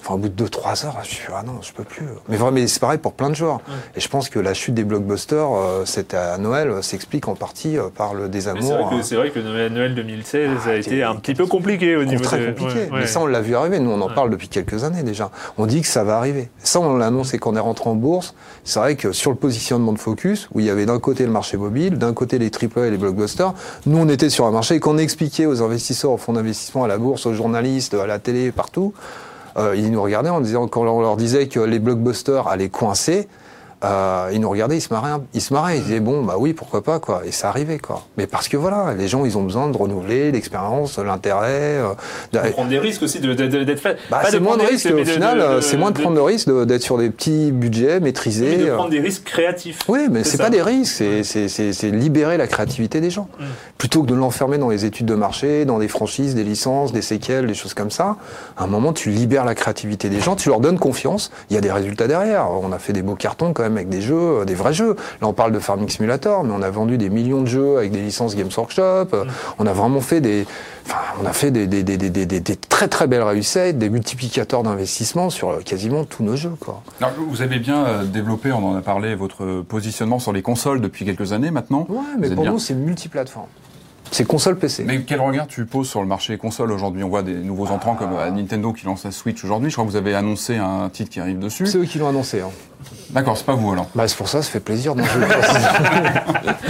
Enfin, 0.06 0.16
au 0.16 0.18
bout 0.18 0.28
de 0.28 0.46
2-3 0.46 0.86
heures, 0.86 0.98
je 1.04 1.08
suis 1.08 1.28
ah 1.34 1.44
non, 1.46 1.54
je 1.62 1.72
peux 1.72 1.86
plus. 1.86 2.04
Mais 2.28 2.36
vraiment, 2.36 2.52
mais 2.52 2.68
c'est 2.68 2.82
pareil 2.82 2.98
pour 2.98 3.14
plein 3.14 3.30
de 3.30 3.36
joueurs. 3.36 3.62
Et 3.96 4.02
je 4.02 4.10
pense 4.10 4.28
que 4.28 4.38
la 4.38 4.54
chute 4.54 4.74
des 4.74 4.84
blockbusters, 4.84 5.48
euh, 5.56 5.84
c'était 5.86 6.18
à 6.18 6.38
Noël, 6.38 6.68
euh, 6.70 6.82
s'explique 6.82 7.30
en 7.30 7.36
partie 7.36 7.78
euh, 7.78 7.84
par 7.88 8.14
le 8.14 8.28
Mais 8.28 8.42
c'est 8.42 8.50
vrai, 8.50 8.60
désamour. 8.62 8.90
que, 8.90 9.02
c'est 9.02 9.16
vrai 9.16 9.30
que 9.32 9.40
Noël, 9.40 9.72
Noël 9.72 9.96
2016 9.96 10.50
a 10.68 10.72
Ah, 10.72 10.76
été 10.76 11.04
un 11.04 11.16
petit 11.16 11.34
peu 11.36 11.46
compliqué 11.46 11.96
au 11.96 12.04
niveau 12.04 12.22
très 12.22 12.40
de... 12.40 12.48
compliqué. 12.48 12.74
ouais, 12.74 12.92
ouais. 12.92 13.00
Mais 13.00 13.08
ça, 13.08 13.22
on 13.22 13.28
l'a 13.28 13.40
vu 13.40 13.56
arriver. 13.56 13.80
Nous, 13.80 13.92
on 13.92 14.02
en 14.02 14.10
Ouais. 14.10 14.14
parle 14.14 14.30
depuis 14.30 14.50
quelques 14.50 14.84
années 14.84 15.04
déjà. 15.04 15.32
On 15.58 15.66
dit 15.68 15.80
que 15.80 15.88
ça 15.88 16.04
va 16.04 16.18
arriver. 16.18 16.50
Ça, 16.60 16.82
on 16.82 16.98
l'a 16.98 17.08
annoncé 17.08 17.40
quand 17.40 17.54
on 17.54 17.56
est 17.56 17.60
rentré 17.62 17.90
en 17.90 17.96
bourse. 17.96 18.36
C'est 18.66 18.80
vrai 18.80 18.98
que 18.98 19.14
sur 19.14 19.32
le 19.32 19.38
positionnement 19.38 19.94
de 19.94 20.00
Focus, 20.00 20.50
où 20.54 20.60
il 20.60 20.66
y 20.66 20.70
avait 20.70 20.86
d'un 20.86 21.00
côté 21.00 21.26
le 21.26 21.32
marché 21.32 21.56
mobile, 21.56 21.98
d'un 21.98 22.14
côté 22.14 22.40
les 22.40 22.52
AAA 22.52 22.88
et 22.88 22.92
les 22.92 22.98
blockbusters, 22.98 23.54
nous, 23.86 23.98
on 24.00 24.10
était 24.10 24.30
sur 24.30 24.46
un 24.48 24.52
marché 24.52 24.76
et 24.76 24.80
qu'on 24.82 24.98
expliquait 24.98 25.46
aux 25.46 25.62
investisseurs, 25.62 26.12
aux 26.12 26.18
fonds 26.18 26.34
d'investissement, 26.34 26.84
à 26.84 26.90
la 26.90 26.98
bourse, 26.98 27.26
aux 27.26 27.34
journalistes, 27.34 27.94
à 27.94 28.06
la 28.06 28.20
télé, 28.20 28.52
partout. 28.52 28.94
Euh, 29.58 29.76
ils 29.76 29.92
nous 29.92 30.02
regardaient 30.02 30.30
en 30.30 30.42
disant, 30.42 30.68
quand 30.68 30.82
on 30.82 31.02
leur 31.02 31.18
disait 31.18 31.48
que 31.48 31.60
les 31.60 31.80
blockbusters 31.80 32.48
allaient 32.48 32.70
coincer, 32.70 33.28
euh, 33.84 34.30
ils 34.34 34.40
nous 34.40 34.50
regardaient, 34.50 34.78
ils 34.78 34.82
se 34.82 34.94
marraient, 34.94 35.20
ils 35.34 35.42
se 35.42 35.54
marraient, 35.54 35.78
ils 35.78 35.84
disaient 35.84 36.00
bon 36.00 36.24
bah 36.24 36.36
oui 36.38 36.54
pourquoi 36.54 36.84
pas 36.84 37.00
quoi, 37.00 37.22
et 37.26 37.32
ça 37.32 37.50
arrivait 37.50 37.80
quoi. 37.80 38.04
Mais 38.18 38.28
parce 38.28 38.48
que 38.48 38.58
voilà, 38.58 38.94
les 38.98 39.08
gens 39.08 39.26
ils 39.26 39.38
ont 39.38 39.44
besoin 39.44 39.68
de 39.70 39.78
renouveler 39.78 40.32
l'expérience, 40.32 40.98
l'intérêt. 41.00 41.44
euh, 41.80 41.90
de- 42.32 42.40
prendre 42.52 42.70
des 42.70 42.80
risques 42.80 43.04
aussi 43.04 43.20
de- 43.20 43.34
de- 43.34 43.48
de- 43.48 43.64
d'être 43.64 43.80
fait. 43.80 43.98
bah, 44.10 44.22
c'est 44.30 44.40
moins 44.40 44.58
de 44.58 44.64
risques 44.64 44.90
au 44.92 45.04
final, 45.06 45.62
c'est 45.62 45.78
moins 45.78 45.92
de 45.92 46.00
prendre 46.00 46.22
risques 46.24 46.48
de- 46.48 46.66
d'être 46.66 46.82
sur 46.84 46.98
des 46.98 47.10
petits 47.10 47.52
budgets 47.52 48.00
maîtrisés. 48.00 48.58
de 48.58 48.70
euh. 48.70 48.76
prendre 48.76 48.90
des 48.92 49.00
risques 49.00 49.24
créatifs. 49.24 49.80
Oui, 49.88 50.08
mais 50.12 50.24
C'est 50.24 50.38
pas 50.38 50.50
des 50.50 50.62
risques, 50.62 51.04
c'est 51.24 51.92
libérer 51.92 52.38
la 52.38 52.48
créativité 52.48 53.02
des 53.02 53.10
gens. 53.10 53.28
Mm. 53.40 53.44
Plutôt 53.78 54.02
que 54.04 54.08
de 54.08 54.16
l'enfermer 54.16 54.58
dans 54.58 54.70
les 54.70 54.86
études 54.86 55.06
de 55.08 55.16
marché, 55.16 55.66
dans 55.66 55.80
des 55.80 55.88
franchises, 55.88 56.36
des 56.36 56.44
licences, 56.44 56.92
des 56.94 57.02
séquelles, 57.02 57.48
des 57.48 57.54
choses 57.54 57.74
comme 57.74 57.92
ça, 57.92 58.16
à 58.58 58.64
un 58.64 58.68
moment, 58.68 58.94
tu 58.94 59.10
libères 59.10 59.46
la 59.46 59.56
créativité 59.56 60.10
des 60.10 60.20
gens, 60.20 60.36
tu 60.36 60.50
leur 60.50 60.60
donnes 60.60 60.80
confiance, 60.80 61.32
il 61.50 61.56
y 61.56 61.58
a 61.58 61.62
des 61.62 61.72
résultats 61.72 62.08
derrière. 62.08 62.48
On 62.52 62.72
a 62.72 62.80
fait 62.80 62.94
des 62.94 63.02
beaux 63.02 63.16
cartons 63.16 63.54
quand 63.54 63.64
même 63.64 63.73
avec 63.78 63.90
des 63.90 64.02
jeux, 64.02 64.42
euh, 64.42 64.46
des 64.46 64.56
vrais 64.56 64.74
jeux. 64.74 64.96
Là, 65.22 65.28
on 65.28 65.34
parle 65.34 65.52
de 65.52 65.60
Farming 65.60 65.90
Simulator, 65.90 66.44
mais 66.44 66.54
on 66.56 66.62
a 66.62 66.70
vendu 66.70 66.98
des 66.98 67.10
millions 67.10 67.42
de 67.42 67.48
jeux 67.48 67.78
avec 67.78 67.92
des 67.92 68.02
licences 68.02 68.36
Games 68.36 68.50
Workshop. 68.56 69.06
Mm. 69.06 69.14
Euh, 69.14 69.26
On 69.60 69.66
a 69.66 69.74
vraiment 69.74 70.02
fait 70.02 70.22
des, 70.22 70.46
enfin, 70.86 70.98
on 71.22 71.26
a 71.26 71.34
fait 71.34 71.52
des, 71.52 71.68
très 72.70 72.88
très 72.88 73.08
belles 73.08 73.24
réussites, 73.24 73.78
des 73.78 73.90
multiplicateurs 73.90 74.64
d'investissement 74.64 75.30
sur 75.30 75.50
euh, 75.50 75.60
quasiment 75.64 76.06
tous 76.06 76.24
nos 76.24 76.36
jeux, 76.36 76.54
quoi. 76.60 76.82
Alors, 77.00 77.14
vous 77.28 77.42
avez 77.42 77.60
bien 77.60 78.04
développé, 78.06 78.52
on 78.52 78.72
en 78.72 78.76
a 78.76 78.82
parlé, 78.82 79.16
votre 79.16 79.62
positionnement 79.62 80.20
sur 80.20 80.34
les 80.34 80.42
consoles 80.42 80.82
depuis 80.82 81.06
quelques 81.06 81.34
années 81.34 81.52
maintenant. 81.52 81.86
Ouais, 81.90 82.00
mais 82.20 82.30
pour 82.30 82.44
bien. 82.44 82.52
nous, 82.52 82.60
c'est 82.60 82.74
multiplateforme. 82.74 83.48
C'est 84.14 84.26
console 84.26 84.58
PC. 84.58 84.84
Mais 84.84 85.02
quel 85.02 85.20
regard 85.22 85.48
tu 85.48 85.66
poses 85.66 85.90
sur 85.90 86.00
le 86.00 86.08
marché 86.08 86.38
console 86.38 86.72
aujourd'hui? 86.72 87.04
On 87.04 87.10
voit 87.10 87.24
des 87.24 87.34
nouveaux 87.34 87.68
entrants 87.68 87.96
comme 87.96 88.14
euh, 88.14 88.30
Nintendo 88.30 88.72
qui 88.72 88.86
lance 88.86 89.04
la 89.06 89.12
Switch 89.12 89.44
aujourd'hui. 89.44 89.72
Je 89.72 89.76
crois 89.76 89.86
que 89.86 89.90
vous 89.90 89.96
avez 89.96 90.14
annoncé 90.14 90.58
un 90.58 90.88
titre 90.90 91.10
qui 91.10 91.20
arrive 91.20 91.40
dessus. 91.40 91.66
C'est 91.66 91.80
eux 91.80 91.86
qui 91.86 91.98
l'ont 91.98 92.10
annoncé. 92.10 92.42
Hein. 92.42 92.50
D'accord, 93.12 93.38
c'est 93.38 93.46
pas 93.46 93.54
vous 93.54 93.72
alors. 93.72 93.88
Bah, 93.96 94.08
c'est 94.08 94.18
pour 94.18 94.28
ça, 94.28 94.42
ça 94.42 94.50
fait 94.50 94.60
plaisir. 94.60 94.96
d'en 94.96 95.04
jouer. 95.04 95.26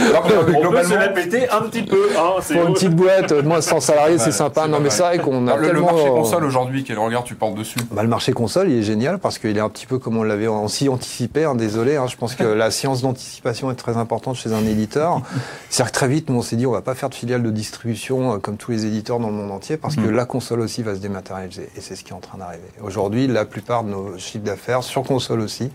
Alors, 0.09 0.27
euh, 0.31 0.53
On 0.65 0.71
peut 0.71 0.83
se 0.83 0.93
la 0.93 1.09
péter 1.09 1.49
un 1.49 1.61
petit 1.61 1.83
peu. 1.83 2.09
Hein, 2.17 2.33
c'est- 2.41 2.55
pour 2.55 2.67
une 2.67 2.73
petite 2.73 2.95
boîte, 2.95 3.31
euh, 3.31 3.41
moi, 3.43 3.61
sans 3.61 3.79
salarié, 3.79 4.17
c'est 4.17 4.31
sympa. 4.31 4.63
c'est 4.63 4.69
Non, 4.69 4.79
mais 4.79 4.89
c'est 4.89 5.01
vrai 5.03 5.19
qu'on 5.19 5.47
a 5.47 5.51
alors, 5.53 5.57
le, 5.57 5.67
le 5.67 5.73
tellement... 5.73 5.91
marché 5.93 6.07
euh, 6.07 6.11
console 6.11 6.43
aujourd'hui, 6.45 6.83
quel 6.83 6.99
regard 6.99 7.23
tu 7.23 7.35
portes 7.35 7.55
dessus? 7.55 7.77
Bah, 7.91 8.03
le 8.03 8.09
marché 8.09 8.33
console, 8.33 8.69
il 8.69 8.79
est 8.79 8.83
génial 8.83 9.19
parce 9.19 9.37
qu'il 9.39 9.55
est 9.57 9.61
un 9.61 9.69
petit 9.69 9.85
peu 9.85 9.99
comme 9.99 10.17
on 10.17 10.23
l'avait 10.23 10.47
aussi 10.47 10.89
anticipé. 10.89 11.45
hein, 11.45 11.55
désolé, 11.55 11.95
hein, 11.95 12.05
je 12.07 12.15
pense 12.17 12.35
que 12.35 12.43
la 12.43 12.71
science 12.71 13.01
d'anticipation 13.01 13.71
est 13.71 13.75
très 13.75 13.97
importante 13.97 14.35
chez 14.35 14.51
un 14.53 14.65
éditeur. 14.65 15.21
C'est-à-dire 15.69 15.91
que 15.91 15.97
très 15.97 16.07
vite, 16.07 16.29
nous, 16.29 16.37
on 16.37 16.41
s'est 16.41 16.55
dit, 16.55 16.65
on 16.67 16.71
va 16.71 16.81
pas 16.81 16.95
faire 16.95 17.09
de 17.09 17.15
filiale 17.15 17.43
de 17.43 17.51
distribution 17.51 18.33
euh, 18.33 18.37
comme 18.37 18.57
tous 18.57 18.71
les 18.71 18.85
éditeurs 18.85 19.19
dans 19.19 19.27
le 19.27 19.33
monde 19.33 19.51
entier 19.51 19.77
parce 19.77 19.95
que 19.95 20.01
Mhm. 20.01 20.11
la 20.15 20.25
console 20.25 20.59
aussi 20.61 20.83
va 20.83 20.93
se 20.95 20.99
dématérialiser. 20.99 21.69
Et 21.75 21.81
c'est 21.81 21.95
ce 21.95 22.03
qui 22.03 22.11
est 22.11 22.15
en 22.15 22.19
train 22.19 22.37
d'arriver. 22.37 22.63
Aujourd'hui, 22.83 23.27
la 23.27 23.45
plupart 23.45 23.83
de 23.83 23.89
nos 23.89 24.17
chiffres 24.17 24.43
d'affaires, 24.43 24.83
sur 24.83 25.03
console 25.03 25.39
aussi, 25.41 25.71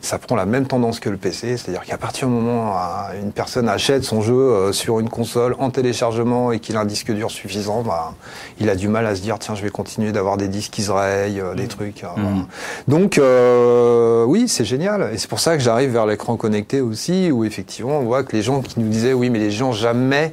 ça 0.00 0.18
prend 0.18 0.36
la 0.36 0.46
même 0.46 0.66
tendance 0.66 1.00
que 1.00 1.08
le 1.10 1.16
PC. 1.16 1.56
C'est-à-dire 1.56 1.82
qu'à 1.84 1.98
partir 1.98 2.28
du 2.28 2.34
moment 2.34 2.72
où 2.72 3.22
une 3.22 3.32
personne 3.32 3.68
achète 3.68 4.04
son 4.04 4.20
jeu 4.22 4.34
euh, 4.34 4.72
sur 4.72 5.00
une 5.00 5.08
console 5.08 5.56
en 5.58 5.70
téléchargement 5.70 6.52
et 6.52 6.60
qu'il 6.60 6.76
a 6.76 6.80
un 6.80 6.84
disque 6.84 7.12
dur 7.12 7.30
suffisant, 7.30 7.82
bah, 7.82 8.12
il 8.58 8.68
a 8.70 8.76
du 8.76 8.88
mal 8.88 9.06
à 9.06 9.14
se 9.14 9.20
dire, 9.20 9.38
tiens, 9.38 9.54
je 9.54 9.62
vais 9.62 9.70
continuer 9.70 10.12
d'avoir 10.12 10.36
des 10.36 10.48
disques 10.48 10.78
Israël, 10.78 11.32
euh, 11.38 11.54
des 11.54 11.68
trucs. 11.68 12.04
euh, 12.04 12.08
voilà. 12.16 12.36
Donc 12.88 13.18
euh, 13.18 14.24
oui, 14.24 14.48
c'est 14.48 14.64
génial. 14.64 15.10
Et 15.12 15.18
c'est 15.18 15.28
pour 15.28 15.40
ça 15.40 15.56
que 15.56 15.62
j'arrive 15.62 15.90
vers 15.90 16.06
l'écran 16.06 16.36
connecté 16.36 16.80
aussi, 16.80 17.30
où 17.30 17.44
effectivement 17.44 17.98
on 17.98 18.04
voit 18.04 18.22
que 18.22 18.34
les 18.36 18.42
gens 18.42 18.60
qui 18.60 18.80
nous 18.80 18.88
disaient 18.88 19.12
oui, 19.12 19.30
mais 19.30 19.38
les 19.38 19.50
gens 19.50 19.72
jamais 19.72 20.32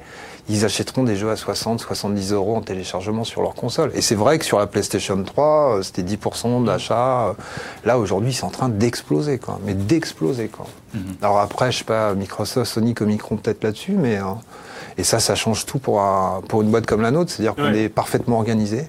ils 0.50 0.64
achèteront 0.66 1.04
des 1.04 1.16
jeux 1.16 1.30
à 1.30 1.36
60, 1.36 1.82
70 1.82 2.32
euros 2.32 2.56
en 2.56 2.62
téléchargement 2.62 3.24
sur 3.24 3.42
leur 3.42 3.54
console. 3.54 3.92
Et 3.96 4.02
c'est 4.02 4.16
vrai 4.16 4.40
que 4.40 4.46
sur 4.46 4.60
la 4.60 4.68
PlayStation 4.68 5.22
3, 5.22 5.78
euh, 5.80 5.82
c'était 5.84 6.04
10% 6.04 6.64
d'achat. 6.64 7.36
Là, 7.86 7.98
aujourd'hui, 8.00 8.34
c'est 8.34 8.44
en 8.46 8.50
train 8.50 8.70
d'exploser, 8.70 9.40
quoi. 9.40 9.60
Mais 9.66 9.74
d'exploser, 9.74 10.48
quoi. 10.48 10.66
Alors 11.22 11.40
après, 11.40 11.72
je 11.72 11.80
sais 11.80 11.84
pas, 11.84 12.14
Microsoft, 12.16 12.72
Sony 12.72 12.94
communiqueront 12.94 13.38
peut-être 13.38 13.64
là-dessus, 13.64 13.92
mais... 13.94 14.18
euh, 14.18 14.24
et 15.00 15.04
ça, 15.04 15.20
ça 15.20 15.36
change 15.36 15.66
tout 15.68 15.78
pour, 15.78 16.02
un- 16.02 16.42
pour 16.48 16.64
une 16.64 16.72
boîte 16.72 16.88
comme 16.88 17.02
la 17.02 17.12
nôtre. 17.12 17.30
C'est-à-dire 17.32 17.54
qu'on 17.56 17.72
Ouais. 17.72 17.84
est 17.84 17.90
parfaitement 17.90 18.38
organisé. 18.38 18.88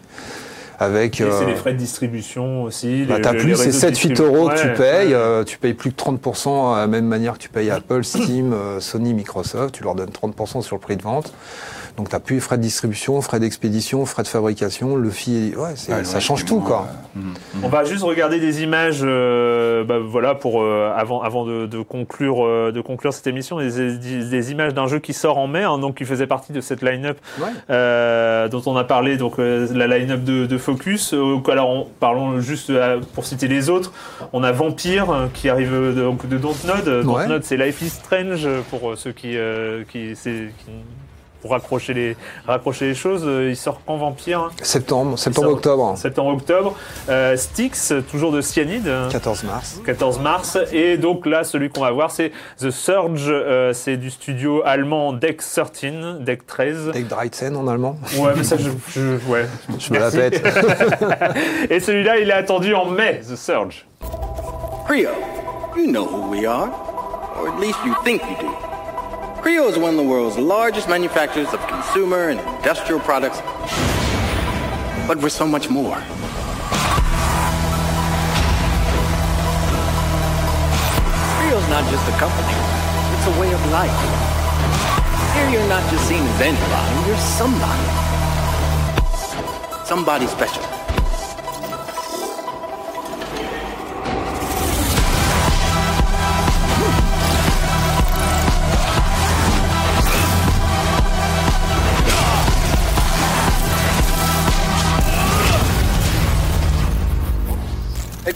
Avec, 0.81 1.21
Et 1.21 1.25
c'est 1.25 1.43
euh, 1.45 1.47
les 1.47 1.57
frais 1.57 1.73
de 1.73 1.79
distribution 1.79 2.63
aussi. 2.63 3.05
bah, 3.05 3.17
t'as 3.21 3.33
les 3.33 3.39
plus, 3.41 3.57
c'est 3.57 3.65
réseaux 3.67 3.91
de 3.91 3.95
7-8 3.97 4.13
distribu- 4.15 4.23
euros 4.23 4.49
que 4.49 4.61
tu 4.63 4.69
payes. 4.75 5.09
ouais. 5.09 5.15
euh, 5.15 5.43
tu 5.45 5.59
payes 5.59 5.75
plus 5.75 5.91
que 5.91 5.97
30% 6.01 6.75
à 6.75 6.79
la 6.81 6.87
même 6.87 7.07
manière 7.07 7.33
que 7.35 7.39
tu 7.39 7.49
payes 7.49 7.71
Apple, 7.71 8.05
Steam, 8.05 8.53
euh, 8.53 8.79
Sony, 8.79 9.13
Microsoft. 9.13 9.75
Tu 9.75 9.83
leur 9.83 9.95
donnes 9.97 10.11
30% 10.11 10.63
sur 10.63 10.77
le 10.77 10.81
prix 10.81 10.97
de 10.97 11.03
vente. 11.03 11.33
Donc 11.99 12.09
t'as 12.11 12.21
plus 12.21 12.37
les 12.37 12.41
frais 12.41 12.57
de 12.57 12.63
distribution, 12.63 13.21
frais 13.21 13.41
d'expédition, 13.41 14.07
frais 14.07 14.23
de 14.23 14.29
fabrication, 14.29 14.95
le 14.95 15.11
fil, 15.11 15.57
ouais, 15.59 15.75
ça 15.75 15.97
ouais, 15.97 16.21
change 16.21 16.45
tout, 16.45 16.61
quoi. 16.61 16.87
euh, 17.17 17.21
mhm. 17.21 17.35
On 17.65 17.69
va 17.69 17.83
juste 17.83 18.05
regarder 18.05 18.39
des 18.39 18.63
images, 18.63 19.01
euh, 19.03 19.83
bah, 19.83 19.99
voilà, 19.99 20.37
pour 20.37 20.63
euh, 20.63 20.93
avant, 20.97 21.23
avant 21.23 21.45
de, 21.45 21.67
de 21.67 21.83
conclure, 21.83 22.47
euh, 22.47 22.71
de 22.71 22.81
conclure 22.81 23.13
cette 23.13 23.27
émission, 23.27 23.59
des, 23.59 23.97
des- 23.99 24.25
des 24.31 24.53
images 24.53 24.75
d'un 24.75 24.87
jeu 24.87 25.01
qui 25.01 25.13
sort 25.13 25.39
en 25.39 25.49
mai, 25.49 25.65
hein, 25.65 25.79
donc 25.79 25.97
qui 25.97 26.05
faisait 26.05 26.29
partie 26.29 26.53
de 26.53 26.61
cette 26.61 26.83
line-up 26.83 27.19
Ouais. 27.41 27.49
euh, 27.71 28.47
dont 28.49 28.63
on 28.67 28.77
a 28.77 28.85
parlé, 28.85 29.17
donc 29.17 29.41
euh, 29.41 29.67
la 29.75 29.89
line-up 29.99 30.23
de, 30.23 30.47
de 30.47 30.57
Focus. 30.59 31.13
Euh, 31.15 31.39
alors, 31.51 31.69
on- 31.69 31.87
parlons 31.99 32.41
juste 32.41 32.71
euh, 32.71 33.01
pour 33.15 33.27
citer 33.27 33.49
les 33.49 33.71
autres. 33.71 33.93
On 34.33 34.45
a 34.45 34.53
Vampire 34.53 35.11
euh, 35.11 35.27
qui 35.35 35.49
arrive 35.49 35.73
de, 35.73 35.93
donc, 36.03 36.29
de 36.29 36.39
Dontnod. 36.39 36.87
Ouais. 36.87 37.03
Dontnod, 37.03 37.43
c'est 37.43 37.57
Life 37.57 37.83
is 37.83 37.91
Strange 37.91 38.47
pour 38.71 38.91
euh, 38.91 38.95
ceux 38.97 39.11
qui, 39.11 39.37
euh, 39.37 39.83
qui, 39.91 40.15
c'est- 40.15 40.53
qui- 40.65 40.71
pour 41.41 41.53
raccrocher 41.53 41.95
les, 41.95 42.17
raccrocher 42.47 42.87
les 42.87 42.95
choses. 42.95 43.23
Euh, 43.25 43.49
Il 43.51 43.57
sort 43.57 43.81
quand 43.87 43.97
Vampire 43.97 44.41
hein 44.41 44.51
Septembre, 44.63 45.19
septembre, 45.19 45.47
sort- 45.49 45.57
octobre, 45.57 45.97
Septembre-octobre. 45.97 46.75
Euh, 47.09 47.37
Styx, 47.37 47.93
toujours 48.11 48.33
de 48.33 48.41
Cyanide. 48.41 48.89
hein. 48.89 49.09
14 49.11 49.45
mars. 49.45 49.81
14 49.85 50.19
mars. 50.21 50.59
Et 50.73 50.97
donc 50.97 51.27
là, 51.27 51.45
celui 51.45 51.71
qu'on 51.71 51.83
va 51.83 51.91
voir, 51.91 52.11
c'est 52.11 52.33
The 52.61 52.71
Surge. 52.71 53.27
euh, 53.29 53.73
c'est 53.73 53.97
du 53.97 54.11
studio 54.11 54.63
allemand 54.65 55.13
Deck 55.13 55.39
13, 55.39 56.19
Deck 56.21 56.47
13. 56.47 56.91
Deck 56.93 57.07
Dreitzen 57.09 57.57
en 57.57 57.69
allemand. 57.69 57.97
Ouais, 58.19 58.33
mais 58.37 58.45
ça, 58.45 58.57
je, 58.57 58.71
je- 58.91 59.31
ouais. 59.31 59.47
Je 59.79 59.93
me 59.93 59.99
la 59.99 60.11
pète. 60.11 60.43
Et 61.71 61.81
celui-là, 61.81 62.19
il 62.19 62.29
est 62.31 62.33
attendu 62.33 62.75
en 62.75 62.87
mai, 62.87 63.21
The 63.29 63.37
Surge. 63.37 63.87
Creo, 64.87 65.11
you 65.77 65.87
know 65.91 66.05
who 66.07 66.31
we 66.31 66.47
are. 66.47 66.69
Or 67.41 67.49
at 67.49 67.61
least 67.61 67.79
you 67.87 67.95
think 68.05 68.21
you 68.23 68.37
do. 68.41 68.68
Creo 69.49 69.67
is 69.71 69.79
one 69.79 69.93
of 69.93 69.97
the 69.97 70.03
world's 70.03 70.37
largest 70.37 70.91
manufacturers 70.91 71.55
of 71.55 71.67
consumer 71.69 72.29
and 72.29 72.39
industrial 72.39 73.01
products. 73.01 73.41
But 75.09 75.17
we're 75.23 75.31
so 75.31 75.47
much 75.47 75.71
more. 75.71 75.97
Creo's 81.33 81.69
not 81.71 81.83
just 81.91 82.07
a 82.07 82.17
company, 82.21 82.53
it's 83.15 83.27
a 83.27 83.41
way 83.41 83.51
of 83.51 83.73
life. 83.73 83.99
Here 85.33 85.49
you're 85.49 85.67
not 85.67 85.83
just 85.91 86.07
seen 86.07 86.21
as 86.21 87.07
you're 87.07 87.17
somebody. 87.17 87.87
Somebody 89.87 90.27
special. 90.27 90.78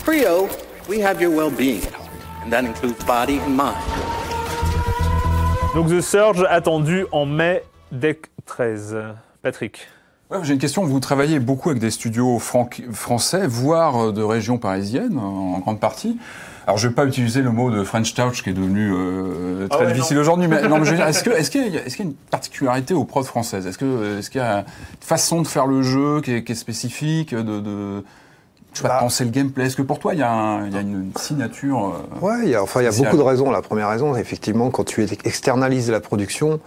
At 0.02 0.10
Creo, 0.10 0.48
we 0.88 1.00
have 1.00 1.20
your 1.20 1.30
well-being 1.30 1.82
at 1.84 1.92
heart, 1.94 2.10
and 2.44 2.50
that 2.50 2.64
includes 2.64 3.04
body 3.06 3.38
and 3.38 3.54
mind. 3.56 3.76
Donc 5.74 5.88
The 5.88 6.00
Surge, 6.00 6.44
attendu 6.48 7.06
en 7.12 7.26
mai, 7.26 7.62
Deck 7.92 8.30
13. 8.46 8.96
Patrick. 9.42 9.86
Ouais, 10.30 10.38
J'ai 10.42 10.54
une 10.54 10.58
question. 10.58 10.84
Vous 10.84 11.00
travaillez 11.00 11.38
beaucoup 11.40 11.70
avec 11.70 11.80
des 11.80 11.90
studios 11.90 12.38
français, 12.38 13.46
voire 13.46 14.06
euh, 14.08 14.12
de 14.12 14.22
régions 14.22 14.58
parisiennes, 14.58 15.18
en 15.18 15.58
grande 15.60 15.80
partie. 15.80 16.18
Alors, 16.66 16.78
je 16.78 16.88
vais 16.88 16.94
pas 16.94 17.04
utiliser 17.06 17.42
le 17.42 17.50
mot 17.50 17.70
de 17.70 17.82
French 17.82 18.14
Touch 18.14 18.42
qui 18.42 18.50
est 18.50 18.54
devenu 18.54 18.92
euh, 18.94 19.66
très 19.68 19.80
Ah 19.80 19.84
ouais, 19.86 19.92
difficile 19.92 20.18
aujourd'hui, 20.18 20.46
mais 20.48 20.62
non, 20.68 20.78
mais 20.78 20.88
est-ce 20.88 21.24
que, 21.24 21.30
est-ce 21.30 21.50
qu'il 21.50 21.66
y, 21.72 21.78
a- 21.78 21.84
est-ce 21.86 21.96
qu'il 21.96 22.04
y 22.06 22.08
a 22.08 22.10
une 22.10 22.16
particularité 22.30 22.94
aux 22.94 23.04
prods 23.04 23.24
françaises? 23.24 23.66
Est-ce 23.66 23.78
que, 23.78 24.18
est-ce 24.18 24.30
qu'il 24.30 24.40
y 24.40 24.44
a 24.44 24.58
une 24.58 24.64
façon 25.00 25.42
de 25.42 25.46
faire 25.46 25.66
le 25.66 25.82
jeu 25.82 26.20
qui 26.22 26.32
est, 26.34 26.44
qui 26.44 26.52
est 26.52 26.56
spécifique, 26.56 27.34
de, 27.34 27.60
de 27.60 28.04
Bah. 28.82 28.96
de 28.96 29.00
penser 29.00 29.24
le 29.24 29.30
gameplay 29.30 29.66
Est-ce 29.66 29.76
que 29.76 29.82
pour 29.82 29.98
toi, 29.98 30.14
il 30.14 30.20
y 30.20 30.22
a, 30.22 30.60
y 30.66 30.80
une 30.80 31.12
signature 31.16 31.94
euh, 31.94 32.24
Ouais, 32.24 32.40
il 32.44 32.50
y 32.50 32.54
a, 32.54 32.62
enfin, 32.62 32.80
il 32.80 32.84
y 32.84 32.86
a 32.86 32.92
beaucoup 32.92 33.16
de 33.16 33.22
raisons. 33.22 33.50
La 33.50 33.62
première 33.62 33.88
raison, 33.88 34.16
effectivement, 34.16 34.70
quand 34.70 34.84
tu 34.84 35.02
externalises 35.24 35.90
la 35.90 36.00
production, 36.00 36.60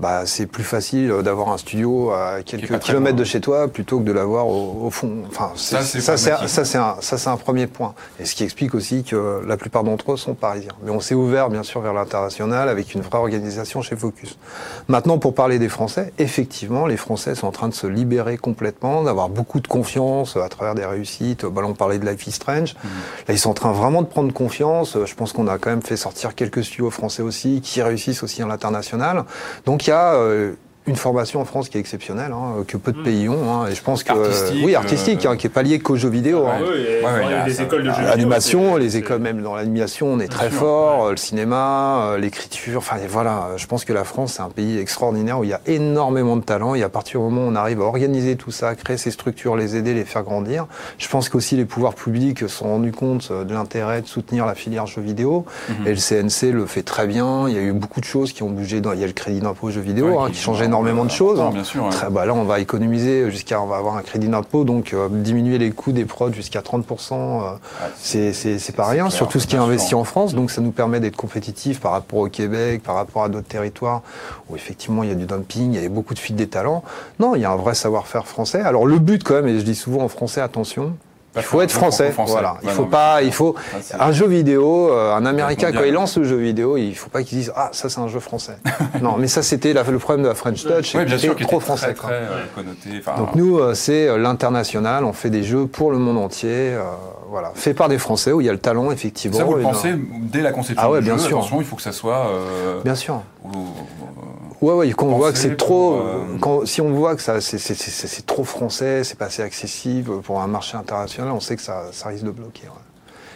bah, 0.00 0.26
c'est 0.26 0.46
plus 0.46 0.64
facile 0.64 1.12
d'avoir 1.22 1.48
un 1.48 1.58
studio 1.58 2.10
à 2.10 2.42
quelques 2.44 2.78
kilomètres 2.80 3.16
de 3.16 3.24
chez 3.24 3.40
toi 3.40 3.68
plutôt 3.68 3.98
que 3.98 4.04
de 4.04 4.12
l'avoir 4.12 4.46
au, 4.46 4.86
au 4.86 4.90
fond. 4.90 5.24
Enfin, 5.28 5.52
Ça, 5.56 5.82
c'est 5.82 6.78
un, 6.78 6.96
ça, 7.00 7.30
un 7.30 7.36
premier 7.36 7.66
point. 7.66 7.94
Et 8.20 8.24
ce 8.24 8.34
qui 8.34 8.44
explique 8.44 8.74
aussi 8.74 9.04
que 9.04 9.42
la 9.46 9.56
plupart 9.56 9.84
d'entre 9.84 10.12
eux 10.12 10.16
sont 10.16 10.34
parisiens. 10.34 10.72
Mais 10.82 10.90
on 10.90 11.00
s'est 11.00 11.14
ouvert, 11.14 11.48
bien 11.48 11.62
sûr, 11.62 11.80
vers 11.80 11.92
l'international 11.92 12.68
avec 12.68 12.94
une 12.94 13.00
vraie 13.00 13.18
organisation 13.18 13.82
chez 13.82 13.96
Focus. 13.96 14.38
Maintenant, 14.88 15.18
pour 15.18 15.34
parler 15.34 15.58
des 15.58 15.68
Français, 15.68 16.12
effectivement, 16.18 16.86
les 16.86 16.96
Français 16.96 17.34
sont 17.34 17.46
en 17.46 17.52
train 17.52 17.68
de 17.68 17.74
se 17.74 17.86
libérer 17.86 18.36
complètement, 18.36 19.02
d'avoir 19.02 19.28
beaucoup 19.28 19.60
de 19.60 19.68
confiance 19.68 20.36
à 20.36 20.48
travers 20.48 20.74
des 20.74 20.84
réussites. 20.84 21.44
Bah, 21.46 21.62
là, 21.62 21.68
on 21.68 21.74
parlait 21.74 21.98
de 21.98 22.06
Life 22.08 22.26
is 22.26 22.32
Strange. 22.32 22.74
Là, 23.28 23.34
ils 23.34 23.38
sont 23.38 23.50
en 23.50 23.54
train 23.54 23.72
vraiment 23.72 24.02
de 24.02 24.06
prendre 24.06 24.32
confiance. 24.32 24.96
Je 25.04 25.14
pense 25.14 25.32
qu'on 25.32 25.48
a 25.48 25.58
quand 25.58 25.70
même 25.70 25.82
fait 25.82 25.96
sortir 25.96 26.34
quelques 26.34 26.64
studios 26.64 26.90
français 26.90 27.22
aussi 27.22 27.60
qui 27.62 27.80
réussissent 27.82 28.22
aussi 28.22 28.42
à 28.42 28.46
l'international. 28.46 29.24
Donc, 29.64 29.85
il 29.88 30.56
une 30.86 30.96
formation 30.96 31.40
en 31.40 31.44
France 31.44 31.68
qui 31.68 31.76
est 31.76 31.80
exceptionnelle, 31.80 32.32
hein, 32.32 32.62
que 32.66 32.76
peu 32.76 32.92
de 32.92 33.02
pays 33.02 33.28
ont. 33.28 33.52
hein, 33.52 33.66
et 33.70 33.74
je 33.74 33.82
pense 33.82 34.04
que 34.04 34.12
Artistique, 34.12 34.62
oui, 34.64 34.74
artistique, 34.74 35.26
euh, 35.26 35.30
hein, 35.30 35.36
qui 35.36 35.46
est 35.46 35.50
pas 35.50 35.62
lié 35.62 35.78
qu'aux 35.78 35.96
jeux 35.96 36.08
vidéo. 36.08 36.44
Ouais. 36.44 36.50
hein. 36.50 36.58
Oui, 36.62 36.80
et 36.80 37.04
Ouais, 37.04 37.12
ouais, 37.12 37.20
il 37.24 37.30
y 37.30 37.34
a 37.34 37.46
les 37.46 37.62
écoles 37.62 37.82
de 37.82 37.88
jeux 37.88 37.92
vidéo. 37.96 38.08
L'animation, 38.08 38.76
les 38.76 38.96
écoles 38.96 39.20
même 39.20 39.42
dans 39.42 39.54
l'animation, 39.56 40.06
on 40.08 40.20
est 40.20 40.28
très 40.28 40.48
sûr, 40.50 40.58
fort. 40.58 41.06
euh, 41.06 41.10
Le 41.10 41.16
cinéma, 41.16 42.10
euh, 42.12 42.18
l'écriture, 42.18 42.78
enfin 42.78 42.96
voilà. 43.08 43.48
Je 43.56 43.66
pense 43.66 43.84
que 43.84 43.92
la 43.92 44.04
France, 44.04 44.34
c'est 44.36 44.42
un 44.42 44.48
pays 44.50 44.78
extraordinaire 44.78 45.38
où 45.40 45.44
il 45.44 45.50
y 45.50 45.52
a 45.52 45.60
énormément 45.66 46.36
de 46.36 46.42
talent. 46.42 46.74
Et 46.74 46.82
à 46.82 46.88
partir 46.88 47.20
du 47.20 47.24
moment 47.26 47.42
où 47.42 47.50
on 47.50 47.56
arrive 47.56 47.80
à 47.80 47.84
organiser 47.84 48.36
tout 48.36 48.50
ça, 48.50 48.74
créer 48.74 48.96
ces 48.96 49.10
structures, 49.10 49.56
les 49.56 49.76
aider, 49.76 49.92
les 49.94 50.04
faire 50.04 50.22
grandir, 50.22 50.66
je 50.98 51.08
pense 51.08 51.28
qu'aussi 51.28 51.56
les 51.56 51.64
pouvoirs 51.64 51.94
publics 51.94 52.38
se 52.40 52.48
sont 52.48 52.66
rendus 52.68 52.92
compte 52.92 53.28
euh, 53.30 53.44
de 53.44 53.52
l'intérêt 53.54 54.02
de 54.02 54.06
soutenir 54.06 54.46
la 54.46 54.54
filière 54.54 54.86
jeux 54.86 55.02
vidéo. 55.02 55.44
Mhm. 55.68 55.86
Et 55.86 55.90
le 55.90 55.96
CNC 55.96 56.52
le 56.52 56.66
fait 56.66 56.82
très 56.82 57.06
bien. 57.06 57.48
Il 57.48 57.54
y 57.54 57.58
a 57.58 57.62
eu 57.62 57.72
beaucoup 57.72 58.00
de 58.00 58.04
choses 58.06 58.32
qui 58.32 58.42
ont 58.42 58.50
bougé. 58.50 58.80
Dans, 58.80 58.92
il 58.92 59.00
y 59.00 59.04
a 59.04 59.06
le 59.06 59.12
crédit 59.12 59.40
d'impôt 59.40 59.70
jeux 59.70 59.80
vidéo 59.80 60.06
Ouais, 60.10 60.16
hein, 60.18 60.28
qui 60.30 60.38
change 60.38 60.60
énormément 60.62 60.75
de 60.82 61.10
choses. 61.10 61.40
bien 61.52 61.64
sûr, 61.64 61.84
ouais. 61.84 61.90
Très, 61.90 62.10
bah 62.10 62.26
là, 62.26 62.34
on 62.34 62.44
va 62.44 62.60
économiser 62.60 63.30
jusqu'à, 63.30 63.60
on 63.60 63.66
va 63.66 63.76
avoir 63.76 63.96
un 63.96 64.02
crédit 64.02 64.28
d'impôt, 64.28 64.64
donc 64.64 64.92
euh, 64.92 65.08
diminuer 65.10 65.58
les 65.58 65.70
coûts 65.70 65.92
des 65.92 66.04
prods 66.04 66.32
jusqu'à 66.32 66.60
30%. 66.60 67.12
euh, 67.12 67.56
c'est, 67.96 68.32
c'est, 68.32 68.58
c'est 68.58 68.74
pas 68.74 68.86
rien, 68.86 69.04
clair, 69.04 69.12
surtout 69.12 69.40
ce 69.40 69.46
qui 69.46 69.56
est 69.56 69.58
investi 69.58 69.88
sûr. 69.88 69.98
en 69.98 70.04
France, 70.04 70.34
donc 70.34 70.50
ça 70.50 70.60
nous 70.60 70.70
permet 70.72 71.00
d'être 71.00 71.16
compétitifs 71.16 71.80
par 71.80 71.92
rapport 71.92 72.20
au 72.20 72.28
Québec, 72.28 72.82
par 72.82 72.94
rapport 72.94 73.24
à 73.24 73.28
d'autres 73.28 73.48
territoires 73.48 74.02
où 74.48 74.56
effectivement 74.56 75.02
il 75.02 75.08
y 75.08 75.12
a 75.12 75.16
du 75.16 75.26
dumping, 75.26 75.74
il 75.74 75.82
y 75.82 75.86
a 75.86 75.88
beaucoup 75.88 76.14
de 76.14 76.18
fuite 76.18 76.36
des 76.36 76.48
talents. 76.48 76.82
Non, 77.18 77.34
il 77.34 77.42
y 77.42 77.44
a 77.44 77.50
un 77.50 77.56
vrai 77.56 77.74
savoir-faire 77.74 78.26
français. 78.26 78.60
Alors 78.60 78.86
le 78.86 78.98
but 78.98 79.22
quand 79.24 79.34
même, 79.34 79.48
et 79.48 79.58
je 79.58 79.64
dis 79.64 79.74
souvent 79.74 80.02
en 80.02 80.08
français, 80.08 80.40
attention, 80.40 80.94
il 81.36 81.42
faut 81.42 81.60
être 81.60 81.70
français. 81.72 82.12
Voilà, 82.16 82.56
il 82.62 82.70
faut 82.70 82.86
pas, 82.86 83.22
il 83.22 83.32
faut 83.32 83.54
un 83.98 84.12
jeu 84.12 84.26
vidéo, 84.26 84.90
euh, 84.90 85.14
un 85.14 85.26
Américain 85.26 85.70
quand 85.72 85.84
il 85.84 85.92
lance 85.92 86.16
le 86.18 86.24
jeu 86.24 86.36
vidéo, 86.36 86.76
il 86.76 86.94
faut 86.94 87.10
pas 87.10 87.22
qu'il 87.22 87.38
dise 87.38 87.52
ah 87.56 87.68
ça 87.72 87.88
c'est 87.88 88.00
un 88.00 88.08
jeu 88.08 88.20
français. 88.20 88.56
non, 89.02 89.16
mais 89.18 89.28
ça 89.28 89.42
c'était 89.42 89.72
le 89.72 89.98
problème 89.98 90.22
de 90.24 90.28
la 90.28 90.34
French 90.34 90.62
Touch, 90.64 90.94
Ouais, 90.94 91.04
bien 91.04 91.18
sûr, 91.18 91.34
trop 91.36 91.56
était 91.56 91.60
français. 91.64 91.94
très, 91.94 91.94
quoi. 91.94 92.08
très 92.10 92.18
euh, 92.18 92.44
connoté. 92.54 93.02
Donc 93.18 93.34
nous, 93.34 93.58
euh, 93.58 93.74
c'est 93.74 94.16
l'international, 94.18 95.04
on 95.04 95.12
fait 95.12 95.30
des 95.30 95.42
jeux 95.42 95.66
pour 95.66 95.90
le 95.90 95.98
monde 95.98 96.18
entier, 96.18 96.48
euh, 96.74 96.82
voilà, 97.30 97.52
fait 97.54 97.74
par 97.74 97.88
des 97.88 97.98
Français 97.98 98.32
où 98.32 98.40
il 98.40 98.46
y 98.46 98.48
a 98.48 98.52
le 98.52 98.58
talent 98.58 98.90
effectivement. 98.92 99.36
ça, 99.38 99.44
vous 99.44 99.54
le 99.56 99.62
pensez 99.62 99.94
dès 100.22 100.40
la 100.42 100.52
conception 100.52 100.82
Ah 100.86 100.90
ouais, 100.90 101.00
du 101.00 101.04
bien 101.06 101.16
jeu, 101.16 101.24
sûr. 101.28 101.38
Attention, 101.38 101.60
il 101.60 101.66
faut 101.66 101.76
que 101.76 101.82
ça 101.82 101.92
soit. 101.92 102.28
euh, 102.30 102.80
Bien 102.84 102.94
sûr. 102.94 103.22
Ouais, 104.62 104.72
ouais, 104.72 104.90
quand 104.92 105.06
on 105.06 105.16
voit 105.16 105.32
que 105.32 105.38
c'est 105.38 105.56
trop, 105.56 105.96
euh, 105.96 106.24
quand, 106.40 106.66
si 106.66 106.80
on 106.80 106.90
voit 106.90 107.14
que 107.14 107.22
ça, 107.22 107.40
c'est, 107.40 108.26
trop 108.26 108.44
français, 108.44 109.04
c'est 109.04 109.18
pas 109.18 109.26
assez 109.26 109.42
accessible 109.42 110.22
pour 110.22 110.40
un 110.40 110.46
marché 110.46 110.76
international, 110.76 111.32
on 111.32 111.40
sait 111.40 111.56
que 111.56 111.62
ça, 111.62 111.86
ça 111.92 112.08
risque 112.08 112.24
de 112.24 112.30
bloquer. 112.30 112.66
ouais. 112.66 112.72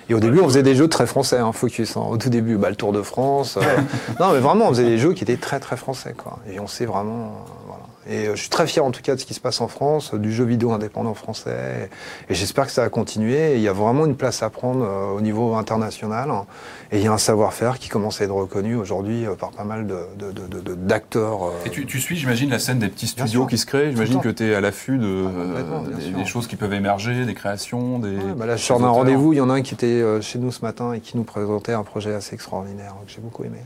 Et 0.09 0.15
au 0.15 0.19
début, 0.19 0.41
on 0.41 0.45
faisait 0.49 0.65
des 0.65 0.75
jeux 0.75 0.89
très 0.89 1.07
français, 1.07 1.39
hein, 1.39 1.53
Focus. 1.53 1.97
hein. 1.97 2.01
Au 2.11 2.17
tout 2.17 2.31
début, 2.31 2.57
bah, 2.57 2.69
le 2.69 2.75
Tour 2.75 2.93
de 2.93 3.01
France. 3.03 3.57
euh, 3.59 3.77
non, 4.21 4.33
mais 4.33 4.41
vraiment, 4.41 4.67
on 4.67 4.71
faisait 4.71 4.85
des 4.85 4.99
jeux 4.99 5.13
qui 5.13 5.23
étaient 5.23 5.37
très 5.37 5.61
très 5.61 5.77
français, 5.77 6.15
quoi. 6.17 6.41
Et 6.51 6.59
on 6.59 6.67
sait 6.67 6.85
vraiment, 6.87 7.27
euh, 7.27 7.53
voilà. 7.69 7.80
Et 8.11 8.27
euh, 8.27 8.35
je 8.35 8.41
suis 8.41 8.51
très 8.51 8.67
fier 8.67 8.85
en 8.85 8.91
tout 8.91 9.03
cas 9.03 9.15
de 9.15 9.21
ce 9.21 9.25
qui 9.25 9.35
se 9.35 9.41
passe 9.41 9.61
en 9.61 9.69
France, 9.69 10.13
euh, 10.13 10.19
du 10.19 10.33
jeu 10.33 10.45
vidéo 10.45 10.73
indépendant 10.73 11.15
français. 11.15 11.89
Et, 12.29 12.35
j'espère 12.35 12.67
que 12.67 12.73
ça 12.73 12.83
va 12.83 12.89
continuer. 12.89 13.53
Et 13.53 13.57
il 13.57 13.63
y 13.63 13.69
a 13.69 13.73
vraiment 13.73 14.05
une 14.05 14.17
place 14.17 14.43
à 14.43 14.51
prendre 14.51 14.85
euh, 14.85 15.17
au 15.17 15.21
niveau 15.21 15.55
international. 15.55 16.29
hein. 16.31 16.45
Et 16.91 16.99
il 16.99 17.05
y 17.05 17.07
a 17.07 17.13
un 17.13 17.19
savoir-faire 17.19 17.79
qui 17.79 17.89
commence 17.89 18.21
à 18.21 18.25
être 18.25 18.33
reconnu 18.35 18.75
aujourd'hui 18.75 19.27
par 19.39 19.53
pas 19.53 19.63
mal 19.63 19.87
de, 19.87 19.97
de- 20.19 20.33
de- 20.33 20.49
de- 20.49 20.61
de- 20.61 20.75
d'acteurs. 20.75 21.53
Et 21.65 21.71
tu, 21.71 21.87
tu 21.87 22.01
suis, 22.01 22.17
j'imagine, 22.17 22.51
la 22.51 22.59
scène 22.59 22.81
des 22.81 22.89
petits 22.89 23.07
studios 23.07 23.47
qui 23.47 23.59
se 23.59 23.67
créent. 23.67 23.93
J'imagine 23.93 24.21
que 24.21 24.29
tu 24.29 24.51
es 24.51 24.55
à 24.57 24.61
l'affût 24.61 24.99
de, 24.99 25.25
Ah, 25.57 26.17
des, 26.17 26.25
choses 26.25 26.49
qui 26.49 26.57
peuvent 26.57 26.73
émerger, 26.75 27.25
des 27.25 27.35
créations, 27.35 28.01
des. 28.01 28.09
Ouais, 28.17 28.33
bah 28.37 28.47
là, 28.47 28.57
je 28.57 28.65
sors 28.65 28.79
d'un 28.79 28.87
auteurs. 28.87 28.95
rendez-vous. 28.97 29.33
Il 29.33 29.37
y 29.37 29.41
en 29.41 29.51
a 29.51 29.55
un 29.55 29.63
qui 29.63 29.75
était 29.75 30.03
chez 30.21 30.41
nous 30.41 30.51
ce 30.51 30.63
matin 30.63 30.93
et 30.95 31.01
qui 31.01 31.17
nous 31.17 31.23
présentait 31.25 31.73
un 31.75 31.85
projet 31.85 32.13
assez 32.13 32.35
extraordinaire 32.35 32.95
que 33.07 33.13
j'ai 33.13 33.21
beaucoup 33.21 33.45
aimé. 33.45 33.59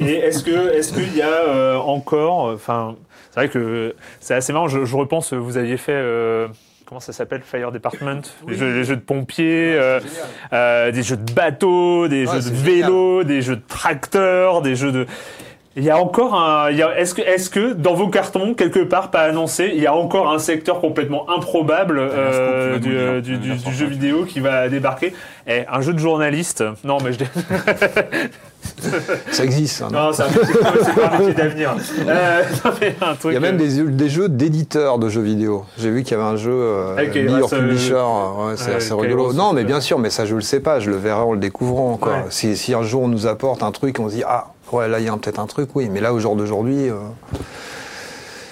Et 0.00 0.14
est-ce 0.14 0.42
que 0.42 0.72
est-ce 0.74 0.92
qu'il 0.92 1.16
y 1.16 1.22
a 1.22 1.26
euh, 1.28 1.76
encore, 1.76 2.44
enfin, 2.52 2.96
c'est 3.30 3.40
vrai 3.40 3.48
que 3.48 3.94
c'est 4.20 4.34
assez 4.34 4.52
marrant. 4.52 4.68
Je, 4.68 4.84
je 4.84 4.96
repense, 4.96 5.32
vous 5.32 5.56
aviez 5.56 5.76
fait. 5.76 5.92
euh, 5.94 6.48
Comment 6.86 7.00
ça 7.00 7.12
s'appelle 7.12 7.42
Fire 7.42 7.70
Department? 7.70 8.22
Les, 8.48 8.54
jeux, 8.56 8.74
les 8.74 8.84
jeux 8.84 8.96
de 8.96 9.02
pompiers, 9.02 9.74
euh, 9.76 10.00
euh, 10.54 10.90
des 10.90 11.02
jeux 11.02 11.18
de 11.18 11.32
bateaux, 11.34 12.08
des 12.08 12.24
Ouais, 12.26 12.32
jeux 12.32 12.38
de 12.38 12.56
c'est 12.56 12.64
génial. 12.64 12.80
vélo, 12.86 13.24
des 13.24 13.42
jeux 13.42 13.56
de 13.56 13.62
tracteurs, 13.68 14.62
des 14.62 14.74
jeux 14.74 14.90
de. 14.92 15.06
Il 15.76 15.84
y 15.84 15.90
a 15.90 15.98
encore 15.98 16.34
un. 16.34 16.68
Est-ce 16.68 17.14
que, 17.14 17.22
est-ce 17.22 17.50
que 17.50 17.72
dans 17.72 17.94
vos 17.94 18.08
cartons, 18.08 18.54
quelque 18.54 18.80
part, 18.80 19.10
pas 19.12 19.20
annoncé, 19.20 19.70
il 19.74 19.80
y 19.82 19.86
a 19.86 19.94
encore 19.94 20.32
un 20.32 20.38
secteur 20.40 20.80
complètement 20.80 21.30
improbable 21.30 21.98
euh, 22.00 22.78
du, 22.78 22.96
euh, 22.96 23.20
du- 23.20 23.38
jeu 23.72 23.86
vidéo 23.86 24.24
qui 24.24 24.40
va 24.40 24.68
débarquer 24.68 25.14
Eh, 25.46 25.62
Un 25.70 25.80
jeu 25.80 25.92
de 25.92 25.98
journaliste 26.00 26.64
Non, 26.82 26.98
mais 27.04 27.12
je. 27.12 27.18
Ça 29.30 29.44
existe. 29.44 29.82
hein, 29.82 29.88
non 29.92 30.06
non, 30.06 30.12
c'est 30.12 30.22
un 30.24 30.28
métier, 30.28 30.54
c'est 30.84 30.94
pas 30.94 31.14
un 31.14 31.18
métier 31.18 31.34
d'avenir. 31.34 31.74
Euh. 32.08 32.42
Il 33.24 33.32
y 33.32 33.36
a 33.36 33.40
même 33.40 33.56
euh, 33.56 33.58
des, 33.58 33.82
des 33.84 34.08
jeux 34.08 34.28
d'éditeurs 34.28 34.98
de 34.98 35.08
jeux 35.08 35.20
vidéo. 35.22 35.64
J'ai 35.78 35.90
vu 35.90 36.02
qu'il 36.02 36.16
y 36.16 36.20
avait 36.20 36.28
un 36.28 36.36
jeu 36.36 36.52
euh, 36.52 37.04
Your 37.14 37.52
euh, 37.52 37.56
Publisher. 37.60 37.94
Ouais, 37.94 38.54
c'est 38.56 38.74
assez 38.74 38.94
rigolo. 38.94 39.32
Non, 39.32 39.52
mais 39.52 39.64
bien 39.64 39.80
sûr, 39.80 39.98
mais 39.98 40.10
ça 40.10 40.26
je 40.26 40.34
le 40.34 40.40
sais 40.40 40.60
pas. 40.60 40.80
Je 40.80 40.90
le 40.90 40.96
verrai 40.96 41.20
en 41.20 41.32
le 41.32 41.38
découvrant. 41.38 41.96
Quoi. 41.96 42.12
Ouais. 42.12 42.18
Si, 42.30 42.56
si 42.56 42.74
un 42.74 42.82
jour 42.82 43.02
on 43.02 43.08
nous 43.08 43.26
apporte 43.26 43.62
un 43.62 43.70
truc, 43.72 43.98
on 44.00 44.08
se 44.08 44.14
dit 44.16 44.22
ah 44.26 44.48
ouais 44.72 44.88
là 44.88 45.00
il 45.00 45.06
y 45.06 45.08
a 45.08 45.16
peut-être 45.16 45.38
un 45.38 45.46
truc, 45.46 45.70
oui. 45.74 45.88
Mais 45.90 46.00
là 46.00 46.12
au 46.12 46.18
jour 46.18 46.36
d'aujourd'hui, 46.36 46.88
euh, 46.88 46.98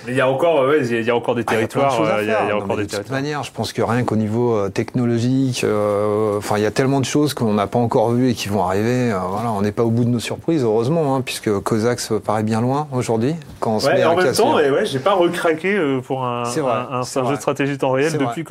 Mais 0.06 0.12
il 0.12 0.16
y 0.16 0.20
a 0.20 0.28
encore, 0.28 0.60
euh, 0.60 0.68
ouais, 0.70 0.86
il 0.86 1.02
y 1.02 1.10
a 1.10 1.16
encore 1.16 1.34
des 1.34 1.42
ah, 1.46 1.50
territoires. 1.50 2.00
euh, 2.00 2.04
Il 2.04 2.08
y 2.08 2.10
a, 2.12 2.22
il 2.22 2.28
y 2.28 2.32
a 2.32 2.36
faire. 2.36 2.48
Non, 2.56 2.62
encore 2.64 2.76
mais 2.76 2.84
des 2.84 2.92
de 2.92 2.96
toute 2.96 3.10
manière, 3.10 3.42
je 3.42 3.50
pense 3.50 3.72
que 3.72 3.82
rien 3.82 4.04
qu'au 4.04 4.16
niveau 4.16 4.54
euh, 4.56 4.68
technologique, 4.68 5.62
euh, 5.64 6.38
enfin 6.38 6.56
il 6.58 6.62
y 6.62 6.66
a 6.66 6.70
tellement 6.70 7.00
de 7.00 7.04
choses 7.04 7.34
qu'on 7.34 7.52
n'a 7.54 7.66
pas 7.66 7.78
encore 7.78 8.10
vues 8.10 8.30
et 8.30 8.34
qui 8.34 8.48
vont 8.48 8.62
arriver. 8.64 9.12
euh, 9.12 9.18
voilà, 9.28 9.50
on 9.52 9.62
n'est 9.62 9.72
pas 9.72 9.82
au 9.84 9.90
bout 9.90 10.04
de 10.04 10.10
nos 10.10 10.20
surprises, 10.20 10.62
heureusement, 10.62 11.16
hein, 11.16 11.22
puisque 11.22 11.50
Cossacks 11.60 12.12
paraît 12.24 12.42
bien 12.44 12.60
loin 12.60 12.86
aujourd'hui. 12.92 13.34
Quand 13.60 13.72
on 13.76 13.80
se 13.80 13.88
met 13.88 13.94
Ouais, 13.94 14.02
à 14.02 14.10
en 14.12 14.16
même 14.16 14.32
temps, 14.32 14.58
et 14.58 14.70
ouais, 14.70 14.86
j'ai 14.86 14.98
pas 14.98 15.14
recraqué 15.14 15.74
euh, 15.76 16.00
pour 16.00 16.24
un, 16.24 16.44
vrai, 16.44 16.60
un, 16.72 16.98
un- 16.98 17.02
c'est 17.02 17.18
un 17.20 17.24
jeu 17.26 17.34
de 17.36 17.40
stratégie 17.40 17.78
temps 17.78 17.90
réel 17.92 18.12
depuis 18.12 18.44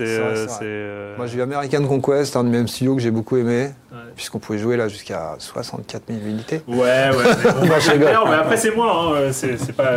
euh, 0.00 0.36
euh, 0.62 1.14
Moi, 1.16 1.26
j'ai 1.26 1.38
eu 1.38 1.42
American 1.42 1.84
Conquest, 1.86 2.36
un 2.36 2.44
du 2.44 2.50
même 2.50 2.68
studio 2.68 2.94
que 2.94 3.02
j'ai 3.02 3.10
beaucoup 3.10 3.36
aimé, 3.36 3.70
puisqu'on 4.14 4.38
pouvait 4.38 4.58
jouer 4.58 4.76
là 4.76 4.88
jusqu'à 4.88 5.34
64 5.38 6.02
000 6.08 6.20
unités. 6.26 6.62
Ouais, 6.68 6.76
ouais. 6.76 7.10
mais 7.98 8.12
Non, 8.12 8.26
après, 8.26 8.56
c'est 8.56 8.74
moi. 8.74 8.92
Hein, 8.92 9.12
euh, 9.14 9.32
c'est 9.32 9.72
pas. 9.72 9.92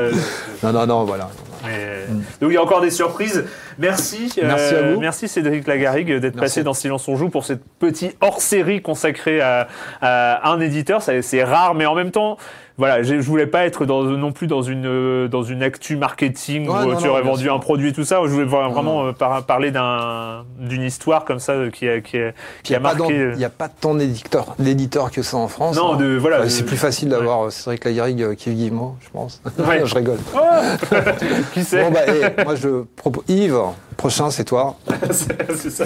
Non, 0.72 0.80
non, 0.80 0.88
non, 0.88 1.04
voilà. 1.06 1.30
mais- 1.66 2.06
Donc, 2.40 2.52
il 2.52 2.54
y 2.54 2.58
a 2.58 2.62
encore 2.64 2.82
des 2.82 2.90
surprises. 2.92 3.46
Merci. 3.78 4.32
euh, 4.38 4.44
Merci 4.48 4.76
à 4.76 4.82
vous. 4.92 5.00
Merci 5.00 5.28
Cédric 5.28 5.68
Lagarrigue 5.68 6.14
d'être 6.18 6.40
passé 6.40 6.64
dans 6.64 6.74
Silence 6.74 7.08
on 7.08 7.16
joue 7.16 7.30
pour 7.30 7.46
cette 7.46 7.64
petite 7.80 8.16
hors-série 8.22 8.82
consacrée 8.82 9.42
à, 9.42 9.68
à 10.02 10.50
un 10.52 10.60
éditeur. 10.60 11.02
C'est 11.02 11.44
rare, 11.44 11.74
mais 11.76 11.86
en 11.86 11.96
même 11.96 12.12
temps. 12.12 12.38
Voilà, 12.82 13.04
je 13.04 13.14
voulais 13.18 13.46
pas 13.46 13.66
être 13.68 13.86
dans, 13.86 14.02
non 14.02 14.32
plus 14.32 14.48
dans 14.48 14.64
une 14.64 14.88
euh, 14.88 15.28
dans 15.28 15.44
une 15.44 15.62
actu 15.62 15.98
marketing 15.98 16.68
Ouais, 16.68 16.84
où 16.84 16.92
non, 16.94 16.98
tu 16.98 17.06
non, 17.06 17.12
aurais 17.12 17.22
vendu 17.22 17.44
sûr. 17.44 17.54
un 17.54 17.60
produit 17.60 17.90
et 17.90 17.94
tout 17.94 18.04
ça. 18.04 18.20
Je 18.24 18.30
voulais 18.32 18.46
Non, 18.48 18.70
vraiment 18.72 19.06
euh, 19.06 19.12
par- 19.12 19.44
parler 19.46 19.70
d'un 19.70 20.46
d'une 20.60 20.82
histoire 20.82 21.24
comme 21.24 21.38
ça 21.38 21.52
euh, 21.52 21.70
qui 21.70 21.88
a 21.88 22.02
qui 22.02 22.18
a, 22.18 22.32
qui 22.64 22.74
Il 22.74 22.76
a 22.76 22.80
n'y 22.80 22.86
a, 22.86 22.90
pas 22.90 22.96
marqué. 22.98 23.14
tant- 23.14 23.32
il 23.36 23.40
y 23.40 23.46
a 23.46 23.50
pas 23.52 23.70
tant 23.70 23.94
d'éditeurs 23.94 24.56
d'éditeurs 24.58 25.12
que 25.12 25.22
ça 25.22 25.38
en 25.38 25.48
France. 25.48 25.76
Non, 25.78 25.94
hein. 25.94 25.98
de- 25.98 26.18
voilà, 26.18 26.40
Enfin, 26.40 26.50
c'est 26.50 26.66
plus 26.66 26.76
facile 26.78 27.10
d'avoir 27.10 27.52
Cédric 27.52 27.86
Lagarrigue 27.86 28.36
qu'Yves 28.36 28.56
Guillemot, 28.56 28.96
je 29.02 29.10
pense. 29.12 29.44
Ouais. 29.60 29.82
je 29.86 29.94
rigole. 29.94 30.18
qui 31.54 31.64
sait? 31.64 31.84
Bon, 31.84 31.92
bah, 31.92 32.00
et 32.08 32.44
moi, 32.44 32.56
je 32.56 32.84
propose. 32.96 33.24
Yves, 33.28 33.60
prochain, 34.02 34.32
c'est 34.32 34.46
toi. 34.46 34.76
C'est 35.12 35.52
c'est 35.56 35.70
ça. 35.70 35.86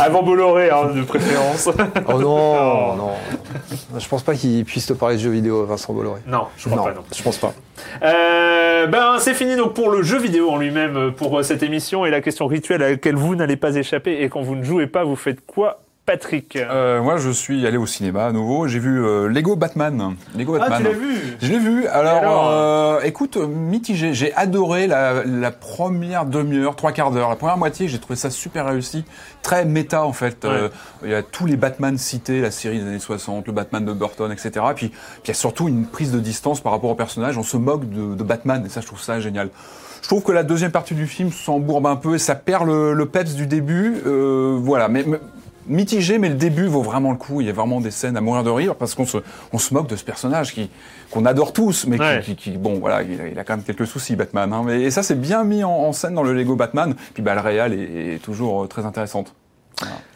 Avant 0.00 0.22
Bolloré, 0.22 0.70
hein, 0.70 0.86
de 0.94 1.02
préférence. 1.02 1.68
Oh 2.08 2.18
non, 2.18 2.92
Oh. 2.92 2.94
non. 2.96 3.10
Je 3.98 4.08
pense 4.08 4.22
pas 4.22 4.34
qu'il 4.34 4.64
puisse 4.64 4.86
te 4.86 4.94
parler 4.94 5.16
de 5.16 5.20
jeux 5.20 5.30
vidéo, 5.30 5.66
Vincent 5.66 5.92
Bolloré. 5.92 6.20
Non, 6.26 6.46
je 6.56 6.68
crois 6.70 6.76
non, 6.78 6.84
pas, 6.84 6.94
non. 6.94 7.02
je 7.14 7.22
pense 7.22 7.36
pas. 7.36 7.52
Euh, 8.02 8.86
ben, 8.86 9.16
c'est 9.18 9.34
fini 9.34 9.54
donc 9.56 9.74
pour 9.74 9.90
le 9.90 10.02
jeu 10.02 10.18
vidéo 10.18 10.50
en 10.50 10.56
lui-même 10.56 11.12
pour 11.12 11.38
euh, 11.38 11.42
cette 11.42 11.62
émission 11.62 12.06
et 12.06 12.10
la 12.10 12.22
question 12.22 12.46
rituelle 12.46 12.82
à 12.82 12.90
laquelle 12.90 13.16
vous 13.16 13.34
n'allez 13.36 13.56
pas 13.56 13.74
échapper. 13.76 14.22
Et 14.22 14.30
quand 14.30 14.40
vous 14.40 14.56
ne 14.56 14.64
jouez 14.64 14.86
pas, 14.86 15.04
vous 15.04 15.16
faites 15.16 15.44
quoi, 15.44 15.81
Patrick 16.04 16.56
Euh, 16.56 17.00
moi, 17.00 17.16
je 17.16 17.30
suis 17.30 17.64
allé 17.64 17.76
au 17.76 17.86
cinéma 17.86 18.26
à 18.26 18.32
nouveau. 18.32 18.66
J'ai 18.66 18.80
vu 18.80 19.04
euh, 19.04 19.28
Lego 19.28 19.54
Batman. 19.54 20.16
Lego 20.36 20.56
Ah, 20.56 20.68
Batman. 20.68 20.78
tu 20.82 20.84
l'as 20.88 20.92
vu? 20.98 21.14
Je 21.40 21.52
l'ai 21.52 21.58
vu. 21.60 21.86
Alors, 21.86 22.16
alors 22.18 22.50
euh, 22.50 23.00
écoute, 23.02 23.36
mitigé. 23.36 24.12
J'ai 24.12 24.34
adoré 24.34 24.88
la, 24.88 25.22
la 25.24 25.50
première 25.52 26.26
demi-heure, 26.26 26.74
trois 26.74 26.90
quarts 26.90 27.12
d'heure. 27.12 27.30
La 27.30 27.36
première 27.36 27.56
moitié, 27.56 27.86
j'ai 27.86 28.00
trouvé 28.00 28.16
ça 28.16 28.30
super 28.30 28.66
réussi. 28.66 29.04
Très 29.42 29.64
méta, 29.64 30.04
en 30.04 30.12
fait. 30.12 30.44
Euh, 30.44 30.70
il 31.04 31.10
y 31.10 31.14
a 31.14 31.22
tous 31.22 31.46
les 31.46 31.56
Batman 31.56 31.96
cités, 31.96 32.40
la 32.40 32.50
série 32.50 32.80
des 32.80 32.86
années 32.86 32.98
60, 32.98 33.46
le 33.46 33.52
Batman 33.52 33.84
de 33.84 33.92
Burton, 33.92 34.32
etc. 34.32 34.50
Puis, 34.74 34.88
puis 34.88 34.98
il 35.24 35.28
y 35.28 35.30
a 35.30 35.34
surtout 35.34 35.68
une 35.68 35.86
prise 35.86 36.10
de 36.10 36.18
distance 36.18 36.60
par 36.60 36.72
rapport 36.72 36.90
au 36.90 36.94
personnage. 36.96 37.38
On 37.38 37.44
se 37.44 37.56
moque 37.56 37.88
de, 37.88 38.16
de 38.16 38.22
Batman, 38.24 38.64
et 38.66 38.68
ça, 38.68 38.80
je 38.80 38.86
trouve 38.86 39.00
ça 39.00 39.20
génial. 39.20 39.50
Je 40.02 40.08
trouve 40.08 40.24
que 40.24 40.32
la 40.32 40.42
deuxième 40.42 40.72
partie 40.72 40.94
du 40.94 41.06
film 41.06 41.30
s'embourbe 41.30 41.86
un 41.86 41.94
peu 41.94 42.16
et 42.16 42.18
ça 42.18 42.34
perd 42.34 42.66
le, 42.66 42.92
le 42.92 43.06
peps 43.06 43.34
du 43.34 43.46
début. 43.46 43.98
Euh, 44.04 44.56
voilà, 44.60 44.88
mais, 44.88 45.04
mais- 45.06 45.20
mitigé, 45.66 46.18
mais 46.18 46.28
le 46.28 46.34
début 46.34 46.66
vaut 46.66 46.82
vraiment 46.82 47.10
le 47.10 47.16
coup. 47.16 47.40
Il 47.40 47.46
y 47.46 47.50
a 47.50 47.52
vraiment 47.52 47.80
des 47.80 47.90
scènes 47.90 48.16
à 48.16 48.20
mourir 48.20 48.42
de 48.44 48.50
rire 48.50 48.74
parce 48.76 48.94
qu'on 48.94 49.06
se, 49.06 49.18
on 49.52 49.58
se 49.58 49.72
moque 49.74 49.88
de 49.88 49.96
ce 49.96 50.04
personnage 50.04 50.52
qui 50.54 50.70
qu'on 51.10 51.24
adore 51.26 51.52
tous, 51.52 51.86
mais 51.86 51.96
qui- 51.98 52.02
Ouais. 52.02 52.20
qui, 52.24 52.36
qui- 52.36 52.50
bon, 52.52 52.78
voilà, 52.80 53.02
il 53.02 53.20
a, 53.20 53.28
il 53.28 53.38
a 53.38 53.44
quand 53.44 53.54
même 53.56 53.64
quelques 53.64 53.86
soucis, 53.86 54.16
Batman. 54.16 54.52
Hein, 54.52 54.62
mais, 54.64 54.82
et 54.82 54.90
ça, 54.90 55.02
c'est 55.02 55.20
bien 55.20 55.44
mis 55.44 55.62
en, 55.62 55.70
en 55.70 55.92
scène 55.92 56.14
dans 56.14 56.22
le 56.22 56.32
Lego 56.32 56.56
Batman. 56.56 56.94
Puis 57.14 57.22
bah, 57.22 57.34
le 57.34 57.40
réal 57.40 57.74
est, 57.74 58.14
est 58.14 58.18
toujours 58.22 58.62
euh, 58.62 58.66
très 58.66 58.84
intéressante. 58.86 59.34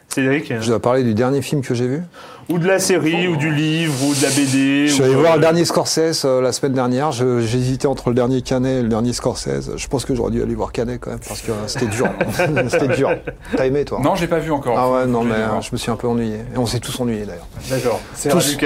Cédric 0.09 0.53
Je 0.61 0.69
dois 0.69 0.81
parler 0.81 1.03
du 1.05 1.13
dernier 1.15 1.43
film 1.43 1.61
que 1.63 1.75
j'ai 1.75 1.87
vu? 1.89 2.03
Ou 2.49 2.59
de 2.61 2.67
la 2.69 2.79
série, 2.79 3.27
ou 3.27 3.37
du 3.37 3.53
livre, 3.53 3.93
ou 4.07 4.15
de 4.15 4.23
la 4.23 4.29
BD. 4.29 4.87
Je 4.87 4.93
suis 4.95 5.03
allé 5.03 5.15
voir 5.17 5.35
le 5.35 5.41
dernier 5.41 5.65
Scorsese 5.65 6.25
euh, 6.25 6.41
la 6.41 6.53
semaine 6.53 6.75
dernière. 6.75 7.11
J'hésitais 7.11 7.87
entre 7.89 8.11
le 8.11 8.15
dernier 8.15 8.41
Canet 8.41 8.79
et 8.79 8.83
le 8.83 8.89
dernier 8.89 9.13
Scorsese. 9.13 9.73
Je 9.77 9.89
pense 9.89 10.05
que 10.05 10.15
j'aurais 10.15 10.31
dû 10.31 10.41
aller 10.43 10.55
voir 10.55 10.71
Canet 10.71 11.01
quand 11.01 11.11
même 11.11 11.19
parce 11.27 11.41
que 11.41 11.51
euh, 11.51 11.67
c'était 11.67 11.87
dur. 11.87 12.09
c'était 12.71 12.95
dur. 12.97 13.11
T'as 13.57 13.67
aimé 13.67 13.85
toi? 13.85 13.99
Non, 14.01 14.15
j'ai 14.15 14.29
pas 14.29 14.39
vu 14.39 14.53
encore. 14.53 14.79
Ah 14.79 14.89
ouais, 14.91 15.07
non, 15.07 15.25
mais 15.25 15.35
euh, 15.35 15.61
je 15.61 15.71
me 15.73 15.77
suis 15.77 15.91
un 15.91 15.97
peu 15.97 16.07
ennuyé. 16.07 16.37
Et 16.55 16.59
on 16.59 16.67
s'est 16.67 16.79
tous 16.79 17.01
ennuyés 17.01 17.25
d'ailleurs. 17.27 17.49
D'accord. 17.69 18.01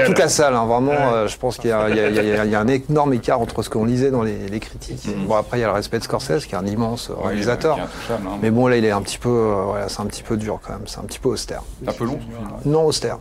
Toute 0.04 0.18
la 0.18 0.28
salle, 0.28 0.54
hein, 0.54 0.66
vraiment. 0.66 0.92
Ouais. 0.92 0.98
euh, 1.14 1.28
je 1.28 1.38
pense 1.38 1.56
qu'il 1.56 1.70
y, 1.70 1.72
a- 1.72 1.88
y 1.88 2.50
y 2.50 2.54
un 2.54 2.68
énorme 2.68 3.14
écart 3.14 3.40
entre 3.40 3.62
ce 3.62 3.70
qu'on 3.70 3.86
lisait 3.86 4.10
dans 4.10 4.22
les, 4.22 4.46
les 4.50 4.60
critiques. 4.60 5.08
Bon, 5.26 5.36
après, 5.36 5.56
il 5.56 5.60
y 5.62 5.64
a 5.64 5.68
le 5.68 5.72
respect 5.72 5.98
de 5.98 6.04
Scorsese, 6.04 6.44
qui 6.46 6.54
est 6.54 6.58
un 6.58 6.66
immense 6.66 7.08
Mm. 7.08 7.12
Ouais, 7.22 7.28
réalisateur. 7.28 7.76
il 7.78 7.80
est 7.80 7.84
intouchable, 7.84 8.26
hein. 8.28 8.38
Mais 8.42 8.50
bon, 8.50 8.66
là, 8.66 8.76
il 8.76 8.84
est 8.84 8.90
un 8.90 9.00
petit 9.00 9.16
peu, 9.18 9.30
euh, 9.30 9.62
voilà, 9.68 9.88
c'est 9.88 10.00
un 10.00 10.06
petit 10.06 10.22
peu 10.22 10.36
dur 10.36 10.58
quand 10.62 10.72
même. 10.74 10.82
C'est 10.86 10.98
un 10.98 11.04
petit 11.04 11.18
peu 11.18 11.30
austère. 11.30 11.62
Un 11.86 11.92
peu 11.92 12.04
long. 12.04 12.18
Non 12.66 12.84
austère. 12.84 13.18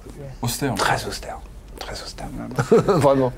Austère. 0.49 0.73
Très 0.75 1.05
austère. 1.05 1.39
Très 1.79 1.93
austère. 1.93 2.27
Vraiment. 2.97 3.31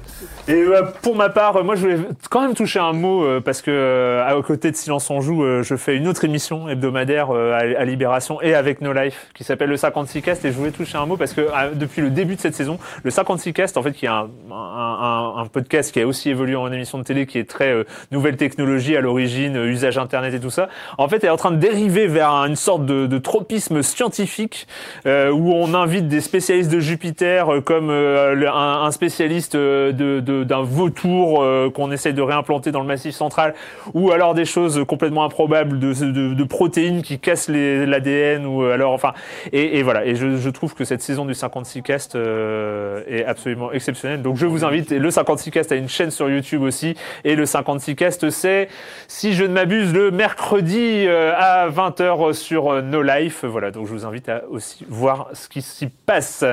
Et 0.47 0.53
euh, 0.53 0.81
pour 1.03 1.15
ma 1.15 1.29
part, 1.29 1.63
moi 1.63 1.75
je 1.75 1.81
voulais 1.81 1.97
quand 2.29 2.41
même 2.41 2.55
toucher 2.55 2.79
un 2.79 2.91
mot 2.91 3.23
euh, 3.23 3.39
parce 3.39 3.61
que 3.61 3.69
euh, 3.71 4.25
à 4.25 4.41
côté 4.41 4.71
de 4.71 4.75
Silence 4.75 5.09
on 5.09 5.21
joue, 5.21 5.43
euh, 5.43 5.61
je 5.63 5.75
fais 5.75 5.95
une 5.95 6.07
autre 6.07 6.25
émission 6.25 6.67
hebdomadaire 6.67 7.29
euh, 7.29 7.53
à, 7.53 7.81
à 7.81 7.85
Libération 7.85 8.41
et 8.41 8.55
avec 8.55 8.81
No 8.81 8.93
Life 8.93 9.27
qui 9.35 9.43
s'appelle 9.43 9.69
le 9.69 9.77
56 9.77 10.21
Cast 10.23 10.43
et 10.43 10.51
je 10.51 10.57
voulais 10.57 10.71
toucher 10.71 10.97
un 10.97 11.05
mot 11.05 11.17
parce 11.17 11.33
que 11.33 11.41
euh, 11.41 11.71
depuis 11.75 12.01
le 12.01 12.09
début 12.09 12.35
de 12.35 12.41
cette 12.41 12.55
saison, 12.55 12.79
le 13.03 13.11
56 13.11 13.53
Cast 13.53 13.77
en 13.77 13.83
fait 13.83 13.91
qui 13.93 14.05
est 14.05 14.09
un, 14.09 14.27
un, 14.51 14.55
un- 14.55 15.33
un 15.37 15.45
podcast 15.45 15.91
qui 15.93 16.01
a 16.01 16.07
aussi 16.07 16.29
évolué 16.31 16.55
en 16.55 16.71
émission 16.71 16.97
de 16.97 17.03
télé 17.03 17.27
qui 17.27 17.37
est 17.37 17.47
très 17.49 17.69
euh, 17.71 17.83
nouvelle 18.11 18.37
technologie 18.37 18.97
à 18.97 19.01
l'origine, 19.01 19.55
euh, 19.55 19.67
usage 19.67 19.97
internet 19.99 20.33
et 20.33 20.39
tout 20.39 20.49
ça, 20.49 20.67
en 20.97 21.07
fait 21.07 21.23
est 21.23 21.29
en 21.29 21.37
train 21.37 21.51
de 21.51 21.57
dériver 21.57 22.07
vers 22.07 22.31
une 22.31 22.55
sorte 22.55 22.85
de, 22.85 23.05
de 23.05 23.17
tropisme 23.19 23.83
scientifique 23.83 24.67
euh, 25.05 25.29
où 25.29 25.53
on 25.53 25.73
invite 25.75 26.07
des 26.07 26.21
spécialistes 26.21 26.71
de 26.71 26.79
Jupiter 26.79 27.53
euh, 27.53 27.61
comme 27.61 27.89
euh, 27.91 28.30
le- 28.33 28.49
un, 28.49 28.91
spécialiste 28.91 29.55
euh, 29.55 29.91
d'un 30.21 30.61
vautour 30.61 31.41
euh, 31.41 31.69
qu'on 31.69 31.91
essaye 31.91 32.13
de 32.13 32.21
réimplanter 32.21 32.71
dans 32.71 32.81
le 32.81 32.87
massif 32.87 33.15
central 33.15 33.53
ou 33.93 34.11
alors 34.11 34.33
des 34.33 34.45
choses 34.45 34.83
complètement 34.87 35.23
improbables 35.23 35.79
de, 35.79 36.43
protéines 36.43 37.01
qui 37.01 37.19
cassent 37.19 37.49
l'ADN 37.49 38.45
ou 38.45 38.63
euh, 38.63 38.73
alors 38.73 38.93
enfin 38.93 39.13
et, 39.53 39.83
voilà. 39.83 40.05
Et 40.05 40.15
je, 40.15 40.49
trouve 40.49 40.73
que 40.75 40.83
cette 40.83 41.01
saison 41.01 41.25
du 41.25 41.33
56 41.33 41.81
cast 41.81 42.15
euh, 42.15 43.03
est 43.07 43.23
absolument 43.23 43.71
exceptionnelle. 43.71 44.21
Donc 44.21 44.37
je 44.37 44.45
vous 44.45 44.65
invite 44.65 44.91
et 44.91 44.99
le 44.99 45.11
56 45.11 45.51
cast 45.51 45.71
a 45.71 45.75
une 45.75 45.89
chaîne 45.89 46.11
sur 46.11 46.29
YouTube 46.29 46.61
aussi 46.61 46.95
et 47.23 47.35
le 47.35 47.45
56 47.45 47.95
cast 47.95 48.29
c'est 48.29 48.67
si 49.07 49.33
je 49.33 49.43
ne 49.43 49.53
m'abuse 49.53 49.93
le 49.93 50.11
mercredi 50.11 51.05
euh, 51.07 51.33
à 51.37 51.69
20h 51.69 52.33
sur 52.33 52.71
euh, 52.71 52.81
No 52.81 53.01
Life. 53.01 53.45
Voilà 53.45 53.71
donc 53.71 53.87
je 53.87 53.93
vous 53.93 54.05
invite 54.05 54.29
à 54.29 54.43
aussi 54.49 54.85
voir 54.89 55.29
ce 55.33 55.47
qui 55.47 55.61
s'y 55.61 55.87
passe. 55.87 56.43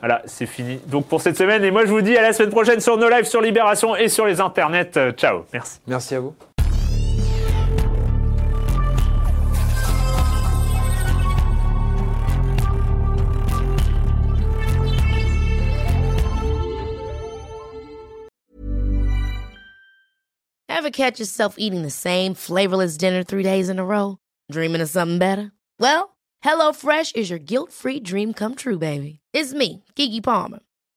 Voilà 0.00 0.22
c'est 0.24 0.46
fini. 0.46 0.80
Donc 0.86 1.06
pour 1.06 1.20
cette 1.22 1.38
semaine 1.38 1.64
et 1.64 1.70
moi 1.70 1.84
je 1.86 1.90
vous 1.90 2.02
dis 2.02 2.16
à 2.16 2.22
la 2.22 2.32
semaine 2.32 2.50
prochaine 2.50 2.80
sur 2.80 2.96
No 2.96 3.08
Life 3.08 3.26
sur 3.26 3.40
Libération 3.40 3.94
et 3.96 4.08
sur 4.08 4.26
les 4.26 4.40
internets 4.40 4.90
Euh, 4.96 5.12
ciao 5.12 5.44
merci 5.52 5.78
Merci 5.86 6.14
à 6.16 6.20
vous. 6.20 6.34
Ever 20.68 20.90
catch 20.90 21.20
yourself 21.20 21.56
eating 21.58 21.82
the 21.82 21.90
same 21.90 22.34
flavorless 22.34 22.96
dinner 22.96 23.22
three 23.22 23.42
days 23.44 23.68
in 23.68 23.78
a 23.78 23.84
row? 23.84 24.18
Dreaming 24.50 24.80
of 24.80 24.88
something 24.90 25.18
better? 25.18 25.52
Well, 25.78 26.16
HelloFresh 26.44 27.14
is 27.14 27.30
your 27.30 27.38
guilt-free 27.38 28.00
dream 28.00 28.32
come 28.32 28.54
true, 28.54 28.78
baby. 28.78 29.20
It's 29.32 29.52
me, 29.54 29.84
Kiki 29.94 30.20
Palmer. 30.20 30.60